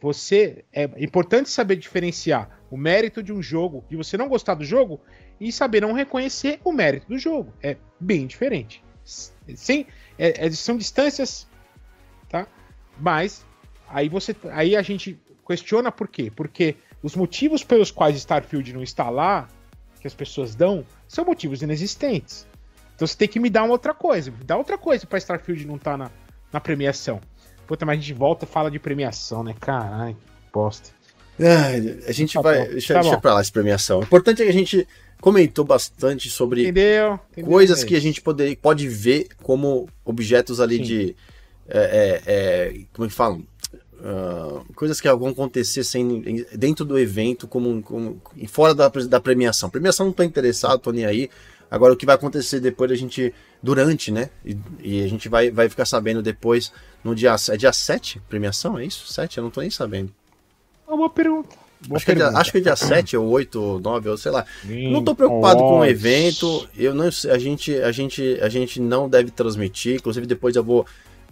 Você 0.00 0.64
é 0.72 0.84
importante 0.98 1.50
saber 1.50 1.76
diferenciar 1.76 2.60
o 2.70 2.76
mérito 2.76 3.22
de 3.22 3.32
um 3.32 3.42
jogo, 3.42 3.84
de 3.90 3.96
você 3.96 4.16
não 4.16 4.28
gostar 4.28 4.54
do 4.54 4.64
jogo 4.64 5.00
e 5.40 5.50
saber 5.50 5.80
não 5.80 5.92
reconhecer 5.92 6.60
o 6.64 6.72
mérito 6.72 7.08
do 7.08 7.18
jogo. 7.18 7.52
É 7.62 7.76
bem 7.98 8.26
diferente. 8.26 8.82
Sim, 9.04 9.86
é, 10.18 10.46
é, 10.46 10.50
são 10.50 10.76
distâncias, 10.76 11.47
tá? 12.28 12.46
Mas 12.98 13.44
aí 13.88 14.08
você, 14.08 14.34
aí 14.50 14.76
a 14.76 14.82
gente 14.82 15.18
questiona 15.46 15.90
por 15.90 16.08
quê? 16.08 16.30
Porque 16.34 16.76
os 17.02 17.14
motivos 17.14 17.62
pelos 17.64 17.90
quais 17.90 18.16
Starfield 18.16 18.72
não 18.72 18.82
está 18.82 19.08
lá, 19.08 19.48
que 20.00 20.06
as 20.06 20.14
pessoas 20.14 20.54
dão, 20.54 20.84
são 21.06 21.24
motivos 21.24 21.62
inexistentes. 21.62 22.46
Então 22.94 23.06
você 23.06 23.16
tem 23.16 23.28
que 23.28 23.38
me 23.38 23.48
dar 23.48 23.62
uma 23.62 23.72
outra 23.72 23.94
coisa, 23.94 24.30
me 24.30 24.44
dá 24.44 24.56
outra 24.56 24.76
coisa 24.76 25.06
para 25.06 25.18
Starfield 25.18 25.66
não 25.66 25.76
estar 25.76 25.92
tá 25.92 25.96
na, 25.96 26.10
na 26.52 26.60
premiação. 26.60 27.20
Puta, 27.66 27.84
mas 27.84 27.98
a 27.98 28.00
gente 28.00 28.14
volta 28.14 28.44
e 28.44 28.48
fala 28.48 28.70
de 28.70 28.78
premiação, 28.78 29.44
né? 29.44 29.54
Caralho, 29.60 30.14
que 30.14 30.52
bosta. 30.52 30.90
Ah, 31.40 32.08
a 32.08 32.12
gente 32.12 32.34
tá 32.34 32.40
vai. 32.40 32.58
Bom. 32.64 32.72
Deixa, 32.72 32.94
tá 32.94 33.00
deixa 33.00 33.20
pra 33.20 33.34
lá 33.34 33.40
essa 33.40 33.52
premiação. 33.52 34.00
O 34.00 34.02
importante 34.02 34.42
é 34.42 34.44
que 34.44 34.50
a 34.50 34.54
gente 34.54 34.88
comentou 35.20 35.64
bastante 35.64 36.28
sobre 36.28 36.62
Entendeu? 36.62 37.20
Entendeu 37.30 37.50
coisas 37.50 37.84
que 37.84 37.94
a 37.94 38.00
gente 38.00 38.20
poder, 38.20 38.56
pode 38.56 38.88
ver 38.88 39.28
como 39.42 39.88
objetos 40.04 40.60
ali 40.60 40.76
Sim. 40.78 40.82
de. 40.82 41.16
É, 41.68 42.22
é, 42.26 42.32
é, 42.32 42.80
como 42.92 43.06
é 43.06 43.08
que 43.08 43.14
falam? 43.14 43.44
Uh, 44.00 44.64
coisas 44.74 45.00
que 45.00 45.12
vão 45.12 45.28
acontecer 45.28 45.82
sem, 45.82 46.44
dentro 46.54 46.84
do 46.84 46.98
evento, 46.98 47.48
como, 47.48 47.82
como 47.82 48.22
fora 48.46 48.74
da, 48.74 48.88
da 48.88 49.20
premiação. 49.20 49.68
Premiação 49.68 50.06
não 50.06 50.12
tô 50.12 50.22
interessado, 50.22 50.78
tô 50.78 50.92
nem 50.92 51.04
aí. 51.04 51.28
Agora 51.70 51.92
o 51.92 51.96
que 51.96 52.06
vai 52.06 52.14
acontecer 52.14 52.60
depois 52.60 52.90
a 52.90 52.94
gente. 52.94 53.34
Durante, 53.60 54.12
né? 54.12 54.30
E, 54.44 54.56
e, 54.80 55.04
a 55.04 55.08
gente 55.08 55.28
vai, 55.28 55.50
vai 55.50 55.68
ficar 55.68 55.84
sabendo 55.84 56.22
depois 56.22 56.72
no 57.02 57.14
dia. 57.14 57.34
É 57.50 57.56
dia 57.56 57.72
7 57.72 58.22
premiação? 58.28 58.78
É 58.78 58.84
isso? 58.84 59.12
7? 59.12 59.38
Eu 59.38 59.44
não 59.44 59.50
tô 59.50 59.60
nem 59.60 59.70
sabendo. 59.70 60.12
É 60.88 60.92
uma 60.92 61.10
pergunta. 61.10 61.56
acho, 61.92 62.04
Que 62.04 62.12
é 62.12 62.14
dia, 62.14 62.28
acho 62.28 62.52
que 62.52 62.58
é 62.58 62.60
dia 62.60 62.76
7 62.76 63.16
ou 63.16 63.28
8 63.28 63.60
ou 63.60 63.80
9, 63.80 64.08
ou 64.10 64.16
sei 64.16 64.30
lá. 64.30 64.46
Sim, 64.62 64.92
não 64.92 65.02
tô 65.02 65.14
preocupado 65.14 65.58
com 65.58 65.80
o 65.80 65.84
evento. 65.84 66.66
Eu 66.76 66.94
não 66.94 67.06
a 67.06 67.38
gente, 67.38 67.74
a 67.74 67.90
gente 67.90 68.38
a 68.40 68.48
gente 68.48 68.80
não 68.80 69.08
deve 69.08 69.32
transmitir, 69.32 69.96
inclusive 69.96 70.24
depois 70.24 70.54
eu 70.54 70.62
vou 70.62 70.86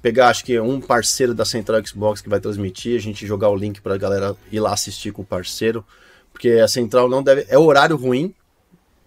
pegar 0.06 0.28
acho 0.28 0.44
que 0.44 0.60
um 0.60 0.80
parceiro 0.80 1.34
da 1.34 1.44
Central 1.44 1.84
Xbox 1.84 2.20
que 2.20 2.28
vai 2.28 2.38
transmitir, 2.38 2.96
a 2.96 3.02
gente 3.02 3.26
jogar 3.26 3.48
o 3.48 3.56
link 3.56 3.80
pra 3.80 3.96
galera 3.96 4.36
ir 4.52 4.60
lá 4.60 4.72
assistir 4.72 5.10
com 5.10 5.22
o 5.22 5.24
parceiro, 5.24 5.84
porque 6.32 6.50
a 6.50 6.68
Central 6.68 7.08
não 7.08 7.24
deve 7.24 7.44
é 7.48 7.58
horário 7.58 7.96
ruim, 7.96 8.32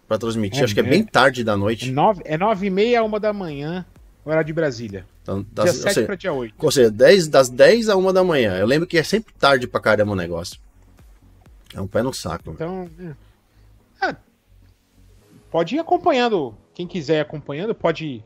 para 0.09 0.17
transmitir. 0.17 0.59
É, 0.59 0.63
Acho 0.65 0.73
que 0.73 0.81
é, 0.81 0.83
bem 0.83 1.01
tarde 1.05 1.41
da 1.41 1.55
noite. 1.55 1.87
É 1.89 1.93
nove, 1.93 2.21
é 2.25 2.37
nove 2.37 2.67
e 2.67 2.69
meia 2.69 2.99
a 2.99 3.03
uma 3.03 3.17
da 3.17 3.31
manhã, 3.31 3.85
horário 4.25 4.45
de 4.45 4.51
Brasília. 4.51 5.05
Então, 5.21 5.45
das, 5.53 5.71
dia 5.71 5.93
7 5.93 6.05
para 6.05 6.15
dia 6.15 6.33
8. 6.33 6.53
Ou 6.57 6.71
seja, 6.71 6.91
10, 6.91 7.29
das 7.29 7.49
10 7.49 7.87
a 7.87 7.95
1 7.95 8.11
da 8.11 8.23
manhã. 8.23 8.57
Eu 8.57 8.67
lembro 8.67 8.85
que 8.85 8.97
é 8.97 9.03
sempre 9.03 9.33
tarde 9.39 9.67
pra 9.67 9.79
caramba 9.79 10.11
o 10.11 10.15
negócio. 10.15 10.59
É 11.73 11.79
um 11.79 11.87
pé 11.87 12.03
no 12.03 12.11
saco. 12.11 12.51
Então, 12.51 12.89
é. 14.01 14.09
É, 14.09 14.15
pode 15.49 15.75
ir 15.75 15.79
acompanhando. 15.79 16.53
Quem 16.73 16.85
quiser 16.85 17.19
ir 17.19 17.21
acompanhando, 17.21 17.73
pode. 17.73 18.21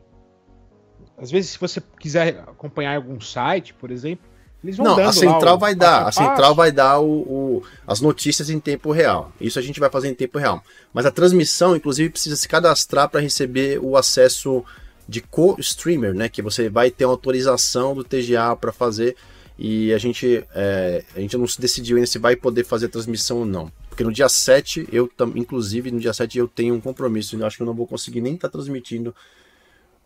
Às 1.16 1.30
vezes, 1.30 1.52
se 1.52 1.58
você 1.58 1.80
quiser 1.98 2.40
acompanhar 2.40 2.96
algum 2.96 3.20
site, 3.20 3.72
por 3.74 3.90
exemplo, 3.90 4.26
eles 4.64 4.78
vão 4.78 4.86
não, 4.86 4.98
a 4.98 5.12
central 5.12 5.58
vai 5.58 5.74
dar, 5.74 6.08
a 6.08 6.12
central 6.12 6.54
vai 6.54 6.72
dar 6.72 6.98
o, 6.98 7.06
o, 7.06 7.62
as 7.86 8.00
notícias 8.00 8.48
em 8.48 8.58
tempo 8.58 8.90
real. 8.92 9.30
Isso 9.38 9.58
a 9.58 9.62
gente 9.62 9.78
vai 9.78 9.90
fazer 9.90 10.08
em 10.08 10.14
tempo 10.14 10.38
real. 10.38 10.64
Mas 10.92 11.04
a 11.04 11.10
transmissão, 11.10 11.76
inclusive, 11.76 12.08
precisa 12.08 12.34
se 12.34 12.48
cadastrar 12.48 13.10
para 13.10 13.20
receber 13.20 13.78
o 13.78 13.94
acesso 13.94 14.64
de 15.06 15.20
co-streamer, 15.20 16.14
né? 16.14 16.30
Que 16.30 16.40
você 16.40 16.70
vai 16.70 16.90
ter 16.90 17.04
uma 17.04 17.12
autorização 17.12 17.94
do 17.94 18.02
TGA 18.02 18.56
para 18.58 18.72
fazer. 18.72 19.16
E 19.58 19.92
a 19.92 19.98
gente, 19.98 20.42
é, 20.54 21.04
a 21.14 21.20
gente 21.20 21.36
não 21.36 21.46
se 21.46 21.60
decidiu 21.60 21.96
ainda 21.96 22.06
se 22.06 22.18
vai 22.18 22.34
poder 22.34 22.64
fazer 22.64 22.86
a 22.86 22.88
transmissão 22.88 23.40
ou 23.40 23.44
não. 23.44 23.70
Porque 23.90 24.02
no 24.02 24.10
dia 24.10 24.30
7, 24.30 24.88
eu 24.90 25.08
inclusive 25.36 25.90
no 25.90 26.00
dia 26.00 26.14
7 26.14 26.38
eu 26.38 26.48
tenho 26.48 26.74
um 26.74 26.80
compromisso. 26.80 27.36
Eu 27.36 27.46
acho 27.46 27.58
que 27.58 27.62
eu 27.62 27.66
não 27.66 27.74
vou 27.74 27.86
conseguir 27.86 28.22
nem 28.22 28.34
estar 28.34 28.48
tá 28.48 28.52
transmitindo 28.52 29.14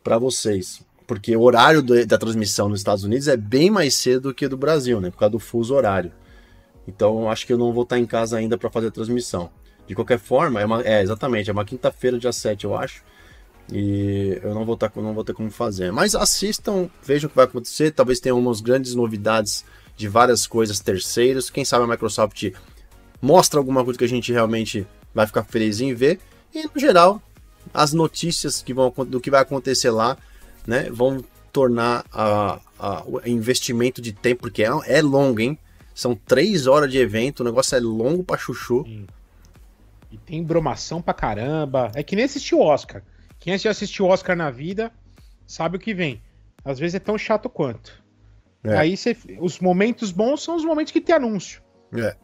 para 0.03 0.19
vocês 0.19 0.83
porque 1.09 1.35
o 1.35 1.41
horário 1.41 1.81
do, 1.81 2.07
da 2.07 2.19
transmissão 2.19 2.69
nos 2.69 2.81
Estados 2.81 3.03
Unidos 3.03 3.29
é 3.29 3.37
bem 3.37 3.71
mais 3.71 3.95
cedo 3.95 4.29
do 4.29 4.35
que 4.35 4.47
do 4.47 4.59
Brasil, 4.59 5.01
né? 5.01 5.11
Por 5.11 5.17
causa 5.17 5.33
do 5.33 5.39
fuso 5.39 5.75
horário. 5.75 6.13
Então 6.87 7.31
acho 7.31 7.47
que 7.47 7.53
eu 7.53 7.57
não 7.57 7.73
vou 7.73 7.85
estar 7.85 7.99
em 7.99 8.05
casa 8.05 8.37
ainda 8.37 8.59
para 8.59 8.69
fazer 8.69 8.89
a 8.89 8.91
transmissão. 8.91 9.51
De 9.87 9.95
qualquer 9.95 10.19
forma, 10.19 10.61
é, 10.61 10.67
uma, 10.67 10.83
é 10.83 11.01
exatamente, 11.03 11.49
é 11.49 11.53
uma 11.53 11.65
quinta-feira, 11.65 12.19
dia 12.19 12.31
7, 12.31 12.67
eu 12.67 12.77
acho. 12.77 13.03
E 13.73 14.39
eu 14.43 14.53
não 14.53 14.67
vou, 14.67 14.77
tá, 14.77 14.93
não 14.97 15.15
vou 15.15 15.25
ter 15.25 15.33
como 15.33 15.51
fazer. 15.51 15.91
Mas 15.91 16.15
assistam, 16.15 16.91
vejam 17.03 17.27
o 17.27 17.31
que 17.31 17.37
vai 17.37 17.47
acontecer. 17.47 17.91
Talvez 17.91 18.21
tenha 18.21 18.35
umas 18.35 18.61
grandes 18.61 18.95
novidades 18.95 19.65
de 19.97 20.09
várias 20.09 20.47
coisas 20.47 20.79
terceiros. 20.79 21.49
Quem 21.49 21.65
sabe 21.65 21.85
a 21.85 21.87
Microsoft 21.87 22.53
mostra 23.23 23.59
alguma 23.59 23.83
coisa 23.83 23.99
que 23.99 24.05
a 24.05 24.09
gente 24.09 24.31
realmente 24.31 24.87
vai 25.15 25.27
ficar 25.27 25.45
feliz 25.45 25.81
em 25.81 25.95
ver. 25.95 26.21
E 26.55 26.65
no 26.65 26.79
geral, 26.79 27.23
as 27.73 27.95
notícias 27.95 28.61
que 28.61 28.75
vão, 28.75 28.93
do 29.07 29.23
que 29.23 29.31
vai 29.31 29.41
acontecer 29.41 29.91
lá 29.91 30.19
né, 30.69 30.91
vão 30.91 31.25
tornar 31.51 32.05
a, 32.13 32.61
a, 32.79 33.03
o 33.07 33.27
investimento 33.27 34.03
de 34.03 34.13
tempo, 34.13 34.43
porque 34.43 34.63
é, 34.63 34.69
é 34.87 35.01
longo, 35.01 35.41
hein? 35.41 35.59
São 35.95 36.15
três 36.15 36.67
horas 36.67 36.93
de 36.93 36.99
evento, 36.99 37.41
o 37.41 37.45
negócio 37.45 37.75
é 37.75 37.81
longo 37.81 38.23
pra 38.23 38.37
chuchu. 38.37 38.85
Sim. 38.85 39.07
E 40.13 40.19
tem 40.19 40.45
bromação 40.45 41.01
pra 41.01 41.15
caramba. 41.15 41.91
É 41.95 42.03
que 42.03 42.15
nem 42.15 42.27
assistir 42.27 42.55
o 42.55 42.61
Oscar. 42.61 43.03
Quem 43.39 43.57
já 43.57 43.71
assistiu 43.71 44.05
o 44.05 44.09
Oscar 44.09 44.37
na 44.37 44.51
vida 44.51 44.93
sabe 45.47 45.79
o 45.79 45.81
que 45.81 45.95
vem. 45.95 46.23
Às 46.63 46.79
vezes 46.79 46.97
é 46.97 47.01
tão 47.01 47.17
chato 47.17 47.49
quanto. 47.49 48.05
É. 48.63 48.77
Aí 48.77 48.95
os 49.41 49.59
momentos 49.59 50.13
bons 50.13 50.43
são 50.43 50.55
os 50.55 50.65
momentos 50.65 50.93
que 50.93 51.01
tem 51.01 51.15
anúncio. 51.15 51.63
É. 51.95 52.15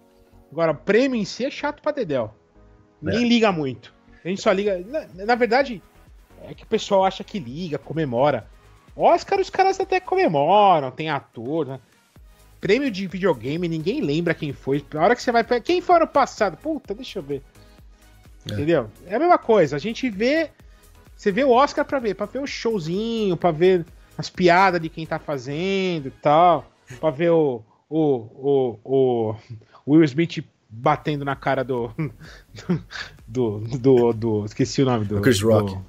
Agora, 0.53 0.75
prêmio 0.75 1.19
em 1.19 1.25
si 1.25 1.47
é 1.47 1.51
chato 1.51 1.83
pra 1.83 1.93
Dedéu. 1.93 2.35
Ninguém 3.01 3.25
é. 3.25 3.29
liga 3.29 3.51
muito. 3.51 3.95
A 4.23 4.29
gente 4.29 4.41
só 4.41 4.53
liga. 4.53 4.79
Na, 4.87 5.25
na, 5.25 5.35
verdade, 5.35 5.83
é 6.49 6.55
que 6.55 6.65
o 6.65 6.67
pessoal 6.67 7.05
acha 7.05 7.25
que 7.25 7.39
liga, 7.39 7.79
comemora. 7.79 8.47
Oscar, 8.97 9.41
os 9.41 9.51
caras 9.51 9.81
até 9.81 9.99
comemoram, 9.99 10.91
tem 10.91 11.11
ator, 11.11 11.67
né? 11.67 11.81
Prêmio 12.61 12.91
de 12.91 13.07
videogame, 13.07 13.69
ninguém 13.69 14.01
lembra 14.01 14.33
quem 14.33 14.53
foi. 14.53 14.85
A 14.95 14.99
hora 14.99 15.15
que 15.15 15.23
você 15.23 15.31
vai. 15.31 15.45
Quem 15.61 15.81
foi 15.83 15.97
ano 15.97 16.07
passado? 16.07 16.57
Puta, 16.57 16.95
deixa 16.95 17.19
eu 17.19 17.23
ver. 17.23 17.43
É. 18.49 18.55
Entendeu? 18.55 18.89
É 19.07 19.17
a 19.17 19.19
mesma 19.19 19.39
coisa. 19.39 19.77
A 19.77 19.79
gente 19.79 20.09
vê. 20.09 20.51
Você 21.17 21.31
vê 21.31 21.45
o 21.45 21.51
Oscar 21.51 21.85
pra 21.85 21.99
ver, 21.99 22.15
pra 22.15 22.27
ver 22.27 22.41
o 22.41 22.47
showzinho, 22.47 23.37
pra 23.37 23.51
ver 23.51 23.85
as 24.17 24.31
piadas 24.31 24.81
de 24.81 24.89
quem 24.89 25.05
tá 25.05 25.19
fazendo 25.19 26.09
e 26.09 26.11
tal. 26.11 26.65
Pra 27.01 27.11
ver 27.11 27.31
o. 27.31 27.63
O, 27.87 28.17
o, 28.35 28.79
o, 28.83 29.37
Will 29.87 30.03
Smith 30.05 30.43
batendo 30.71 31.25
na 31.25 31.37
cara 31.37 31.63
do. 31.63 31.91
Do. 33.27 33.59
Do. 33.69 33.79
do, 33.79 34.13
do 34.13 34.45
esqueci 34.45 34.83
o 34.83 34.87
nome 34.87 35.05
do. 35.05 35.21
Chris 35.21 35.41
Rock. 35.41 35.75
Do, 35.75 35.85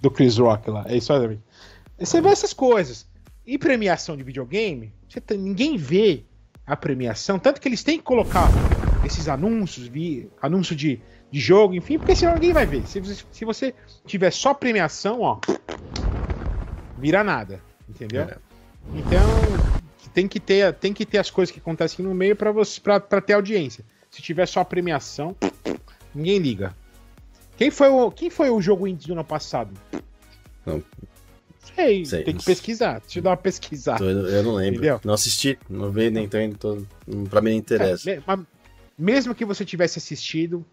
do, 0.00 0.10
Chris 0.10 0.38
Rock 0.38 0.70
lá. 0.70 0.84
É 0.88 0.96
isso 0.96 1.12
aí. 1.12 1.38
Você 1.98 2.20
vê 2.20 2.28
essas 2.28 2.52
coisas. 2.52 3.06
E 3.46 3.56
premiação 3.56 4.16
de 4.16 4.22
videogame, 4.22 4.92
tem, 5.24 5.38
ninguém 5.38 5.76
vê 5.76 6.24
a 6.66 6.76
premiação. 6.76 7.38
Tanto 7.38 7.60
que 7.60 7.68
eles 7.68 7.84
têm 7.84 7.98
que 7.98 8.04
colocar 8.04 8.48
esses 9.04 9.28
anúncios, 9.28 9.86
vi, 9.86 10.28
anúncio 10.42 10.74
de, 10.74 11.00
de 11.30 11.38
jogo, 11.40 11.74
enfim, 11.74 11.98
porque 11.98 12.16
senão 12.16 12.34
ninguém 12.34 12.52
vai 12.52 12.66
ver. 12.66 12.86
Se, 12.86 13.00
se 13.30 13.44
você 13.44 13.72
tiver 14.04 14.32
só 14.32 14.52
premiação, 14.52 15.20
ó. 15.20 15.38
Vira 16.98 17.22
nada. 17.22 17.62
Entendeu? 17.88 18.22
É. 18.22 18.36
Então, 18.94 19.20
tem 20.16 20.26
que 20.26 20.40
ter, 20.40 20.72
tem 20.72 20.94
que 20.94 21.04
ter 21.04 21.18
as 21.18 21.30
coisas 21.30 21.52
que 21.52 21.60
acontecem 21.60 22.02
no 22.02 22.14
meio 22.14 22.34
para 22.34 22.50
você 22.50 22.80
para 22.80 23.20
ter 23.20 23.34
audiência. 23.34 23.84
Se 24.10 24.22
tiver 24.22 24.46
só 24.46 24.64
premiação, 24.64 25.36
ninguém 26.14 26.38
liga. 26.38 26.74
Quem 27.56 27.70
foi 27.70 27.88
o, 27.88 28.10
quem 28.10 28.30
foi 28.30 28.50
o 28.50 28.60
jogo 28.60 28.86
indie 28.86 29.06
do 29.06 29.14
ano 29.14 29.24
passado? 29.24 29.72
Não. 30.64 30.82
Sei, 31.74 32.04
Sei 32.04 32.22
tem 32.22 32.36
que 32.36 32.44
pesquisar. 32.44 33.00
Deixa 33.00 33.18
eu 33.18 33.22
dar 33.22 33.30
uma 33.30 33.36
pesquisada. 33.36 34.04
Eu, 34.04 34.42
não 34.42 34.54
lembro. 34.54 34.74
Entendeu? 34.74 35.00
Não 35.04 35.14
assisti, 35.14 35.58
não 35.68 35.90
vi, 35.90 36.10
nem 36.10 36.28
tô 36.28 36.38
indo. 36.38 36.56
Tô, 36.56 36.82
pra 37.28 37.40
mim 37.40 37.50
não 37.50 37.58
interessa. 37.58 38.10
É, 38.10 38.22
mas 38.26 38.40
mesmo 38.96 39.34
que 39.34 39.44
você 39.44 39.64
tivesse 39.64 39.98
assistido, 39.98 40.64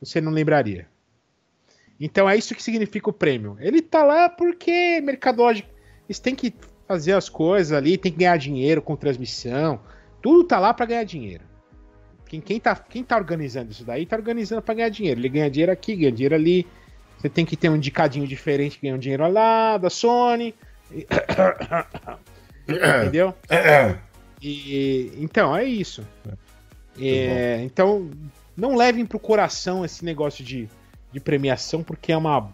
você 0.00 0.20
não 0.20 0.32
lembraria. 0.32 0.86
Então 2.00 2.28
é 2.28 2.36
isso 2.36 2.54
que 2.54 2.62
significa 2.62 3.10
o 3.10 3.12
prêmio. 3.12 3.56
Ele 3.60 3.80
tá 3.80 4.02
lá 4.02 4.28
porque 4.28 5.00
mercadológico. 5.00 5.68
Eles 6.08 6.18
têm 6.18 6.34
que 6.34 6.52
fazer 6.88 7.12
as 7.12 7.28
coisas 7.28 7.72
ali, 7.72 7.96
tem 7.96 8.10
que 8.10 8.18
ganhar 8.18 8.36
dinheiro 8.36 8.82
com 8.82 8.96
transmissão. 8.96 9.80
Tudo 10.20 10.44
tá 10.44 10.58
lá 10.58 10.74
para 10.74 10.86
ganhar 10.86 11.04
dinheiro. 11.04 11.44
Quem, 12.32 12.40
quem, 12.40 12.58
tá, 12.58 12.74
quem 12.74 13.04
tá 13.04 13.14
organizando 13.18 13.72
isso 13.72 13.84
daí 13.84 14.06
tá 14.06 14.16
organizando 14.16 14.62
para 14.62 14.72
ganhar 14.72 14.88
dinheiro. 14.88 15.20
Ele 15.20 15.28
ganha 15.28 15.50
dinheiro 15.50 15.70
aqui, 15.70 15.94
ganha 15.94 16.10
dinheiro 16.10 16.34
ali. 16.34 16.66
Você 17.18 17.28
tem 17.28 17.44
que 17.44 17.58
ter 17.58 17.68
um 17.68 17.76
indicadinho 17.76 18.26
diferente 18.26 18.78
que 18.78 18.86
ganha 18.86 18.94
um 18.94 18.98
dinheiro 18.98 19.30
lá, 19.30 19.76
da 19.76 19.90
Sony. 19.90 20.54
Entendeu? 22.66 23.34
E, 24.40 25.12
então, 25.18 25.54
é 25.54 25.62
isso. 25.62 26.02
É, 26.98 27.60
então, 27.64 28.08
não 28.56 28.76
levem 28.76 29.04
pro 29.04 29.18
coração 29.18 29.84
esse 29.84 30.02
negócio 30.02 30.42
de, 30.42 30.70
de 31.12 31.20
premiação, 31.20 31.82
porque 31.82 32.12
é 32.12 32.16
uma, 32.16 32.50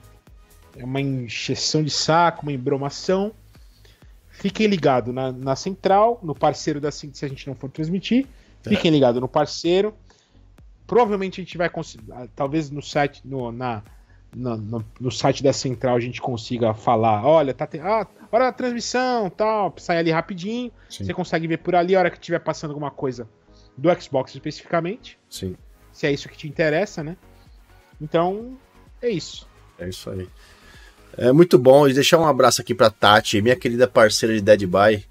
é 0.76 0.84
uma 0.84 1.00
encheção 1.00 1.84
de 1.84 1.90
saco, 1.90 2.42
uma 2.42 2.52
embromação. 2.52 3.32
Fiquem 4.28 4.66
ligados 4.66 5.14
na, 5.14 5.30
na 5.30 5.54
central, 5.54 6.18
no 6.20 6.34
parceiro 6.34 6.80
da 6.80 6.90
se 6.90 7.08
a 7.22 7.28
gente 7.28 7.46
não 7.46 7.54
for 7.54 7.70
transmitir. 7.70 8.26
É. 8.64 8.70
Fiquem 8.70 8.90
ligados 8.90 9.20
no 9.20 9.28
parceiro. 9.28 9.94
Provavelmente 10.86 11.40
a 11.40 11.44
gente 11.44 11.58
vai 11.58 11.68
conseguir. 11.68 12.10
Ah, 12.12 12.26
talvez 12.34 12.70
no 12.70 12.82
site, 12.82 13.20
no, 13.24 13.52
na, 13.52 13.82
no, 14.34 14.56
no, 14.56 14.84
no, 15.00 15.10
site 15.10 15.42
da 15.42 15.52
central 15.52 15.96
a 15.96 16.00
gente 16.00 16.20
consiga 16.20 16.72
falar, 16.72 17.24
olha, 17.24 17.52
tá 17.52 17.66
te... 17.66 17.78
ah, 17.78 18.06
hora 18.32 18.46
da 18.46 18.52
transmissão, 18.52 19.28
tal, 19.28 19.74
sai 19.76 19.98
ali 19.98 20.10
rapidinho. 20.10 20.72
Sim. 20.88 21.04
Você 21.04 21.14
consegue 21.14 21.46
ver 21.46 21.58
por 21.58 21.74
ali 21.74 21.94
a 21.94 21.98
hora 21.98 22.10
que 22.10 22.16
estiver 22.16 22.38
passando 22.40 22.70
alguma 22.70 22.90
coisa 22.90 23.28
do 23.76 23.88
Xbox 24.00 24.34
especificamente. 24.34 25.18
Sim. 25.28 25.56
Se 25.92 26.06
é 26.06 26.12
isso 26.12 26.28
que 26.28 26.36
te 26.36 26.48
interessa, 26.48 27.02
né? 27.02 27.16
Então, 28.00 28.56
é 29.02 29.08
isso. 29.08 29.48
É 29.78 29.88
isso 29.88 30.10
aí. 30.10 30.28
É 31.16 31.32
muito 31.32 31.58
bom. 31.58 31.88
E 31.88 31.94
deixar 31.94 32.18
um 32.18 32.26
abraço 32.26 32.60
aqui 32.60 32.74
pra 32.74 32.90
Tati, 32.90 33.40
minha 33.40 33.56
querida 33.56 33.88
parceira 33.88 34.34
de 34.34 34.40
Dead 34.40 34.66
by. 34.66 35.04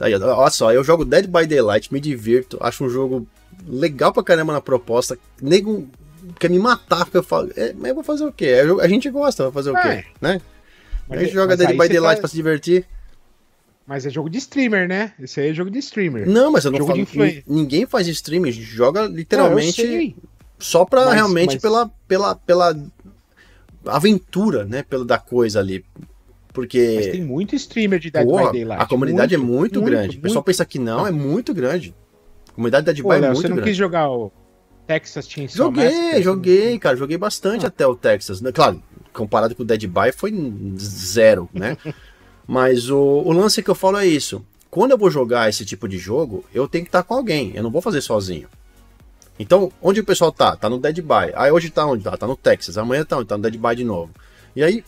Tá 0.00 0.06
aí, 0.06 0.14
olha 0.14 0.50
só, 0.50 0.72
eu 0.72 0.82
jogo 0.82 1.04
Dead 1.04 1.26
by 1.26 1.46
Daylight, 1.46 1.92
me 1.92 2.00
divirto, 2.00 2.56
acho 2.62 2.82
um 2.86 2.88
jogo 2.88 3.28
legal 3.68 4.10
pra 4.14 4.22
caramba 4.22 4.54
na 4.54 4.60
proposta. 4.62 5.18
Nego 5.42 5.86
quer 6.38 6.48
me 6.48 6.58
matar, 6.58 7.04
porque 7.04 7.18
eu 7.18 7.22
falo, 7.22 7.50
é, 7.54 7.74
mas 7.74 7.90
eu 7.90 7.96
vou 7.96 8.02
fazer 8.02 8.24
o 8.24 8.32
quê? 8.32 8.46
É 8.46 8.62
a 8.62 8.88
gente 8.88 9.10
gosta, 9.10 9.42
vai 9.42 9.52
fazer 9.52 9.70
o 9.70 9.74
quê? 9.74 9.88
É. 9.88 10.04
Né? 10.18 10.40
Mas, 11.06 11.18
a 11.18 11.22
gente 11.22 11.34
joga 11.34 11.54
Dead 11.54 11.72
by 11.72 11.86
Daylight 11.86 12.14
tá... 12.14 12.20
pra 12.20 12.28
se 12.28 12.34
divertir. 12.34 12.86
Mas 13.86 14.06
é 14.06 14.08
jogo 14.08 14.30
de 14.30 14.38
streamer, 14.38 14.88
né? 14.88 15.12
Esse 15.20 15.38
aí 15.38 15.50
é 15.50 15.52
jogo 15.52 15.70
de 15.70 15.80
streamer. 15.80 16.26
Não, 16.26 16.50
mas 16.50 16.64
eu 16.64 16.70
não 16.70 16.78
jogo 16.78 17.04
falo. 17.04 17.42
Ninguém 17.46 17.84
faz 17.84 18.08
streaming, 18.08 18.52
joga 18.52 19.02
literalmente 19.02 20.16
só 20.58 20.86
pra 20.86 21.04
mas, 21.04 21.14
realmente 21.14 21.52
mas... 21.56 21.60
pela, 21.60 21.90
pela, 22.08 22.34
pela 22.36 22.74
aventura, 23.84 24.64
né, 24.64 24.82
pelo 24.82 25.04
da 25.04 25.18
coisa 25.18 25.60
ali. 25.60 25.84
Porque. 26.52 26.94
Mas 26.96 27.06
tem 27.08 27.22
muito 27.22 27.54
streamer 27.54 27.98
de 27.98 28.10
Dead 28.10 28.24
Porra, 28.24 28.46
by 28.46 28.58
Daylight. 28.58 28.82
A 28.82 28.86
comunidade 28.86 29.36
muito, 29.36 29.44
é 29.44 29.56
muito, 29.56 29.80
muito 29.80 29.90
grande. 29.90 30.08
Muito, 30.08 30.18
o 30.18 30.22
pessoal 30.22 30.44
pensa 30.44 30.64
que 30.64 30.78
não, 30.78 31.06
é 31.06 31.10
muito 31.10 31.54
grande. 31.54 31.94
A 32.48 32.52
comunidade 32.52 32.86
Dead 32.86 32.96
by 32.96 33.08
é 33.08 33.20
muito 33.20 33.36
você 33.36 33.48
não 33.48 33.56
grande. 33.56 33.70
quis 33.70 33.76
jogar 33.76 34.10
o 34.10 34.32
Texas 34.86 35.28
Chainsaw 35.28 35.66
Joguei, 35.66 35.84
Massacre, 35.84 36.22
joguei, 36.22 36.78
cara. 36.78 36.96
Joguei 36.96 37.16
bastante 37.16 37.64
ah. 37.64 37.68
até 37.68 37.86
o 37.86 37.94
Texas. 37.94 38.40
Né? 38.40 38.50
Claro, 38.52 38.82
comparado 39.12 39.54
com 39.54 39.62
o 39.62 39.66
Dead 39.66 39.86
by 39.86 40.12
foi 40.14 40.32
zero, 40.78 41.48
né? 41.52 41.76
Mas 42.46 42.90
o, 42.90 42.98
o 42.98 43.32
lance 43.32 43.62
que 43.62 43.70
eu 43.70 43.74
falo 43.74 43.96
é 43.98 44.06
isso. 44.06 44.44
Quando 44.68 44.92
eu 44.92 44.98
vou 44.98 45.10
jogar 45.10 45.48
esse 45.48 45.64
tipo 45.64 45.88
de 45.88 45.98
jogo, 45.98 46.44
eu 46.52 46.66
tenho 46.66 46.84
que 46.84 46.88
estar 46.88 47.02
com 47.02 47.14
alguém. 47.14 47.52
Eu 47.54 47.62
não 47.62 47.70
vou 47.70 47.80
fazer 47.80 48.00
sozinho. 48.00 48.48
Então, 49.38 49.72
onde 49.80 50.00
o 50.00 50.04
pessoal 50.04 50.30
tá? 50.30 50.56
Tá 50.56 50.68
no 50.68 50.78
Dead 50.78 51.00
by. 51.00 51.32
Aí 51.34 51.50
hoje 51.50 51.70
tá 51.70 51.86
onde? 51.86 52.04
Tá, 52.04 52.16
tá 52.16 52.26
no 52.26 52.36
Texas. 52.36 52.76
Amanhã 52.76 53.04
tá 53.04 53.16
onde? 53.16 53.26
Tá 53.26 53.36
no 53.36 53.42
Dead 53.42 53.56
by 53.56 53.74
de 53.76 53.84
novo. 53.84 54.10
E 54.54 54.62
aí 54.62 54.84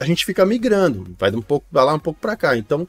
a 0.00 0.04
gente 0.04 0.24
fica 0.24 0.44
migrando, 0.44 1.14
vai 1.18 1.30
um 1.30 1.42
pouco 1.42 1.66
vai 1.70 1.84
lá 1.84 1.94
um 1.94 1.98
pouco 1.98 2.20
para 2.20 2.36
cá. 2.36 2.56
Então, 2.56 2.88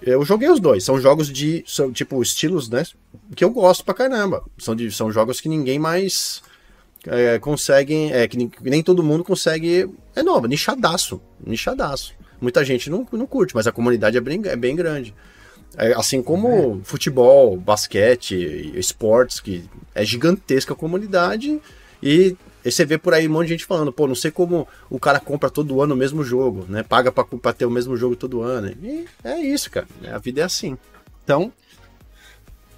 eu 0.00 0.24
joguei 0.24 0.50
os 0.50 0.60
dois. 0.60 0.84
São 0.84 1.00
jogos 1.00 1.28
de 1.30 1.64
são, 1.66 1.92
tipo 1.92 2.20
estilos, 2.22 2.68
né? 2.68 2.84
Que 3.34 3.44
eu 3.44 3.50
gosto 3.50 3.84
pra 3.84 3.94
caramba. 3.94 4.44
São, 4.58 4.74
de, 4.74 4.90
são 4.90 5.10
jogos 5.12 5.40
que 5.40 5.48
ninguém 5.48 5.78
mais 5.78 6.42
é, 7.06 7.38
consegue, 7.38 8.12
é, 8.12 8.26
que 8.26 8.36
nem, 8.36 8.50
nem, 8.62 8.82
todo 8.82 9.02
mundo 9.02 9.24
consegue. 9.24 9.88
É 10.14 10.22
novo, 10.22 10.46
nichadaço, 10.46 11.20
nichadaço. 11.44 12.14
Muita 12.40 12.64
gente 12.64 12.90
não, 12.90 13.06
não 13.12 13.26
curte, 13.26 13.54
mas 13.54 13.66
a 13.66 13.72
comunidade 13.72 14.16
é 14.16 14.20
bem, 14.20 14.40
é 14.44 14.56
bem 14.56 14.74
grande. 14.74 15.14
É, 15.76 15.92
assim 15.94 16.22
como 16.22 16.80
é. 16.80 16.84
futebol, 16.84 17.56
basquete, 17.56 18.72
esportes, 18.74 19.40
que 19.40 19.64
é 19.94 20.04
gigantesca 20.04 20.74
a 20.74 20.76
comunidade 20.76 21.60
e, 22.02 22.36
e, 22.64 22.70
você 22.70 22.84
vê 22.84 22.98
por 22.98 23.14
aí 23.14 23.28
um 23.28 23.32
monte 23.32 23.48
de 23.48 23.52
gente 23.54 23.66
falando, 23.66 23.92
pô, 23.92 24.06
não 24.06 24.14
sei 24.14 24.30
como 24.30 24.66
o 24.88 24.98
cara 24.98 25.20
compra 25.20 25.50
todo 25.50 25.80
ano 25.80 25.94
o 25.94 25.96
mesmo 25.96 26.22
jogo, 26.24 26.64
né? 26.68 26.82
Paga 26.82 27.10
pra, 27.10 27.24
pra 27.24 27.52
ter 27.52 27.66
o 27.66 27.70
mesmo 27.70 27.96
jogo 27.96 28.16
todo 28.16 28.42
ano. 28.42 28.72
E 28.82 29.06
é 29.24 29.40
isso, 29.40 29.70
cara. 29.70 29.86
A 30.12 30.18
vida 30.18 30.40
é 30.40 30.44
assim. 30.44 30.76
Então. 31.24 31.52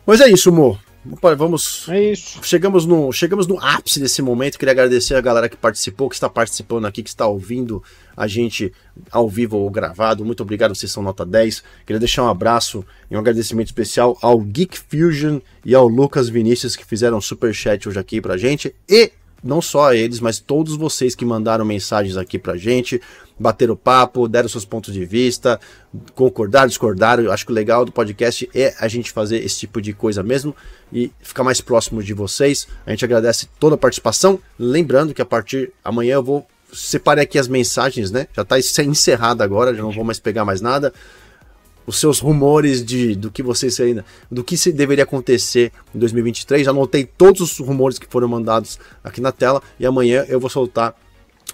Mas 0.07 0.21
é 0.21 0.29
isso, 0.29 0.53
Mo. 0.53 0.79
Vamos. 1.37 1.87
É 1.91 2.13
isso. 2.13 2.41
Chegamos 2.43 2.87
no, 2.87 3.13
chegamos 3.13 3.47
no 3.47 3.59
ápice 3.61 4.01
desse 4.01 4.23
momento. 4.23 4.59
Queria 4.59 4.73
agradecer 4.73 5.15
a 5.15 5.21
galera 5.21 5.51
que 5.51 5.57
participou, 5.57 6.09
que 6.09 6.15
está 6.15 6.31
participando 6.31 6.87
aqui, 6.87 7.03
que 7.03 7.11
está 7.11 7.27
ouvindo 7.27 7.83
a 8.17 8.27
gente 8.27 8.73
ao 9.11 9.29
vivo 9.29 9.59
ou 9.59 9.71
gravado. 9.71 10.25
Muito 10.25 10.43
obrigado, 10.43 10.75
vocês 10.75 10.91
são 10.91 11.03
nota 11.03 11.27
10. 11.27 11.63
Queria 11.85 12.01
deixar 12.01 12.23
um 12.23 12.29
abraço 12.29 12.85
e 13.11 13.17
um 13.17 13.19
agradecimento 13.19 13.67
especial 13.67 14.17
ao 14.23 14.41
Geek 14.41 14.79
Fusion 14.79 15.41
e 15.63 15.75
ao 15.75 15.87
Lucas 15.87 16.31
Vinícius 16.31 16.75
que 16.75 16.87
fizeram 16.87 17.19
um 17.19 17.21
super 17.21 17.55
chat 17.55 17.87
hoje 17.87 17.99
aqui 17.99 18.21
pra 18.21 18.39
gente. 18.39 18.75
E 18.89 19.13
não 19.45 19.61
só 19.61 19.91
a 19.91 19.95
eles, 19.97 20.21
mas 20.21 20.41
todos 20.41 20.75
vocês 20.77 21.15
que 21.15 21.25
mandaram 21.25 21.65
mensagens 21.65 22.17
aqui 22.17 22.39
pra 22.39 22.57
gente, 22.57 23.01
bateram 23.39 23.77
papo, 23.77 24.27
deram 24.27 24.49
seus 24.49 24.65
pontos 24.65 24.95
de 24.95 25.05
vista, 25.05 25.61
concordaram, 26.15 26.69
discordaram. 26.69 27.23
Eu 27.23 27.33
acho 27.33 27.45
que 27.45 27.53
o 27.53 27.55
legal 27.55 27.85
do 27.85 27.93
podcast 27.93 28.49
é 28.55 28.75
a 28.79 28.89
gente 28.89 29.13
fazer 29.13 29.45
esse 29.45 29.61
tipo 29.61 29.83
de 29.83 29.93
coisa 29.93 30.23
mesmo 30.23 30.57
e 30.93 31.13
ficar 31.21 31.45
mais 31.45 31.61
próximo 31.61 32.03
de 32.03 32.15
vocês. 32.15 32.67
A 32.87 32.91
gente 32.91 33.05
agradece 33.05 33.49
toda 33.61 33.75
a 33.75 33.79
participação. 33.79 34.41
Lembrando 34.59 35.13
que 35.13 35.23
a 35.23 35.27
partir 35.27 35.73
amanhã 35.85 36.15
eu 36.15 36.23
vou 36.23 36.47
separar 36.73 37.23
aqui 37.23 37.39
as 37.39 37.47
mensagens, 37.47 38.11
né? 38.11 38.27
Já 38.35 38.43
está 38.43 38.59
encerrado 38.83 39.43
agora, 39.43 39.75
já 39.75 39.83
não 39.83 39.93
vou 39.93 40.05
mais 40.05 40.19
pegar 40.19 40.45
mais 40.45 40.61
nada 40.61 40.93
os 41.87 41.99
seus 41.99 42.19
rumores 42.19 42.85
de 42.85 43.15
do 43.15 43.31
que 43.31 43.43
vocês 43.43 43.79
ainda, 43.81 44.05
do 44.31 44.43
que 44.43 44.57
se 44.57 44.73
deveria 44.73 45.05
acontecer 45.05 45.73
em 45.95 45.99
2023. 45.99 46.65
Já 46.65 46.71
anotei 46.71 47.05
todos 47.05 47.41
os 47.41 47.59
rumores 47.59 47.99
que 47.99 48.07
foram 48.09 48.29
mandados 48.29 48.79
aqui 49.03 49.21
na 49.21 49.33
tela 49.33 49.63
e 49.79 49.87
amanhã 49.87 50.25
eu 50.29 50.41
vou 50.41 50.51
soltar 50.51 50.95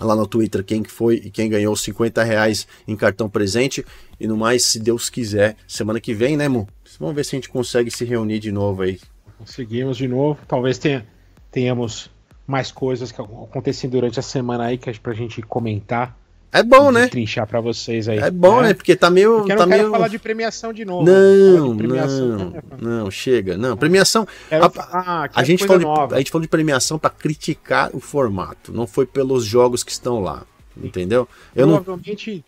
lá 0.01 0.15
no 0.16 0.27
Twitter 0.27 0.65
quem 0.65 0.85
foi 0.85 1.16
e 1.16 1.31
quem 1.31 1.48
ganhou 1.48 1.74
50 1.77 2.23
reais 2.23 2.66
em 2.86 2.97
cartão 2.97 3.28
presente. 3.28 3.85
E 4.19 4.27
no 4.27 4.36
mais, 4.36 4.65
se 4.65 4.78
Deus 4.78 5.11
quiser, 5.11 5.57
semana 5.66 6.01
que 6.01 6.15
vem, 6.15 6.36
né, 6.36 6.48
Mu? 6.48 6.66
Vamos 6.98 7.15
ver 7.15 7.24
se 7.24 7.35
a 7.35 7.39
gente 7.39 7.48
consegue 7.48 7.90
se 7.90 8.05
reunir 8.05 8.39
de 8.39 8.52
novo 8.52 8.82
aí. 8.82 8.98
Conseguimos 9.39 9.97
de 9.97 10.07
novo. 10.07 10.39
Talvez 10.47 10.78
tenha, 10.78 11.07
tenhamos 11.51 12.11
mais 12.47 12.70
coisas 12.73 13.12
que 13.12 13.20
acontecem 13.20 13.89
durante 13.89 14.19
a 14.19 14.23
semana 14.23 14.65
aí 14.65 14.78
que 14.78 14.90
é 14.90 14.93
pra 14.94 15.12
gente 15.12 15.40
comentar. 15.43 16.16
É 16.52 16.62
bom, 16.62 16.90
né? 16.90 17.06
Trinchar 17.06 17.47
para 17.47 17.60
vocês 17.60 18.09
aí. 18.09 18.18
É 18.18 18.31
bom, 18.31 18.60
né? 18.60 18.68
né? 18.68 18.74
Porque 18.74 18.97
tá 18.97 19.09
meio. 19.09 19.39
Porque 19.39 19.52
eu 19.52 19.56
tá 19.56 19.66
não 19.66 19.70
quero 19.70 19.82
meio... 19.82 19.93
falar 19.93 20.09
de 20.09 20.18
premiação 20.18 20.72
de 20.72 20.85
novo. 20.85 21.05
Não, 21.05 21.77
premiação. 21.77 22.52
não, 22.78 23.05
não, 23.05 23.10
chega. 23.10 23.56
Não, 23.56 23.77
premiação. 23.77 24.27
A, 24.51 25.28
a, 25.32 25.44
gente 25.44 25.64
falou 25.64 26.09
de, 26.09 26.14
a 26.14 26.18
gente 26.18 26.31
falou 26.31 26.43
de 26.43 26.48
premiação 26.48 26.98
para 26.98 27.10
criticar 27.10 27.90
o 27.94 28.01
formato. 28.01 28.72
Não 28.72 28.86
foi 28.86 29.06
pelos 29.06 29.44
jogos 29.44 29.85
que 29.85 29.93
estão 29.93 30.20
lá. 30.20 30.44
Entendeu? 30.77 31.28
Eu 31.55 31.68
Provavelmente 31.68 32.31
não... 32.32 32.44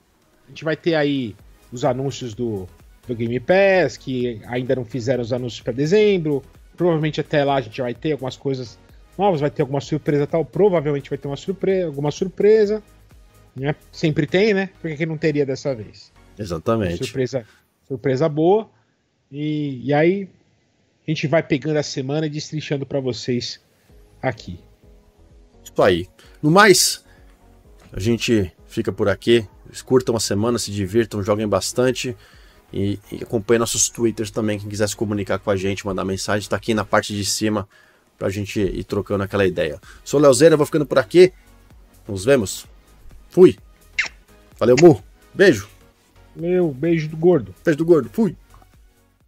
a 0.46 0.48
gente 0.48 0.64
vai 0.64 0.76
ter 0.76 0.94
aí 0.94 1.36
os 1.72 1.84
anúncios 1.84 2.34
do, 2.34 2.66
do 3.06 3.14
Game 3.14 3.38
Pass, 3.38 3.96
que 3.96 4.40
ainda 4.46 4.74
não 4.74 4.84
fizeram 4.84 5.22
os 5.22 5.32
anúncios 5.32 5.60
para 5.60 5.72
dezembro. 5.72 6.42
Provavelmente 6.76 7.20
até 7.20 7.44
lá 7.44 7.56
a 7.56 7.60
gente 7.60 7.80
vai 7.80 7.94
ter 7.94 8.12
algumas 8.12 8.36
coisas 8.36 8.78
novas, 9.16 9.40
vai 9.40 9.50
ter 9.50 9.62
alguma 9.62 9.80
surpresa 9.80 10.26
tal. 10.26 10.44
Provavelmente 10.44 11.08
vai 11.08 11.18
ter 11.18 11.28
uma 11.28 11.36
surpresa, 11.36 11.86
alguma 11.86 12.10
surpresa. 12.10 12.82
Né? 13.54 13.74
Sempre 13.90 14.26
tem, 14.26 14.54
né? 14.54 14.70
Por 14.80 14.94
que 14.96 15.06
não 15.06 15.18
teria 15.18 15.44
dessa 15.44 15.74
vez? 15.74 16.12
Exatamente. 16.38 17.04
Surpresa, 17.04 17.44
surpresa 17.86 18.28
boa. 18.28 18.68
E, 19.30 19.80
e 19.84 19.94
aí 19.94 20.28
a 21.06 21.10
gente 21.10 21.26
vai 21.26 21.42
pegando 21.42 21.76
a 21.76 21.82
semana 21.82 22.26
e 22.26 22.30
destrinchando 22.30 22.86
para 22.86 23.00
vocês 23.00 23.60
aqui. 24.20 24.58
Isso 25.62 25.82
aí. 25.82 26.08
No 26.42 26.50
mais, 26.50 27.04
a 27.92 28.00
gente 28.00 28.52
fica 28.66 28.92
por 28.92 29.08
aqui. 29.08 29.46
Curtam 29.84 30.14
a 30.16 30.20
semana, 30.20 30.58
se 30.58 30.70
divirtam, 30.70 31.22
joguem 31.22 31.48
bastante. 31.48 32.16
E, 32.72 32.98
e 33.10 33.22
acompanhem 33.22 33.60
nossos 33.60 33.88
twitters 33.90 34.30
também. 34.30 34.58
Quem 34.58 34.68
quiser 34.68 34.88
se 34.88 34.96
comunicar 34.96 35.38
com 35.38 35.50
a 35.50 35.56
gente, 35.56 35.84
mandar 35.84 36.04
mensagem, 36.04 36.40
está 36.40 36.56
aqui 36.56 36.72
na 36.72 36.84
parte 36.84 37.14
de 37.14 37.24
cima 37.24 37.68
para 38.18 38.28
a 38.28 38.30
gente 38.30 38.60
ir 38.60 38.84
trocando 38.84 39.24
aquela 39.24 39.46
ideia. 39.46 39.80
Sou 40.04 40.18
Leozeira, 40.18 40.56
vou 40.56 40.64
ficando 40.64 40.86
por 40.86 40.98
aqui. 40.98 41.32
Nos 42.06 42.24
vemos. 42.24 42.66
Fui. 43.32 43.58
Valeu, 44.58 44.76
Mu. 44.80 45.02
Beijo. 45.34 45.66
Meu, 46.36 46.68
beijo 46.68 47.08
do 47.08 47.16
gordo. 47.16 47.54
Beijo 47.64 47.78
do 47.78 47.84
gordo. 47.84 48.10
Fui. 48.12 48.36